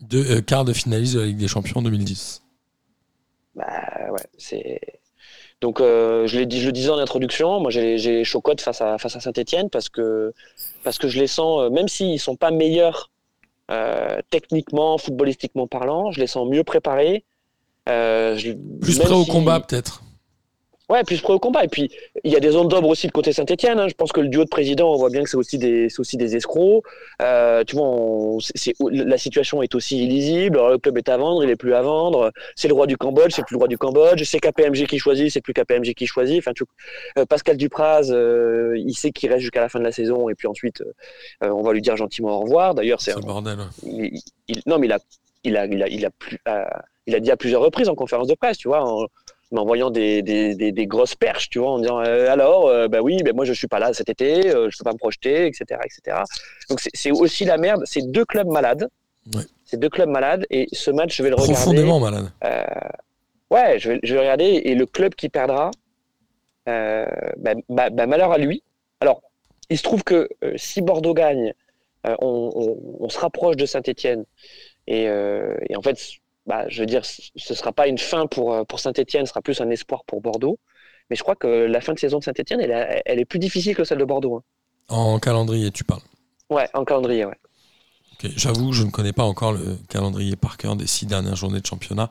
Deux 0.00 0.38
euh, 0.38 0.40
quarts 0.40 0.64
de 0.64 0.72
finaliste 0.72 1.14
de 1.14 1.20
la 1.20 1.26
Ligue 1.26 1.38
des 1.38 1.48
Champions 1.48 1.78
en 1.78 1.82
2010. 1.82 2.42
Bah 3.54 3.64
ouais, 4.10 4.22
c'est. 4.38 4.80
Donc 5.60 5.80
euh, 5.80 6.26
je 6.26 6.38
l'ai 6.38 6.46
dit, 6.46 6.60
je 6.60 6.66
le 6.66 6.72
disais 6.72 6.90
en 6.90 6.98
introduction, 6.98 7.60
moi 7.60 7.70
j'ai 7.70 7.96
j'ai 7.96 8.16
les 8.16 8.24
chocottes 8.24 8.60
face 8.60 8.80
à 8.80 8.98
face 8.98 9.14
à 9.14 9.20
Saint-Étienne 9.20 9.70
parce 9.70 9.88
que 9.88 10.32
parce 10.82 10.98
que 10.98 11.06
je 11.06 11.20
les 11.20 11.28
sens, 11.28 11.70
même 11.70 11.86
s'ils 11.86 12.18
sont 12.18 12.34
pas 12.34 12.50
meilleurs 12.50 13.10
euh, 13.70 14.20
techniquement, 14.30 14.98
footballistiquement 14.98 15.68
parlant, 15.68 16.10
je 16.10 16.18
les 16.18 16.26
sens 16.26 16.48
mieux 16.48 16.64
préparés. 16.64 17.24
Euh, 17.88 18.36
je- 18.36 18.52
Plus 18.80 18.98
prêt 18.98 19.12
au 19.12 19.24
combat, 19.24 19.60
peut-être. 19.60 20.02
Ouais, 20.88 21.04
plus 21.04 21.22
prêt 21.22 21.32
au 21.32 21.38
combat. 21.38 21.64
Et 21.64 21.68
puis, 21.68 21.90
il 22.22 22.30
y 22.32 22.36
a 22.36 22.40
des 22.40 22.50
zones 22.50 22.68
d'ombre 22.68 22.88
aussi 22.88 23.06
de 23.06 23.12
côté 23.12 23.32
Saint-Etienne. 23.32 23.88
Je 23.88 23.94
pense 23.94 24.12
que 24.12 24.20
le 24.20 24.28
duo 24.28 24.44
de 24.44 24.48
présidents, 24.50 24.92
on 24.92 24.96
voit 24.96 25.08
bien 25.08 25.22
que 25.22 25.30
c'est 25.30 25.38
aussi 25.38 25.56
des, 25.56 25.88
aussi 25.98 26.18
des 26.18 26.36
escrocs. 26.36 26.84
Euh, 27.22 27.64
tu 27.64 27.76
vois, 27.76 27.86
on- 27.86 28.38
la 28.90 29.16
situation 29.16 29.62
est 29.62 29.74
aussi 29.74 30.04
illisible. 30.04 30.58
Alors, 30.58 30.70
le 30.70 30.76
club 30.78 30.98
est 30.98 31.08
à 31.08 31.16
vendre, 31.16 31.42
il 31.44 31.48
est 31.50 31.56
plus 31.56 31.72
à 31.72 31.80
vendre. 31.80 32.30
C'est 32.56 32.68
le 32.68 32.74
roi 32.74 32.86
du 32.86 32.98
Cambodge, 32.98 33.32
c'est 33.34 33.42
plus 33.44 33.54
le 33.54 33.58
roi 33.58 33.68
du 33.68 33.78
Cambodge. 33.78 34.22
C'est 34.24 34.38
KPMG 34.38 34.86
qui 34.86 34.98
choisit, 34.98 35.30
c'est 35.30 35.40
plus 35.40 35.54
KPMG 35.54 35.94
qui 35.94 36.06
choisit. 36.06 36.38
Enfin, 36.40 36.52
tu- 36.54 36.64
euh, 37.18 37.24
Pascal 37.24 37.56
Dupraz, 37.56 38.10
euh, 38.10 38.74
il 38.76 38.92
sait 38.94 39.12
qu'il 39.12 39.30
reste 39.30 39.40
jusqu'à 39.40 39.60
la 39.62 39.70
fin 39.70 39.78
de 39.78 39.84
la 39.84 39.92
saison. 39.92 40.28
Et 40.28 40.34
puis 40.34 40.46
ensuite, 40.46 40.82
on 41.40 41.62
va 41.62 41.72
lui 41.72 41.80
dire 41.80 41.96
gentiment 41.96 42.36
au 42.36 42.40
revoir. 42.40 42.74
D'ailleurs, 42.74 43.00
c'est 43.00 43.18
bordel. 43.18 43.58
il, 43.86 44.20
il- 44.48 44.62
non, 44.66 44.78
mais 44.78 44.88
il 44.88 44.92
a, 44.92 44.98
il 45.44 45.56
a, 45.56 45.64
il 45.66 45.82
a, 45.82 45.88
il 45.88 46.04
a, 46.04 46.10
plus, 46.10 46.38
il 47.06 47.14
a 47.14 47.20
dit 47.20 47.30
à 47.30 47.36
plusieurs 47.36 47.62
reprises 47.62 47.88
en 47.88 47.94
conférence 47.94 48.28
de 48.28 48.34
presse, 48.34 48.58
tu 48.58 48.68
vois, 48.68 48.82
en, 48.84 49.02
en 49.04 49.56
envoyant 49.56 49.90
des, 49.90 50.22
des, 50.22 50.54
des, 50.54 50.72
des 50.72 50.86
grosses 50.86 51.14
perches, 51.14 51.50
tu 51.50 51.58
vois, 51.58 51.70
en 51.72 51.78
disant 51.78 52.00
euh, 52.00 52.30
alors, 52.30 52.68
euh, 52.68 52.88
bah 52.88 53.00
oui, 53.02 53.22
ben 53.24 53.34
moi 53.34 53.44
je 53.44 53.52
suis 53.52 53.66
pas 53.68 53.78
là 53.78 53.92
cet 53.92 54.08
été, 54.08 54.48
euh, 54.54 54.68
je 54.70 54.78
peux 54.78 54.84
pas 54.84 54.92
me 54.92 54.98
projeter, 54.98 55.46
etc., 55.46 55.80
etc. 55.84 56.18
Donc 56.70 56.80
c'est- 56.80 57.10
aussi 57.10 57.44
la 57.44 57.58
merde. 57.58 57.82
C'est 57.84 58.10
deux 58.10 58.24
clubs 58.24 58.48
malades. 58.48 58.88
Ouais. 59.34 59.42
C'est 59.64 59.78
deux 59.78 59.88
clubs 59.88 60.08
malades 60.08 60.46
et 60.50 60.66
ce 60.72 60.90
match, 60.90 61.16
je 61.16 61.22
vais 61.22 61.28
le 61.30 61.34
regarder. 61.36 61.54
Profondément 61.54 62.00
malade. 62.00 62.30
Euh, 62.44 62.64
ouais, 63.50 63.78
je 63.78 63.90
vais, 63.92 64.00
je 64.02 64.14
vais 64.14 64.20
regarder 64.20 64.44
et 64.64 64.74
le 64.74 64.86
club 64.86 65.14
qui 65.14 65.28
perdra, 65.28 65.70
bah, 66.66 67.54
bah- 67.68 68.06
malheur 68.06 68.32
à 68.32 68.38
lui. 68.38 68.62
Alors, 69.00 69.22
il 69.70 69.78
se 69.78 69.82
trouve 69.82 70.02
que 70.04 70.28
si 70.56 70.80
Bordeaux 70.82 71.14
gagne, 71.14 71.52
on, 72.04 72.50
on- 72.54 72.96
on 73.04 73.08
se 73.08 73.18
rapproche 73.18 73.56
de 73.56 73.66
et, 74.88 75.08
euh, 75.08 75.54
et 75.68 75.76
en 75.76 75.82
fait, 75.82 75.96
bah, 76.46 76.66
je 76.68 76.80
veux 76.80 76.86
dire, 76.86 77.04
ce 77.04 77.22
ne 77.36 77.56
sera 77.56 77.72
pas 77.72 77.86
une 77.88 77.98
fin 77.98 78.26
pour, 78.26 78.52
euh, 78.52 78.64
pour 78.64 78.80
Saint-Etienne, 78.80 79.26
ce 79.26 79.30
sera 79.30 79.42
plus 79.42 79.60
un 79.60 79.70
espoir 79.70 80.04
pour 80.04 80.20
Bordeaux. 80.20 80.58
Mais 81.10 81.16
je 81.16 81.22
crois 81.22 81.36
que 81.36 81.46
la 81.46 81.80
fin 81.80 81.92
de 81.94 81.98
saison 81.98 82.18
de 82.18 82.24
Saint-Etienne, 82.24 82.60
elle, 82.60 82.70
est- 82.70 83.02
elle 83.06 83.18
est 83.20 83.24
plus 83.24 83.38
difficile 83.38 83.76
que 83.76 83.84
celle 83.84 83.98
de 83.98 84.04
Bordeaux. 84.04 84.36
hein. 84.36 84.42
En 84.88 85.18
calendrier, 85.18 85.70
tu 85.70 85.84
parles. 85.84 86.02
Ouais, 86.50 86.68
en 86.74 86.84
calendrier, 86.84 87.24
ouais. 87.24 87.38
Ok, 88.14 88.30
J'avoue, 88.36 88.72
je 88.72 88.82
ne 88.84 88.90
connais 88.90 89.12
pas 89.12 89.24
encore 89.24 89.52
le 89.52 89.78
calendrier 89.88 90.36
par 90.36 90.56
cœur 90.56 90.76
des 90.76 90.86
six 90.86 91.06
dernières 91.06 91.36
journées 91.36 91.60
de 91.60 91.66
championnat. 91.66 92.10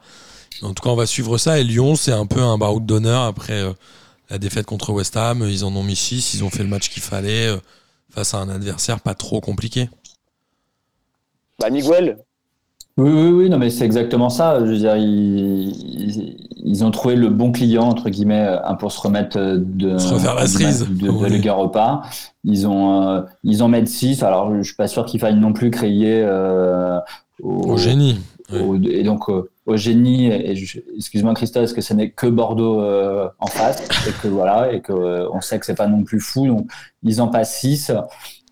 En 0.62 0.74
tout 0.74 0.84
cas, 0.84 0.90
on 0.90 0.96
va 0.96 1.06
suivre 1.06 1.38
ça. 1.38 1.60
Et 1.60 1.64
Lyon, 1.64 1.96
c'est 1.96 2.12
un 2.12 2.26
peu 2.26 2.42
un 2.42 2.58
baroud 2.58 2.86
d'honneur 2.86 3.24
après 3.24 3.62
euh, 3.62 3.74
la 4.30 4.38
défaite 4.38 4.66
contre 4.66 4.92
West 4.94 5.16
Ham. 5.18 5.46
Ils 5.48 5.64
en 5.66 5.76
ont 5.76 5.84
mis 5.84 5.96
six. 5.96 6.34
Ils 6.34 6.44
ont 6.44 6.50
fait 6.50 6.64
le 6.64 6.70
match 6.70 6.90
qu'il 6.90 7.04
fallait 7.04 7.48
euh, 7.48 7.58
face 8.12 8.34
à 8.34 8.38
un 8.40 8.50
adversaire 8.50 9.00
pas 9.02 9.16
trop 9.16 9.42
compliqué. 9.42 9.90
Bah, 11.60 11.70
Miguel, 11.70 12.18
Oui, 13.02 13.10
oui, 13.12 13.30
oui, 13.32 13.50
non, 13.50 13.58
mais 13.58 13.70
c'est 13.70 13.86
exactement 13.86 14.30
ça. 14.30 14.60
Je 14.60 14.66
veux 14.72 14.78
dire, 14.78 14.96
ils, 14.96 15.70
ils, 15.70 16.38
ils 16.64 16.84
ont 16.86 16.92
trouvé 16.92 17.16
le 17.16 17.30
bon 17.30 17.52
client, 17.52 17.84
entre 17.84 18.10
guillemets, 18.10 18.48
un 18.64 18.76
pour 18.76 18.92
se 18.92 19.00
remettre 19.02 19.38
de, 19.40 19.98
Se 19.98 20.14
refaire 20.14 20.36
la 20.36 20.46
cerise. 20.48 20.88
de, 20.88 21.08
de 21.08 21.10
Oui. 21.10 21.48
Europa. 21.48 22.02
Ils 22.44 22.68
ont, 22.68 23.02
euh, 23.10 23.22
ils 23.44 23.64
en 23.64 23.68
mettent 23.70 23.88
6. 23.88 24.24
Alors, 24.24 24.56
je 24.56 24.62
suis 24.62 24.76
pas 24.76 24.88
sûr 24.88 25.06
qu'il 25.06 25.20
faille 25.20 25.36
non 25.40 25.54
plus 25.54 25.72
crier 25.72 26.22
euh, 26.24 27.00
Au 27.42 27.78
génie. 27.78 28.20
Ouais. 28.52 28.60
au- 28.62 28.76
et 28.82 29.04
donc 29.04 29.30
euh, 29.30 29.50
au 29.66 29.78
génie. 29.78 30.28
Et 30.28 30.56
excuse-moi, 30.98 31.34
Christophe, 31.34 31.64
parce 31.64 31.74
que 31.74 31.82
ce 31.82 31.94
n'est 31.94 32.10
que 32.12 32.28
Bordeaux 32.28 32.82
euh, 32.82 33.30
en 33.40 33.48
face, 33.48 33.82
et 34.08 34.12
que 34.22 34.28
voilà, 34.28 34.74
et 34.74 34.82
que 34.82 34.92
euh, 34.92 35.28
on 35.34 35.40
sait 35.42 35.58
que 35.60 35.66
c'est 35.66 35.76
pas 35.76 35.88
non 35.88 36.04
plus 36.04 36.20
fou. 36.20 36.48
Donc, 36.48 36.70
ils 37.04 37.22
en 37.22 37.30
passent 37.30 37.58
6. 37.60 37.92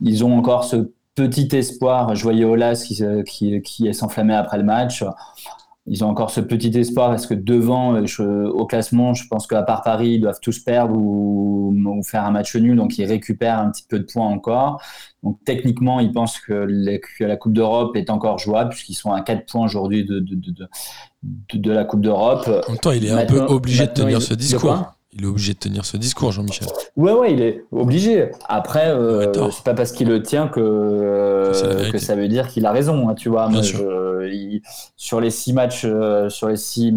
Ils 0.01 0.23
ont 0.23 0.37
encore 0.37 0.63
ce 0.63 0.89
petit 1.27 1.55
espoir. 1.55 2.15
Je 2.15 2.23
voyais 2.23 2.45
Olas 2.45 2.83
qui, 2.87 3.01
qui, 3.27 3.61
qui 3.61 3.93
s'enflammait 3.93 4.35
après 4.35 4.57
le 4.57 4.63
match. 4.63 5.03
Ils 5.91 6.03
ont 6.03 6.07
encore 6.09 6.29
ce 6.29 6.39
petit 6.41 6.77
espoir 6.77 7.09
parce 7.09 7.25
que 7.25 7.33
devant, 7.33 7.95
euh, 7.95 8.05
je- 8.05 8.21
au 8.47 8.65
classement, 8.67 9.15
je 9.15 9.27
pense 9.27 9.47
qu'à 9.47 9.63
part 9.63 9.81
Paris, 9.81 10.11
ils 10.15 10.19
doivent 10.21 10.39
tous 10.39 10.59
perdre 10.59 10.95
ou, 10.95 11.73
ou 11.73 12.03
faire 12.03 12.25
un 12.25 12.31
match 12.31 12.55
nul, 12.55 12.75
donc 12.75 12.97
ils 12.99 13.05
récupèrent 13.05 13.57
un 13.57 13.71
petit 13.71 13.85
peu 13.89 13.97
de 13.97 14.03
points 14.03 14.27
encore. 14.27 14.81
Donc 15.23 15.39
techniquement, 15.45 15.99
ils 15.99 16.11
pensent 16.11 16.39
que, 16.39 16.53
les- 16.53 16.99
que 16.99 17.23
la 17.23 17.37
Coupe 17.37 17.53
d'Europe 17.53 17.95
est 17.95 18.11
encore 18.11 18.37
jouable 18.37 18.69
puisqu'ils 18.71 18.93
sont 18.93 19.11
à 19.11 19.21
4 19.21 19.45
points 19.51 19.65
aujourd'hui 19.65 20.05
de, 20.05 20.19
de, 20.19 20.35
de, 20.35 20.51
de, 20.51 20.67
de- 21.23 21.57
de 21.57 21.71
la 21.71 21.85
Coupe 21.85 22.01
d'Europe. 22.01 22.47
En 22.67 22.71
même 22.71 22.79
temps, 22.79 22.91
il 22.91 23.05
est 23.05 23.11
un 23.11 23.25
peu 23.25 23.39
obligé 23.53 23.87
de 23.87 23.91
tenir 23.93 24.19
il- 24.19 24.21
ce 24.21 24.33
discours. 24.35 24.93
Il 25.13 25.23
est 25.23 25.27
obligé 25.27 25.53
de 25.53 25.57
tenir 25.59 25.85
ce 25.85 25.97
discours, 25.97 26.31
Jean-Michel. 26.31 26.67
Ouais, 26.95 27.11
ouais, 27.13 27.33
il 27.33 27.41
est 27.41 27.63
obligé. 27.71 28.29
Après, 28.47 28.89
euh, 28.89 29.31
tort. 29.31 29.51
c'est 29.51 29.63
pas 29.63 29.73
parce 29.73 29.91
qu'il 29.91 30.07
le 30.07 30.21
tient 30.21 30.47
que, 30.47 30.59
euh, 30.59 31.91
que 31.91 31.97
ça 31.97 32.15
veut 32.15 32.27
dire 32.27 32.47
qu'il 32.47 32.65
a 32.67 32.71
raison, 32.71 33.09
hein, 33.09 33.15
tu 33.15 33.27
vois. 33.29 33.49
Je- 33.61 34.29
il- 34.31 34.61
sur 34.95 35.19
les 35.19 35.31
six 35.31 35.51
matchs, 35.53 35.81
euh, 35.85 36.29
sur 36.29 36.47
les 36.49 36.57
six, 36.57 36.93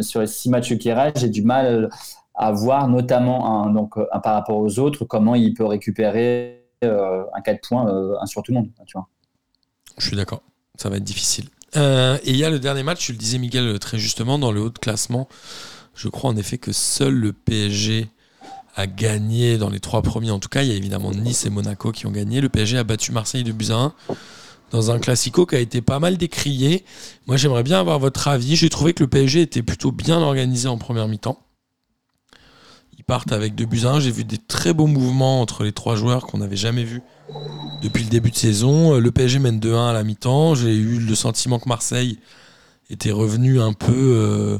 sur 0.00 0.20
les 0.22 0.26
six 0.26 0.48
matchs 0.48 0.74
qui 0.78 0.90
restent, 0.90 1.18
j'ai 1.18 1.28
du 1.28 1.42
mal 1.42 1.90
à 2.34 2.50
voir, 2.52 2.88
notamment 2.88 3.64
un, 3.66 3.70
donc, 3.70 3.94
un 4.10 4.20
par 4.20 4.34
rapport 4.34 4.56
aux 4.56 4.78
autres, 4.78 5.04
comment 5.04 5.34
il 5.34 5.52
peut 5.52 5.66
récupérer 5.66 6.64
euh, 6.82 7.24
un 7.34 7.42
4 7.42 7.68
points, 7.68 7.86
euh, 7.92 8.14
un 8.22 8.24
sur 8.26 8.42
tout 8.42 8.52
le 8.52 8.58
monde, 8.60 8.68
tu 8.86 8.92
vois. 8.96 9.06
Je 9.98 10.06
suis 10.06 10.16
d'accord. 10.16 10.40
Ça 10.76 10.88
va 10.88 10.96
être 10.96 11.04
difficile. 11.04 11.44
Euh, 11.76 12.16
et 12.24 12.30
il 12.30 12.36
y 12.38 12.44
a 12.44 12.48
le 12.48 12.58
dernier 12.58 12.82
match, 12.82 13.04
tu 13.04 13.12
le 13.12 13.18
disais, 13.18 13.36
Miguel, 13.36 13.66
euh, 13.66 13.78
très 13.78 13.98
justement, 13.98 14.38
dans 14.38 14.50
le 14.50 14.62
haut 14.62 14.70
de 14.70 14.78
classement. 14.78 15.28
Je 16.00 16.08
crois 16.08 16.30
en 16.30 16.36
effet 16.38 16.56
que 16.56 16.72
seul 16.72 17.12
le 17.12 17.34
PSG 17.34 18.08
a 18.74 18.86
gagné 18.86 19.58
dans 19.58 19.68
les 19.68 19.80
trois 19.80 20.00
premiers. 20.00 20.30
En 20.30 20.38
tout 20.38 20.48
cas, 20.48 20.62
il 20.62 20.70
y 20.70 20.72
a 20.72 20.74
évidemment 20.74 21.10
Nice 21.10 21.44
et 21.44 21.50
Monaco 21.50 21.92
qui 21.92 22.06
ont 22.06 22.10
gagné. 22.10 22.40
Le 22.40 22.48
PSG 22.48 22.78
a 22.78 22.84
battu 22.84 23.12
Marseille 23.12 23.44
de 23.44 23.52
buts 23.52 23.70
1 23.70 23.92
dans 24.70 24.90
un 24.90 24.98
classico 24.98 25.44
qui 25.44 25.56
a 25.56 25.58
été 25.58 25.82
pas 25.82 25.98
mal 25.98 26.16
décrié. 26.16 26.86
Moi, 27.26 27.36
j'aimerais 27.36 27.62
bien 27.62 27.78
avoir 27.78 27.98
votre 27.98 28.28
avis. 28.28 28.56
J'ai 28.56 28.70
trouvé 28.70 28.94
que 28.94 29.02
le 29.02 29.10
PSG 29.10 29.42
était 29.42 29.60
plutôt 29.60 29.92
bien 29.92 30.20
organisé 30.20 30.68
en 30.68 30.78
première 30.78 31.06
mi-temps. 31.06 31.38
Ils 32.96 33.04
partent 33.04 33.32
avec 33.32 33.54
deux 33.54 33.66
buts 33.66 33.82
à 33.84 33.90
1. 33.90 34.00
J'ai 34.00 34.10
vu 34.10 34.24
des 34.24 34.38
très 34.38 34.72
beaux 34.72 34.86
mouvements 34.86 35.42
entre 35.42 35.64
les 35.64 35.72
trois 35.72 35.96
joueurs 35.96 36.26
qu'on 36.26 36.38
n'avait 36.38 36.56
jamais 36.56 36.84
vus 36.84 37.02
depuis 37.82 38.04
le 38.04 38.08
début 38.08 38.30
de 38.30 38.36
saison. 38.36 38.94
Euh, 38.94 39.00
Le 39.00 39.12
PSG 39.12 39.38
mène 39.38 39.60
2-1 39.60 39.90
à 39.90 39.92
la 39.92 40.02
mi-temps. 40.02 40.54
J'ai 40.54 40.74
eu 40.74 40.98
le 40.98 41.14
sentiment 41.14 41.58
que 41.58 41.68
Marseille 41.68 42.18
était 42.88 43.12
revenu 43.12 43.60
un 43.60 43.74
peu 43.74 43.92
euh, 43.92 44.58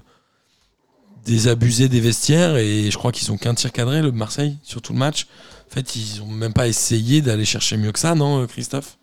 désabusé 1.24 1.88
des 1.88 2.00
vestiaires 2.00 2.56
et 2.56 2.90
je 2.90 2.96
crois 2.98 3.12
qu'ils 3.12 3.30
ont 3.32 3.36
qu'un 3.36 3.54
tir 3.54 3.72
cadré, 3.72 4.02
le 4.02 4.12
Marseille, 4.12 4.56
sur 4.62 4.80
tout 4.82 4.92
le 4.92 4.98
match. 4.98 5.26
En 5.70 5.74
fait, 5.74 5.94
ils 5.96 6.20
ont 6.22 6.26
même 6.26 6.52
pas 6.52 6.66
essayé 6.68 7.20
d'aller 7.22 7.44
chercher 7.44 7.76
mieux 7.76 7.92
que 7.92 7.98
ça, 7.98 8.14
non, 8.14 8.42
euh, 8.42 8.46
Christophe? 8.46 8.96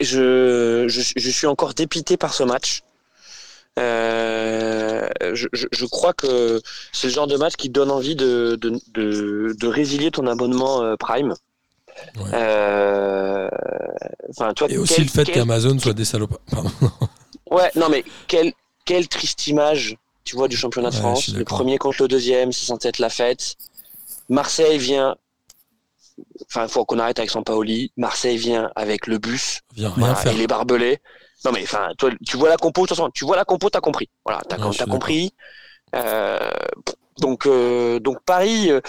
Je, 0.00 0.86
je, 0.88 1.00
je 1.16 1.30
suis 1.30 1.46
encore 1.46 1.74
dépité 1.74 2.16
par 2.16 2.32
ce 2.32 2.42
match. 2.42 2.82
Euh, 3.78 5.06
je, 5.34 5.48
je, 5.52 5.86
crois 5.86 6.12
que 6.12 6.60
c'est 6.92 7.08
le 7.08 7.12
genre 7.12 7.26
de 7.26 7.36
match 7.36 7.54
qui 7.56 7.68
donne 7.68 7.90
envie 7.90 8.14
de, 8.14 8.56
de, 8.60 8.80
de, 8.94 9.54
de 9.58 9.66
résilier 9.66 10.10
ton 10.10 10.26
abonnement 10.26 10.82
euh, 10.82 10.94
Prime. 10.96 11.34
Ouais. 12.16 12.22
Euh, 12.32 13.48
vois, 14.36 14.52
Et 14.68 14.78
aussi 14.78 14.94
quel- 14.94 15.04
le 15.04 15.10
fait 15.10 15.24
quel- 15.24 15.34
qu'Amazon 15.34 15.78
soit 15.78 15.92
des 15.92 16.04
salopards. 16.04 16.38
Pardon. 16.50 16.70
Ouais, 17.50 17.70
non, 17.76 17.88
mais 17.90 18.04
quelle, 18.28 18.52
quelle 18.84 19.08
triste 19.08 19.46
image, 19.46 19.96
tu 20.24 20.36
vois, 20.36 20.48
du 20.48 20.56
championnat 20.56 20.90
de 20.90 20.94
Ouais, 20.96 21.00
France. 21.00 21.28
Le 21.28 21.44
premier 21.44 21.78
contre 21.78 22.02
le 22.02 22.08
deuxième, 22.08 22.52
c'est 22.52 22.66
censé 22.66 22.88
être 22.88 22.98
la 22.98 23.10
fête. 23.10 23.56
Marseille 24.28 24.78
vient. 24.78 25.16
Enfin, 26.46 26.64
il 26.64 26.68
faut 26.70 26.84
qu'on 26.84 26.98
arrête 26.98 27.18
avec 27.18 27.30
Sampaoli. 27.30 27.92
Marseille 27.96 28.36
vient 28.36 28.70
avec 28.76 29.06
le 29.06 29.18
bus. 29.18 29.60
Voilà, 29.76 30.14
faire. 30.14 30.32
et 30.32 30.36
les 30.36 30.46
barbelés. 30.46 30.98
Non, 31.44 31.52
mais 31.52 31.62
enfin, 31.64 31.88
tu 32.24 32.36
vois 32.36 32.48
la 32.48 32.56
compo, 32.56 32.82
de 32.82 32.86
toute 32.86 32.96
façon, 32.96 33.10
tu 33.12 33.24
vois 33.24 33.36
la 33.36 33.44
compo, 33.44 33.68
t'as 33.68 33.80
compris. 33.80 34.08
Voilà, 34.24 34.40
t'as 34.48 34.56
Ouais, 34.58 34.76
compris. 34.88 35.34
Euh, 35.94 36.38
Donc, 37.18 37.46
euh, 37.46 38.00
donc 38.00 38.22
Paris, 38.24 38.70
euh, 38.70 38.80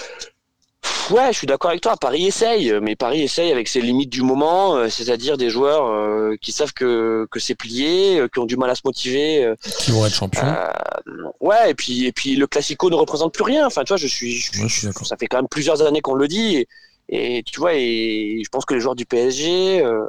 ouais, 1.11 1.31
je 1.31 1.38
suis 1.38 1.47
d'accord 1.47 1.69
avec 1.71 1.81
toi. 1.81 1.95
Paris 1.99 2.25
essaye, 2.27 2.73
mais 2.81 2.95
Paris 2.95 3.21
essaye 3.23 3.51
avec 3.51 3.67
ses 3.67 3.81
limites 3.81 4.09
du 4.09 4.21
moment, 4.21 4.75
euh, 4.75 4.89
c'est-à-dire 4.89 5.38
des 5.38 5.49
joueurs 5.49 5.88
euh, 5.88 6.36
qui 6.41 6.51
savent 6.51 6.73
que, 6.73 7.27
que 7.31 7.39
c'est 7.39 7.55
plié, 7.55 8.19
euh, 8.19 8.27
qui 8.27 8.39
ont 8.39 8.45
du 8.45 8.57
mal 8.57 8.69
à 8.69 8.75
se 8.75 8.81
motiver. 8.86 9.43
euh, 9.43 9.55
Qui 9.79 9.91
vont 9.91 10.05
être 10.05 10.13
champions. 10.15 10.41
euh, 10.45 11.11
ouais, 11.39 11.71
et 11.71 11.73
puis, 11.75 12.05
et 12.05 12.11
puis 12.11 12.36
le 12.36 12.47
Classico 12.47 12.89
ne 12.89 12.95
représente 12.95 13.33
plus 13.33 13.43
rien. 13.43 13.65
Enfin, 13.67 13.83
tu 13.83 13.89
vois, 13.89 13.97
je 13.97 14.07
suis, 14.07 14.31
je- 14.33 14.61
Ouais, 14.61 14.67
je 14.67 14.77
suis 14.79 14.88
d'accord. 14.88 15.05
ça 15.07 15.17
fait 15.17 15.27
quand 15.27 15.38
même 15.38 15.47
plusieurs 15.49 15.81
années 15.81 16.01
qu'on 16.01 16.15
le 16.15 16.27
dit. 16.27 16.65
Et, 17.09 17.38
et 17.38 17.43
tu 17.43 17.59
vois, 17.59 17.73
et 17.75 18.41
je 18.43 18.49
pense 18.49 18.65
que 18.65 18.73
les 18.73 18.79
joueurs 18.79 18.95
du 18.95 19.05
PSG, 19.05 19.83
euh, 19.83 20.05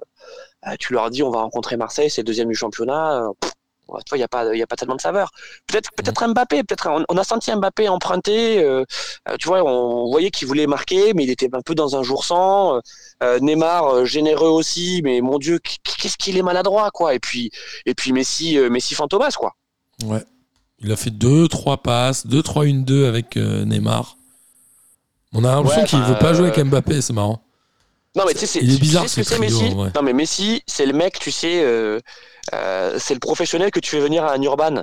euh, 0.67 0.75
tu 0.81 0.93
leur 0.95 1.11
dis 1.11 1.23
on 1.23 1.31
va 1.31 1.41
rencontrer 1.41 1.77
Marseille, 1.77 2.09
c'est 2.11 2.23
le 2.23 2.27
deuxième 2.27 2.49
du 2.49 2.55
championnat. 2.55 3.23
euh, 3.23 3.29
pff, 3.41 3.53
tu 3.89 4.11
vois, 4.11 4.17
il 4.17 4.19
n'y 4.19 4.25
a, 4.25 4.29
pas- 4.29 4.55
y 4.55 4.63
a 4.63 4.67
pas 4.67 4.77
tellement 4.77 4.97
de 4.97 5.01
saveur. 5.01 5.31
Peut-être 5.67 5.91
peut-être 5.97 6.27
Mbappé, 6.27 6.63
peut-être 6.65 6.89
on, 6.91 7.05
on 7.09 7.17
a 7.17 7.25
senti 7.25 7.53
Mbappé 7.55 7.89
emprunter. 7.89 8.63
euh, 8.63 8.85
euh, 9.29 9.37
tu 9.39 9.49
vois, 9.49 9.63
on 9.65 10.11
voyait 10.11 10.31
qu'il 10.31 10.49
voulait 10.49 10.67
marquer, 10.67 11.15
mais 11.15 11.25
il 11.25 11.31
était 11.31 11.49
un 11.55 11.61
peu 11.63 11.75
dans 11.75 11.97
un 11.97 12.03
jour 12.03 12.25
sans. 12.25 12.81
Euh, 13.23 13.39
Neymar, 13.41 14.05
généreux 14.05 14.49
aussi, 14.49 15.01
mais 15.05 15.21
mon 15.21 15.39
Dieu, 15.39 15.59
qu'est-ce 15.99 16.17
qu'il 16.17 16.37
est 16.37 16.43
maladroit, 16.43 16.91
quoi. 16.91 17.15
Et 17.15 17.19
puis, 17.19 17.51
et 17.87 17.95
puis 17.95 18.13
Messi, 18.13 18.59
Messi 18.71 18.95
fantomas, 18.95 19.33
quoi. 19.39 19.55
Ouais. 20.05 20.23
Il 20.81 20.93
a 20.93 20.97
fait 20.97 21.11
2, 21.11 21.49
3 21.49 21.79
passes, 21.79 22.27
2, 22.27 22.43
3, 22.43 22.65
1, 22.67 22.83
2 22.85 23.07
avec 23.07 23.37
Neymar. 23.37 24.17
On 25.33 25.45
a 25.45 25.55
l'impression 25.55 25.83
Ouais, 25.83 25.87
qu'il 25.87 25.99
enfin, 25.99 26.13
veut 26.13 26.19
pas 26.19 26.35
jouer 26.35 26.49
avec 26.49 26.65
Mbappé, 26.65 27.01
c'est 27.03 27.13
marrant. 27.13 27.43
Non, 28.15 28.25
mais 28.27 28.33
tu 28.33 28.41
sais, 28.41 28.47
c'est- 28.47 28.59
est 28.61 28.75
tu 28.75 28.79
bizarre, 28.81 29.03
sais 29.03 29.09
ce 29.09 29.17
que 29.17 29.25
ce 29.25 29.35
c'est 29.35 29.39
Messi. 29.41 29.75
ouais. 29.75 29.89
Non, 29.95 30.03
mais 30.03 30.13
Messi, 30.15 30.63
c'est 30.67 30.87
le 30.87 30.95
mec, 30.95 31.19
tu 31.19 31.31
sais, 31.31 31.63
euh, 31.63 32.01
c'est 32.99 33.15
le 33.15 33.21
professionnel 33.21 33.71
que 33.71 33.81
tu 33.81 33.91
fais 33.91 34.01
venir 34.01 34.25
à 34.25 34.33
un 34.35 34.43
urban. 34.43 34.83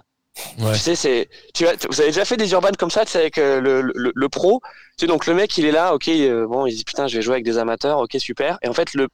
Ouais. 0.60 0.74
Tu 0.74 0.80
sais, 0.80 0.96
c'est, 0.96 1.30
tu 1.54 1.68
as- 1.68 1.76
vous 1.88 2.02
avez 2.02 2.10
déjà 2.10 2.26
fait 2.26 2.38
des 2.38 2.52
urbanes 2.54 2.76
comme 2.76 2.90
ça, 2.90 3.06
tu 3.06 3.12
sais, 3.12 3.20
avec 3.20 3.38
euh, 3.38 3.62
le, 3.62 3.82
le, 3.94 4.12
le 4.16 4.30
pro. 4.30 4.62
Tu 4.98 5.02
sais, 5.02 5.08
donc 5.08 5.28
le 5.28 5.36
mec, 5.36 5.56
il 5.60 5.66
est 5.66 5.72
là, 5.72 5.94
ok, 5.94 6.08
euh, 6.08 6.48
bon, 6.48 6.66
il 6.66 6.76
dit 6.76 6.84
putain, 6.84 7.06
je 7.08 7.16
vais 7.18 7.22
jouer 7.22 7.34
avec 7.36 7.46
des 7.46 7.60
amateurs, 7.60 8.00
ok, 8.00 8.16
super. 8.18 8.58
Et 8.64 8.68
en 8.68 8.74
fait, 8.74 8.96
le, 8.96 9.08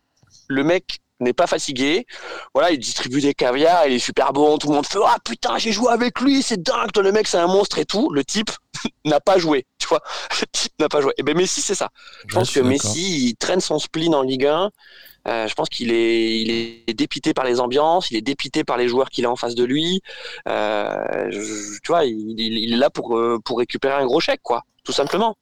le 0.47 0.63
mec 0.63 0.99
n'est 1.19 1.33
pas 1.33 1.47
fatigué. 1.47 2.05
Voilà, 2.53 2.71
il 2.71 2.79
distribue 2.79 3.19
des 3.19 3.33
caviars, 3.33 3.85
il 3.87 3.95
est 3.95 3.99
super 3.99 4.31
bon, 4.31 4.57
tout 4.57 4.69
le 4.69 4.75
monde 4.75 4.85
fait, 4.85 4.97
ah 5.05 5.17
putain, 5.25 5.57
j'ai 5.57 5.73
joué 5.73 5.89
avec 5.91 6.21
lui, 6.21 6.41
c'est 6.41 6.61
dingue, 6.63 6.93
toi, 6.93 7.03
le 7.03 7.11
mec, 7.11 7.27
c'est 7.27 7.37
un 7.37 7.47
monstre 7.47 7.79
et 7.79 7.85
tout. 7.85 8.09
Le 8.11 8.23
type 8.23 8.51
n'a 9.05 9.19
pas 9.19 9.37
joué, 9.37 9.65
tu 9.77 9.87
vois. 9.89 10.01
Le 10.39 10.45
type 10.53 10.71
n'a 10.79 10.87
pas 10.87 11.01
joué. 11.01 11.11
Et 11.17 11.23
ben 11.23 11.35
Messi, 11.35 11.59
c'est 11.61 11.75
ça. 11.75 11.89
Je 12.27 12.35
Ouais, 12.35 12.39
pense 12.39 12.51
que. 12.51 12.61
Messi, 12.61 13.27
il 13.27 13.35
traîne 13.35 13.59
son 13.59 13.77
spleen 13.77 14.15
en 14.15 14.21
Ligue 14.21 14.45
1. 14.45 14.69
Euh, 15.27 15.47
je 15.47 15.53
pense 15.53 15.69
qu'il 15.69 15.91
est, 15.91 16.41
il 16.41 16.49
est 16.87 16.93
dépité 16.93 17.33
par 17.33 17.45
les 17.45 17.59
ambiances, 17.59 18.09
il 18.11 18.17
est 18.17 18.21
dépité 18.21 18.63
par 18.63 18.77
les 18.77 18.87
joueurs 18.87 19.09
qu'il 19.09 19.25
a 19.25 19.31
en 19.31 19.35
face 19.35 19.55
de 19.55 19.63
lui. 19.63 20.01
Euh, 20.47 21.27
je- 21.29 21.79
tu 21.83 21.87
vois, 21.89 22.05
il, 22.05 22.39
il- 22.39 22.57
il 22.57 22.73
est 22.73 22.77
là 22.77 22.89
pour, 22.89 23.17
euh, 23.17 23.37
pour 23.43 23.59
récupérer 23.59 23.93
un 23.95 24.05
gros 24.05 24.19
chèque, 24.19 24.41
quoi, 24.43 24.63
tout 24.83 24.91
simplement. 24.93 25.35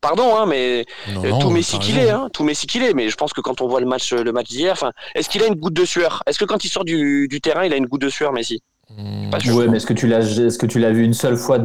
Pardon, 0.00 0.36
hein, 0.36 0.46
mais 0.46 0.84
Non, 1.06 1.24
euh, 1.24 1.30
non, 1.30 1.38
tout 1.38 1.50
Messi 1.50 1.78
qu'il 1.78 1.96
est, 1.98 2.10
hein, 2.10 2.28
tout 2.32 2.42
Messi 2.44 2.66
qu'il 2.66 2.82
est. 2.82 2.92
Mais 2.92 3.08
je 3.08 3.16
pense 3.16 3.32
que 3.32 3.40
quand 3.40 3.60
on 3.60 3.68
voit 3.68 3.80
le 3.80 3.86
match, 3.86 4.12
le 4.12 4.32
match 4.32 4.48
d'hier, 4.48 4.72
enfin, 4.72 4.92
est-ce 5.14 5.28
qu'il 5.28 5.42
a 5.42 5.46
une 5.46 5.54
goutte 5.54 5.74
de 5.74 5.84
sueur? 5.84 6.22
Est-ce 6.26 6.38
que 6.40 6.44
quand 6.44 6.64
il 6.64 6.68
sort 6.70 6.84
du, 6.84 7.28
du 7.28 7.40
terrain, 7.40 7.64
il 7.64 7.72
a 7.72 7.76
une 7.76 7.86
goutte 7.86 8.02
de 8.02 8.08
sueur, 8.08 8.32
Messi? 8.32 8.62
Mmh, 8.90 9.30
Pas 9.30 9.38
je 9.38 9.44
sûr. 9.46 9.56
Ouais, 9.56 9.68
mais 9.68 9.76
est-ce 9.76 9.86
que 9.86 9.92
tu 9.94 10.06
l'as, 10.08 10.20
est-ce 10.20 10.58
que 10.58 10.66
tu 10.66 10.78
l'as 10.80 10.92
vu 10.92 11.04
une 11.04 11.14
seule 11.14 11.36
fois 11.36 11.58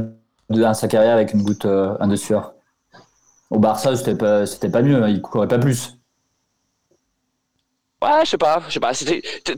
dans 0.49 0.73
sa 0.75 0.87
carrière 0.87 1.13
avec 1.15 1.33
une 1.33 1.41
goutte 1.43 1.65
euh, 1.65 1.95
un 1.99 2.07
de 2.07 2.15
sueur? 2.15 2.53
Au 3.49 3.59
Barça, 3.59 3.95
c'était 3.97 4.15
pas, 4.17 4.45
c'était 4.45 4.69
pas 4.69 4.81
mieux, 4.81 5.03
hein, 5.03 5.09
il 5.09 5.21
courait 5.21 5.47
pas 5.49 5.59
plus. 5.59 5.96
Ouais, 8.01 8.25
je 8.25 8.29
sais 8.29 8.37
pas, 8.37 8.61
je 8.67 8.73
sais 8.73 8.79
pas. 8.79 8.91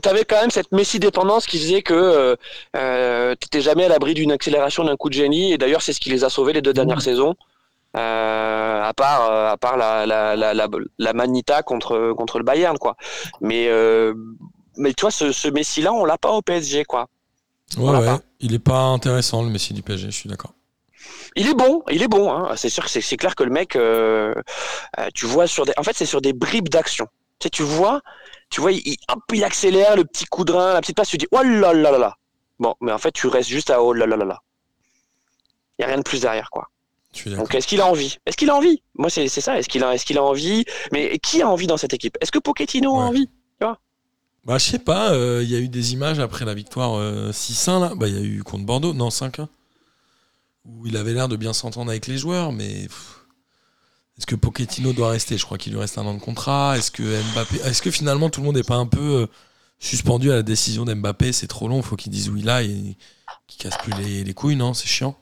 T'avais 0.00 0.24
quand 0.24 0.40
même 0.40 0.50
cette 0.50 0.72
Messi 0.72 0.98
dépendance 0.98 1.46
qui 1.46 1.58
faisait 1.58 1.82
que 1.82 1.92
euh, 1.92 2.36
euh, 2.74 3.34
t'étais 3.34 3.60
jamais 3.60 3.84
à 3.84 3.88
l'abri 3.88 4.14
d'une 4.14 4.32
accélération, 4.32 4.82
d'un 4.84 4.96
coup 4.96 5.10
de 5.10 5.14
génie. 5.14 5.52
Et 5.52 5.58
d'ailleurs, 5.58 5.82
c'est 5.82 5.92
ce 5.92 6.00
qui 6.00 6.08
les 6.08 6.24
a 6.24 6.30
sauvés 6.30 6.54
les 6.54 6.62
deux 6.62 6.72
dernières 6.72 7.02
saisons. 7.02 7.36
Euh, 7.96 8.82
à 8.82 8.94
part, 8.94 9.30
euh, 9.30 9.50
à 9.50 9.56
part 9.56 9.76
la, 9.76 10.06
la, 10.06 10.36
la, 10.36 10.54
la, 10.54 10.68
la 10.98 11.12
Manita 11.12 11.62
contre 11.62 12.12
contre 12.16 12.38
le 12.38 12.44
Bayern, 12.44 12.78
quoi. 12.78 12.96
Mais 13.40 13.66
euh, 13.68 14.14
mais 14.76 14.94
tu 14.94 15.02
vois, 15.02 15.10
ce, 15.10 15.32
ce 15.32 15.48
Messi-là, 15.48 15.92
on 15.92 16.04
l'a 16.04 16.16
pas 16.16 16.30
au 16.30 16.40
PSG, 16.40 16.84
quoi. 16.84 17.08
Ouais, 17.76 17.90
ouais. 17.90 18.16
Il 18.38 18.54
est 18.54 18.60
pas 18.60 18.80
intéressant, 18.80 19.42
le 19.42 19.50
Messi 19.50 19.74
du 19.74 19.82
PSG, 19.82 20.06
je 20.06 20.16
suis 20.16 20.28
d'accord. 20.28 20.52
Il 21.34 21.48
est 21.48 21.54
bon, 21.54 21.82
il 21.90 22.02
est 22.02 22.08
bon. 22.08 22.32
Hein. 22.32 22.52
C'est 22.56 22.70
sûr 22.70 22.88
c'est, 22.88 23.16
clair 23.16 23.34
que 23.34 23.42
le 23.42 23.50
mec, 23.50 23.76
tu 25.14 25.26
vois 25.26 25.46
sur 25.48 25.66
des, 25.66 25.72
en 25.76 25.82
fait, 25.82 25.96
c'est 25.96 26.06
sur 26.06 26.20
des 26.20 26.32
bribes 26.32 26.68
d'action. 26.68 27.06
Tu 27.40 27.46
sais, 27.46 27.50
tu 27.50 27.62
vois, 27.62 28.02
tu 28.50 28.60
vois, 28.60 28.72
il, 28.72 28.96
hop, 29.08 29.20
il 29.32 29.44
accélère 29.44 29.96
le 29.96 30.04
petit 30.04 30.26
coup 30.26 30.44
de 30.44 30.52
rein, 30.52 30.74
la 30.74 30.80
petite 30.80 30.96
passe, 30.96 31.08
tu 31.08 31.16
dis 31.16 31.28
oh 31.30 31.42
là 31.42 31.72
là 31.72 31.90
là 31.90 31.98
là. 31.98 32.16
Bon, 32.58 32.74
mais 32.80 32.92
en 32.92 32.98
fait, 32.98 33.12
tu 33.12 33.26
restes 33.28 33.48
juste 33.48 33.70
à 33.70 33.82
oh 33.82 33.92
là 33.92 34.06
là 34.06 34.16
là 34.16 34.24
là. 34.24 34.40
Il 35.78 35.82
y 35.82 35.84
a 35.84 35.88
rien 35.88 35.98
de 35.98 36.02
plus 36.02 36.20
derrière, 36.20 36.50
quoi. 36.50 36.68
Donc, 37.26 37.54
est-ce 37.54 37.66
qu'il 37.66 37.80
a 37.80 37.86
envie? 37.86 38.18
Est-ce 38.26 38.36
qu'il 38.36 38.50
a 38.50 38.54
envie? 38.54 38.82
Moi, 38.94 39.10
c'est, 39.10 39.28
ça. 39.28 39.58
Est-ce 39.58 39.68
qu'il 39.68 39.82
a, 39.82 39.96
qu'il 39.98 40.18
a 40.18 40.22
envie? 40.22 40.64
Mais 40.92 41.18
qui 41.18 41.42
a 41.42 41.48
envie 41.48 41.66
dans 41.66 41.76
cette 41.76 41.92
équipe? 41.92 42.16
Est-ce 42.20 42.30
que 42.30 42.38
Pochettino 42.38 42.94
a 43.00 43.04
envie? 43.04 43.28
Bah, 44.44 44.56
je 44.56 44.64
sais 44.64 44.78
pas, 44.78 45.12
euh, 45.12 45.42
il 45.42 45.50
y 45.50 45.54
a 45.54 45.58
eu 45.58 45.68
des 45.68 45.92
images 45.92 46.18
après 46.18 46.46
la 46.46 46.54
victoire 46.54 46.94
euh, 46.94 47.30
6-1, 47.30 47.80
là. 47.80 47.94
Bah, 47.94 48.08
il 48.08 48.14
y 48.14 48.18
a 48.18 48.22
eu 48.22 48.42
contre 48.42 48.64
Bordeaux, 48.64 48.94
non, 48.94 49.08
5-1. 49.08 49.46
Où 50.64 50.86
il 50.86 50.96
avait 50.96 51.12
l'air 51.12 51.28
de 51.28 51.36
bien 51.36 51.52
s'entendre 51.52 51.90
avec 51.90 52.06
les 52.06 52.16
joueurs, 52.16 52.52
mais. 52.52 52.84
pff, 52.84 53.19
Est-ce 54.20 54.26
que 54.26 54.36
Pochettino 54.36 54.92
doit 54.92 55.08
rester? 55.08 55.38
Je 55.38 55.46
crois 55.46 55.56
qu'il 55.56 55.72
lui 55.72 55.80
reste 55.80 55.96
un 55.96 56.04
an 56.04 56.12
de 56.12 56.20
contrat. 56.20 56.76
Est-ce 56.76 56.90
que 56.90 57.02
Mbappé. 57.32 57.56
Est-ce 57.64 57.80
que 57.80 57.90
finalement 57.90 58.28
tout 58.28 58.42
le 58.42 58.46
monde 58.46 58.56
n'est 58.56 58.62
pas 58.62 58.74
un 58.76 58.84
peu 58.84 59.22
euh, 59.22 59.26
suspendu 59.78 60.30
à 60.30 60.34
la 60.34 60.42
décision 60.42 60.84
d'Mbappé? 60.84 61.32
C'est 61.32 61.46
trop 61.46 61.68
long, 61.68 61.78
il 61.78 61.82
faut 61.82 61.96
qu'il 61.96 62.12
dise 62.12 62.28
oui 62.28 62.42
là 62.42 62.62
et 62.62 62.98
qu'il 63.46 63.62
casse 63.62 63.78
plus 63.78 63.94
les, 63.94 64.22
les 64.22 64.34
couilles, 64.34 64.56
non? 64.56 64.74
C'est 64.74 64.88
chiant 64.88 65.16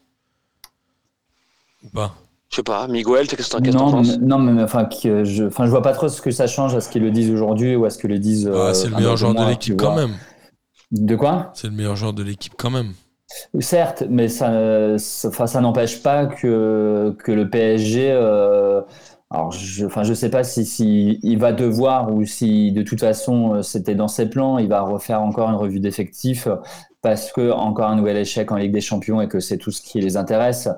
Ou 1.85 1.91
pas? 1.91 2.17
Je 2.51 2.57
sais 2.57 2.63
pas. 2.65 2.89
Miguel, 2.89 3.29
qu'est-ce 3.29 3.57
que 3.57 3.71
Non, 3.71 4.03
mais, 4.03 4.17
non, 4.17 4.39
mais 4.41 4.63
enfin, 4.65 4.89
je, 4.91 5.47
enfin, 5.47 5.67
je 5.67 5.71
vois 5.71 5.83
pas 5.83 5.93
trop 5.93 6.09
ce 6.09 6.21
que 6.21 6.33
ça 6.33 6.49
change 6.49 6.75
à 6.75 6.81
ce 6.81 6.89
qu'ils 6.89 7.03
le 7.03 7.13
disent 7.13 7.31
aujourd'hui 7.31 7.77
ou 7.77 7.85
à 7.85 7.91
ce 7.91 7.99
que 7.99 8.09
le 8.09 8.19
disent. 8.19 8.51
Ah, 8.53 8.57
euh, 8.57 8.75
C'est 8.75 8.89
le 8.89 8.97
meilleur 8.97 9.17
joueur 9.17 9.35
de 9.35 9.45
l'équipe 9.45 9.77
quand 9.77 9.95
même. 9.95 10.17
De 10.91 11.15
quoi? 11.15 11.53
C'est 11.55 11.69
le 11.69 11.75
meilleur 11.75 11.95
joueur 11.95 12.15
de 12.15 12.25
l'équipe 12.25 12.55
quand 12.59 12.71
même. 12.71 12.95
Certes, 13.61 14.05
mais 14.09 14.29
ça, 14.29 14.99
ça, 14.99 15.29
enfin, 15.29 15.47
ça 15.47 15.61
n'empêche 15.61 16.03
pas 16.03 16.27
que, 16.27 17.15
que 17.23 17.33
le 17.33 17.49
PSG. 17.51 18.11
euh, 18.13 18.81
alors, 19.31 19.53
je, 19.53 19.85
enfin, 19.85 20.03
je 20.03 20.15
sais 20.15 20.31
pas 20.31 20.45
si, 20.45 20.65
si 20.65 21.19
il 21.23 21.39
va 21.39 21.53
devoir 21.53 22.13
ou 22.15 22.25
si 22.25 22.73
de 22.73 22.83
toute 22.83 23.01
façon 23.01 23.63
c'était 23.63 23.95
dans 23.95 24.09
ses 24.09 24.31
plans, 24.31 24.57
il 24.57 24.69
va 24.69 24.81
refaire 24.81 25.21
encore 25.21 25.51
une 25.51 25.57
revue 25.57 25.81
d'effectifs 25.81 26.49
parce 27.03 27.31
que 27.31 27.51
encore 27.53 27.91
un 27.91 27.97
nouvel 27.97 28.17
échec 28.17 28.51
en 28.51 28.57
Ligue 28.57 28.73
des 28.73 28.81
Champions 28.81 29.21
et 29.21 29.29
que 29.29 29.39
c'est 29.41 29.59
tout 29.59 29.71
ce 29.71 29.83
qui 29.83 30.01
les 30.01 30.17
intéresse 30.17 30.69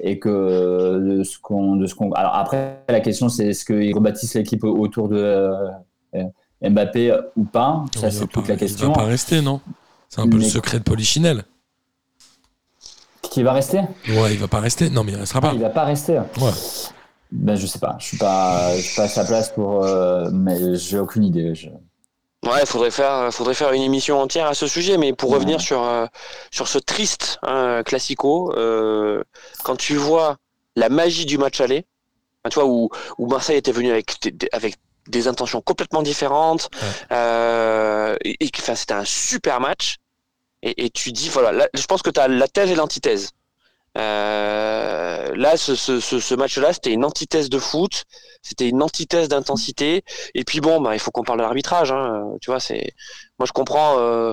et 0.00 0.20
que 0.20 0.98
de 1.18 1.22
ce 1.24 1.38
qu'on, 1.40 1.74
de 1.74 1.86
ce 1.86 1.96
qu'on. 1.96 2.12
Alors 2.12 2.36
après, 2.36 2.78
la 2.88 3.00
question 3.00 3.28
c'est 3.28 3.48
est-ce 3.48 3.64
qu'ils 3.64 3.92
rebâtissent 3.94 4.34
l'équipe 4.34 4.62
autour 4.62 5.08
de 5.08 5.16
euh, 5.16 6.24
Mbappé 6.62 7.12
ou 7.36 7.44
pas? 7.44 7.84
Ça 7.96 8.10
c'est 8.12 8.26
toute 8.28 8.46
pas- 8.46 8.52
la 8.52 8.56
question. 8.56 8.86
Il 8.86 8.94
va 8.94 9.02
pas 9.02 9.04
rester, 9.08 9.40
non? 9.42 9.60
C'est 10.08 10.20
un 10.20 10.28
peu 10.28 10.36
le 10.36 10.44
secret 10.44 10.78
de 10.78 10.84
Polichinelle. 10.84 11.42
Qui 13.36 13.42
va 13.42 13.52
rester 13.52 13.80
Ouais, 14.08 14.32
il 14.32 14.38
va 14.38 14.48
pas 14.48 14.60
rester. 14.60 14.88
Non, 14.88 15.04
mais 15.04 15.12
il 15.12 15.18
restera 15.18 15.42
pas. 15.42 15.50
Il 15.52 15.60
va 15.60 15.68
pas 15.68 15.84
rester. 15.84 16.14
Ouais. 16.40 16.50
Ben, 17.30 17.54
je 17.54 17.66
sais 17.66 17.78
pas. 17.78 17.96
Je 17.98 18.06
suis 18.06 18.16
pas, 18.16 18.74
je 18.74 18.80
suis 18.80 18.96
pas 18.96 19.02
à 19.02 19.08
sa 19.08 19.26
place 19.26 19.50
pour, 19.50 19.84
euh, 19.84 20.30
mais 20.32 20.56
j'ai 20.76 20.98
aucune 20.98 21.22
idée. 21.22 21.54
Je- 21.54 21.68
Ouais, 22.48 22.64
faudrait 22.64 22.90
faire, 22.90 23.28
faudrait 23.34 23.52
faire 23.52 23.72
une 23.72 23.82
émission 23.82 24.18
entière 24.22 24.46
à 24.46 24.54
ce 24.54 24.66
sujet, 24.66 24.96
mais 24.96 25.12
pour 25.12 25.28
Ouais. 25.28 25.34
revenir 25.36 25.60
sur 25.60 25.82
euh, 25.84 26.06
sur 26.50 26.66
ce 26.66 26.78
triste 26.78 27.38
hein, 27.42 27.82
classico, 27.84 28.54
euh, 28.56 29.22
quand 29.64 29.76
tu 29.76 29.96
vois 29.96 30.36
la 30.74 30.88
magie 30.88 31.26
du 31.26 31.36
match 31.36 31.60
aller, 31.60 31.84
hein, 32.42 32.48
tu 32.48 32.54
vois 32.54 32.66
où, 32.66 32.88
où 33.18 33.26
Marseille 33.26 33.58
était 33.58 33.70
venu 33.72 33.90
avec 33.90 34.16
avec 34.52 34.76
des 35.08 35.28
intentions 35.28 35.60
complètement 35.60 36.00
différentes, 36.02 36.70
Ouais. 36.80 36.88
euh, 37.18 38.16
et, 38.24 38.42
et 38.42 38.50
c'était 38.74 38.94
un 38.94 39.04
super 39.04 39.60
match, 39.60 39.96
et, 40.76 40.90
tu 40.90 41.12
dis 41.12 41.28
voilà, 41.28 41.52
là, 41.52 41.68
je 41.74 41.84
pense 41.86 42.02
que 42.02 42.10
tu 42.10 42.20
as 42.20 42.28
la 42.28 42.48
thèse 42.48 42.70
et 42.70 42.74
l'antithèse. 42.74 43.30
Euh, 43.96 45.34
là, 45.36 45.56
ce, 45.56 46.34
match-là, 46.34 46.72
c'était 46.72 46.92
une 46.92 47.04
antithèse 47.04 47.48
de 47.48 47.58
foot, 47.58 48.04
c'était 48.42 48.68
une 48.68 48.82
antithèse 48.82 49.28
d'intensité. 49.28 50.04
Et 50.34 50.44
puis 50.44 50.60
bon, 50.60 50.80
bah, 50.80 50.94
il 50.94 50.98
faut 50.98 51.10
qu'on 51.10 51.22
parle 51.22 51.38
de 51.38 51.44
l'arbitrage. 51.44 51.92
Hein. 51.92 52.32
Tu 52.42 52.50
vois, 52.50 52.60
c'est 52.60 52.92
moi 53.38 53.46
je 53.46 53.52
comprends, 53.52 53.98
euh, 53.98 54.32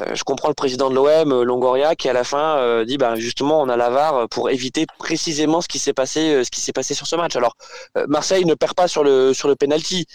euh, 0.00 0.14
je 0.14 0.22
comprends 0.22 0.48
le 0.48 0.54
président 0.54 0.90
de 0.90 0.94
l'OM, 0.94 1.42
Longoria, 1.42 1.96
qui 1.96 2.08
à 2.08 2.12
la 2.12 2.24
fin 2.24 2.84
dit, 2.84 2.98
bah 2.98 3.16
justement, 3.16 3.60
on 3.60 3.68
a 3.68 3.76
la 3.76 3.90
VAR 3.90 4.28
pour 4.28 4.50
éviter 4.50 4.86
précisément 4.98 5.60
ce 5.60 5.68
qui 5.68 5.78
s'est 5.78 5.92
passé, 5.92 6.44
ce 6.44 6.50
qui 6.50 6.60
s'est 6.60 6.72
passé 6.72 6.94
sur 6.94 7.06
ce 7.06 7.16
match. 7.16 7.34
Alors 7.36 7.56
Marseille 8.08 8.44
ne 8.44 8.54
perd 8.54 8.74
pas 8.74 8.86
sur 8.86 9.02
le 9.02 9.34
sur 9.34 9.48
le 9.48 9.56
penalty. 9.56 10.06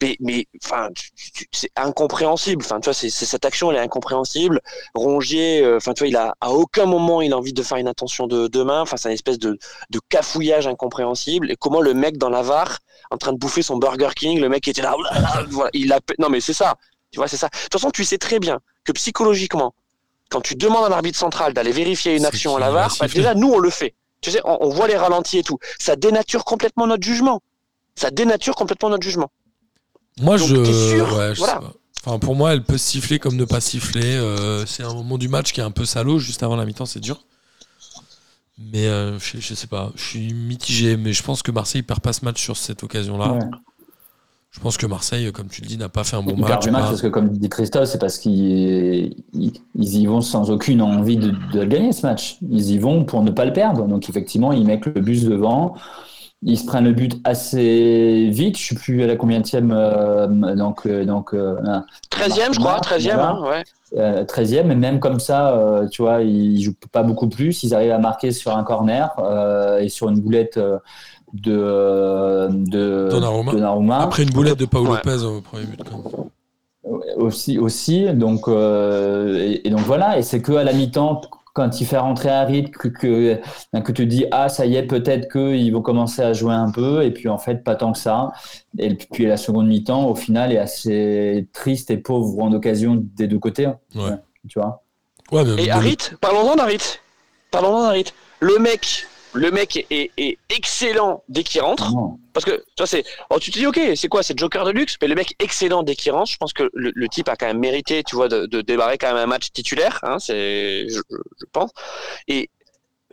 Mais, 0.00 0.16
mais 0.20 0.46
enfin, 0.64 0.88
c'est 1.52 1.70
incompréhensible. 1.76 2.62
Enfin, 2.64 2.80
tu 2.80 2.84
vois, 2.84 2.94
c'est, 2.94 3.10
cette 3.10 3.44
action, 3.44 3.70
elle 3.70 3.78
est 3.78 3.80
incompréhensible. 3.80 4.60
Rongier, 4.94 5.62
euh, 5.64 5.76
enfin, 5.78 5.92
tu 5.94 6.00
vois, 6.00 6.08
il 6.08 6.16
a 6.16 6.34
à 6.40 6.50
aucun 6.52 6.86
moment 6.86 7.20
il 7.20 7.32
a 7.32 7.36
envie 7.36 7.52
de 7.52 7.62
faire 7.62 7.78
une 7.78 7.88
intention 7.88 8.26
de, 8.26 8.48
de 8.48 8.62
main. 8.62 8.80
Enfin, 8.80 8.96
c'est 8.96 9.08
une 9.08 9.14
espèce 9.14 9.38
de, 9.38 9.58
de 9.90 10.00
cafouillage 10.08 10.66
incompréhensible. 10.66 11.50
Et 11.50 11.56
comment 11.56 11.80
le 11.80 11.94
mec 11.94 12.16
dans 12.18 12.30
la 12.30 12.42
VAR, 12.42 12.78
en 13.10 13.16
train 13.16 13.32
de 13.32 13.38
bouffer 13.38 13.62
son 13.62 13.76
Burger 13.76 14.10
King, 14.14 14.40
le 14.40 14.48
mec 14.48 14.68
était 14.68 14.82
là, 14.82 14.94
voilà, 15.50 15.70
il 15.72 15.92
a, 15.92 16.00
non 16.18 16.28
mais 16.28 16.40
c'est 16.40 16.52
ça. 16.52 16.74
Tu 17.10 17.18
vois, 17.18 17.28
c'est 17.28 17.36
ça. 17.36 17.48
De 17.48 17.58
toute 17.62 17.72
façon, 17.72 17.90
tu 17.90 18.04
sais 18.04 18.18
très 18.18 18.38
bien 18.38 18.60
que 18.84 18.92
psychologiquement, 18.92 19.74
quand 20.30 20.42
tu 20.42 20.54
demandes 20.54 20.84
à 20.84 20.88
un 20.88 20.92
arbitre 20.92 21.18
central 21.18 21.54
d'aller 21.54 21.72
vérifier 21.72 22.16
une 22.16 22.26
action 22.26 22.56
à 22.56 22.60
la 22.60 22.70
va 22.70 22.80
VAR, 22.82 22.96
bah, 23.00 23.08
déjà 23.08 23.34
nous 23.34 23.50
on 23.50 23.58
le 23.58 23.70
fait. 23.70 23.94
Tu 24.20 24.30
sais, 24.30 24.40
on, 24.44 24.58
on 24.66 24.68
voit 24.68 24.88
les 24.88 24.96
ralentis 24.96 25.38
et 25.38 25.42
tout. 25.42 25.58
Ça 25.78 25.96
dénature 25.96 26.44
complètement 26.44 26.86
notre 26.86 27.04
jugement. 27.04 27.40
Ça 27.94 28.10
dénature 28.10 28.54
complètement 28.54 28.90
notre 28.90 29.02
jugement. 29.04 29.30
Moi, 30.20 30.38
Donc, 30.38 30.48
je. 30.48 30.56
t'es 30.56 30.72
sûr 30.96 31.16
ouais, 31.16 31.34
je 31.34 31.38
Voilà. 31.38 31.54
sais 31.54 31.60
pas. 31.66 31.72
Enfin, 32.06 32.18
pour 32.18 32.36
moi, 32.36 32.52
elle 32.52 32.62
peut 32.62 32.78
siffler 32.78 33.18
comme 33.18 33.36
ne 33.36 33.44
pas 33.44 33.60
siffler. 33.60 34.14
Euh, 34.16 34.64
c'est 34.66 34.82
un 34.84 34.94
moment 34.94 35.18
du 35.18 35.28
match 35.28 35.52
qui 35.52 35.60
est 35.60 35.64
un 35.64 35.70
peu 35.70 35.84
salaud. 35.84 36.18
Juste 36.18 36.42
avant 36.42 36.56
la 36.56 36.64
mi-temps, 36.64 36.86
c'est 36.86 37.00
dur. 37.00 37.24
Mais 38.72 38.86
euh, 38.86 39.18
je, 39.18 39.38
je 39.38 39.54
sais 39.54 39.66
pas. 39.66 39.92
Je 39.96 40.02
suis 40.04 40.32
mitigé. 40.32 40.96
Mais 40.96 41.12
je 41.12 41.22
pense 41.22 41.42
que 41.42 41.50
Marseille 41.52 41.82
perd 41.82 42.00
pas 42.00 42.12
ce 42.12 42.24
match 42.24 42.42
sur 42.42 42.56
cette 42.56 42.82
occasion-là. 42.82 43.32
Ouais. 43.32 43.38
Je 44.50 44.60
pense 44.60 44.76
que 44.76 44.86
Marseille, 44.86 45.30
comme 45.32 45.48
tu 45.48 45.60
le 45.60 45.66
dis, 45.68 45.76
n'a 45.76 45.88
pas 45.90 46.02
fait 46.04 46.16
un 46.16 46.22
bon 46.22 46.30
Ils 46.36 46.44
perdent 46.44 46.50
match. 46.50 46.66
le 46.66 46.72
match 46.72 46.82
pas- 46.82 46.88
parce 46.88 47.02
que, 47.02 47.06
comme 47.08 47.28
dit 47.28 47.48
Christophe, 47.48 47.84
c'est 47.88 47.98
parce 47.98 48.18
qu'ils 48.18 49.14
ils, 49.34 49.52
ils 49.74 49.94
y 49.98 50.06
vont 50.06 50.20
sans 50.22 50.50
aucune 50.50 50.80
envie 50.82 51.16
de, 51.18 51.32
de 51.52 51.64
gagner 51.64 51.92
ce 51.92 52.06
match. 52.06 52.38
Ils 52.50 52.70
y 52.70 52.78
vont 52.78 53.04
pour 53.04 53.22
ne 53.22 53.30
pas 53.30 53.44
le 53.44 53.52
perdre. 53.52 53.86
Donc, 53.86 54.08
effectivement, 54.08 54.52
ils 54.52 54.64
mettent 54.64 54.86
le 54.86 55.00
bus 55.00 55.24
devant. 55.24 55.74
Ils 56.42 56.56
se 56.58 56.66
prennent 56.66 56.84
le 56.84 56.92
but 56.92 57.20
assez 57.24 58.28
vite. 58.30 58.56
Je 58.56 58.74
ne 58.74 58.78
sais 58.78 58.82
plus 58.84 59.02
à 59.02 59.06
la 59.08 59.16
combienième. 59.16 59.72
Euh, 59.74 60.54
donc, 60.54 60.86
euh, 60.86 61.04
donc 61.04 61.34
euh, 61.34 61.56
13e, 62.12 62.52
je 62.54 62.60
crois, 62.60 62.78
13e. 62.78 63.14
Voilà. 63.14 63.28
Hein, 63.30 63.42
ouais. 63.42 63.64
euh, 63.98 64.24
13e, 64.24 64.70
et 64.70 64.74
même 64.76 65.00
comme 65.00 65.18
ça, 65.18 65.56
euh, 65.56 65.88
tu 65.88 66.02
vois, 66.02 66.22
ils 66.22 66.62
jouent 66.62 66.74
pas 66.92 67.02
beaucoup 67.02 67.28
plus. 67.28 67.64
Ils 67.64 67.74
arrivent 67.74 67.90
à 67.90 67.98
marquer 67.98 68.30
sur 68.30 68.56
un 68.56 68.62
corner 68.62 69.10
euh, 69.18 69.78
et 69.80 69.88
sur 69.88 70.08
une 70.10 70.20
boulette 70.20 70.58
euh, 70.58 70.78
de, 71.34 71.52
euh, 71.58 72.48
de 72.50 73.08
Donnarumma. 73.10 73.52
Donnarumma. 73.52 73.98
Après 73.98 74.22
une 74.22 74.30
boulette 74.30 74.58
de 74.60 74.66
Paolo 74.66 74.92
Ouais. 74.92 75.00
Lopez 75.04 75.24
au 75.24 75.40
premier 75.40 75.64
but. 75.64 75.80
quand 75.82 75.96
même. 75.96 76.28
aussi 77.16 77.58
aussi 77.58 78.06
donc 78.14 78.48
euh, 78.48 79.36
et, 79.38 79.66
et 79.66 79.70
donc 79.70 79.80
voilà 79.80 80.18
et 80.18 80.22
c'est 80.22 80.40
que 80.40 80.52
à 80.52 80.64
la 80.64 80.72
mi-temps 80.72 81.20
quand 81.58 81.80
il 81.80 81.86
fait 81.86 81.98
rentrer 81.98 82.28
Harit 82.28 82.70
que 82.70 82.86
que, 82.88 83.40
ben, 83.72 83.82
que 83.82 83.90
tu 83.92 84.06
dis 84.06 84.24
ah 84.30 84.48
ça 84.48 84.64
y 84.64 84.76
est 84.76 84.84
peut-être 84.84 85.30
qu'ils 85.32 85.72
vont 85.72 85.82
commencer 85.82 86.22
à 86.22 86.32
jouer 86.32 86.54
un 86.54 86.70
peu 86.70 87.02
et 87.02 87.10
puis 87.10 87.28
en 87.28 87.36
fait 87.38 87.64
pas 87.64 87.74
tant 87.74 87.92
que 87.92 87.98
ça 87.98 88.30
et 88.78 88.94
puis 88.94 89.26
la 89.26 89.36
seconde 89.36 89.66
mi-temps 89.66 90.06
au 90.06 90.14
final 90.14 90.52
est 90.52 90.58
assez 90.58 91.48
triste 91.52 91.90
et 91.90 91.96
pauvre 91.96 92.40
en 92.42 92.52
occasion 92.52 92.94
des 93.16 93.26
deux 93.26 93.40
côtés 93.40 93.66
hein. 93.66 93.78
Ouais. 93.96 94.16
tu 94.48 94.58
vois? 94.60 94.82
Ouais, 95.32 95.44
mais 95.44 95.62
Et 95.64 95.66
mais- 95.66 95.70
Harit, 95.70 95.98
parlons-en 96.20 96.56
d'Harit. 96.56 97.00
Parlons-en 97.50 97.82
d'Harit. 97.82 98.12
Le 98.40 98.58
mec, 98.60 99.06
le 99.32 99.50
mec 99.50 99.76
est, 99.76 99.86
est- 99.90 100.10
est 100.16 100.38
excellent 100.50 101.22
dès 101.28 101.42
qu'il 101.42 101.60
rentre. 101.60 101.92
Non. 101.92 102.18
Parce 102.32 102.44
que 102.44 102.52
tu 102.52 102.64
vois, 102.78 102.86
c'est. 102.86 103.04
Oh, 103.30 103.38
tu 103.38 103.50
te 103.50 103.58
dis, 103.58 103.66
ok, 103.66 103.80
c'est 103.96 104.08
quoi, 104.08 104.22
c'est 104.22 104.38
Joker 104.38 104.64
de 104.64 104.70
luxe, 104.70 104.96
mais 105.02 105.08
le 105.08 105.14
mec 105.14 105.34
excellent 105.38 105.82
dès 105.82 105.94
qu'il 105.96 106.12
rentre. 106.12 106.30
Je 106.30 106.36
pense 106.36 106.52
que 106.52 106.70
le, 106.72 106.92
le 106.94 107.08
type 107.08 107.28
a 107.28 107.36
quand 107.36 107.46
même 107.46 107.58
mérité, 107.58 108.02
tu 108.04 108.16
vois, 108.16 108.28
de, 108.28 108.46
de 108.46 108.60
démarrer 108.60 108.96
quand 108.98 109.08
même 109.08 109.16
un 109.22 109.26
match 109.26 109.50
titulaire. 109.52 109.98
Hein, 110.02 110.18
c'est, 110.18 110.88
je, 110.88 111.00
je 111.10 111.46
pense. 111.52 111.70
Et 112.28 112.48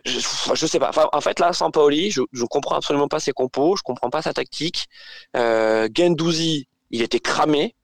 je, 0.04 0.20
je 0.54 0.66
sais 0.66 0.78
pas. 0.78 0.88
Enfin, 0.90 1.08
en 1.12 1.20
fait, 1.20 1.40
là, 1.40 1.52
sans 1.52 1.70
Paoli, 1.70 2.10
je, 2.10 2.22
je 2.32 2.44
comprends 2.44 2.76
absolument 2.76 3.08
pas 3.08 3.18
ses 3.20 3.32
compos, 3.32 3.76
je 3.76 3.82
comprends 3.82 4.10
pas 4.10 4.22
sa 4.22 4.32
tactique. 4.32 4.86
Euh, 5.36 5.88
Gendouzi, 5.94 6.68
il 6.90 7.02
était 7.02 7.20
cramé. 7.20 7.74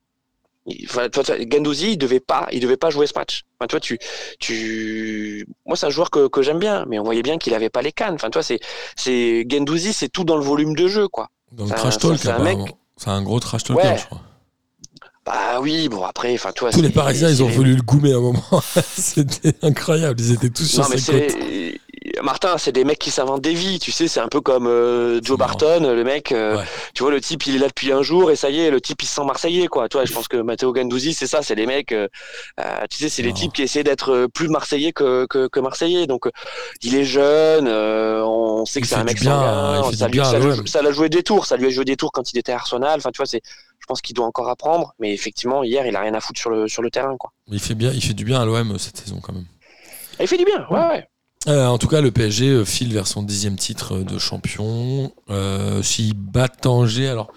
Enfin, 0.85 1.09
toi, 1.09 1.23
il 1.37 1.97
devait 1.97 2.21
pas, 2.21 2.47
il 2.51 2.61
devait 2.61 2.77
pas 2.77 2.89
jouer 2.89 3.05
ce 3.05 3.13
match. 3.15 3.43
Enfin, 3.59 3.67
toi, 3.67 3.79
tu, 3.79 3.99
tu, 4.39 5.45
moi, 5.65 5.75
c'est 5.75 5.87
un 5.87 5.89
joueur 5.89 6.09
que, 6.09 6.27
que 6.27 6.41
j'aime 6.41 6.59
bien, 6.59 6.85
mais 6.87 6.99
on 6.99 7.03
voyait 7.03 7.21
bien 7.21 7.37
qu'il 7.37 7.53
avait 7.53 7.69
pas 7.69 7.81
les 7.81 7.91
cannes. 7.91 8.13
Enfin, 8.15 8.29
toi, 8.29 8.43
c'est, 8.43 8.59
c'est 8.95 9.45
Gendouzi, 9.49 9.91
c'est 9.91 10.09
tout 10.09 10.23
dans 10.23 10.37
le 10.37 10.43
volume 10.43 10.73
de 10.75 10.87
jeu, 10.87 11.07
quoi. 11.09 11.29
dans 11.51 11.65
le 11.65 11.71
trash 11.71 11.97
talk, 11.97 12.17
c'est 12.17 12.29
un 12.29 12.39
mec-. 12.39 12.59
C'est 12.95 13.09
un 13.09 13.21
gros 13.21 13.39
trash 13.39 13.69
Ouais. 13.71 13.97
je 13.97 14.05
crois. 14.05 14.21
Bah 15.25 15.59
oui, 15.61 15.87
bon 15.87 16.03
après, 16.03 16.33
enfin 16.33 16.51
toi. 16.51 16.69
Tous 16.71 16.81
les 16.81 16.89
Parisiens, 16.89 17.29
ils 17.29 17.41
ont 17.43 17.47
voulu 17.47 17.75
le 17.75 17.81
goumer 17.81 18.11
à 18.11 18.17
un 18.17 18.21
moment. 18.21 18.43
C'était 18.97 19.53
incroyable. 19.61 20.19
Ils 20.19 20.33
étaient 20.33 20.49
tous 20.49 20.65
sur 20.65 20.83
Non 20.83 20.89
mais 20.89 20.97
ses 20.97 21.27
côtes. 21.27 21.72
Martin, 22.21 22.57
c'est 22.59 22.71
des 22.71 22.83
mecs 22.83 22.99
qui 22.99 23.09
s'inventent 23.09 23.41
des 23.41 23.53
vies, 23.55 23.79
tu 23.79 23.91
sais, 23.91 24.07
c'est 24.07 24.19
un 24.19 24.27
peu 24.27 24.39
comme 24.39 24.67
euh, 24.67 25.19
Joe 25.23 25.37
marrant. 25.37 25.53
Barton, 25.57 25.93
le 25.93 26.03
mec, 26.03 26.31
euh, 26.31 26.57
Ouais. 26.57 26.63
tu 26.93 27.01
vois, 27.03 27.11
le 27.11 27.19
type, 27.19 27.45
il 27.47 27.55
est 27.55 27.59
là 27.59 27.67
depuis 27.67 27.91
un 27.91 28.01
jour 28.03 28.29
et 28.29 28.35
ça 28.35 28.49
y 28.51 28.59
est, 28.59 28.69
le 28.69 28.79
type, 28.79 29.01
il 29.01 29.07
se 29.07 29.15
sent 29.15 29.23
marseillais, 29.25 29.67
quoi. 29.67 29.89
Toi, 29.89 30.05
je 30.05 30.13
pense 30.13 30.27
que 30.27 30.37
Matteo 30.37 30.71
Gandouzi, 30.73 31.13
c'est 31.13 31.25
ça, 31.27 31.41
c'est 31.41 31.55
les 31.55 31.65
mecs, 31.65 31.91
euh, 31.91 32.07
tu 32.89 32.97
sais, 32.97 33.09
c'est 33.09 33.23
les 33.23 33.33
types 33.33 33.51
qui 33.53 33.63
essaient 33.63 33.83
d'être 33.83 34.27
plus 34.33 34.47
marseillais 34.47 34.91
que, 34.93 35.25
que, 35.27 35.47
que 35.47 35.59
marseillais. 35.59 36.05
Donc, 36.05 36.25
il 36.81 36.95
est 36.95 37.03
jeune, 37.05 37.67
on 37.67 38.65
sait 38.65 38.81
que 38.81 38.87
c'est 38.87 38.95
un 38.95 39.03
mec 39.03 39.19
bien, 39.19 39.31
sanguin, 39.81 39.91
ça 39.97 40.05
lui, 40.07 40.11
bien 40.11 40.23
à 40.23 40.25
ça, 40.31 40.39
lui- 40.39 40.45
l'OM. 40.55 40.67
ça 40.67 40.81
l'a 40.81 40.91
joué 40.91 41.09
des 41.09 41.23
tours, 41.23 41.45
ça 41.45 41.57
lui 41.57 41.65
a 41.67 41.69
joué 41.69 41.85
des 41.85 41.95
tours 41.95 42.11
quand 42.11 42.31
il 42.31 42.37
était 42.37 42.51
à 42.51 42.55
Arsenal. 42.55 42.97
Enfin, 42.99 43.11
tu 43.11 43.17
vois, 43.17 43.25
c'est, 43.25 43.41
je 43.79 43.85
pense 43.87 44.01
qu'il 44.01 44.15
doit 44.15 44.25
encore 44.25 44.49
apprendre, 44.49 44.93
mais 44.99 45.13
effectivement, 45.13 45.63
hier, 45.63 45.85
il 45.87 45.95
a 45.95 46.01
rien 46.01 46.13
à 46.13 46.19
foutre 46.19 46.39
sur 46.39 46.51
le, 46.51 46.67
sur 46.67 46.81
le 46.83 46.91
terrain, 46.91 47.15
quoi. 47.17 47.31
Il 47.47 47.59
fait 47.59 47.75
bien, 47.75 47.91
il 47.91 48.03
fait 48.03 48.13
du 48.13 48.23
bien 48.23 48.39
à 48.41 48.45
l'OM 48.45 48.77
cette 48.77 48.97
saison 48.97 49.19
quand 49.21 49.33
même. 49.33 49.45
Il 50.19 50.27
fait 50.27 50.37
du 50.37 50.45
bien, 50.45 50.65
ouais, 50.69 50.79
ouais. 50.79 51.07
Euh, 51.47 51.67
en 51.67 51.77
tout 51.77 51.87
cas, 51.87 51.99
le 52.01 52.11
PSG 52.11 52.47
euh, 52.49 52.65
file 52.65 52.93
vers 52.93 53.07
son 53.07 53.21
dixième 53.21 53.57
titre 53.57 53.95
euh, 53.97 54.03
de 54.03 54.17
champion. 54.17 55.11
Euh, 55.29 55.81
s'ils 55.83 56.13
battent 56.13 56.65
Angers, 56.65 57.09
alors 57.09 57.31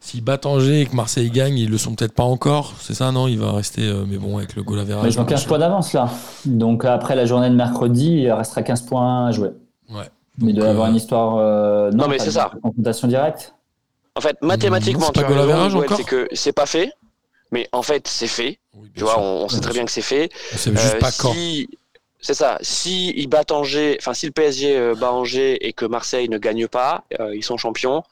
s'ils 0.00 0.22
battent 0.22 0.44
Angers 0.46 0.82
et 0.82 0.86
que 0.86 0.94
Marseille 0.94 1.30
gagne, 1.30 1.56
ils 1.58 1.70
le 1.70 1.78
sont 1.78 1.94
peut-être 1.94 2.12
pas 2.12 2.24
encore. 2.24 2.74
C'est 2.80 2.92
ça, 2.94 3.10
non? 3.10 3.26
Il 3.26 3.38
va 3.38 3.52
rester, 3.52 3.82
euh, 3.82 4.04
mais 4.06 4.18
bon, 4.18 4.36
avec 4.38 4.54
le 4.54 4.62
goal. 4.62 4.84
Mais 4.86 5.08
ils 5.10 5.18
ont 5.20 5.24
15 5.24 5.44
points 5.46 5.58
d'avance 5.58 5.92
là. 5.94 6.10
Donc 6.44 6.84
après 6.84 7.16
la 7.16 7.24
journée 7.24 7.48
de 7.48 7.54
mercredi, 7.54 8.22
il 8.22 8.32
restera 8.32 8.62
15 8.62 8.82
points 8.82 9.28
à 9.28 9.30
jouer. 9.32 9.50
Ouais. 9.90 10.08
Mais 10.40 10.50
il 10.52 10.54
doit 10.54 10.66
y 10.66 10.70
avoir 10.70 10.88
une 10.88 10.96
histoire. 10.96 11.36
euh, 11.38 11.90
Non, 11.90 12.06
mais 12.06 12.18
pas 12.18 12.24
c'est 12.24 12.28
de 12.30 12.34
ça. 12.34 12.50
Confrontation 12.62 13.08
directe. 13.08 13.54
En 14.14 14.20
fait, 14.20 14.36
mathématiquement, 14.42 15.06
c'est 15.14 15.24
tu 15.24 15.32
encore 15.32 15.96
c'est 15.96 16.04
que 16.04 16.28
c'est 16.32 16.52
pas 16.52 16.66
fait, 16.66 16.92
mais 17.50 17.68
en 17.72 17.82
fait, 17.82 18.06
c'est 18.08 18.26
fait. 18.26 18.58
Oui, 18.76 18.90
Tu 18.94 19.04
vois, 19.04 19.18
on, 19.18 19.44
on 19.44 19.48
sait 19.48 19.60
très 19.60 19.72
bien 19.72 19.84
que 19.84 19.90
c'est 19.90 20.02
fait. 20.02 20.28
On 20.52 20.56
sait 20.58 20.70
juste 20.72 20.94
Euh, 20.96 20.98
pas 21.00 21.10
quand. 21.12 21.32
si, 21.32 21.68
c'est 22.20 22.34
ça. 22.34 22.58
Si 22.62 23.10
ils 23.16 23.26
battent 23.28 23.52
Angers, 23.52 23.96
enfin 24.00 24.14
si 24.14 24.26
le 24.26 24.32
PSG 24.32 24.76
euh, 24.76 24.94
bat 24.94 25.12
Angers 25.12 25.66
et 25.66 25.72
que 25.72 25.84
Marseille 25.86 26.28
ne 26.28 26.38
gagne 26.38 26.66
pas, 26.68 27.04
euh, 27.20 27.34
ils 27.34 27.44
sont 27.44 27.56
champions. 27.56 28.02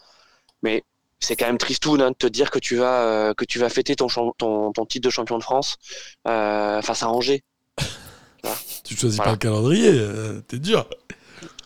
Mais 0.62 0.82
c'est 1.20 1.34
quand 1.36 1.46
même 1.46 1.58
tristoun 1.58 2.00
hein, 2.02 2.10
de 2.10 2.16
te 2.16 2.26
dire 2.26 2.50
que 2.50 2.58
tu 2.58 2.76
vas 2.76 3.02
euh, 3.02 3.34
que 3.34 3.44
tu 3.44 3.58
vas 3.58 3.68
fêter 3.68 3.96
ton, 3.96 4.08
champ- 4.08 4.34
ton, 4.38 4.72
ton 4.72 4.84
titre 4.86 5.04
de 5.06 5.10
champion 5.10 5.38
de 5.38 5.42
France 5.42 5.76
euh, 6.28 6.80
face 6.82 7.02
à 7.02 7.08
Angers. 7.08 7.42
Tu 8.84 8.94
choisis 8.96 9.16
Voilà. 9.16 9.30
pas 9.30 9.32
le 9.32 9.38
calendrier, 9.38 10.00
t'es 10.46 10.58
dur. 10.58 10.88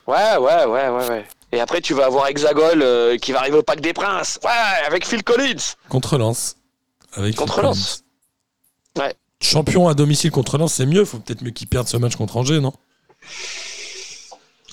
Ouais, 0.07 0.37
ouais, 0.39 0.65
ouais, 0.65 0.89
ouais, 0.89 1.09
ouais. 1.11 1.27
Et 1.53 1.61
après, 1.61 1.83
tu 1.83 1.93
vas 1.93 2.07
avoir 2.07 2.29
Hexagol 2.29 3.19
qui 3.21 3.33
va 3.33 3.41
arriver 3.41 3.59
au 3.59 3.63
Parc 3.63 3.81
des 3.81 3.93
Princes. 3.93 4.41
Ouais, 4.43 4.87
avec 4.87 5.07
Phil 5.07 5.23
Collins. 5.23 5.75
Contre 5.91 6.17
Lens. 6.17 6.57
Avec 7.13 7.37
Contre 7.37 7.61
Lens. 7.61 8.03
Ouais. 8.97 9.15
Champion 9.43 9.89
à 9.89 9.95
domicile 9.95 10.31
contre 10.31 10.59
Lens, 10.59 10.75
c'est 10.75 10.87
mieux. 10.87 11.05
Faut 11.05 11.19
peut-être 11.19 11.43
mieux 11.43 11.51
qu'ils 11.51 11.67
perdent 11.69 11.89
ce 11.89 11.97
match 11.97 12.17
contre 12.17 12.37
Angers, 12.37 12.61
non? 12.61 12.73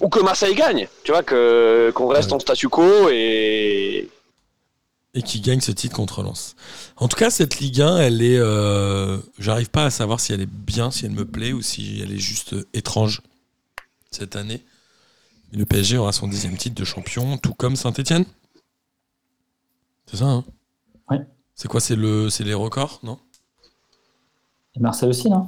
Ou 0.01 0.09
que 0.09 0.19
Marseille 0.19 0.55
gagne. 0.55 0.87
Tu 1.03 1.11
vois, 1.11 1.23
que 1.23 1.91
qu'on 1.95 2.07
reste 2.07 2.29
Ouais. 2.29 2.35
en 2.35 2.39
statu 2.39 2.69
quo 2.69 3.09
et 3.11 4.09
et 5.13 5.23
qui 5.23 5.41
gagne 5.41 5.61
ce 5.61 5.71
titre 5.71 5.95
contre 5.95 6.21
Lens. 6.21 6.55
En 6.97 7.07
tout 7.07 7.15
cas, 7.17 7.31
cette 7.31 7.57
Ligue 7.59 7.81
1, 7.81 7.97
elle 7.97 8.21
est. 8.21 8.37
euh, 8.37 9.17
J'arrive 9.39 9.69
pas 9.71 9.85
à 9.85 9.89
savoir 9.89 10.19
si 10.19 10.31
elle 10.33 10.41
est 10.41 10.45
bien, 10.51 10.91
si 10.91 11.05
elle 11.05 11.11
me 11.11 11.25
plaît 11.25 11.53
ou 11.53 11.61
si 11.63 12.01
elle 12.03 12.11
est 12.11 12.19
juste 12.19 12.53
euh, 12.53 12.67
étrange 12.73 13.21
cette 14.11 14.35
année. 14.35 14.63
Le 15.53 15.65
PSG 15.65 15.97
aura 15.97 16.11
son 16.11 16.27
dixième 16.27 16.55
titre 16.57 16.75
de 16.75 16.83
champion, 16.85 17.37
tout 17.37 17.53
comme 17.55 17.75
Saint-Etienne. 17.75 18.25
C'est 20.05 20.17
ça, 20.17 20.25
hein? 20.25 20.45
Ouais. 21.09 21.19
C'est 21.55 21.67
quoi 21.69 21.79
C'est 21.79 21.95
le, 21.95 22.29
c'est 22.29 22.43
les 22.43 22.53
records, 22.53 22.99
non? 23.01 23.17
Et 24.77 24.79
Marseille 24.79 25.09
aussi, 25.09 25.29
non? 25.29 25.47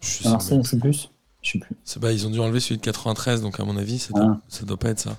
Je 0.00 0.06
sais 0.22 0.28
Marseille, 0.28 0.60
c'est 0.64 0.78
plus. 0.78 1.10
Je 1.42 1.52
sais 1.52 1.58
plus. 1.58 1.76
C'est- 1.84 1.98
bah, 2.00 2.12
ils 2.12 2.26
ont 2.26 2.30
dû 2.30 2.38
enlever 2.40 2.60
celui 2.60 2.76
de 2.76 2.82
93, 2.82 3.42
donc 3.42 3.58
à 3.60 3.64
mon 3.64 3.76
avis, 3.76 3.98
ça 3.98 4.12
doit, 4.14 4.24
Ah. 4.36 4.40
ça 4.48 4.64
doit 4.64 4.76
pas 4.76 4.90
être 4.90 5.00
ça. 5.00 5.16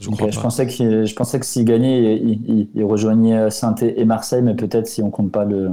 Je 0.00 0.04
je, 0.30 0.40
pensais 0.40 0.66
qu'il- 0.68 1.06
je 1.06 1.14
pensais 1.14 1.40
que 1.40 1.46
s'il 1.46 1.64
gagnait, 1.64 2.16
il, 2.16 2.40
il- 2.48 2.68
il 2.72 2.84
rejoignait 2.84 3.50
saint 3.50 3.74
et 3.80 4.04
Marseille, 4.04 4.42
mais 4.42 4.54
peut-être 4.54 4.86
si 4.86 5.02
on 5.02 5.10
compte 5.10 5.32
pas 5.32 5.44
le. 5.44 5.72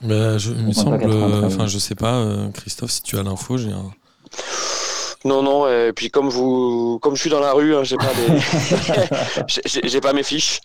Mais 0.00 0.38
je, 0.40 0.52
il 0.52 0.66
me 0.66 0.72
semble, 0.72 0.98
93. 0.98 1.44
euh, 1.44 1.46
enfin, 1.46 1.66
je 1.68 1.78
sais 1.78 1.94
pas, 1.94 2.16
euh, 2.16 2.50
Christophe, 2.50 2.90
si 2.90 3.02
tu 3.02 3.16
as 3.16 3.22
l'info, 3.22 3.58
j'ai 3.58 3.70
un. 3.70 3.92
Non, 5.24 5.42
non. 5.42 5.68
Et 5.68 5.92
puis 5.92 6.10
comme 6.10 6.28
vous, 6.28 6.98
comme 7.02 7.14
je 7.16 7.20
suis 7.20 7.30
dans 7.30 7.40
la 7.40 7.52
rue, 7.52 7.74
hein, 7.76 7.82
j'ai 7.84 7.96
pas 7.96 8.12
des, 8.14 8.38
j'ai- 9.88 10.00
pas 10.00 10.12
mes 10.12 10.22
fiches. 10.22 10.60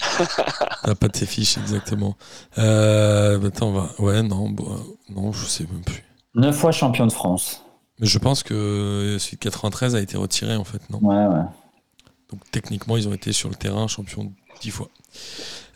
Ah, 0.84 0.95
pas 0.95 1.07
de 1.07 1.11
tes 1.14 1.26
fiches, 1.26 1.57
exactement. 1.57 2.15
Euh, 2.57 3.45
attends, 3.48 3.68
on 3.69 3.72
va. 3.73 3.90
Ouais, 3.99 4.22
non, 4.23 4.49
bon, 4.49 4.72
euh, 4.73 4.77
non, 5.10 5.32
je 5.32 5.45
sais 5.45 5.65
même 5.72 5.84
plus. 5.84 6.03
Neuf 6.36 6.56
fois 6.57 6.72
champion 6.72 7.06
de 7.07 7.11
France. 7.11 7.61
Mais 7.99 8.07
je 8.07 8.18
pense 8.19 8.44
que 8.44 9.18
celui 9.19 9.38
de 9.38 9.41
93 9.41 9.95
a 9.95 10.02
été 10.02 10.18
retiré, 10.18 10.56
en 10.56 10.64
fait, 10.65 10.82
non? 10.90 10.99
Ouais, 11.02 11.26
ouais. 11.34 11.45
Donc 12.32 12.41
techniquement, 12.52 12.98
ils 12.98 13.07
ont 13.07 13.14
été 13.14 13.32
sur 13.32 13.49
le 13.49 13.56
terrain 13.56 13.88
champions 13.88 14.34
dix 14.61 14.72
fois. 14.72 14.90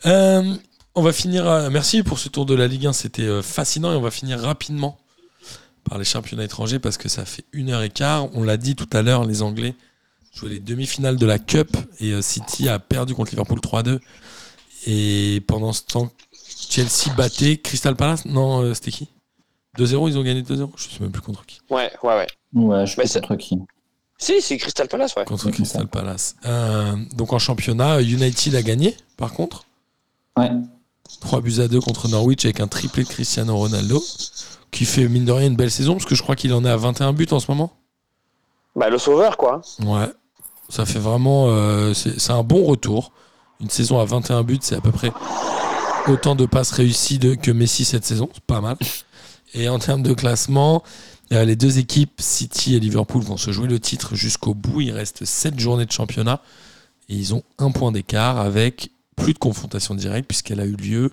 Euh, 0.05 0.55
on 0.95 1.01
va 1.01 1.13
finir. 1.13 1.47
à- 1.47 1.69
Merci 1.69 2.03
pour 2.03 2.19
ce 2.19 2.27
tour 2.27 2.45
de 2.45 2.55
la 2.55 2.67
Ligue 2.67 2.87
1, 2.87 2.93
c'était 2.93 3.21
euh, 3.23 3.41
fascinant 3.41 3.93
et 3.93 3.95
on 3.95 4.01
va 4.01 4.11
finir 4.11 4.39
rapidement 4.39 4.97
par 5.89 5.97
les 5.97 6.05
championnats 6.05 6.43
étrangers 6.43 6.79
parce 6.79 6.97
que 6.97 7.09
ça 7.09 7.25
fait 7.25 7.43
une 7.51 7.71
heure 7.71 7.81
et 7.81 7.89
quart. 7.89 8.33
On 8.35 8.43
l'a 8.43 8.57
dit 8.57 8.75
tout 8.75 8.89
à 8.93 9.01
l'heure, 9.01 9.25
les 9.25 9.41
Anglais 9.41 9.73
jouaient 10.33 10.49
les 10.51 10.59
demi-finales 10.59 11.17
de 11.17 11.25
la 11.25 11.39
Cup 11.39 11.75
et 11.99 12.13
euh, 12.13 12.21
City 12.21 12.69
a 12.69 12.79
perdu 12.79 13.15
contre 13.15 13.31
Liverpool 13.31 13.59
3-2. 13.59 13.99
Et 14.85 15.43
pendant 15.47 15.73
ce 15.73 15.81
temps, 15.83 16.11
Chelsea 16.69 17.13
battait 17.17 17.57
Crystal 17.57 17.95
Palace. 17.95 18.25
Non, 18.25 18.61
euh, 18.61 18.73
c'était 18.73 18.91
qui? 18.91 19.09
2-0, 19.77 20.09
ils 20.09 20.17
ont 20.17 20.23
gagné 20.23 20.41
2-0 20.43 20.69
Je 20.77 20.83
sais 20.83 20.99
même 20.99 21.11
plus 21.11 21.21
contre 21.21 21.45
qui. 21.45 21.59
Ouais, 21.69 21.91
ouais, 22.03 22.15
ouais. 22.15 22.27
Ouais, 22.53 22.85
je 22.85 22.95
sais 22.95 23.19
pas 23.21 23.27
contre 23.27 23.35
qui? 23.41 23.57
Si, 24.17 24.41
c'est 24.41 24.57
Crystal 24.57 24.87
Palace, 24.87 25.15
ouais. 25.15 25.25
Contre 25.25 25.49
Crystal. 25.49 25.87
Palace. 25.87 26.35
Euh, 26.45 26.95
donc 27.15 27.33
en 27.33 27.39
championnat, 27.39 28.01
United 28.01 28.53
a 28.55 28.61
gagné, 28.61 28.95
par 29.17 29.33
contre. 29.33 29.65
Ouais. 30.37 30.51
3 31.21 31.41
buts 31.41 31.59
à 31.59 31.67
2 31.67 31.81
contre 31.81 32.07
Norwich 32.09 32.45
avec 32.45 32.59
un 32.59 32.67
triplé 32.67 33.03
de 33.03 33.09
Cristiano 33.09 33.55
Ronaldo, 33.57 34.03
qui 34.71 34.85
fait 34.85 35.07
mine 35.07 35.25
de 35.25 35.31
rien 35.31 35.47
une 35.47 35.55
belle 35.55 35.71
saison, 35.71 35.93
parce 35.93 36.05
que 36.05 36.15
je 36.15 36.21
crois 36.23 36.35
qu'il 36.35 36.53
en 36.53 36.63
est 36.65 36.69
à 36.69 36.77
21 36.77 37.13
buts 37.13 37.27
en 37.31 37.39
ce 37.39 37.49
moment. 37.49 37.73
Bah, 38.75 38.89
le 38.89 38.97
sauveur, 38.97 39.35
quoi. 39.37 39.61
Ouais. 39.83 40.07
Ça 40.69 40.85
fait 40.85 40.99
vraiment. 40.99 41.47
euh, 41.49 41.93
c'est 41.93 42.31
un 42.31 42.43
bon 42.43 42.63
retour. 42.65 43.11
Une 43.59 43.69
saison 43.69 43.99
à 43.99 44.05
21 44.05 44.43
buts, 44.43 44.59
c'est 44.61 44.75
à 44.75 44.81
peu 44.81 44.91
près 44.91 45.11
autant 46.07 46.35
de 46.35 46.45
passes 46.45 46.71
réussies 46.71 47.19
de- 47.19 47.35
que 47.35 47.51
Messi 47.51 47.83
cette 47.85 48.05
saison. 48.05 48.29
C'est 48.33 48.43
pas 48.43 48.61
mal. 48.61 48.77
Et 49.55 49.67
en 49.67 49.79
termes 49.79 50.03
de 50.03 50.13
classement, 50.13 50.83
euh, 51.33 51.43
les 51.43 51.55
deux 51.55 51.79
équipes, 51.79 52.21
City 52.21 52.75
et 52.75 52.79
Liverpool, 52.79 53.23
vont 53.23 53.37
se 53.37 53.51
jouer 53.51 53.67
le 53.67 53.79
titre 53.79 54.15
jusqu'au 54.15 54.53
bout. 54.53 54.81
Il 54.81 54.91
reste 54.91 55.25
7 55.25 55.59
journées 55.59 55.85
de 55.87 55.91
championnat. 55.91 56.41
Et 57.09 57.15
ils 57.15 57.33
ont 57.33 57.41
un 57.57 57.71
point 57.71 57.91
d'écart 57.91 58.37
avec 58.39 58.91
plus 59.15 59.33
de 59.33 59.39
confrontation 59.39 59.95
directe, 59.95 60.27
puisqu'elle 60.27 60.59
a 60.59 60.65
eu 60.65 60.75
lieu 60.75 61.11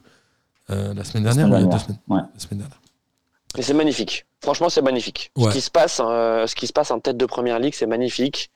euh, 0.71 0.93
la 0.95 1.03
semaine 1.05 1.25
dernière. 1.25 1.47
semaine 1.47 1.63
ou 1.65 1.67
il 1.67 1.71
y 1.71 1.75
a 1.75 1.79
deux 1.79 1.83
semaines? 1.83 1.99
Ouais. 2.09 2.21
La 2.35 2.41
semaine 2.41 2.59
dernière. 2.59 2.81
Mais 3.57 3.63
c'est 3.63 3.75
magnifique. 3.75 4.27
Franchement, 4.43 4.69
c'est 4.69 4.83
magnifique. 4.83 5.31
Ouais. 5.37 5.51
Ce, 5.51 5.57
qui 5.57 5.61
se 5.61 5.71
passe, 5.71 6.01
euh, 6.05 6.47
ce 6.47 6.55
qui 6.55 6.67
se 6.67 6.73
passe 6.73 6.91
en 6.91 7.01
tête 7.01 7.17
de 7.17 7.27
première 7.27 7.59
ligue, 7.59 7.75
c'est 7.75 7.87
magnifique. 7.87 8.51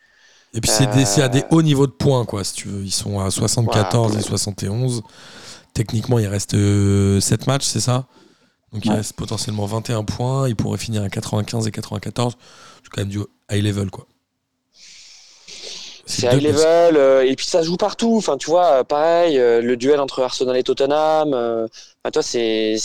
Et 0.52 0.60
puis 0.60 0.70
c'est 0.70 0.88
Euh, 0.88 1.24
à 1.24 1.28
des 1.28 1.44
hauts 1.50 1.62
niveaux 1.62 1.86
de 1.86 1.92
points, 1.92 2.24
quoi, 2.24 2.42
si 2.44 2.54
tu 2.54 2.68
veux. 2.68 2.82
Ils 2.82 2.90
sont 2.90 3.20
à 3.20 3.30
74 3.30 4.12
Ouais. 4.14 4.20
et 4.20 4.22
71. 4.22 5.02
Techniquement, 5.74 6.18
il 6.18 6.26
reste 6.26 6.52
7 7.20 7.46
matchs, 7.46 7.64
c'est 7.64 7.80
ça? 7.80 8.06
Donc 8.72 8.84
il 8.84 8.92
reste 8.92 9.14
potentiellement 9.14 9.66
21 9.66 10.04
points. 10.04 10.48
Ils 10.48 10.56
pourraient 10.56 10.78
finir 10.78 11.02
à 11.02 11.08
95 11.08 11.66
et 11.66 11.70
94. 11.70 12.36
C'est 12.82 12.88
quand 12.90 13.00
même 13.02 13.08
du 13.08 13.20
high 13.50 13.62
level, 13.64 13.90
quoi. 13.90 14.06
C'est 16.06 16.26
high 16.26 16.42
level, 16.42 16.96
euh, 16.96 17.24
et 17.24 17.36
puis 17.36 17.46
ça 17.46 17.60
se 17.62 17.66
joue 17.66 17.76
partout. 17.76 18.16
Enfin, 18.16 18.36
tu 18.36 18.50
vois, 18.50 18.80
euh, 18.80 18.84
pareil, 18.84 19.38
euh, 19.38 19.60
le 19.62 19.76
duel 19.76 20.00
entre 20.00 20.22
Arsenal 20.22 20.56
et 20.56 20.62
Tottenham. 20.64 21.32
euh, 21.34 21.68
toi, 22.12 22.22
c'est. 22.22 22.76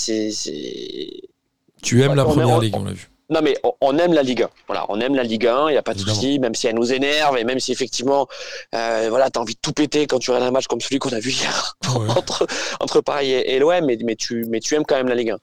Tu 1.86 2.02
aimes 2.02 2.10
Ouais, 2.12 2.16
la 2.16 2.26
première 2.26 2.60
ligue, 2.60 2.76
on 2.76 2.84
l'a 2.84 2.92
vu. 2.94 3.10
Non, 3.30 3.40
mais 3.42 3.58
on, 3.82 3.98
aime 3.98 4.14
la 4.14 4.22
Ligue 4.22 4.44
1. 4.44 4.50
Voilà, 4.68 4.86
on 4.90 5.00
aime 5.00 5.16
la 5.16 5.24
Ligue 5.24 5.48
1, 5.48 5.70
il 5.70 5.72
n'y 5.72 5.78
a 5.78 5.82
pas 5.82 5.94
de 5.96 6.00
souci, 6.00 6.38
même 6.40 6.54
si 6.54 6.68
elle 6.68 6.76
nous 6.76 6.94
énerve, 6.94 7.38
et 7.38 7.44
même 7.44 7.60
si 7.60 7.72
effectivement, 7.72 8.28
euh, 8.76 9.08
voilà, 9.10 9.32
tu 9.32 9.40
as 9.40 9.42
envie 9.42 9.56
de 9.56 9.60
tout 9.60 9.72
péter 9.72 10.06
quand 10.06 10.20
tu 10.20 10.30
regardes 10.30 10.48
un 10.48 10.52
match 10.52 10.68
comme 10.68 10.80
celui 10.82 11.00
qu'on 11.00 11.12
a 11.14 11.20
vu 11.20 11.32
hier 11.32 11.76
Ouais. 11.96 12.10
entre, 12.12 12.46
entre 12.80 13.02
Paris 13.02 13.32
et, 13.32 13.56
et 13.56 13.60
l'OM, 13.60 13.84
mais, 13.86 13.98
mais, 14.04 14.16
tu, 14.16 14.46
mais 14.50 14.60
tu 14.60 14.76
aimes 14.76 14.84
quand 14.86 14.96
même 14.96 15.08
la 15.08 15.16
Ligue 15.16 15.32
1. 15.32 15.38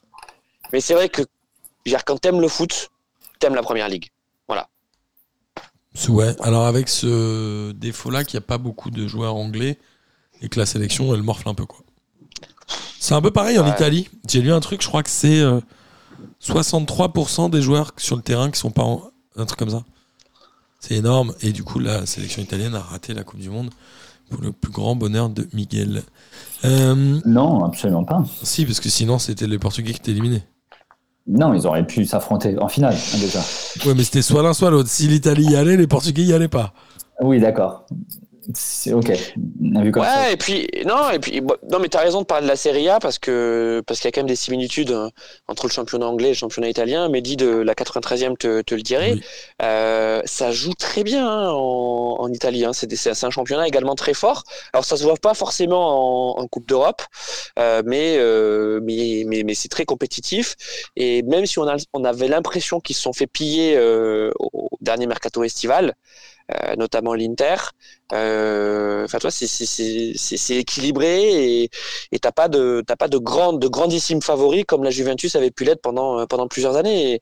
Mais 0.73 0.81
c'est 0.81 0.95
vrai 0.95 1.09
que 1.09 1.23
dire, 1.87 2.05
quand 2.05 2.21
tu 2.21 2.29
aimes 2.29 2.41
le 2.41 2.49
foot, 2.49 2.91
tu 3.41 3.47
aimes 3.47 3.55
la 3.57 3.63
première 3.63 3.89
ligue. 3.89 4.09
C'est- 5.95 6.09
Ouais. 6.09 6.35
Alors 6.41 6.65
avec 6.67 6.89
ce 6.89 7.73
défaut-là, 7.73 8.25
qu'il 8.25 8.39
n'y 8.39 8.45
a 8.45 8.47
pas 8.47 8.57
beaucoup 8.59 8.91
de 8.91 9.07
joueurs 9.07 9.35
anglais 9.35 9.79
et 10.41 10.49
que 10.49 10.59
la 10.59 10.65
sélection, 10.65 11.15
elle 11.15 11.23
morfle 11.23 11.47
un 11.49 11.55
peu, 11.55 11.67
quoi. 11.67 11.81
C'est 12.99 13.13
un 13.15 13.21
peu 13.21 13.31
pareil 13.31 13.59
en 13.59 13.65
Ouais. 13.67 13.73
Italie. 13.73 14.09
J'ai 14.27 14.41
lu 14.41 14.53
un 14.53 14.61
truc, 14.61 14.81
je 14.83 14.89
crois 14.89 15.03
que 15.03 15.11
c'est 15.11 15.41
euh, 15.41 15.61
63% 16.43 17.51
des 17.51 17.63
joueurs 17.63 17.93
sur 17.97 18.17
le 18.17 18.23
terrain 18.23 18.51
qui 18.51 18.59
sont 18.59 18.71
pas 18.71 18.83
en... 18.83 19.03
un 19.37 19.45
truc 19.47 19.59
comme 19.59 19.71
ça. 19.71 19.85
C'est 20.81 20.95
énorme. 20.95 21.33
Et 21.43 21.53
du 21.53 21.63
coup, 21.63 21.79
la 21.79 22.07
sélection 22.07 22.43
italienne 22.43 22.75
a 22.75 22.81
raté 22.81 23.15
la 23.15 23.23
Coupe 23.25 23.41
du 23.41 23.51
Monde 23.51 23.71
pour 24.31 24.41
le 24.43 24.53
plus 24.53 24.73
grand 24.73 24.97
bonheur 24.97 25.29
de 25.29 25.49
Miguel. 25.53 26.03
Euh, 26.65 27.21
Non, 27.25 27.65
absolument 27.65 28.05
pas. 28.05 28.25
si, 28.43 28.65
parce 28.65 28.81
que 28.81 28.89
sinon, 28.89 29.19
c'était 29.19 29.47
les 29.47 29.59
Portugais 29.59 29.93
qui 29.93 29.99
étaient 29.99 30.11
éliminés. 30.13 30.43
Non, 31.27 31.55
ils 31.55 31.67
auraient 31.69 31.87
pu 31.87 32.05
s'affronter 32.05 32.59
en 32.59 32.67
finale, 32.67 32.97
déjà. 33.21 33.39
Ouais, 33.87 33.95
mais 33.95 34.03
c'était 34.03 34.23
soit 34.23 34.43
l'un, 34.43 34.55
soit 34.55 34.71
l'autre. 34.71 34.89
Si 34.89 35.07
l'Italie 35.07 35.45
y 35.53 35.57
allait, 35.57 35.77
les 35.77 35.87
Portugais 35.87 36.23
y 36.25 36.33
allaient 36.33 36.49
pas. 36.49 36.73
Oui, 37.21 37.39
d'accord. 37.39 37.87
C'est 38.55 38.93
ok. 38.93 39.13
On 39.63 39.77
a 39.77 39.83
vu 39.83 39.93
comme 39.93 40.03
ça. 40.05 40.23
Ouais, 40.23 40.33
et 40.33 40.37
puis, 40.37 40.69
non, 40.85 41.11
et 41.11 41.19
puis, 41.21 41.41
bon, 41.41 41.55
non, 41.71 41.79
mais 41.79 41.89
tu 41.89 41.97
as 41.97 42.01
raison 42.01 42.21
de 42.21 42.27
parler 42.27 42.45
de 42.45 42.49
la 42.51 42.57
Serie 42.57 42.89
A 42.89 42.99
parce 42.99 43.19
que 43.19 43.83
parce 43.87 44.01
qu'il 44.01 44.09
y 44.09 44.09
a 44.09 44.13
quand 44.13 44.21
même 44.23 44.29
des 44.29 44.37
similitudes 44.37 44.91
hein, 44.91 45.11
entre 45.49 45.67
le 45.67 45.73
championnat 45.73 46.07
anglais 46.09 46.29
et 46.29 46.33
le 46.33 46.37
championnat 46.37 46.69
italien. 46.69 47.09
Mehdi 47.09 47.37
de 47.37 47.47
la 47.49 47.75
93e 47.75 48.37
te, 48.37 48.63
te 48.63 48.75
le 48.75 48.83
dirait. 48.83 49.13
Oui. 49.13 49.23
Euh, 49.63 50.23
ça 50.25 50.51
joue 50.51 50.75
très 50.75 51.05
bien 51.05 51.27
hein, 51.29 51.51
en, 51.53 52.17
en 52.19 52.33
Italie. 52.33 52.65
hein. 52.65 52.73
C'est 52.73 53.25
un 53.25 53.31
championnat 53.31 53.69
également 53.69 53.95
très 53.95 54.15
fort. 54.15 54.43
Alors, 54.73 54.85
ça 54.85 54.97
se 54.97 55.05
voit 55.05 55.17
pas 55.17 55.35
forcément 55.35 56.37
en, 56.37 56.43
en 56.43 56.47
Coupe 56.49 56.67
d'Europe, 56.69 57.03
euh, 57.59 57.83
mais, 57.87 58.17
euh, 58.19 58.81
mais, 58.83 59.23
mais, 59.27 59.45
mais 59.45 59.55
c'est 59.55 59.69
très 59.69 59.85
compétitif. 59.85 60.57
Et 60.97 61.23
même 61.23 61.47
si 61.47 61.59
on, 61.61 61.69
a, 61.69 61.77
on 61.93 62.05
avait 62.05 62.29
l'impression 62.29 62.81
qu'ils 62.81 62.97
se 62.97 63.03
sont 63.03 63.13
fait 63.13 63.27
piller 63.29 63.77
euh, 63.77 64.31
au 64.39 64.69
dernier 64.81 65.07
mercato 65.07 65.45
estival, 65.45 65.95
notamment 66.77 67.15
l'Inter, 67.15 67.57
euh, 68.13 69.05
Enfin, 69.05 69.19
toi, 69.19 69.31
c'est- 69.31 70.55
équilibré 70.57 71.69
et 72.13 72.19
t'as 72.21 72.33
pas 72.33 72.49
de 72.49 72.83
t'as 72.87 72.97
pas 72.97 73.09
de 73.09 73.19
grandes 73.19 73.61
de 73.61 73.69
grandissimes 73.69 74.23
favoris 74.23 74.65
comme 74.67 74.85
la 74.85 74.91
Juventus 74.91 75.35
avait 75.37 75.51
pu 75.51 75.65
l'être 75.65 75.81
pendant 75.83 76.21
euh, 76.21 76.27
pendant 76.27 76.47
plusieurs 76.49 76.77
années. 76.77 77.15
Et, 77.15 77.21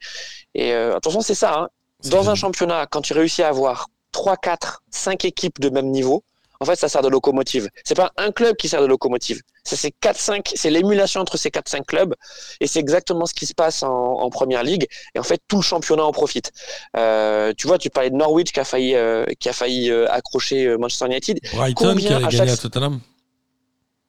et, 0.54 0.72
euh, 0.74 0.96
attention, 0.96 1.20
c'est 1.22 1.34
ça. 1.34 1.54
hein. 1.60 1.68
Dans 2.10 2.30
un 2.30 2.34
championnat, 2.34 2.86
quand 2.86 3.02
tu 3.02 3.12
réussis 3.12 3.42
à 3.42 3.48
avoir 3.48 3.88
3, 4.12 4.36
4, 4.36 4.82
5 4.90 5.24
équipes 5.24 5.60
de 5.60 5.68
même 5.70 5.90
niveau, 5.90 6.24
en 6.60 6.66
fait, 6.66 6.76
ça 6.76 6.88
sert 6.90 7.00
de 7.02 7.08
locomotive. 7.08 7.68
C'est 7.84 7.94
pas 7.94 8.12
un 8.18 8.32
club 8.32 8.54
qui 8.56 8.68
sert 8.68 8.82
de 8.82 8.86
locomotive. 8.86 9.40
Ça, 9.64 9.76
c'est 9.76 9.90
4, 9.90 10.16
5, 10.18 10.52
c'est 10.54 10.68
l'émulation 10.70 11.20
entre 11.20 11.36
ces 11.38 11.50
4, 11.50 11.68
5 11.68 11.86
clubs. 11.86 12.14
Et 12.60 12.66
c'est 12.66 12.78
exactement 12.80 13.24
ce 13.26 13.32
qui 13.34 13.46
se 13.46 13.54
passe 13.54 13.82
en, 13.82 13.90
en 13.90 14.28
première 14.30 14.62
ligue. 14.62 14.86
Et 15.14 15.18
en 15.18 15.22
fait, 15.22 15.40
tout 15.48 15.56
le 15.56 15.62
championnat 15.62 16.04
en 16.04 16.12
profite. 16.12 16.52
Euh, 16.96 17.52
tu 17.56 17.66
vois, 17.66 17.78
tu 17.78 17.88
parlais 17.88 18.10
de 18.10 18.16
Norwich 18.16 18.52
qui 18.52 18.60
a 18.60 18.64
failli, 18.64 18.94
euh, 18.94 19.24
qui 19.38 19.48
a 19.48 19.52
failli 19.54 19.90
euh, 19.90 20.06
accrocher 20.10 20.66
euh, 20.66 20.76
Manchester 20.78 21.06
United. 21.06 21.40
Brighton 21.54 21.74
Combien 21.90 22.08
qui 22.08 22.12
à 22.14 22.18
gagner 22.28 22.36
chaque- 22.36 22.48
à 22.50 22.56
Tottenham. 22.56 23.00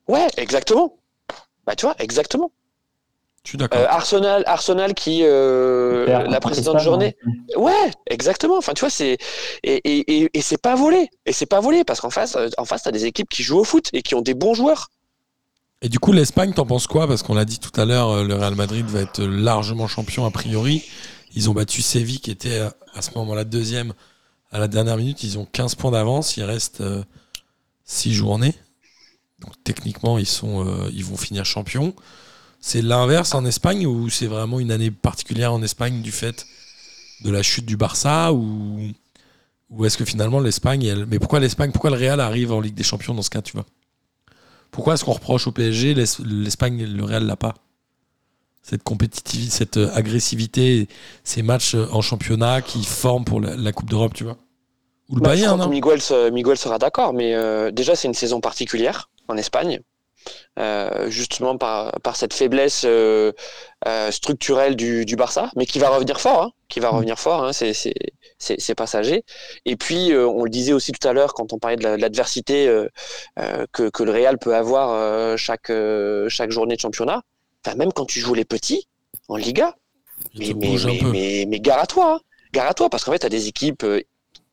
Ouais, 0.07 0.27
exactement. 0.37 0.97
Bah, 1.65 1.75
tu 1.75 1.85
vois, 1.85 1.95
exactement. 1.99 2.51
Je 3.43 3.49
suis 3.49 3.57
d'accord. 3.57 3.79
Euh, 3.79 3.87
Arsenal, 3.89 4.43
Arsenal 4.45 4.93
qui, 4.93 5.21
euh, 5.23 6.05
la 6.05 6.39
précédente 6.39 6.79
journée, 6.79 7.15
hein. 7.25 7.31
Ouais, 7.57 7.91
exactement. 8.07 8.57
Enfin, 8.57 8.73
tu 8.73 8.81
vois, 8.81 8.89
c'est 8.89 9.17
et, 9.63 9.81
et, 9.83 10.23
et, 10.23 10.29
et 10.33 10.41
c'est 10.41 10.61
pas 10.61 10.75
volé. 10.75 11.09
Et 11.25 11.33
c'est 11.33 11.47
pas 11.47 11.59
volé 11.59 11.83
parce 11.83 12.01
qu'en 12.01 12.11
face, 12.11 12.35
euh, 12.35 12.49
en 12.57 12.65
face, 12.65 12.83
t'as 12.83 12.91
des 12.91 13.05
équipes 13.05 13.29
qui 13.29 13.41
jouent 13.43 13.59
au 13.59 13.63
foot 13.63 13.89
et 13.93 14.03
qui 14.03 14.13
ont 14.13 14.21
des 14.21 14.35
bons 14.35 14.53
joueurs. 14.53 14.89
Et 15.81 15.89
du 15.89 15.97
coup, 15.97 16.11
l'Espagne, 16.11 16.53
t'en 16.53 16.67
penses 16.67 16.85
quoi? 16.85 17.07
Parce 17.07 17.23
qu'on 17.23 17.33
l'a 17.33 17.45
dit 17.45 17.57
tout 17.57 17.79
à 17.79 17.85
l'heure, 17.85 18.23
le 18.23 18.35
Real 18.35 18.53
Madrid 18.53 18.85
va 18.85 19.01
être 19.01 19.23
largement 19.23 19.87
champion 19.87 20.25
a 20.25 20.31
priori. 20.31 20.83
Ils 21.33 21.49
ont 21.49 21.53
battu 21.53 21.81
Séville 21.81 22.19
qui 22.19 22.29
était 22.29 22.59
à 22.93 23.01
ce 23.01 23.09
moment-là 23.15 23.43
deuxième 23.43 23.93
à 24.51 24.59
la 24.59 24.67
dernière 24.67 24.97
minute. 24.97 25.23
Ils 25.23 25.39
ont 25.39 25.45
15 25.45 25.73
points 25.73 25.89
d'avance. 25.89 26.37
Il 26.37 26.43
reste 26.43 26.83
6 27.85 28.13
journées. 28.13 28.53
Donc 29.41 29.53
techniquement, 29.63 30.17
ils, 30.17 30.27
sont, 30.27 30.65
euh, 30.65 30.89
ils 30.93 31.03
vont 31.03 31.17
finir 31.17 31.45
champions. 31.45 31.93
C'est 32.61 32.81
l'inverse 32.81 33.33
en 33.35 33.43
Espagne 33.45 33.85
ou 33.87 34.09
c'est 34.09 34.27
vraiment 34.27 34.59
une 34.59 34.71
année 34.71 34.91
particulière 34.91 35.51
en 35.53 35.61
Espagne 35.63 36.01
du 36.01 36.11
fait 36.11 36.45
de 37.23 37.31
la 37.31 37.43
chute 37.43 37.65
du 37.65 37.77
Barça 37.77 38.33
ou, 38.33 38.79
ou 39.71 39.85
est-ce 39.85 39.97
que 39.97 40.05
finalement 40.05 40.39
l'Espagne, 40.39 40.83
elle... 40.85 41.05
mais 41.07 41.19
pourquoi 41.19 41.39
l'Espagne, 41.39 41.71
pourquoi 41.71 41.91
le 41.91 41.97
Real 41.97 42.19
arrive 42.19 42.51
en 42.53 42.61
Ligue 42.61 42.75
des 42.75 42.83
Champions 42.83 43.13
dans 43.15 43.23
ce 43.23 43.29
cas, 43.31 43.41
tu 43.41 43.53
vois? 43.53 43.65
Pourquoi 44.71 44.93
est-ce 44.95 45.05
qu'on 45.05 45.13
reproche 45.13 45.47
au 45.47 45.51
PSG 45.51 45.93
l'Es- 45.93 46.19
l'Espagne, 46.25 46.83
le 46.85 47.03
Real 47.03 47.25
l'a 47.25 47.35
pas? 47.35 47.55
Cette 48.63 48.83
compétitivité, 48.83 49.49
cette 49.51 49.77
agressivité, 49.77 50.87
ces 51.23 51.41
matchs 51.41 51.75
en 51.75 52.01
championnat 52.01 52.61
qui 52.61 52.83
forment 52.83 53.25
pour 53.25 53.41
la, 53.41 53.55
la 53.55 53.71
Coupe 53.71 53.89
d'Europe, 53.89 54.13
tu 54.13 54.23
vois? 54.23 54.37
Ou 55.09 55.15
le 55.15 55.21
Bah, 55.21 55.29
Bayern, 55.29 55.57
non 55.59 55.67
Miguel, 55.69 56.01
se- 56.01 56.29
Miguel 56.31 56.57
sera 56.57 56.77
d'accord, 56.77 57.13
mais 57.13 57.33
euh, 57.35 57.71
déjà, 57.71 57.95
c'est 57.95 58.07
une 58.07 58.13
saison 58.13 58.39
particulière 58.41 59.09
en 59.27 59.37
Espagne. 59.37 59.81
Euh, 60.59 61.09
justement 61.09 61.57
par, 61.57 61.91
par 62.01 62.15
cette 62.15 62.33
faiblesse 62.33 62.83
euh, 62.85 63.31
euh, 63.87 64.11
structurelle 64.11 64.75
du, 64.75 65.05
du 65.05 65.15
Barça, 65.15 65.49
mais 65.55 65.65
qui 65.65 65.79
va 65.79 65.89
revenir 65.89 66.19
fort, 66.21 66.41
hein, 66.43 66.51
qui 66.67 66.79
va 66.79 66.91
Mm. 66.91 66.95
revenir 66.95 67.19
fort, 67.19 67.43
hein, 67.43 67.53
c'est- 67.53 67.73
passager. 68.75 69.23
Et 69.65 69.75
puis, 69.75 70.11
on 70.15 70.43
le 70.43 70.49
disait 70.49 70.73
aussi 70.73 70.91
tout 70.91 71.07
à 71.07 71.13
l'heure 71.13 71.33
quand 71.33 71.53
on 71.53 71.59
parlait 71.59 71.77
de 71.77 71.83
la- 71.83 71.97
de 71.97 72.01
l'adversité 72.01 72.65
que, 73.71 73.89
que 73.89 74.03
le 74.03 74.11
Real 74.11 74.37
peut 74.39 74.55
avoir 74.55 75.37
chaque, 75.37 75.71
chaque 76.29 76.51
journée 76.51 76.75
de 76.75 76.81
championnat, 76.81 77.21
enfin, 77.65 77.75
même 77.77 77.91
quand 77.93 78.05
tu 78.05 78.19
joues 78.19 78.33
les 78.33 78.45
petits 78.45 78.87
en 79.27 79.35
Liga, 79.37 79.75
mais, 80.37 80.53
mais, 80.55 80.77
mais, 81.11 81.45
mais, 81.47 81.59
gare 81.59 81.79
à 81.79 81.87
toi, 81.87 82.15
hein. 82.15 82.19
gare 82.53 82.67
à 82.67 82.73
toi, 82.73 82.89
parce 82.89 83.03
qu'en 83.03 83.11
fait, 83.11 83.19
tu 83.19 83.25
as 83.25 83.29
des 83.29 83.47
équipes 83.47 83.83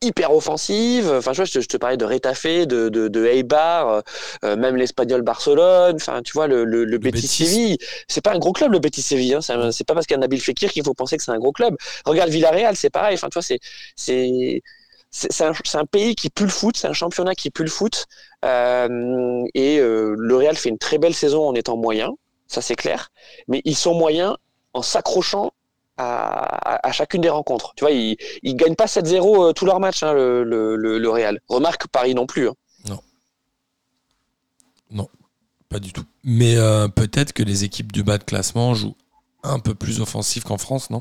hyper 0.01 0.33
offensives. 0.33 1.11
Enfin, 1.11 1.31
tu 1.31 1.37
vois, 1.37 1.45
je 1.45 1.53
te, 1.53 1.59
je 1.61 1.67
te 1.67 1.77
parlais 1.77 1.97
de 1.97 2.05
Retafe, 2.05 2.45
de, 2.45 2.89
de, 2.89 3.07
de 3.07 3.25
Eibar, 3.25 3.89
euh, 3.89 4.01
euh, 4.45 4.55
même 4.55 4.75
l'Espagnol 4.75 5.21
Barcelone. 5.21 5.95
Enfin, 5.95 6.21
tu 6.23 6.33
vois, 6.33 6.47
le, 6.47 6.63
le, 6.65 6.85
le 6.85 6.97
Betis 6.97 7.21
Betis. 7.23 7.27
Séville. 7.27 7.77
C'est 8.07 8.21
pas 8.21 8.33
un 8.33 8.39
gros 8.39 8.53
club, 8.53 8.71
le 8.71 8.79
Betis 8.79 9.01
Séville. 9.01 9.33
Hein. 9.35 9.41
C'est 9.71 9.83
pas 9.85 9.93
parce 9.93 10.05
qu'il 10.05 10.15
y 10.15 10.17
a 10.17 10.19
Nabil 10.19 10.41
Fekir 10.41 10.71
qu'il 10.71 10.83
faut 10.83 10.93
penser 10.93 11.17
que 11.17 11.23
c'est 11.23 11.31
un 11.31 11.39
gros 11.39 11.51
club. 11.51 11.75
Regarde 12.05 12.29
Villarreal, 12.29 12.75
c'est 12.75 12.89
pareil. 12.89 13.15
Enfin, 13.15 13.27
tu 13.29 13.35
vois, 13.35 13.43
c'est, 13.43 13.59
c'est, 13.95 14.61
c'est 15.11 15.43
un, 15.43 15.53
un 15.73 15.85
pays 15.85 16.15
qui 16.15 16.29
pue 16.29 16.43
le 16.43 16.49
foot, 16.49 16.77
c'est 16.77 16.87
un 16.87 16.93
championnat 16.93 17.35
qui 17.35 17.49
pue 17.51 17.63
le 17.63 17.69
foot. 17.69 18.05
Euh, 18.45 19.43
et 19.53 19.79
euh, 19.79 20.15
le 20.17 20.35
Real 20.35 20.55
fait 20.55 20.69
une 20.69 20.77
très 20.77 20.97
belle 20.97 21.13
saison 21.13 21.47
en 21.47 21.55
étant 21.55 21.77
moyen, 21.77 22.11
ça 22.47 22.61
c'est 22.61 22.75
clair. 22.75 23.09
Mais 23.47 23.61
ils 23.65 23.75
sont 23.75 23.93
moyens 23.95 24.35
en 24.73 24.81
s'accrochant 24.81 25.51
à, 25.99 26.91
chacune 26.91 27.21
des 27.21 27.29
rencontres. 27.29 27.73
Tu 27.75 27.83
vois, 27.83 27.91
ils, 27.91 28.17
ils 28.43 28.55
gagnent 28.55 28.75
pas 28.75 28.85
7-0 28.85 29.49
euh, 29.49 29.53
tous 29.53 29.65
leurs 29.65 29.79
matchs, 29.79 30.03
hein, 30.03 30.13
le, 30.13 31.09
Real. 31.09 31.39
Remarque 31.47 31.87
Paris 31.87 32.15
non 32.15 32.25
plus. 32.25 32.47
hein. 32.49 32.55
Pas 35.69 35.79
du 35.79 35.93
tout. 35.93 36.03
Mais 36.23 36.57
euh, 36.57 36.87
peut-être 36.87 37.31
que 37.31 37.43
les 37.43 37.63
équipes 37.63 37.91
du 37.91 38.03
bas 38.03 38.17
de 38.17 38.23
classement 38.23 38.73
jouent 38.73 38.95
un 39.43 39.59
peu 39.59 39.75
plus 39.75 40.01
offensif 40.01 40.43
qu'en 40.43 40.57
France, 40.57 40.89
non? 40.89 40.99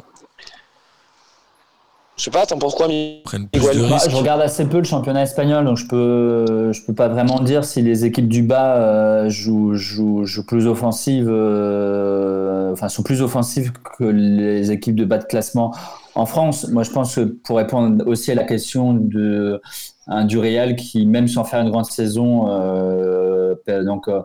Je 2.19 2.25
sais 2.25 2.31
pas, 2.33 2.45
t'en 2.47 2.59
penses 2.59 2.75
quoi, 2.75 2.89
Mi 2.89 3.21
Prennent 3.25 3.47
plus 3.49 3.63
Ouais, 3.65 3.75
de 3.77 3.81
bah, 3.81 3.95
risques. 3.95 4.11
je 4.11 4.17
regarde 4.17 4.41
assez 4.41 4.65
peu 4.65 4.79
le 4.79 4.85
championnat 4.85 5.23
espagnol, 5.23 5.65
donc 5.65 5.77
je 5.77 5.87
peux, 5.87 6.73
je 6.73 6.85
peux 6.85 6.93
pas 6.93 7.07
vraiment 7.07 7.39
dire 7.39 7.65
si 7.65 7.81
les 7.81 8.05
équipes 8.05 8.29
du 8.29 8.43
bas 8.43 8.75
euh, 8.77 9.29
jouent, 9.31 9.75
jouent, 9.75 10.25
jouent 10.25 10.45
plus 10.45 10.67
offensive, 10.67 11.29
euh, 11.31 12.73
enfin 12.73 12.89
sont 12.89 13.05
plus 13.05 13.23
offensives 13.23 13.71
que 13.99 14.03
les 14.03 14.73
équipes 14.73 14.97
de 14.97 15.05
bas 15.05 15.19
de 15.19 15.25
classement 15.25 15.73
en 16.17 16.27
France. 16.27 16.67
Moi, 16.69 16.83
je 16.83 16.91
pense 16.91 17.15
que 17.15 17.21
pour 17.21 17.59
répondre 17.59 18.05
aussi 18.09 18.33
à 18.33 18.35
la 18.35 18.45
question 18.45 18.95
de 18.95 19.61
un 20.09 20.25
du 20.25 20.39
Real 20.39 20.75
qui, 20.75 21.07
même 21.07 21.29
sans 21.29 21.45
faire 21.45 21.61
une 21.61 21.71
grande 21.71 21.87
saison, 21.87 22.49
euh, 22.49 23.55
donc 23.85 24.09
euh, 24.09 24.23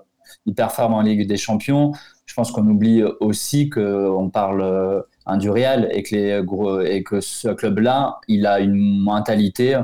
il 0.48 0.56
performe 0.56 0.96
en 0.96 1.02
Ligue 1.02 1.28
des 1.28 1.38
Champions. 1.38 1.92
Je 2.26 2.34
pense 2.34 2.52
qu'on 2.52 2.66
oublie 2.68 3.04
aussi 3.20 3.70
qu'on 3.70 4.32
parle 4.34 4.62
euh, 4.62 5.02
un 5.26 5.38
du 5.38 5.50
Real 5.50 5.90
et 5.92 6.04
que, 6.04 6.86
et 6.86 7.04
que 7.04 7.22
ce 7.22 7.50
club-là, 7.50 8.20
il 8.28 8.46
a 8.46 8.60
une 8.60 9.00
mentalité. 9.00 9.80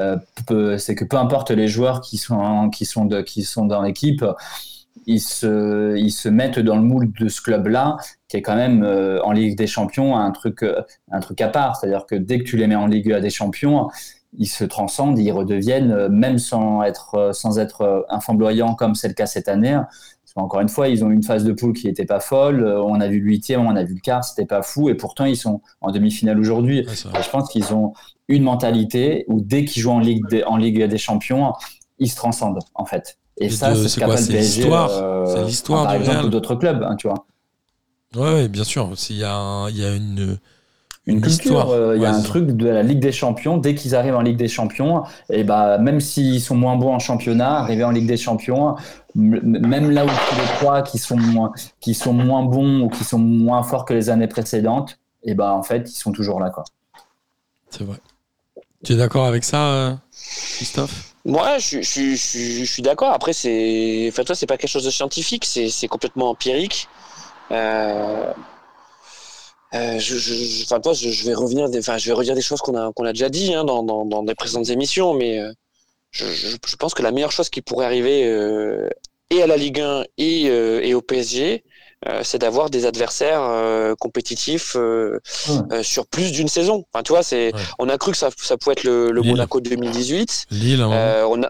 euh, 0.00 0.78
c'est 0.78 0.94
que 0.94 1.04
peu 1.04 1.16
importe 1.16 1.50
les 1.50 1.68
joueurs 1.68 2.00
qui 2.00 2.18
sont, 2.18 2.70
qui 2.70 2.84
sont, 2.84 3.04
dans 3.66 3.82
l'équipe, 3.82 4.24
ils 5.06 5.20
se, 5.20 6.28
mettent 6.28 6.58
dans 6.58 6.76
le 6.76 6.82
moule 6.82 7.12
de 7.12 7.28
ce 7.28 7.40
club-là, 7.40 7.96
qui 8.28 8.36
est 8.36 8.42
quand 8.42 8.56
même 8.56 8.82
euh, 8.82 9.22
en 9.22 9.32
Ligue 9.32 9.56
des 9.56 9.66
Champions 9.66 10.16
un 10.16 10.30
truc, 10.30 10.62
euh, 10.62 10.82
un 11.10 11.20
truc 11.20 11.40
à 11.40 11.48
part. 11.48 11.76
C'est-à-dire 11.76 12.06
que 12.06 12.14
dès 12.14 12.38
que 12.38 12.44
tu 12.44 12.56
les 12.56 12.66
mets 12.66 12.76
en 12.76 12.86
Ligue 12.86 13.14
des 13.14 13.30
Champions, 13.30 13.88
ils 14.36 14.46
se 14.46 14.64
transcendent, 14.64 15.18
ils 15.18 15.32
redeviennent, 15.32 16.08
même 16.08 16.38
sans 16.38 16.82
être, 16.82 17.30
sans 17.32 17.58
être 17.58 18.06
un 18.10 18.20
flamboyant 18.20 18.74
comme 18.74 18.94
c'est 18.94 19.08
le 19.08 19.14
cas 19.14 19.26
cette 19.26 19.48
année. 19.48 19.78
Qu'encore 20.38 20.60
une 20.60 20.68
fois, 20.68 20.88
ils 20.88 21.04
ont 21.04 21.10
eu 21.10 21.14
une 21.14 21.22
phase 21.24 21.44
de 21.44 21.52
poule 21.52 21.72
qui 21.72 21.86
n'était 21.86 22.04
pas 22.04 22.20
folle. 22.20 22.62
Euh, 22.62 22.80
On 22.82 23.00
a 23.00 23.08
vu 23.08 23.18
le 23.20 23.26
huitième, 23.26 23.62
on 23.66 23.74
a 23.76 23.82
vu 23.82 23.94
le 23.94 24.00
quart, 24.00 24.22
c'était 24.24 24.46
pas 24.46 24.62
fou. 24.62 24.88
Et 24.88 24.94
pourtant, 24.94 25.24
ils 25.24 25.36
sont 25.36 25.60
en 25.80 25.90
demi-finale 25.90 26.38
aujourd'hui. 26.38 26.86
Ouais, 26.86 26.94
je 27.22 27.30
pense 27.30 27.48
qu'ils 27.50 27.72
ont 27.74 27.92
une 28.28 28.44
mentalité 28.44 29.24
où 29.28 29.40
dès 29.40 29.64
qu'ils 29.64 29.82
jouent 29.82 29.90
en 29.90 29.98
Ligue 30.00 30.26
des, 30.28 30.44
en 30.44 30.56
Ligue 30.56 30.84
des 30.84 30.98
Champions, 30.98 31.52
ils 31.98 32.10
se 32.10 32.16
transcendent, 32.16 32.60
en 32.74 32.84
fait. 32.84 33.18
Et 33.40 33.50
ça, 33.50 33.74
c'est 33.74 33.88
ce 33.88 34.00
c'est 34.16 34.32
l'histoire. 34.32 34.90
euh, 34.92 35.26
C'est 35.26 35.44
l'histoire 35.44 35.84
Par 35.84 35.94
exemple, 35.94 36.28
d'autres 36.30 36.54
clubs, 36.54 36.82
hein, 36.82 36.96
tu 36.96 37.08
vois. 37.08 37.26
Ouais, 38.16 38.32
ouais, 38.34 38.48
bien 38.48 38.64
sûr. 38.64 38.90
Il 39.10 39.16
y 39.16 39.24
a, 39.24 39.34
un- 39.34 39.68
il 39.70 39.76
y 39.78 39.84
a 39.84 39.94
une, 39.94 40.38
Une, 41.08 41.20
culture, 41.20 41.52
histoire. 41.52 41.70
euh, 41.70 41.96
il 41.96 42.02
y 42.02 42.06
a 42.06 42.10
Ouais, 42.10 42.16
un 42.16 42.22
truc 42.22 42.48
de 42.48 42.68
la 42.68 42.82
Ligue 42.82 43.00
des 43.00 43.12
Champions. 43.12 43.56
Dès 43.56 43.74
qu'ils 43.74 43.94
arrivent 43.94 44.14
en 44.16 44.20
Ligue 44.20 44.36
des 44.36 44.48
Champions, 44.48 45.02
et 45.30 45.42
bah, 45.42 45.78
même 45.78 46.00
s'ils 46.00 46.40
sont 46.40 46.54
moins 46.54 46.76
bons 46.76 46.92
en 46.94 46.98
championnat, 46.98 47.58
arriver 47.58 47.82
en 47.84 47.90
Ligue 47.90 48.06
des 48.06 48.16
Champions, 48.16 48.76
même 49.14 49.90
là 49.90 50.04
où 50.04 50.08
tu 50.08 50.34
les 50.36 50.46
crois 50.58 50.82
qu'ils 50.82 51.00
sont, 51.00 51.16
moins- 51.16 51.52
qu'ils 51.80 51.96
sont 51.96 52.12
moins 52.12 52.42
bons 52.44 52.82
ou 52.82 52.88
qu'ils 52.90 53.06
sont 53.06 53.18
moins 53.18 53.62
forts 53.62 53.84
que 53.84 53.94
les 53.94 54.10
années 54.10 54.28
précédentes, 54.28 54.98
et 55.24 55.34
bah, 55.34 55.52
en 55.54 55.62
fait, 55.62 55.90
ils 55.90 55.96
sont 55.96 56.12
toujours 56.12 56.40
là. 56.40 56.50
Quoi. 56.50 56.64
C'est 57.70 57.84
vrai. 57.84 57.96
Tu 58.84 58.92
es 58.92 58.96
d'accord 58.96 59.26
avec 59.26 59.44
ça, 59.44 59.66
euh, 59.72 59.94
Christophe? 60.12 61.14
Moi, 61.24 61.58
je, 61.58 61.82
je, 61.82 62.14
je, 62.14 62.16
je, 62.16 62.38
je 62.60 62.64
suis 62.64 62.82
d'accord. 62.82 63.12
Après, 63.12 63.32
c'est, 63.32 64.06
enfin, 64.10 64.22
toi, 64.24 64.34
c'est 64.34 64.46
pas 64.46 64.56
quelque 64.56 64.70
chose 64.70 64.84
de 64.84 64.90
scientifique, 64.90 65.44
c'est, 65.44 65.68
c'est 65.68 65.88
complètement 65.88 66.30
empirique. 66.30 66.88
Euh, 67.50 68.32
euh, 69.74 69.98
je, 69.98 70.16
je, 70.16 70.34
je- 70.34 70.64
enfin, 70.64 70.80
toi, 70.80 70.92
je, 70.94 71.10
je 71.10 71.24
vais 71.26 71.34
revenir, 71.34 71.68
des, 71.68 71.78
enfin, 71.80 71.98
je 71.98 72.06
vais 72.08 72.12
redire 72.14 72.34
des 72.34 72.42
choses 72.42 72.60
qu'on 72.60 72.74
a, 72.76 72.92
qu'on 72.92 73.04
a 73.04 73.12
déjà 73.12 73.28
dit 73.28 73.54
hein, 73.54 73.64
dans, 73.64 73.82
dans, 73.82 74.04
dans 74.04 74.22
des 74.22 74.34
précédentes 74.34 74.70
émissions, 74.70 75.14
mais 75.14 75.38
euh, 75.40 75.52
je, 76.12 76.56
pense 76.78 76.94
que 76.94 77.02
la 77.02 77.10
meilleure 77.12 77.32
chose 77.32 77.48
qui 77.50 77.60
pourrait 77.62 77.86
arriver 77.86 78.24
euh, 78.26 78.88
et 79.30 79.42
à 79.42 79.46
la 79.46 79.56
Ligue 79.58 79.80
1 79.80 80.04
et, 80.16 80.44
et 80.46 80.94
au 80.94 81.02
PSG, 81.02 81.64
c'est 82.22 82.38
d'avoir 82.38 82.70
des 82.70 82.86
adversaires 82.86 83.94
compétitifs 83.98 84.74
sur 85.82 86.06
plus 86.06 86.32
d'une 86.32 86.48
saison. 86.48 86.84
Enfin, 86.92 87.02
tu 87.02 87.12
vois, 87.12 87.22
c'est, 87.22 87.54
Ouais. 87.54 87.60
on 87.78 87.88
a 87.90 87.98
cru 87.98 88.12
que 88.12 88.16
ça, 88.16 88.30
ça 88.38 88.56
pouvait 88.56 88.72
être 88.72 88.84
le. 88.84 89.12
Monaco 89.22 89.60
de 89.60 89.68
2018. 89.68 90.46
Lille. 90.50 90.80
Euh, 90.80 91.26
on 91.28 91.42
a... 91.42 91.48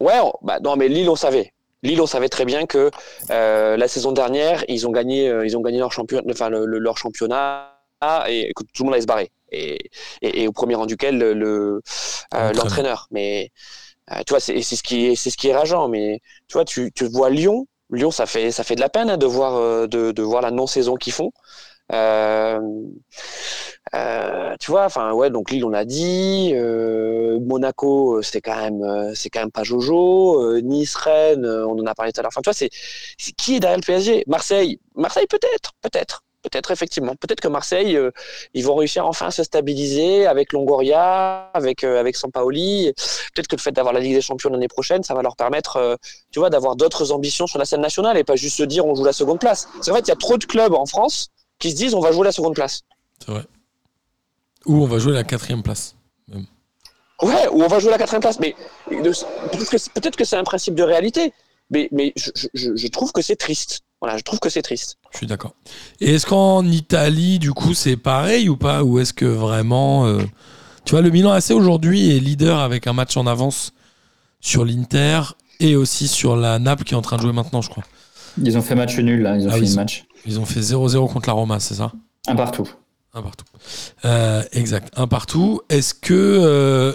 Ouais, 0.00 0.18
on- 0.22 0.34
bah, 0.42 0.58
non, 0.62 0.76
mais 0.76 0.88
Lille, 0.88 1.08
on 1.08 1.16
savait. 1.16 1.52
Lille, 1.82 2.00
on 2.00 2.06
savait 2.06 2.28
très 2.28 2.44
bien 2.44 2.66
que 2.66 2.90
euh, 3.30 3.76
la 3.76 3.88
saison 3.88 4.12
dernière, 4.12 4.64
ils 4.68 4.86
ont 4.86 4.90
gagné, 4.90 5.28
euh, 5.28 5.46
ils 5.46 5.56
ont 5.56 5.60
gagné 5.60 5.78
leur, 5.78 5.92
champion... 5.92 6.22
enfin, 6.30 6.48
le- 6.48 6.66
le- 6.66 6.78
leur 6.78 6.98
championnat 6.98 7.72
et 8.28 8.52
que 8.54 8.62
tout 8.74 8.82
le 8.82 8.84
monde 8.86 8.94
allait 8.94 9.02
se 9.02 9.06
barrer. 9.06 9.30
Et, 9.52 9.90
et, 10.22 10.42
et 10.42 10.48
au 10.48 10.52
premier 10.52 10.74
rang 10.74 10.86
duquel, 10.86 11.18
le, 11.18 11.80
euh, 12.34 12.52
L'entraîneur. 12.54 13.08
Mais 13.10 13.50
tu 14.26 14.32
vois, 14.32 14.40
c'est 14.40 14.60
ce 14.62 14.82
qui 14.82 15.06
est, 15.06 15.16
c'est 15.16 15.30
ce 15.30 15.36
qui 15.36 15.48
est 15.48 15.54
rageant. 15.56 15.88
Mais 15.88 16.20
tu 16.48 16.54
vois, 16.54 16.64
tu, 16.64 16.92
tu 16.92 17.06
vois 17.06 17.30
Lyon. 17.30 17.66
Lyon, 17.90 18.10
ça 18.10 18.26
fait, 18.26 18.50
ça 18.50 18.64
fait 18.64 18.74
de 18.74 18.80
la 18.80 18.88
peine 18.88 19.10
hein, 19.10 19.16
de 19.16 19.26
voir, 19.26 19.88
de, 19.88 20.12
de 20.12 20.22
voir 20.22 20.42
la 20.42 20.50
non-saison 20.50 20.96
qu'ils 20.96 21.12
font. 21.12 21.32
Euh, 21.92 22.60
euh, 23.94 24.54
tu 24.58 24.70
vois, 24.70 24.84
enfin 24.84 25.12
ouais, 25.12 25.30
donc 25.30 25.50
Lille 25.50 25.64
on 25.64 25.68
l'a 25.68 25.84
dit, 25.84 26.50
euh, 26.54 27.38
Monaco 27.40 28.18
euh, 28.18 28.22
c'est 28.22 28.40
quand 28.40 28.56
même 28.56 28.82
euh, 28.82 29.12
c'est 29.14 29.30
quand 29.30 29.40
même 29.40 29.52
pas 29.52 29.62
Jojo, 29.62 30.42
euh, 30.42 30.60
Nice, 30.60 30.96
Rennes, 30.96 31.46
on 31.46 31.78
en 31.80 31.86
a 31.86 31.94
parlé 31.94 32.12
tout 32.12 32.20
à 32.20 32.22
l'heure. 32.22 32.30
Enfin 32.32 32.40
tu 32.42 32.50
vois, 32.50 32.54
c'est 32.54 32.70
qui 33.36 33.56
est 33.56 33.60
derrière 33.60 33.78
le 33.78 33.84
PSG 33.84 34.24
Marseille, 34.26 34.80
Marseille 34.96 35.26
peut-être, 35.28 35.72
peut-être, 35.82 36.22
peut-être 36.42 36.72
effectivement, 36.72 37.14
peut-être 37.14 37.40
que 37.40 37.46
Marseille 37.48 37.96
ils 38.54 38.64
vont 38.64 38.74
réussir 38.74 39.06
enfin 39.06 39.26
à 39.28 39.30
se 39.30 39.44
stabiliser 39.44 40.26
avec 40.26 40.52
Longoria, 40.52 41.50
avec 41.54 41.84
avec 41.84 42.16
Sampaoli. 42.16 42.92
Peut-être 43.34 43.46
que 43.48 43.56
le 43.56 43.60
fait 43.60 43.72
d'avoir 43.72 43.94
la 43.94 44.00
Ligue 44.00 44.14
des 44.14 44.20
Champions 44.20 44.50
l'année 44.50 44.68
prochaine, 44.68 45.04
ça 45.04 45.14
va 45.14 45.22
leur 45.22 45.36
permettre, 45.36 45.96
tu 46.32 46.40
vois, 46.40 46.50
d'avoir 46.50 46.74
d'autres 46.74 47.12
ambitions 47.12 47.46
sur 47.46 47.58
la 47.60 47.64
scène 47.64 47.82
nationale 47.82 48.16
et 48.16 48.24
pas 48.24 48.34
juste 48.36 48.56
se 48.56 48.64
dire 48.64 48.84
on 48.84 48.96
joue 48.96 49.04
la 49.04 49.12
seconde 49.12 49.38
place. 49.38 49.68
C'est 49.80 49.92
vrai 49.92 50.00
qu'il 50.00 50.08
y 50.08 50.12
a 50.12 50.16
trop 50.16 50.38
de 50.38 50.44
clubs 50.44 50.74
en 50.74 50.86
France 50.86 51.30
qui 51.58 51.70
se 51.70 51.76
disent 51.76 51.94
on 51.94 52.00
va 52.00 52.12
jouer 52.12 52.24
la 52.24 52.32
seconde 52.32 52.54
place. 52.54 52.82
C'est 53.24 53.32
vrai. 53.32 53.44
Ou 54.66 54.82
on 54.82 54.86
va 54.86 54.98
jouer 54.98 55.12
la 55.12 55.24
quatrième 55.24 55.62
place. 55.62 55.94
Ouais, 57.22 57.48
ou 57.50 57.62
on 57.62 57.68
va 57.68 57.78
jouer 57.78 57.90
la 57.90 57.98
quatrième 57.98 58.20
place. 58.20 58.38
Mais 58.40 58.54
peut-être 58.88 59.70
que, 59.70 59.78
c'est- 59.78 59.92
peut-être 59.92 60.16
que 60.16 60.24
c'est 60.24 60.36
un 60.36 60.44
principe 60.44 60.74
de 60.74 60.82
réalité. 60.82 61.32
Mais, 61.70 61.88
mais 61.90 62.12
je, 62.16 62.30
je- 62.54 62.76
je 62.76 62.86
trouve 62.88 63.10
que 63.12 63.22
c'est 63.22 63.36
triste. 63.36 63.80
Voilà, 64.00 64.18
je 64.18 64.22
trouve 64.22 64.38
que 64.38 64.50
c'est 64.50 64.62
triste. 64.62 64.98
Je 65.12 65.18
suis 65.18 65.26
d'accord. 65.26 65.54
Et 66.00 66.14
est-ce 66.14 66.26
qu'en 66.26 66.64
Italie, 66.66 67.38
du 67.38 67.52
coup, 67.52 67.74
c'est 67.74 67.96
pareil 67.96 68.48
ou 68.48 68.56
pas? 68.56 68.84
Ou 68.84 68.98
est-ce 68.98 69.12
que 69.14 69.24
vraiment. 69.24 70.06
euh, 70.06 70.20
Tu 70.84 70.92
vois, 70.92 71.00
le 71.00 71.10
Milan 71.10 71.32
AC 71.32 71.50
aujourd'hui 71.52 72.14
est 72.16 72.20
leader 72.20 72.58
avec 72.60 72.86
un 72.86 72.92
match 72.92 73.16
en 73.16 73.26
avance 73.26 73.72
sur 74.40 74.64
l'Inter 74.64 75.22
et 75.58 75.74
aussi 75.74 76.06
sur 76.06 76.36
la 76.36 76.58
Naples 76.60 76.84
qui 76.84 76.94
est 76.94 76.96
en 76.96 77.02
train 77.02 77.16
de 77.16 77.22
jouer 77.22 77.32
maintenant, 77.32 77.62
je 77.62 77.70
crois. 77.70 77.82
Ils 78.40 78.56
ont 78.58 78.62
fait 78.62 78.74
match 78.76 78.96
nul, 78.98 79.22
là. 79.22 79.36
Ils 79.36 79.46
ont 79.48 79.50
Ah 79.50 79.54
fait 79.54 79.60
oui, 79.62 79.74
match. 79.74 80.04
Ils 80.26 80.40
ont 80.40 80.44
fait 80.46 80.60
0-0 80.60 81.12
contre 81.12 81.28
la 81.28 81.34
Roma, 81.34 81.60
c'est 81.60 81.74
ça? 81.74 81.92
Un 82.26 82.34
partout. 82.36 82.68
Un 83.14 83.22
partout. 83.22 83.44
Euh, 84.04 84.42
exact, 84.52 84.92
un 84.96 85.06
partout. 85.06 85.60
Est-ce 85.68 85.94
que 85.94 86.12
euh, 86.14 86.92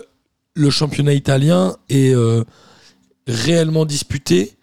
le 0.53 0.69
championnat 0.69 1.13
italien 1.13 1.75
est 1.89 2.13
euh, 2.13 2.43
réellement 3.27 3.85
disputé? 3.85 4.57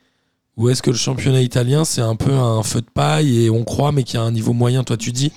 Ou 0.56 0.68
est-ce 0.70 0.82
que 0.82 0.90
le 0.90 0.96
championnat 0.96 1.40
italien 1.40 1.84
c'est 1.84 2.00
un 2.00 2.16
peu 2.16 2.32
un 2.32 2.62
feu 2.64 2.80
de 2.80 2.90
paille 2.92 3.44
et 3.44 3.50
on 3.50 3.62
croit 3.62 3.92
mais 3.92 4.02
qu'il 4.02 4.18
y 4.18 4.22
a 4.22 4.24
un 4.24 4.32
niveau 4.32 4.52
moyen? 4.52 4.82
Toi 4.84 4.96
tu 4.96 5.12
dis, 5.12 5.32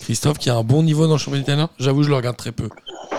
Christophe, 0.00 0.38
qu'il 0.38 0.52
y 0.52 0.54
a 0.54 0.58
un 0.58 0.62
bon 0.64 0.82
niveau 0.82 1.06
dans 1.06 1.14
le 1.14 1.18
championnat 1.18 1.42
italien? 1.42 1.70
J'avoue, 1.78 2.02
je 2.02 2.10
le 2.10 2.14
regarde 2.16 2.36
très 2.36 2.52
peu, 2.52 2.68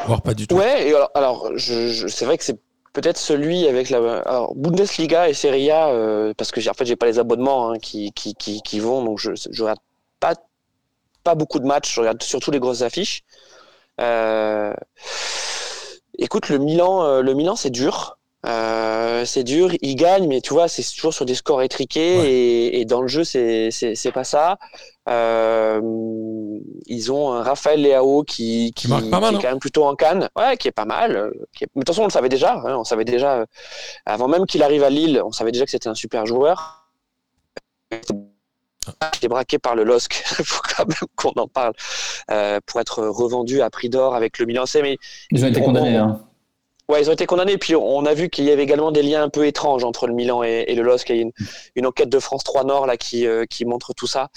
voire 0.05 0.21
pas 0.21 0.35
du 0.35 0.45
tout. 0.47 0.55
Ouais, 0.55 0.87
et 0.87 0.93
alors, 0.95 1.09
alors 1.15 1.51
je, 1.57 1.89
je- 1.91 2.07
c'est 2.07 2.25
vrai 2.25 2.37
que 2.37 2.43
c'est 2.43 2.59
peut-être 2.93 3.17
celui 3.17 3.67
avec 3.67 3.89
la 3.89 4.19
alors, 4.21 4.55
Bundesliga 4.55 5.29
et 5.29 5.33
Serie 5.33 5.71
A, 5.71 5.89
euh, 5.89 6.33
parce 6.37 6.51
que 6.51 6.61
j'ai, 6.61 6.69
en 6.69 6.73
fait, 6.73 6.85
j'ai 6.85 6.95
pas 6.95 7.05
les 7.05 7.19
abonnements 7.19 7.71
hein, 7.71 7.79
qui, 7.79 8.11
qui, 8.13 8.33
qui, 8.35 8.61
qui 8.61 8.79
vont, 8.79 9.03
donc 9.03 9.19
je, 9.19 9.31
je 9.35 9.63
regarde 9.63 9.79
pas, 10.19 10.35
pas 11.23 11.35
beaucoup 11.35 11.59
de 11.59 11.65
matchs, 11.65 11.93
je 11.95 11.99
regarde 12.01 12.21
surtout 12.23 12.51
les 12.51 12.59
grosses 12.59 12.81
affiches. 12.81 13.23
Euh, 13.99 14.73
écoute, 16.17 16.49
le 16.49 16.57
Milan, 16.57 17.03
euh, 17.03 17.21
le 17.21 17.33
Milan, 17.33 17.55
c'est 17.55 17.69
dur. 17.69 18.17
Euh, 18.47 19.23
c'est 19.25 19.43
dur, 19.43 19.69
ils 19.81 19.95
gagnent, 19.95 20.27
mais 20.27 20.41
tu 20.41 20.53
vois, 20.53 20.67
c'est 20.67 20.81
toujours 20.83 21.13
sur 21.13 21.25
des 21.25 21.35
scores 21.35 21.61
étriqués 21.61 22.17
Ouais. 22.17 22.31
et, 22.31 22.79
et 22.81 22.85
dans 22.85 23.01
le 23.01 23.07
jeu, 23.07 23.23
c'est 23.23 23.69
c'est 23.69 23.93
c'est 23.93 24.11
pas 24.11 24.23
ça. 24.23 24.57
Euh, 25.09 25.79
ils 26.87 27.11
ont 27.11 27.31
un 27.33 27.43
Raphaël 27.43 27.81
Leao 27.81 28.23
qui 28.23 28.73
qui, 28.75 28.87
marque 28.87 29.09
pas 29.11 29.19
mal, 29.19 29.29
qui 29.29 29.35
est 29.35 29.37
hein. 29.37 29.41
quand 29.43 29.49
même 29.49 29.59
plutôt 29.59 29.85
en 29.85 29.95
canne, 29.95 30.27
ouais, 30.35 30.57
qui 30.57 30.67
est 30.67 30.71
pas 30.71 30.85
mal. 30.85 31.15
euh, 31.15 31.31
Qui 31.55 31.65
est... 31.65 31.67
Mais 31.75 31.81
de 31.81 31.85
toute 31.85 31.89
façon, 31.93 32.01
on 32.01 32.05
le 32.07 32.11
savait 32.11 32.29
déjà. 32.29 32.55
hein, 32.55 32.77
on 32.77 32.83
savait 32.83 33.05
déjà 33.05 33.33
euh, 33.41 33.45
avant 34.07 34.27
même 34.27 34.45
qu'il 34.47 34.63
arrive 34.63 34.83
à 34.83 34.89
Lille, 34.89 35.21
on 35.23 35.31
savait 35.31 35.51
déjà 35.51 35.65
que 35.65 35.71
c'était 35.71 35.89
un 35.89 35.95
super 35.95 36.25
joueur. 36.25 36.87
Il 37.91 39.25
est 39.25 39.27
braqué 39.27 39.59
par 39.59 39.75
le 39.75 39.83
LOSC, 39.83 40.23
il 40.39 40.45
faut 40.45 40.61
quand 40.75 40.87
même 40.87 41.07
qu'on 41.15 41.31
en 41.39 41.47
parle, 41.47 41.73
euh, 42.31 42.59
pour 42.65 42.79
être 42.79 43.03
revendu 43.05 43.61
à 43.61 43.69
prix 43.69 43.89
d'or 43.89 44.15
avec 44.15 44.39
le 44.39 44.45
Milan. 44.47 44.63
Mais 44.81 44.97
Ils 45.31 45.45
ont 45.45 45.47
été 45.49 45.61
On- 45.61 45.65
condamnés. 45.65 45.99
on- 45.99 46.03
hein. 46.07 46.27
Ouais, 46.91 47.01
ils 47.01 47.09
ont 47.09 47.13
été 47.13 47.25
condamnés. 47.25 47.57
Puis 47.57 47.75
on 47.75 48.05
a 48.05 48.13
vu 48.13 48.29
qu'il 48.29 48.43
y 48.45 48.51
avait 48.51 48.63
également 48.63 48.91
des 48.91 49.01
liens 49.01 49.23
un 49.23 49.29
peu 49.29 49.45
étranges 49.45 49.83
entre 49.83 50.07
le 50.07 50.13
Milan 50.13 50.43
et, 50.43 50.65
et 50.67 50.75
le 50.75 50.83
LOSC. 50.83 51.09
Il 51.09 51.15
y 51.15 51.19
a 51.19 51.21
une, 51.21 51.31
une 51.75 51.85
enquête 51.85 52.09
de 52.09 52.19
France 52.19 52.43
3 52.43 52.65
Nord 52.65 52.85
là 52.85 52.97
qui, 52.97 53.25
euh, 53.25 53.45
qui 53.49 53.65
montre 53.65 53.93
tout 53.93 54.07
ça, 54.07 54.29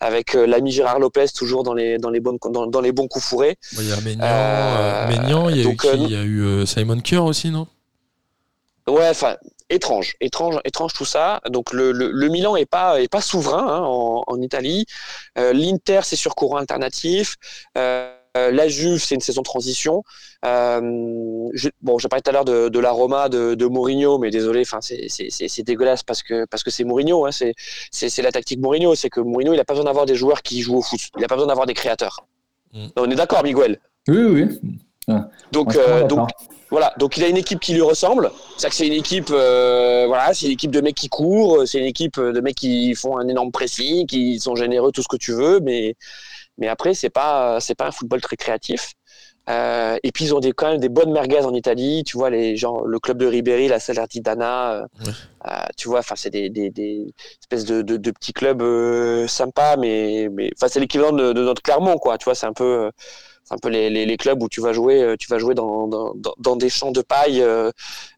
avec 0.00 0.34
euh, 0.34 0.46
l'ami 0.46 0.70
Gérard 0.70 0.98
Lopez 1.00 1.26
toujours 1.34 1.64
dans 1.64 1.74
les, 1.74 1.98
dans 1.98 2.10
les, 2.10 2.20
bonnes, 2.20 2.38
dans, 2.50 2.66
dans 2.66 2.80
les 2.80 2.92
bons 2.92 3.08
coups 3.08 3.24
fourrés. 3.24 3.56
Ouais, 3.76 3.84
Il 3.84 3.88
y 3.88 3.92
a 3.92 3.96
Euh, 4.24 5.08
Maignan, 5.08 5.48
il 5.50 5.56
y 5.56 5.58
a 5.58 5.62
eu, 5.62 5.64
donc, 5.64 5.80
qui? 5.80 5.88
Il 6.04 6.10
y 6.12 6.16
a 6.16 6.22
eu 6.22 6.66
Simon 6.66 7.00
Kerr 7.00 7.24
aussi, 7.24 7.50
non? 7.50 7.66
Ouais, 8.88 9.08
enfin 9.08 9.36
étrange, 9.68 10.14
étrange, 10.20 10.60
étrange 10.64 10.92
tout 10.92 11.04
ça. 11.04 11.40
Donc 11.50 11.72
le, 11.72 11.90
le, 11.90 12.10
le 12.12 12.28
Milan 12.28 12.54
est 12.54 12.66
pas 12.66 13.00
est 13.00 13.08
pas 13.08 13.20
souverain 13.20 13.66
hein, 13.66 13.80
en, 13.82 14.22
en 14.26 14.40
Italie. 14.40 14.86
Euh, 15.38 15.52
L'Inter 15.52 16.00
c'est 16.04 16.14
sur 16.16 16.36
courant 16.36 16.58
alternatif. 16.58 17.34
Euh, 17.76 18.12
la 18.52 18.68
Juve 18.68 19.02
c'est 19.02 19.14
une 19.14 19.20
saison 19.20 19.42
de 19.42 19.46
transition. 19.46 20.02
Euh, 20.44 20.80
je, 21.54 21.68
bon, 21.82 21.98
j'ai 21.98 22.08
parlé 22.08 22.22
tout 22.22 22.30
à 22.30 22.32
l'heure 22.32 22.44
de, 22.44 22.68
de 22.68 22.78
la 22.78 22.90
Roma 22.90 23.28
de, 23.28 23.54
de 23.54 23.66
Mourinho, 23.66 24.18
mais 24.18 24.30
désolé, 24.30 24.62
enfin 24.62 24.78
c'est 24.80 25.62
dégueulasse 25.62 26.02
parce 26.02 26.22
que 26.22 26.44
parce 26.46 26.62
que 26.62 26.70
c'est 26.70 26.84
Mourinho. 26.84 27.26
Hein, 27.26 27.30
c'est 27.90 28.22
la 28.22 28.32
tactique 28.32 28.60
Mourinho, 28.60 28.94
c'est 28.94 29.10
que 29.10 29.20
Mourinho 29.20 29.52
il 29.54 29.60
a 29.60 29.64
pas 29.64 29.74
besoin 29.74 29.86
d'avoir 29.86 30.06
des 30.06 30.14
joueurs 30.14 30.42
qui 30.42 30.60
jouent 30.60 30.76
au 30.76 30.82
foot. 30.82 31.00
Il 31.18 31.24
a 31.24 31.28
pas 31.28 31.36
besoin 31.36 31.48
d'avoir 31.48 31.66
des 31.66 31.74
créateurs. 31.74 32.26
Mm. 32.72 32.86
On 32.96 33.10
est 33.10 33.16
d'accord, 33.16 33.42
Miguel? 33.42 33.80
Oui, 34.08 34.22
oui. 34.22 34.48
Donc 35.52 35.72
je 35.72 35.78
suis 35.78 35.88
euh, 35.88 36.04
donc 36.04 36.30
voilà, 36.68 36.92
donc 36.98 37.16
il 37.16 37.22
a 37.22 37.28
une 37.28 37.36
équipe 37.36 37.60
qui 37.60 37.74
lui 37.74 37.82
ressemble. 37.82 38.30
C'est 38.56 38.68
que 38.68 38.74
c'est 38.74 38.88
une 38.88 38.92
équipe, 38.92 39.28
euh, 39.30 40.04
voilà, 40.08 40.34
c'est 40.34 40.46
une 40.46 40.52
équipe 40.52 40.72
de 40.72 40.80
mecs 40.80 40.96
qui 40.96 41.08
courent, 41.08 41.62
c'est 41.64 41.78
une 41.78 41.84
équipe 41.84 42.18
de 42.18 42.40
mecs 42.40 42.56
qui 42.56 42.92
font 42.96 43.16
un 43.18 43.28
énorme 43.28 43.52
pressing, 43.52 44.06
qui 44.06 44.40
sont 44.40 44.56
généreux, 44.56 44.90
tout 44.90 45.02
ce 45.02 45.08
que 45.08 45.16
tu 45.16 45.32
veux, 45.32 45.60
mais 45.60 45.94
mais 46.58 46.68
après 46.68 46.94
c'est 46.94 47.10
pas 47.10 47.60
c'est 47.60 47.74
pas 47.74 47.86
un 47.88 47.92
football 47.92 48.20
très 48.20 48.36
créatif. 48.36 48.92
Euh, 49.48 49.96
et 50.02 50.10
puis 50.10 50.24
ils 50.24 50.34
ont 50.34 50.40
des, 50.40 50.52
quand 50.52 50.68
même 50.72 50.80
des 50.80 50.88
bonnes 50.88 51.12
merguez 51.12 51.38
en 51.44 51.54
Italie, 51.54 52.02
tu 52.04 52.16
vois 52.16 52.30
les 52.30 52.56
gens, 52.56 52.80
le 52.84 52.98
club 52.98 53.18
de 53.18 53.26
Ribéry, 53.26 53.68
la 53.68 53.78
Salernitana, 53.78 54.72
euh, 54.72 54.86
Ouais. 55.04 55.12
euh, 55.46 55.50
tu 55.76 55.88
vois, 55.88 56.00
enfin 56.00 56.16
c'est 56.16 56.30
des, 56.30 56.50
des, 56.50 56.70
des 56.70 57.14
espèces 57.40 57.64
de, 57.64 57.82
de, 57.82 57.96
de 57.96 58.10
petits 58.10 58.32
clubs 58.32 58.62
euh, 58.62 59.28
sympas, 59.28 59.76
mais 59.76 60.28
mais 60.32 60.50
enfin 60.56 60.68
c'est 60.68 60.80
l'équivalent 60.80 61.12
de, 61.12 61.32
de 61.32 61.42
notre 61.42 61.62
Clermont 61.62 61.98
quoi, 61.98 62.18
tu 62.18 62.24
vois, 62.24 62.34
c'est 62.34 62.46
un 62.46 62.52
peu 62.52 62.90
un 63.50 63.58
peu 63.58 63.68
les, 63.68 63.90
les, 63.90 64.06
les 64.06 64.16
clubs 64.16 64.42
où 64.42 64.48
tu 64.48 64.60
vas 64.60 64.72
jouer, 64.72 65.02
euh, 65.02 65.16
tu 65.18 65.28
vas 65.30 65.38
jouer 65.38 65.54
dans, 65.54 65.86
dans, 65.88 66.14
dans- 66.38 66.56
des 66.56 66.68
champs 66.70 66.90
de 66.92 67.02
paille, 67.02 67.42
euh, 67.42 67.70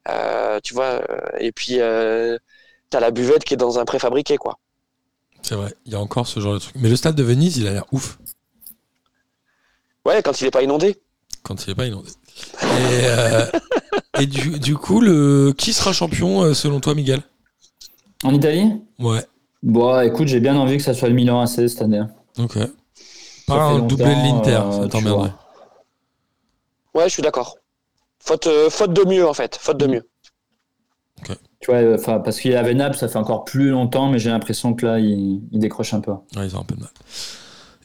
euh, 0.09 0.61
tu 0.65 0.75
vois, 0.75 1.03
et 1.41 1.53
puis 1.53 1.81
euh, 1.81 2.39
t'as 2.91 3.01
la 3.01 3.11
buvette 3.11 3.45
qui 3.45 3.55
est 3.55 3.59
dans 3.59 3.79
un 3.79 3.85
préfabriqué, 3.85 4.37
quoi. 4.39 4.59
C'est 5.43 5.55
vrai, 5.55 5.75
il 5.87 5.93
y 5.93 5.95
a 5.95 6.01
encore 6.01 6.27
ce 6.27 6.41
genre 6.41 6.55
de 6.55 6.59
truc. 6.59 6.75
Mais 6.79 6.89
le 6.89 6.97
stade 6.97 7.15
de 7.15 7.23
Venise, 7.23 7.57
il 7.57 7.67
a 7.67 7.73
l'air 7.73 7.85
ouf 7.93 8.19
Ouais, 10.05 10.23
quand 10.23 10.41
il 10.41 10.47
est 10.47 10.51
pas 10.51 10.63
inondé. 10.63 10.97
quand 11.43 11.65
il 11.65 11.71
n'est 11.71 11.75
pas 11.75 11.87
inondé. 11.87 12.11
Et, 12.63 12.67
euh, 13.05 13.47
et 14.19 14.27
du, 14.27 14.59
du 14.59 14.77
coup, 14.77 15.01
le... 15.01 15.53
qui 15.57 15.73
sera 15.73 15.93
champion 15.93 16.43
euh, 16.43 16.55
selon 16.55 16.81
toi, 16.81 16.95
Miguel? 16.95 17.23
En 18.25 18.35
Italie? 18.35 18.73
Ouais, 18.99 19.25
Bon, 19.63 20.01
écoute, 20.01 20.29
j'ai 20.29 20.41
bien 20.41 20.57
envie 20.57 20.77
que 20.77 20.83
ça 20.83 20.95
soit 20.95 21.09
le 21.09 21.15
Milan 21.15 21.41
AC 21.41 21.69
cette 21.69 21.83
année. 21.83 22.03
ok. 22.39 22.55
Ça 22.55 22.69
Pas 23.47 23.63
un 23.65 23.79
doublé 23.81 24.05
de 24.05 24.11
l'Inter, 24.11 24.61
euh, 24.63 24.83
ça 24.83 24.89
t'emmerderait. 24.89 25.33
Ouais, 26.95 27.05
je 27.05 27.15
suis 27.15 27.23
d'accord. 27.23 27.57
Faute, 28.21 28.47
euh, 28.47 28.69
faute 28.71 28.93
de 28.93 29.05
mieux, 29.05 29.27
en 29.27 29.33
fait. 29.35 29.57
Faute 29.61 29.79
de 29.79 29.87
mieux. 29.87 30.09
Tu 31.61 31.71
vois, 31.71 31.81
euh, 31.81 31.97
enfin, 31.99 32.21
parce 32.21 32.39
qu'il 32.41 32.53
y 32.53 32.55
avait 32.55 32.75
Naples, 32.75 32.97
ça 32.97 33.09
fait 33.09 33.19
encore 33.19 33.45
plus 33.45 33.71
longtemps, 33.71 34.11
mais 34.11 34.19
j'ai 34.19 34.31
l'impression 34.31 34.75
que 34.75 34.87
là, 34.87 34.99
il, 35.01 35.41
il 35.51 35.59
décroche 35.59 35.93
un 35.95 36.01
peu. 36.01 36.13
Ouais, 36.37 36.47
ils 36.47 36.57
ont 36.57 36.61
un 36.61 36.65
peu 36.65 36.77
de 36.77 36.81
mal. 36.81 36.91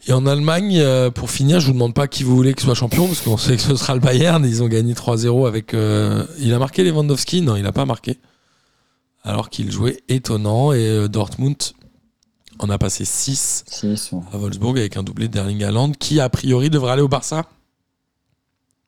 Et 0.08 0.12
en 0.14 0.26
Allemagne, 0.26 0.80
euh, 0.80 1.10
pour 1.10 1.32
finir, 1.32 1.60
je 1.60 1.68
vous 1.68 1.74
demande 1.74 1.94
pas 1.94 2.08
qui 2.08 2.24
vous 2.24 2.36
voulez 2.36 2.54
que 2.54 2.62
soit 2.62 2.76
champion, 2.76 3.08
parce 3.08 3.22
qu'on 3.22 3.38
sait 3.38 3.56
que 3.56 3.62
ce 3.62 3.76
sera 3.76 3.94
le 3.96 4.02
Bayern. 4.02 4.46
Ils 4.46 4.62
ont 4.62 4.68
gagné 4.68 4.94
3-0 4.94 5.48
avec. 5.48 5.74
euh, 5.74 6.26
Il 6.40 6.54
a 6.54 6.60
marqué 6.60 6.84
Lewandowski 6.84 7.42
Non, 7.42 7.56
il 7.56 7.64
n'a 7.64 7.72
pas 7.72 7.86
marqué. 7.86 8.20
Alors 9.24 9.50
qu'il 9.50 9.72
jouait 9.72 10.02
étonnant. 10.10 10.74
Et 10.74 10.86
euh, 10.86 11.08
Dortmund 11.08 11.56
en 12.60 12.70
a 12.70 12.78
passé 12.78 13.06
6 13.06 13.64
Si, 13.66 13.98
si. 13.98 14.16
à 14.34 14.38
Wolfsburg 14.38 14.78
avec 14.78 14.98
un 14.98 15.04
doublé 15.04 15.30
d'Erling 15.30 15.64
Haaland, 15.64 15.92
qui 15.94 16.20
a 16.20 16.28
priori 16.30 16.70
devrait 16.70 16.92
aller 16.92 17.02
au 17.02 17.08
Barça. 17.08 17.46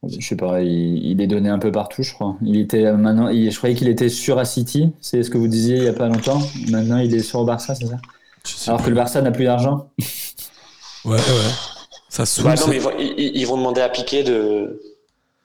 Je 0.07 0.26
sais 0.26 0.36
pas, 0.36 0.61
il, 0.61 1.03
il 1.06 1.22
est 1.22 1.27
donné 1.27 1.49
un 1.49 1.60
peu 1.60 1.72
partout, 1.72 2.03
je 2.03 2.14
crois. 2.14 2.36
Il 2.41 2.60
était 2.60 2.86
euh, 2.86 2.95
maintenant, 2.98 3.27
il- 3.30 3.52
je 3.52 3.57
croyais 3.57 3.76
qu'il 3.76 3.88
était 3.88 4.10
sur 4.10 4.38
à 4.40 4.45
City, 4.45 4.91
c'est 5.02 5.23
ce 5.23 5.30
que 5.30 5.38
vous 5.38 5.48
disiez 5.48 5.77
il 5.77 5.84
y 5.84 5.88
a 5.88 5.94
pas 5.94 6.07
longtemps. 6.07 6.41
Maintenant, 6.69 6.98
il 6.98 7.14
est 7.15 7.19
sur 7.23 7.40
au 7.40 7.45
Barça, 7.45 7.76
c'est 7.76 7.86
ça? 7.88 7.98
Alors 8.68 8.80
pas. 8.80 8.86
que 8.86 8.90
le 8.90 8.95
Barça 8.95 9.22
n'a 9.22 9.32
plus 9.32 9.45
d'argent. 9.45 9.90
Ouais, 11.06 11.18
ouais. 11.18 11.19
Ça 12.10 12.26
se. 12.26 12.41
Bah, 12.41 12.56
non, 12.56 12.68
mais 12.68 12.76
ils 12.77 12.82
vont, 12.82 12.91
ils, 12.98 13.32
ils 13.38 13.45
vont 13.48 13.57
demander 13.57 13.82
à 13.82 13.90
Piqué 13.90 14.23
de. 14.23 14.82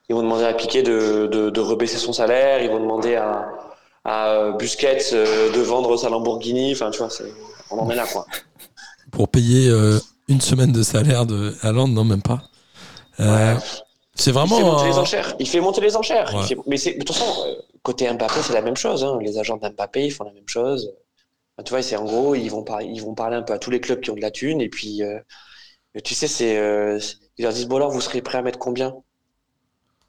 Ils 0.09 0.15
vont 0.15 0.23
demander 0.23 0.45
à 0.45 0.53
Piqué 0.55 0.83
de, 0.83 1.29
de, 1.31 1.51
de 1.51 1.61
rebaisser 1.61 1.97
son 1.99 2.13
salaire. 2.13 2.63
Ils 2.63 2.71
vont 2.71 2.81
demander 2.81 3.15
à, 3.15 3.47
à 4.05 4.51
Busquets 4.59 4.99
euh, 5.13 5.53
de 5.53 5.61
vendre 5.61 5.97
sa 5.97 6.09
Lamborghini. 6.09 6.73
Enfin, 6.73 6.91
tu 6.91 6.99
vois, 6.99 7.09
on 7.71 7.79
en 7.79 7.91
est 7.91 7.95
là, 7.95 8.05
quoi. 8.13 8.27
Pour 9.13 9.29
payer 9.29 9.69
euh, 9.69 9.99
une 10.29 10.41
semaine 10.41 10.73
de 10.73 10.83
salaire 10.83 11.27
de 11.27 11.55
Haaland, 11.63 11.89
non, 11.89 12.05
même 12.05 12.23
pas. 12.23 12.43
Euh, 13.21 13.55
Ouais. 13.55 13.61
C'est 14.21 14.31
Il 14.31 14.35
fait 14.35 14.39
vraiment. 14.47 14.61
monter 14.73 14.87
les 14.87 14.99
enchères. 14.99 15.35
Il 15.39 15.49
fait 15.49 15.61
monter 15.61 15.81
les 15.81 15.97
enchères. 15.97 16.31
Il 16.33 16.39
Ouais. 16.39 16.47
fait- 16.47 16.57
Mais 16.67 16.77
c'est, 16.77 16.93
de 16.95 16.99
toute 17.05 17.17
façon, 17.17 17.43
euh, 17.47 17.55
côté 17.83 18.11
Mbappé, 18.13 18.43
c'est 18.43 18.53
la 18.53 18.63
même 18.63 18.77
chose. 18.77 19.03
hein. 19.05 19.19
Les 19.21 19.39
agents 19.39 19.57
d'Mbappé, 19.57 20.05
ils 20.07 20.11
font 20.13 20.25
la 20.25 20.33
même 20.33 20.47
chose. 20.49 20.93
Enfin, 21.57 21.65
tu 21.65 21.71
vois, 21.71 21.83
c'est 21.83 21.97
en 21.97 22.05
gros, 22.05 22.35
ils 22.35 22.49
vont, 22.51 22.63
par- 22.63 22.83
ils 22.83 23.01
vont 23.03 23.15
parler 23.15 23.37
un 23.37 23.43
peu 23.43 23.53
à 23.55 23.59
tous 23.59 23.71
les 23.71 23.81
clubs 23.81 24.01
qui 24.01 24.11
ont 24.11 24.15
de 24.15 24.21
la 24.21 24.31
thune. 24.31 24.61
Et 24.61 24.69
puis, 24.69 25.03
euh, 25.03 25.19
tu 26.05 26.15
sais, 26.15 26.29
c'est, 26.29 26.59
euh, 26.59 26.99
ils 27.39 27.43
leur 27.45 27.53
disent 27.53 27.67
Bon, 27.67 27.77
alors, 27.77 27.91
vous 27.91 28.01
serez 28.01 28.21
prêt 28.23 28.39
à 28.39 28.43
mettre 28.43 28.59
combien? 28.59 28.95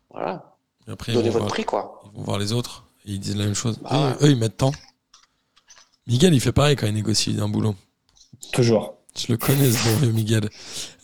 Voilà. 0.09 0.55
Et 0.87 0.91
Après, 0.91 1.11
ils 1.11 1.15
Donnez 1.15 1.29
votre 1.29 1.45
voir, 1.45 1.53
prix, 1.53 1.63
quoi. 1.63 2.01
ils 2.11 2.17
vont 2.17 2.23
voir 2.23 2.37
les 2.39 2.51
autres 2.53 2.85
et 3.05 3.11
ils 3.11 3.19
disent 3.19 3.37
la 3.37 3.45
même 3.45 3.55
chose. 3.55 3.79
Bah 3.81 3.89
eux, 3.93 4.23
ouais. 4.23 4.27
eux, 4.27 4.31
ils 4.31 4.37
mettent 4.37 4.57
tant. 4.57 4.71
Miguel, 6.07 6.33
il 6.33 6.41
fait 6.41 6.51
pareil 6.51 6.75
quand 6.75 6.87
il 6.87 6.93
négocie 6.93 7.37
un 7.39 7.47
boulot. 7.47 7.75
Toujours. 8.51 8.95
Je 9.17 9.25
le 9.29 9.37
connais, 9.37 9.69
ce 9.71 9.89
bon 9.89 9.97
vieux 9.97 10.11
Miguel. 10.11 10.49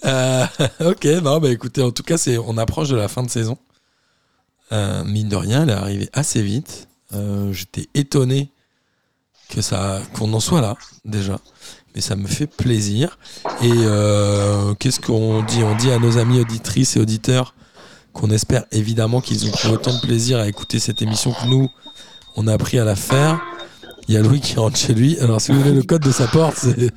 Euh, 0.05 0.45
ok, 0.79 1.05
non, 1.23 1.39
bah 1.39 1.49
écoutez, 1.49 1.81
en 1.81 1.91
tout 1.91 2.03
cas, 2.03 2.17
c'est, 2.17 2.38
on 2.38 2.57
approche 2.57 2.89
de 2.89 2.95
la 2.95 3.07
fin 3.07 3.23
de 3.23 3.29
saison. 3.29 3.57
Euh, 4.71 5.03
mine 5.03 5.29
de 5.29 5.35
rien, 5.35 5.63
elle 5.63 5.69
est 5.69 5.73
arrivée 5.73 6.09
assez 6.13 6.41
vite. 6.41 6.88
Euh, 7.13 7.51
j'étais 7.53 7.88
étonné 7.93 8.49
que 9.49 9.61
ça, 9.61 10.01
qu'on 10.13 10.34
en 10.34 10.39
soit 10.39 10.61
là, 10.61 10.75
déjà. 11.05 11.39
Mais 11.95 12.01
ça 12.01 12.15
me 12.15 12.27
fait 12.27 12.47
plaisir. 12.47 13.17
Et 13.61 13.71
qu'est-ce 14.79 14.99
qu'on 14.99 15.43
dit? 15.43 15.63
On 15.63 15.75
dit 15.75 15.91
à 15.91 15.99
nos 15.99 16.17
amis 16.17 16.39
auditrices 16.39 16.95
et 16.95 16.99
auditeurs 16.99 17.53
qu'on 18.13 18.29
espère 18.31 18.65
évidemment 18.71 19.21
qu'ils 19.21 19.47
ont 19.47 19.51
pris 19.51 19.69
autant 19.69 19.93
de 19.93 20.01
plaisir 20.01 20.39
à 20.39 20.47
écouter 20.47 20.79
cette 20.79 21.01
émission 21.01 21.34
que 21.34 21.45
nous, 21.45 21.69
on 22.35 22.47
a 22.47 22.53
appris 22.53 22.79
à 22.79 22.84
la 22.84 22.95
faire. 22.95 23.39
Il 24.07 24.15
y 24.15 24.17
a 24.17 24.21
Louis 24.21 24.41
qui 24.41 24.55
rentre 24.55 24.77
chez 24.77 24.93
lui. 24.93 25.19
Alors, 25.19 25.41
si 25.41 25.51
vous 25.51 25.59
voulez 25.59 25.73
le 25.73 25.84
code 25.84 26.01
de 26.01 26.11
sa 26.11 26.27
porte, 26.27 26.57
c'est. 26.57 26.91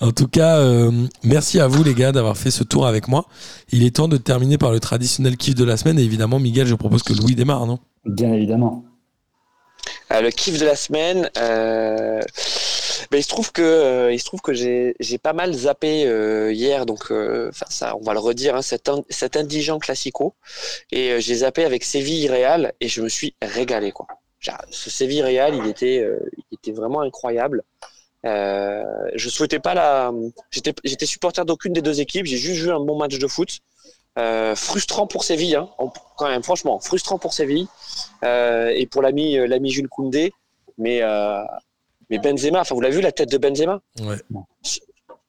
En 0.00 0.12
tout 0.12 0.28
cas, 0.28 0.58
euh, 0.58 0.90
merci 1.22 1.60
à 1.60 1.66
vous 1.66 1.82
les 1.84 1.94
gars 1.94 2.12
d'avoir 2.12 2.36
fait 2.36 2.50
ce 2.50 2.64
tour 2.64 2.86
avec 2.86 3.08
moi. 3.08 3.26
Il 3.72 3.84
est 3.84 3.96
temps 3.96 4.08
de 4.08 4.16
terminer 4.16 4.58
par 4.58 4.72
le 4.72 4.80
traditionnel 4.80 5.36
kiff 5.36 5.54
de 5.54 5.64
la 5.64 5.76
semaine. 5.76 5.98
Et 5.98 6.02
évidemment, 6.02 6.38
Miguel, 6.38 6.66
je 6.66 6.74
propose 6.74 7.02
que 7.02 7.12
Louis 7.12 7.34
démarre, 7.34 7.66
non? 7.66 7.78
Bien 8.04 8.32
évidemment. 8.32 8.84
Euh, 10.12 10.20
le 10.20 10.30
kiff 10.30 10.58
de 10.58 10.66
la 10.66 10.76
semaine, 10.76 11.30
euh, 11.38 12.20
ben, 13.10 13.18
il 13.18 13.22
se 13.22 13.28
trouve 13.28 13.52
que 13.52 13.62
euh, 13.62 14.12
il 14.12 14.18
se 14.18 14.24
trouve 14.24 14.40
que 14.40 14.52
j'ai 14.52 14.94
j'ai 15.00 15.18
pas 15.18 15.32
mal 15.32 15.52
zappé 15.52 16.04
euh, 16.06 16.52
hier, 16.52 16.84
donc 16.86 17.10
euh, 17.10 17.50
ça, 17.68 17.96
on 17.96 18.02
va 18.02 18.12
le 18.12 18.18
redire, 18.18 18.54
hein, 18.54 18.62
cet, 18.62 18.88
in- 18.88 19.02
cet 19.08 19.36
indigent 19.36 19.78
classico, 19.78 20.34
et 20.92 21.12
euh, 21.12 21.20
j'ai 21.20 21.36
zappé 21.36 21.64
avec 21.64 21.84
Séville 21.84 22.28
Real 22.30 22.72
et 22.80 22.88
je 22.88 23.00
me 23.00 23.08
suis 23.08 23.34
régalé 23.42 23.92
quoi. 23.92 24.06
Genre, 24.40 24.58
Ce 24.70 24.90
Séville 24.90 25.22
Real, 25.22 25.54
il 25.54 25.66
était 25.66 26.00
euh, 26.00 26.18
il 26.36 26.56
était 26.56 26.72
vraiment 26.72 27.00
incroyable. 27.00 27.62
Euh, 28.24 28.82
je 29.14 29.28
souhaitais 29.28 29.58
pas 29.58 29.74
la, 29.74 30.12
j'étais 30.50 30.74
j'étais 30.82 31.06
supporter 31.06 31.44
d'aucune 31.44 31.72
des 31.72 31.82
deux 31.82 32.00
équipes, 32.00 32.26
j'ai 32.26 32.38
juste 32.38 32.62
vu 32.62 32.70
un 32.70 32.80
bon 32.80 32.96
match 32.96 33.18
de 33.18 33.26
foot. 33.26 33.60
Euh, 34.16 34.54
frustrant 34.54 35.08
pour 35.08 35.24
Séville, 35.24 35.56
hein, 35.56 35.68
quand 36.16 36.28
même, 36.28 36.44
franchement, 36.44 36.78
frustrant 36.78 37.18
pour 37.18 37.34
Séville 37.34 37.66
euh, 38.22 38.68
et 38.68 38.86
pour 38.86 39.02
l'ami 39.02 39.36
l'ami 39.48 39.70
Jules 39.70 39.88
Koundé. 39.88 40.32
Mais, 40.78 41.02
euh, 41.02 41.42
mais 42.10 42.18
Benzema, 42.18 42.60
enfin 42.60 42.74
vous 42.74 42.80
l'avez 42.80 42.96
vu 42.96 43.02
la 43.02 43.12
tête 43.12 43.30
de 43.30 43.38
Benzema? 43.38 43.80
Ouais. 44.00 44.16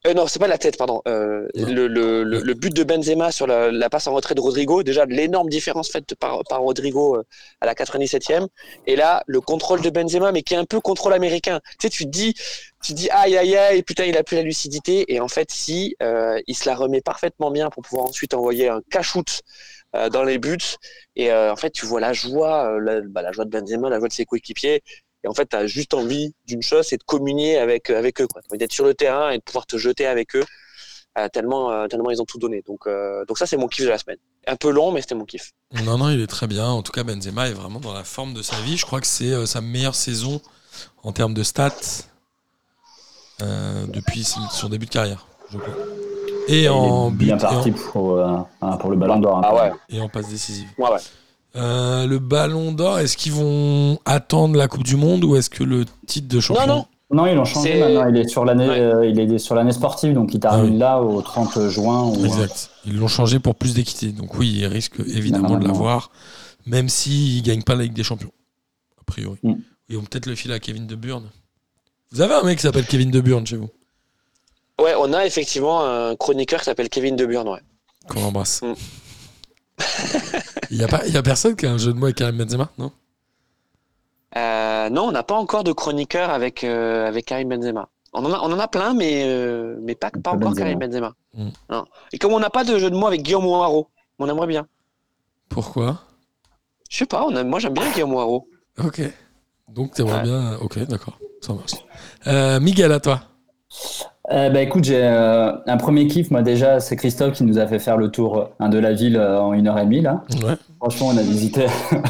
Euh, 0.06 0.14
Non, 0.14 0.27
c'est 0.27 0.40
pas 0.40 0.48
la 0.48 0.57
tête, 0.57 0.77
pardon. 0.77 1.02
Euh, 1.07 1.48
le, 1.56 1.88
le, 1.88 2.23
le, 2.23 2.40
le 2.41 2.53
but 2.53 2.73
de 2.73 2.84
Benzema 2.84 3.32
sur 3.32 3.48
la, 3.48 3.72
la 3.72 3.90
passe 3.90 4.06
en 4.07 4.14
retrait 4.14 4.36
de 4.36 4.41
Rodrigo, 4.41 4.84
déjà 4.84 5.06
l'énorme 5.06 5.49
différence 5.49 5.90
faite 5.91 6.14
par, 6.15 6.44
par 6.48 6.61
Rodrigo 6.61 7.18
euh, 7.18 7.23
à 7.61 7.65
la 7.65 7.73
97e. 7.73 8.48
Et 8.86 8.95
là, 8.95 9.23
le 9.26 9.41
contrôle 9.41 9.82
de 9.82 9.90
Benzema, 9.90 10.32
mais 10.32 10.44
qui 10.44 10.53
est 10.53 10.57
un 10.57 10.65
peu 10.65 10.80
contrôle 10.80 11.14
américain. 11.14 11.60
Tu 11.80 11.88
sais, 11.88 11.90
tu 11.90 12.03
te 12.06 12.10
dis, 12.10 12.34
tu 12.84 12.94
te 12.94 12.98
dis 12.98 13.10
aïe 13.10 13.36
aïe 13.36 13.56
aïe, 13.57 13.82
putain, 13.84 14.06
il 14.06 14.15
a 14.18 14.23
plus 14.23 14.36
la 14.36 14.44
lucidité. 14.44 15.11
Et 15.14 15.19
en 15.19 15.27
fait, 15.27 15.49
si, 15.52 15.95
euh, 16.03 16.40
il 16.48 16.56
se 16.56 16.69
la 16.69 16.76
remet 16.76 17.02
parfaitement 17.02 17.49
bien 17.49 17.69
pour 17.72 17.82
pouvoir 17.84 18.06
ensuite 18.07 18.34
envoyer 18.36 18.68
un 18.69 18.82
cash-out 18.91 19.41
euh, 19.95 20.10
dans 20.10 20.23
les 20.23 20.38
buts. 20.38 20.57
Et 21.15 21.32
en 21.34 21.56
fait, 21.56 21.72
tu 21.72 21.86
vois 21.86 21.99
la 22.02 22.14
joie, 22.14 22.77
la, 22.82 23.02
bah, 23.02 23.22
la 23.22 23.32
joie 23.32 23.45
de 23.45 23.49
Benzema, 23.49 23.90
la 23.90 23.99
joie 23.99 24.10
de 24.10 24.14
ses 24.14 24.26
coéquipiers. 24.26 24.84
Et 25.26 25.27
en 25.27 25.34
fait, 25.34 25.47
tu 25.49 25.56
as 25.56 25.65
juste 25.65 25.95
envie 25.95 26.34
d'une 26.47 26.61
chose, 26.61 26.85
c'est 26.88 26.97
de 26.97 27.03
communier 27.03 27.57
avec, 27.57 27.89
avec 27.89 28.22
eux, 28.22 28.27
envie 28.49 28.60
d'être 28.60 28.72
sur 28.72 28.85
le 28.85 28.93
terrain 28.93 29.31
et 29.31 29.38
de 29.39 29.41
pouvoir 29.43 29.65
te 29.65 29.76
jeter 29.76 30.06
avec 30.06 30.35
eux, 30.35 30.43
euh, 31.18 31.27
tellement, 31.30 31.72
euh, 31.72 31.88
tellement 31.88 32.11
ils 32.11 32.22
ont 32.22 32.26
tout 32.26 32.38
donné. 32.38 32.61
Donc, 32.68 32.85
euh, 32.85 33.26
donc 33.26 33.39
ça, 33.39 33.47
c'est 33.47 33.57
mon 33.57 33.68
kiff 33.68 33.85
de 33.85 33.89
la 33.89 33.97
semaine. 33.97 34.18
Un 34.45 34.56
peu 34.56 34.69
long, 34.69 34.91
mais 34.91 35.02
c'était 35.02 35.15
mon 35.15 35.26
kiff. 35.26 35.52
Non, 35.84 35.97
non, 35.97 36.11
il 36.11 36.22
est 36.22 36.27
très 36.27 36.45
bien. 36.45 36.68
En 36.68 36.84
tout 36.84 36.91
cas, 36.91 37.03
Benzema 37.03 37.49
est 37.49 37.53
vraiment 37.53 37.80
dans 37.80 37.93
la 37.93 38.03
forme 38.03 38.35
de 38.35 38.43
sa 38.43 38.56
vie. 38.61 38.77
Je 38.77 38.85
crois 38.85 39.02
que 39.02 39.07
c'est 39.07 39.31
euh, 39.31 39.47
sa 39.47 39.61
meilleure 39.61 39.95
saison 39.95 40.39
en 41.02 41.11
termes 41.11 41.34
de 41.34 41.41
stats 41.41 41.72
euh, 43.41 43.85
depuis 43.88 44.23
son 44.23 44.69
début 44.69 44.85
de 44.85 44.91
carrière, 44.91 45.26
je 45.52 45.57
crois. 45.57 45.73
Et 46.47 46.64
Il 46.65 46.69
en 46.69 47.07
est 47.07 47.11
but 47.14 47.26
bien 47.26 47.38
et 47.38 47.41
parti 47.41 47.72
en, 47.72 47.73
pour, 47.73 48.11
euh, 48.19 48.38
hein, 48.61 48.77
pour 48.77 48.91
le 48.91 48.95
ballon 48.95 49.18
d'or. 49.19 49.38
hein. 49.38 49.41
Ah 49.43 49.56
ouais, 49.56 49.72
et 49.89 49.99
en 49.99 50.07
passe 50.10 50.30
décisive. 50.30 50.68
ouais, 50.77 50.89
ouais. 50.91 50.99
Euh, 51.56 52.06
le 52.06 52.19
ballon 52.19 52.72
d'or, 52.73 52.99
est-ce 52.99 53.15
qu'ils 53.15 53.32
vont 53.32 53.98
attendre 54.06 54.57
la 54.57 54.68
Coupe 54.68 54.84
du 54.84 54.95
Monde 54.98 55.23
ou 55.23 55.36
est-ce 55.36 55.49
que 55.49 55.64
le 55.64 55.86
titre 56.06 56.27
de 56.27 56.40
champion 56.40 56.68
Non, 56.68 56.76
non. 56.76 56.86
Non, 57.11 57.27
ils 57.27 57.36
l'ont 57.36 57.45
changé 57.45 57.80
maintenant. 57.80 58.10
Il 58.10 58.18
est 58.18 58.27
sur 58.27 58.44
l'année, 58.45 58.68
Ouais. 58.68 58.80
euh, 58.80 59.06
il 59.06 59.19
est 59.19 59.38
sur 59.38 59.53
l'année 59.56 59.72
sportive, 59.72 60.14
donc 60.14 60.34
il 60.34 60.40
termine 60.40 60.65
Ah 60.65 60.72
oui. 60.72 60.77
là 60.77 61.02
au 61.02 61.22
30 61.22 61.69
juin. 61.69 62.02
ou- 62.03 62.19
euh, 62.22 62.26
Exact. 62.26 62.72
Ils 62.86 62.98
l'ont 62.98 63.07
changé 63.07 63.40
pour 63.40 63.56
plus 63.56 63.73
d'équité. 63.76 64.07
Donc 64.11 64.34
oui, 64.38 64.52
ils 64.57 64.65
risquent 64.65 64.99
évidemment 65.02 65.57
de 65.57 65.65
l'avoir, 65.68 66.10
même 66.65 66.90
s'ils 66.90 67.38
ne 67.41 67.45
gagnent 67.45 67.64
pas 67.64 67.76
la 67.76 67.84
Ligue 67.84 67.94
des 67.94 68.03
Champions. 68.03 68.32
A 68.99 69.03
priori. 69.06 69.38
Mm. 69.44 69.53
Ils 69.90 69.98
vont 69.98 70.03
peut-être 70.03 70.26
le 70.26 70.34
filer 70.36 70.56
à 70.56 70.60
Kevin 70.60 70.88
De 70.88 70.95
Burne. 70.95 71.30
Vous 72.11 72.22
avez 72.22 72.34
un 72.34 72.41
mec 72.44 72.57
qui 72.57 72.64
s'appelle 72.64 72.86
Kevin 72.88 73.11
De 73.11 73.22
Burne 73.22 73.45
chez 73.45 73.57
vous? 73.57 73.69
Ouais, 74.82 74.94
on 74.99 75.14
a 75.14 75.26
effectivement 75.27 75.86
un 75.86 76.15
chroniqueur 76.15 76.60
qui 76.60 76.65
s'appelle 76.65 76.90
Kevin 76.90 77.15
De 77.15 77.26
Burn, 77.27 77.48
ouais. 77.48 77.61
Qu'on 78.10 78.23
embrasse. 78.23 78.61
Mm. 78.64 78.73
Il 80.71 80.77
n'y 80.77 80.83
a, 80.83 80.87
pas- 80.87 81.05
il 81.05 81.13
y 81.13 81.17
a 81.17 81.23
personne 81.23 81.55
qui 81.55 81.65
a 81.65 81.71
un 81.71 81.77
jeu 81.77 81.93
de 81.93 81.97
mots 81.97 82.05
avec 82.05 82.17
Karim 82.17 82.37
Benzema 82.37 82.69
Non? 82.77 82.91
Euh, 84.37 84.89
non, 84.89 85.03
on 85.03 85.11
n'a 85.11 85.23
pas 85.23 85.35
encore 85.35 85.63
de 85.63 85.71
chroniqueur 85.71 86.29
avec, 86.29 86.63
euh, 86.63 87.07
avec 87.07 87.25
Karim 87.25 87.49
Benzema. 87.49 87.87
On 88.13 88.23
en 88.25 88.33
a, 88.33 88.39
on 88.39 88.51
en 88.51 88.59
a 88.59 88.67
plein, 88.67 88.93
mais, 88.93 89.23
euh, 89.25 89.77
mais 89.81 89.95
pas, 89.95 90.09
pas 90.11 90.19
Pas 90.19 90.29
encore 90.31 90.49
Benzema. 90.51 90.61
Karim 90.65 90.79
Benzema. 90.79 91.13
Mm. 91.33 91.49
Non. 91.69 91.85
Et 92.11 92.17
comme 92.17 92.33
on 92.33 92.39
n'a 92.39 92.49
pas 92.49 92.63
de 92.63 92.77
jeu 92.77 92.89
de 92.89 92.95
mots 92.95 93.07
avec 93.07 93.21
Guillaume 93.23 93.45
Haro, 93.45 93.89
on 94.19 94.27
aimerait 94.29 94.47
bien. 94.47 94.67
Pourquoi? 95.49 96.01
Je 96.89 96.97
sais 96.97 97.05
pas, 97.05 97.25
on 97.25 97.35
a- 97.35 97.43
moi 97.43 97.59
j'aime 97.59 97.73
bien 97.73 97.89
Guillaume 97.91 98.11
Haro. 98.15 98.47
Ok. 98.83 99.01
Donc 99.69 99.93
t'aimerais 99.93 100.17
Ouais. 100.17 100.23
bien. 100.23 100.57
Ok, 100.61 100.79
d'accord. 100.87 101.17
Ça 101.41 101.53
marche. 101.53 101.73
Euh, 102.27 102.59
Miguel, 102.59 102.91
à 102.91 102.99
toi. 102.99 103.21
Euh, 104.31 104.49
bah 104.49 104.61
écoute, 104.61 104.84
j'ai 104.84 105.02
euh, 105.03 105.52
un 105.68 105.77
premier 105.77 106.07
kiff. 106.07 106.31
Moi 106.31 106.41
déjà, 106.41 106.80
c'est 106.80 106.95
Christophe 106.95 107.34
qui 107.34 107.43
nous 107.43 107.60
a 107.60 107.68
fait 107.68 107.77
faire 107.77 107.97
le 107.97 108.10
tour 108.10 108.38
euh, 108.38 108.45
hein, 108.60 108.69
de 108.69 108.80
la 108.80 108.93
ville 108.93 109.18
euh, 109.18 109.39
en 109.39 109.53
une 109.53 109.68
heure 109.68 109.77
et 109.77 109.85
demie 109.85 110.02
là. 110.02 110.23
Ouais. 110.43 110.56
Franchement, 110.80 111.10
on 111.14 111.18
a 111.18 111.22
visité, 111.22 111.65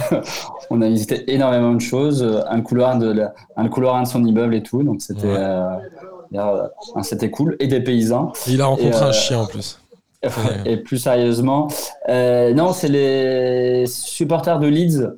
on 0.69 0.81
a 0.81 0.87
visité 0.87 1.33
énormément 1.33 1.73
de 1.73 1.81
choses. 1.81 2.25
Un 2.49 2.61
couloir 2.61 2.97
de, 2.97 3.11
la- 3.11 3.33
un 3.57 3.67
couloir 3.67 4.01
de 4.01 4.07
son 4.07 4.23
immeuble 4.23 4.55
et 4.55 4.63
tout. 4.63 4.81
Donc 4.83 5.01
c'était, 5.01 5.27
Ouais. 5.27 7.29
cool. 7.31 7.57
Et 7.59 7.67
des 7.67 7.81
paysans. 7.81 8.31
Il 8.47 8.61
a 8.61 8.65
rencontré 8.67 9.05
Et, 9.05 9.09
un 9.09 9.11
chien 9.11 9.39
en 9.39 9.45
plus. 9.45 9.79
Et 10.65 10.77
plus 10.77 10.97
sérieusement, 10.97 11.67
non, 12.09 12.71
c'est 12.73 12.87
les 12.87 13.85
supporters 13.87 14.59
de 14.59 14.67
Leeds. 14.67 15.11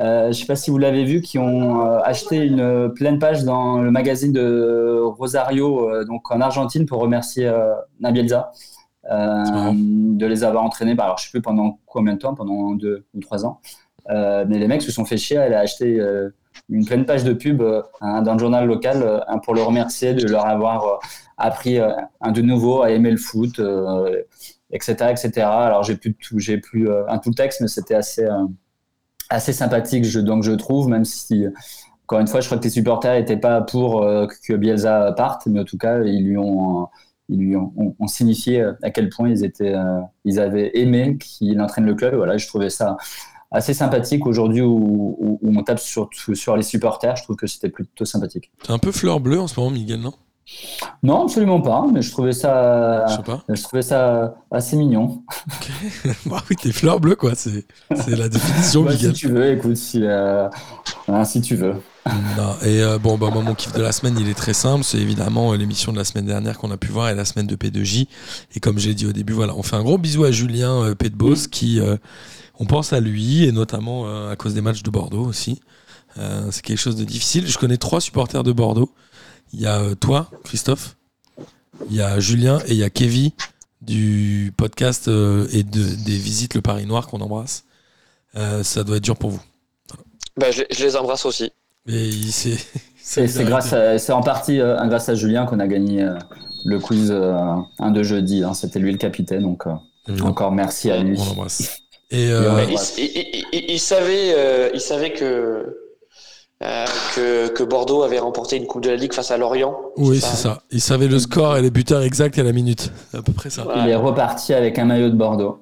Euh, 0.00 0.24
je 0.24 0.28
ne 0.28 0.32
sais 0.32 0.46
pas 0.46 0.56
si 0.56 0.70
vous 0.70 0.78
l'avez 0.78 1.04
vu, 1.04 1.20
qui 1.20 1.38
ont 1.38 1.86
euh, 1.86 1.98
acheté 2.02 2.36
une 2.38 2.92
pleine 2.94 3.18
page 3.18 3.44
dans 3.44 3.78
le 3.78 3.90
magazine 3.90 4.32
de 4.32 5.00
Rosario, 5.02 5.90
euh, 5.90 6.04
donc 6.04 6.30
en 6.30 6.40
Argentine, 6.40 6.86
pour 6.86 7.00
remercier 7.00 7.46
euh, 7.46 7.74
Nabielza 8.00 8.52
euh, 9.10 9.72
de 9.74 10.26
les 10.26 10.44
avoir 10.44 10.64
entraînés. 10.64 10.94
Bah, 10.94 11.04
alors, 11.04 11.18
je 11.18 11.24
ne 11.24 11.26
sais 11.26 11.30
plus 11.32 11.42
pendant 11.42 11.78
combien 11.86 12.14
de 12.14 12.18
temps, 12.18 12.34
pendant 12.34 12.72
deux 12.72 13.04
ou 13.14 13.20
trois 13.20 13.44
ans. 13.44 13.60
Euh, 14.10 14.44
mais 14.48 14.58
les 14.58 14.66
mecs 14.66 14.82
se 14.82 14.90
sont 14.92 15.04
fait 15.04 15.16
chier. 15.16 15.36
Elle 15.36 15.54
a 15.54 15.60
acheté 15.60 16.00
euh, 16.00 16.30
une 16.68 16.84
pleine 16.84 17.04
page 17.04 17.24
de 17.24 17.32
pub 17.32 17.62
euh, 17.62 17.82
hein, 18.00 18.22
dans 18.22 18.32
le 18.32 18.38
journal 18.38 18.66
local 18.66 19.02
euh, 19.02 19.20
hein, 19.28 19.38
pour 19.38 19.54
le 19.54 19.62
remercier 19.62 20.14
de 20.14 20.26
leur 20.26 20.46
avoir 20.46 20.86
euh, 20.86 20.96
appris 21.36 21.78
euh, 21.78 21.90
un 22.20 22.32
de 22.32 22.42
nouveau 22.42 22.82
à 22.82 22.90
aimer 22.90 23.10
le 23.10 23.16
foot, 23.16 23.58
euh, 23.58 24.22
etc., 24.70 25.10
etc. 25.10 25.30
Alors 25.42 25.82
j'ai 25.82 25.96
plus 25.96 26.14
tout, 26.14 26.38
j'ai 26.38 26.58
plus 26.58 26.88
euh, 26.88 27.06
un 27.08 27.18
tout 27.18 27.32
texte, 27.32 27.60
mais 27.60 27.68
c'était 27.68 27.94
assez 27.94 28.24
euh, 28.24 28.46
assez 29.32 29.52
sympathique. 29.52 30.04
Je, 30.04 30.20
donc 30.20 30.42
je 30.42 30.52
trouve, 30.52 30.88
même 30.88 31.04
si 31.04 31.46
encore 32.12 32.20
une 32.20 32.26
fois, 32.26 32.40
je 32.40 32.46
crois 32.46 32.58
que 32.58 32.64
les 32.64 32.70
supporters 32.70 33.14
n'étaient 33.14 33.38
pas 33.38 33.62
pour 33.62 34.02
euh, 34.02 34.26
que 34.46 34.52
Bielsa 34.52 35.12
parte, 35.12 35.46
mais 35.46 35.60
en 35.60 35.64
tout 35.64 35.78
cas, 35.78 36.02
ils 36.02 36.22
lui 36.22 36.36
ont 36.36 36.88
ils 37.30 37.38
lui 37.38 37.56
ont, 37.56 38.06
signifié 38.06 38.60
euh, 38.60 38.72
à 38.82 38.90
quel 38.90 39.08
point 39.08 39.30
ils 39.30 39.44
étaient 39.44 39.74
euh, 39.74 40.00
ils 40.26 40.38
avaient 40.38 40.72
aimé 40.74 41.16
qu'il 41.18 41.58
entraîne 41.60 41.86
le 41.86 41.94
club. 41.94 42.14
Voilà, 42.14 42.36
je 42.36 42.46
trouvais 42.46 42.68
ça 42.68 42.98
assez 43.50 43.72
sympathique 43.72 44.26
aujourd'hui 44.26 44.60
où 44.60 45.38
on 45.42 45.62
tape 45.62 45.78
sur, 45.78 46.10
sur 46.12 46.56
les 46.56 46.62
supporters. 46.62 47.16
Je 47.16 47.22
trouve 47.22 47.36
que 47.36 47.46
c'était 47.46 47.70
plutôt 47.70 48.04
sympathique. 48.04 48.50
T'es 48.62 48.72
un 48.72 48.78
peu 48.78 48.92
fleur 48.92 49.20
bleue 49.20 49.40
en 49.40 49.46
ce 49.46 49.58
moment, 49.58 49.70
Miguel, 49.70 50.00
non? 50.00 50.12
Non, 51.02 51.24
absolument 51.24 51.60
pas, 51.60 51.86
mais 51.92 52.02
je 52.02 52.10
trouvais 52.10 52.32
ça, 52.32 53.06
Je 53.08 53.16
sais 53.16 53.22
pas. 53.22 53.42
je 53.48 53.62
trouvais 53.62 53.82
ça 53.82 54.34
assez 54.50 54.76
mignon. 54.76 55.22
bah 56.26 56.42
oui, 56.48 56.56
t'es 56.56 56.72
fleur 56.72 57.00
bleue, 57.00 57.16
quoi. 57.16 57.34
C'est 57.34 57.64
la 58.08 58.28
définition, 58.28 58.82
Bah, 58.84 58.96
si 58.96 59.12
tu 59.12 59.28
veux, 59.28 59.52
écoute, 59.52 59.76
si, 59.76 60.00
euh, 60.02 60.48
hein, 61.08 61.24
si 61.24 61.40
tu 61.40 61.56
veux. 61.56 61.74
Non, 62.36 62.56
et 62.62 62.82
euh, 62.82 62.98
bon, 62.98 63.16
bah, 63.16 63.30
moi, 63.32 63.42
mon 63.42 63.54
kiff 63.54 63.72
de 63.72 63.82
la 63.82 63.92
semaine, 63.92 64.16
il 64.18 64.28
est 64.28 64.34
très 64.34 64.54
simple. 64.54 64.84
C'est 64.84 64.98
évidemment 64.98 65.52
euh, 65.52 65.56
l'émission 65.56 65.92
de 65.92 65.98
la 65.98 66.04
semaine 66.04 66.26
dernière 66.26 66.58
qu'on 66.58 66.70
a 66.70 66.76
pu 66.76 66.88
voir 66.88 67.08
et 67.08 67.14
la 67.14 67.24
semaine 67.24 67.46
de 67.46 67.54
P2J. 67.54 68.08
Et 68.56 68.60
comme 68.60 68.78
j'ai 68.78 68.94
dit 68.94 69.06
au 69.06 69.12
début, 69.12 69.32
voilà, 69.32 69.54
on 69.54 69.62
fait 69.62 69.76
un 69.76 69.82
gros 69.82 69.98
bisou 69.98 70.24
à 70.24 70.32
Julien 70.32 70.82
euh, 70.82 70.94
Pédebos 70.94 71.48
qui, 71.50 71.80
on 72.58 72.66
pense 72.66 72.92
à 72.92 73.00
lui 73.00 73.44
et 73.44 73.52
notamment 73.52 74.28
à 74.28 74.36
cause 74.36 74.54
des 74.54 74.60
matchs 74.60 74.82
de 74.82 74.90
Bordeaux 74.90 75.24
aussi. 75.24 75.60
C'est 76.50 76.62
quelque 76.62 76.78
chose 76.78 76.96
de 76.96 77.04
difficile. 77.04 77.46
Je 77.48 77.58
connais 77.58 77.76
trois 77.76 78.00
supporters 78.00 78.42
de 78.42 78.52
Bordeaux. 78.52 78.90
Il 79.52 79.60
y 79.60 79.66
a 79.66 79.80
euh, 79.80 79.94
toi, 79.94 80.30
Christophe. 80.44 80.96
Il 81.90 81.96
y 81.96 82.00
a 82.02 82.18
Julien 82.20 82.60
et 82.66 82.72
il 82.72 82.76
y 82.76 82.84
a 82.84 82.90
Kevin 82.90 83.30
du 83.80 84.52
podcast 84.56 85.08
euh, 85.08 85.46
et 85.52 85.62
de, 85.64 85.82
des 86.04 86.16
visites 86.16 86.54
Le 86.54 86.60
Paris 86.62 86.86
Noir 86.86 87.06
qu'on 87.08 87.20
embrasse. 87.20 87.64
Euh, 88.36 88.62
ça 88.62 88.84
doit 88.84 88.96
être 88.98 89.02
dur 89.02 89.16
pour 89.16 89.30
vous. 89.30 89.42
Bah, 90.36 90.50
je, 90.50 90.62
je 90.70 90.84
les 90.84 90.96
embrasse 90.96 91.26
aussi. 91.26 91.50
C'est 93.04 93.44
grâce, 93.44 93.74
en 94.10 94.22
partie 94.22 94.60
euh, 94.60 94.76
grâce 94.86 95.08
à 95.08 95.14
Julien 95.14 95.44
qu'on 95.44 95.58
a 95.60 95.66
gagné 95.66 96.02
euh, 96.02 96.14
le 96.64 96.78
quiz 96.78 97.10
euh, 97.10 97.34
un 97.80 97.90
de 97.90 98.02
jeudi. 98.04 98.44
hein. 98.44 98.54
C'était 98.54 98.78
lui 98.78 98.92
le 98.92 98.98
capitaine, 98.98 99.42
donc 99.42 99.66
euh, 99.66 99.72
encore 100.22 100.52
merci 100.52 100.90
à 100.90 101.02
lui. 101.02 101.18
On 101.18 101.24
l'embrasse. 101.26 101.78
Et 102.10 102.30
euh, 102.30 102.64
il, 102.70 103.04
il- 103.04 103.44
il- 103.52 103.64
il 103.70 103.80
savait, 103.80 104.34
euh, 104.36 104.70
il 104.72 104.80
savait 104.80 105.12
que, 105.12 105.76
euh, 106.64 106.84
que, 107.14 107.48
que 107.48 107.62
Bordeaux 107.62 108.02
avait 108.02 108.18
remporté 108.18 108.56
une 108.56 108.66
Coupe 108.66 108.82
de 108.82 108.90
la 108.90 108.96
Ligue 108.96 109.12
face 109.12 109.30
à 109.30 109.36
Lorient. 109.36 109.76
oui, 109.96 110.20
c'est 110.20 110.36
ça. 110.36 110.62
Il 110.70 110.80
savait 110.80 111.08
le 111.08 111.18
score 111.18 111.56
et 111.56 111.62
les 111.62 111.70
buteurs 111.70 112.02
exacts 112.02 112.38
à 112.38 112.42
la 112.42 112.52
minute. 112.52 112.90
C'est 113.10 113.18
à 113.18 113.22
peu 113.22 113.32
près 113.32 113.50
ça. 113.50 113.64
Voilà. 113.64 113.84
Il 113.84 113.90
est 113.90 113.94
reparti 113.96 114.54
avec 114.54 114.78
un 114.78 114.84
maillot 114.84 115.08
de 115.10 115.16
Bordeaux. 115.16 115.58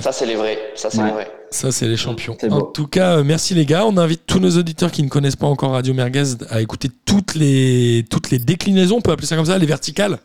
Ça, 0.00 0.12
c'est 0.12 0.26
les 0.26 0.34
vrais. 0.34 0.58
Ça, 0.74 0.90
c'est 0.90 0.98
Ouais. 0.98 1.06
les 1.06 1.12
vrais. 1.12 1.30
Ça, 1.50 1.72
c'est 1.72 1.86
les 1.88 1.96
champions. 1.96 2.36
En 2.50 2.60
tout 2.62 2.86
cas, 2.86 3.16
euh, 3.16 3.24
merci 3.24 3.54
les 3.54 3.64
gars. 3.64 3.86
On 3.86 3.96
invite 3.96 4.22
tous 4.26 4.38
nos 4.38 4.50
auditeurs 4.58 4.90
qui 4.92 5.02
ne 5.02 5.08
connaissent 5.08 5.36
pas 5.36 5.46
encore 5.46 5.70
Radio 5.72 5.94
Merguez 5.94 6.34
à 6.50 6.60
écouter 6.60 6.88
toutes 7.06 7.34
les, 7.34 8.04
toutes 8.10 8.30
les 8.30 8.38
déclinaisons, 8.38 8.96
on 8.96 9.00
peut 9.00 9.10
appeler 9.10 9.26
ça 9.26 9.36
comme 9.36 9.46
ça, 9.46 9.56
les 9.56 9.66
verticales. 9.66 10.18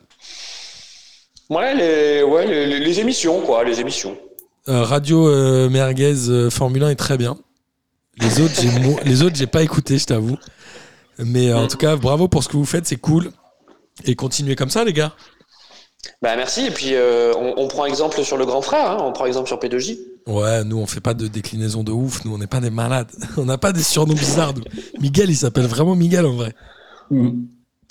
Ouais, 1.48 1.74
les, 1.74 2.22
ouais 2.22 2.46
les, 2.46 2.66
les- 2.66 2.80
les 2.80 3.00
émissions, 3.00 3.40
quoi, 3.40 3.64
les 3.64 3.80
émissions. 3.80 4.16
Euh, 4.68 4.82
Radio 4.82 5.28
euh, 5.28 5.68
Merguez 5.70 6.28
euh, 6.28 6.50
Formule 6.50 6.82
1 6.82 6.90
est 6.90 6.94
très 6.96 7.16
bien. 7.16 7.36
Les 8.20 8.40
autres, 8.40 8.54
j'ai 8.60 8.70
mo- 8.80 8.98
les 9.04 9.22
autres, 9.22 9.36
j'ai 9.36 9.46
pas 9.46 9.62
écouté, 9.62 9.98
je 9.98 10.06
t'avoue. 10.06 10.38
Mais 11.18 11.48
euh, 11.50 11.58
en 11.58 11.64
Mm. 11.64 11.68
tout 11.68 11.76
cas, 11.78 11.96
bravo 11.96 12.28
pour 12.28 12.42
ce 12.42 12.48
que 12.48 12.56
vous 12.56 12.64
faites, 12.64 12.86
c'est 12.86 12.96
cool. 12.96 13.30
Et 14.04 14.14
continuez 14.14 14.54
comme 14.56 14.70
ça, 14.70 14.84
les 14.84 14.92
gars. 14.92 15.14
Bah, 16.22 16.36
merci. 16.36 16.66
Et 16.66 16.70
puis, 16.70 16.94
euh, 16.94 17.32
on, 17.36 17.54
on 17.56 17.68
prend 17.68 17.84
exemple 17.86 18.22
sur 18.22 18.36
le 18.36 18.46
grand 18.46 18.62
frère, 18.62 18.90
hein, 18.92 18.98
on 19.00 19.12
prend 19.12 19.26
exemple 19.26 19.48
sur 19.48 19.58
P2J. 19.58 19.98
Ouais, 20.26 20.64
nous, 20.64 20.78
on 20.78 20.86
fait 20.86 21.00
pas 21.00 21.14
de 21.14 21.26
déclinaison 21.28 21.82
de 21.84 21.92
ouf. 21.92 22.24
Nous, 22.24 22.34
on 22.34 22.38
n'est 22.38 22.46
pas 22.46 22.60
des 22.60 22.70
malades. 22.70 23.10
On 23.36 23.44
n'a 23.44 23.58
pas 23.58 23.72
des 23.72 23.82
surnoms 23.82 24.14
bizarres. 24.14 24.54
Miguel, 25.00 25.30
il 25.30 25.36
s'appelle 25.36 25.66
vraiment 25.66 25.94
Miguel 25.94 26.26
en 26.26 26.34
vrai. 26.34 26.52
Mhm. 27.10 27.46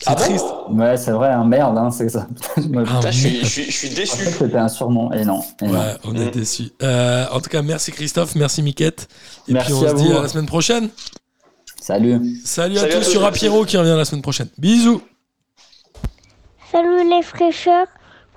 C'est 0.07 0.11
Ah 0.11 0.15
bon 0.15 0.21
triste. 0.23 0.45
Ouais, 0.69 0.97
c'est 0.97 1.11
vrai, 1.11 1.29
hein, 1.31 1.43
merde, 1.45 1.75
hein, 1.79 1.89
c'est 1.89 2.09
ça. 2.09 2.27
Me- 2.57 2.83
Ah, 2.87 2.97
Putain, 2.97 3.09
je, 3.11 3.17
suis, 3.17 3.31
merde. 3.31 3.43
je, 3.45 3.49
suis, 3.49 3.65
je 3.65 3.71
suis 3.71 3.89
Je 3.89 3.95
déçu. 3.95 4.17
c'était 4.37 4.57
un 4.57 4.67
surnom. 4.67 5.11
Et 5.13 5.25
non. 5.25 5.41
Et 5.63 5.65
non. 5.67 5.73
Ouais, 5.79 5.95
on 6.03 6.13
est 6.15 6.27
Mm. 6.27 6.31
déçus. 6.31 6.69
Euh, 6.83 7.25
en 7.31 7.39
tout 7.41 7.49
cas, 7.49 7.63
merci 7.63 7.91
Christophe, 7.91 8.35
merci 8.35 8.61
Miquette. 8.61 9.07
Et 9.47 9.53
Merci 9.53 9.71
puis 9.71 9.81
on 9.81 9.85
à 9.87 9.89
se 9.89 9.95
dit 9.95 10.07
vous. 10.07 10.17
à 10.17 10.21
la 10.21 10.27
semaine 10.27 10.45
prochaine. 10.45 10.89
Salut. 11.81 12.21
Salut, 12.45 12.77
à 12.77 12.81
Salut 12.81 12.93
à 12.93 12.97
tous 12.99 13.03
sur. 13.09 13.25
Apiro 13.25 13.65
qui 13.65 13.77
revient 13.77 13.95
la 13.97 14.05
semaine 14.05 14.21
prochaine. 14.21 14.47
Bisous. 14.59 15.01
Salut 16.71 17.09
les 17.09 17.23
fraîcheurs, 17.23 17.87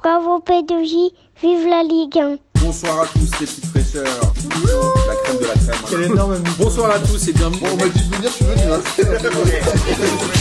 bravo 0.02 0.38
P2J, 0.46 1.12
vive 1.42 1.66
la 1.68 1.82
Ligue 1.82 2.18
1. 2.18 2.36
Bonsoir 2.62 3.00
à 3.02 3.06
tous 3.06 3.18
les 3.40 3.46
petites 3.46 3.66
fraîcheurs. 3.66 4.04
La 4.04 5.14
crème 5.22 5.38
de 5.38 5.44
la 5.44 5.54
crème. 5.54 5.84
Quel 5.90 6.02
énorme 6.04 6.36
Bonsoir 6.58 6.90
à 6.92 6.98
tous 6.98 7.28
et 7.28 7.32
bienvenue. 7.34 7.60
Bon, 7.60 7.68
on 7.72 7.76
m'a 7.76 7.88
dit 7.88 8.08
de 8.08 8.16
venir, 8.16 8.30
je 8.30 8.34
suis 8.36 8.44
venu. 8.46 8.62
Hein. 8.72 10.28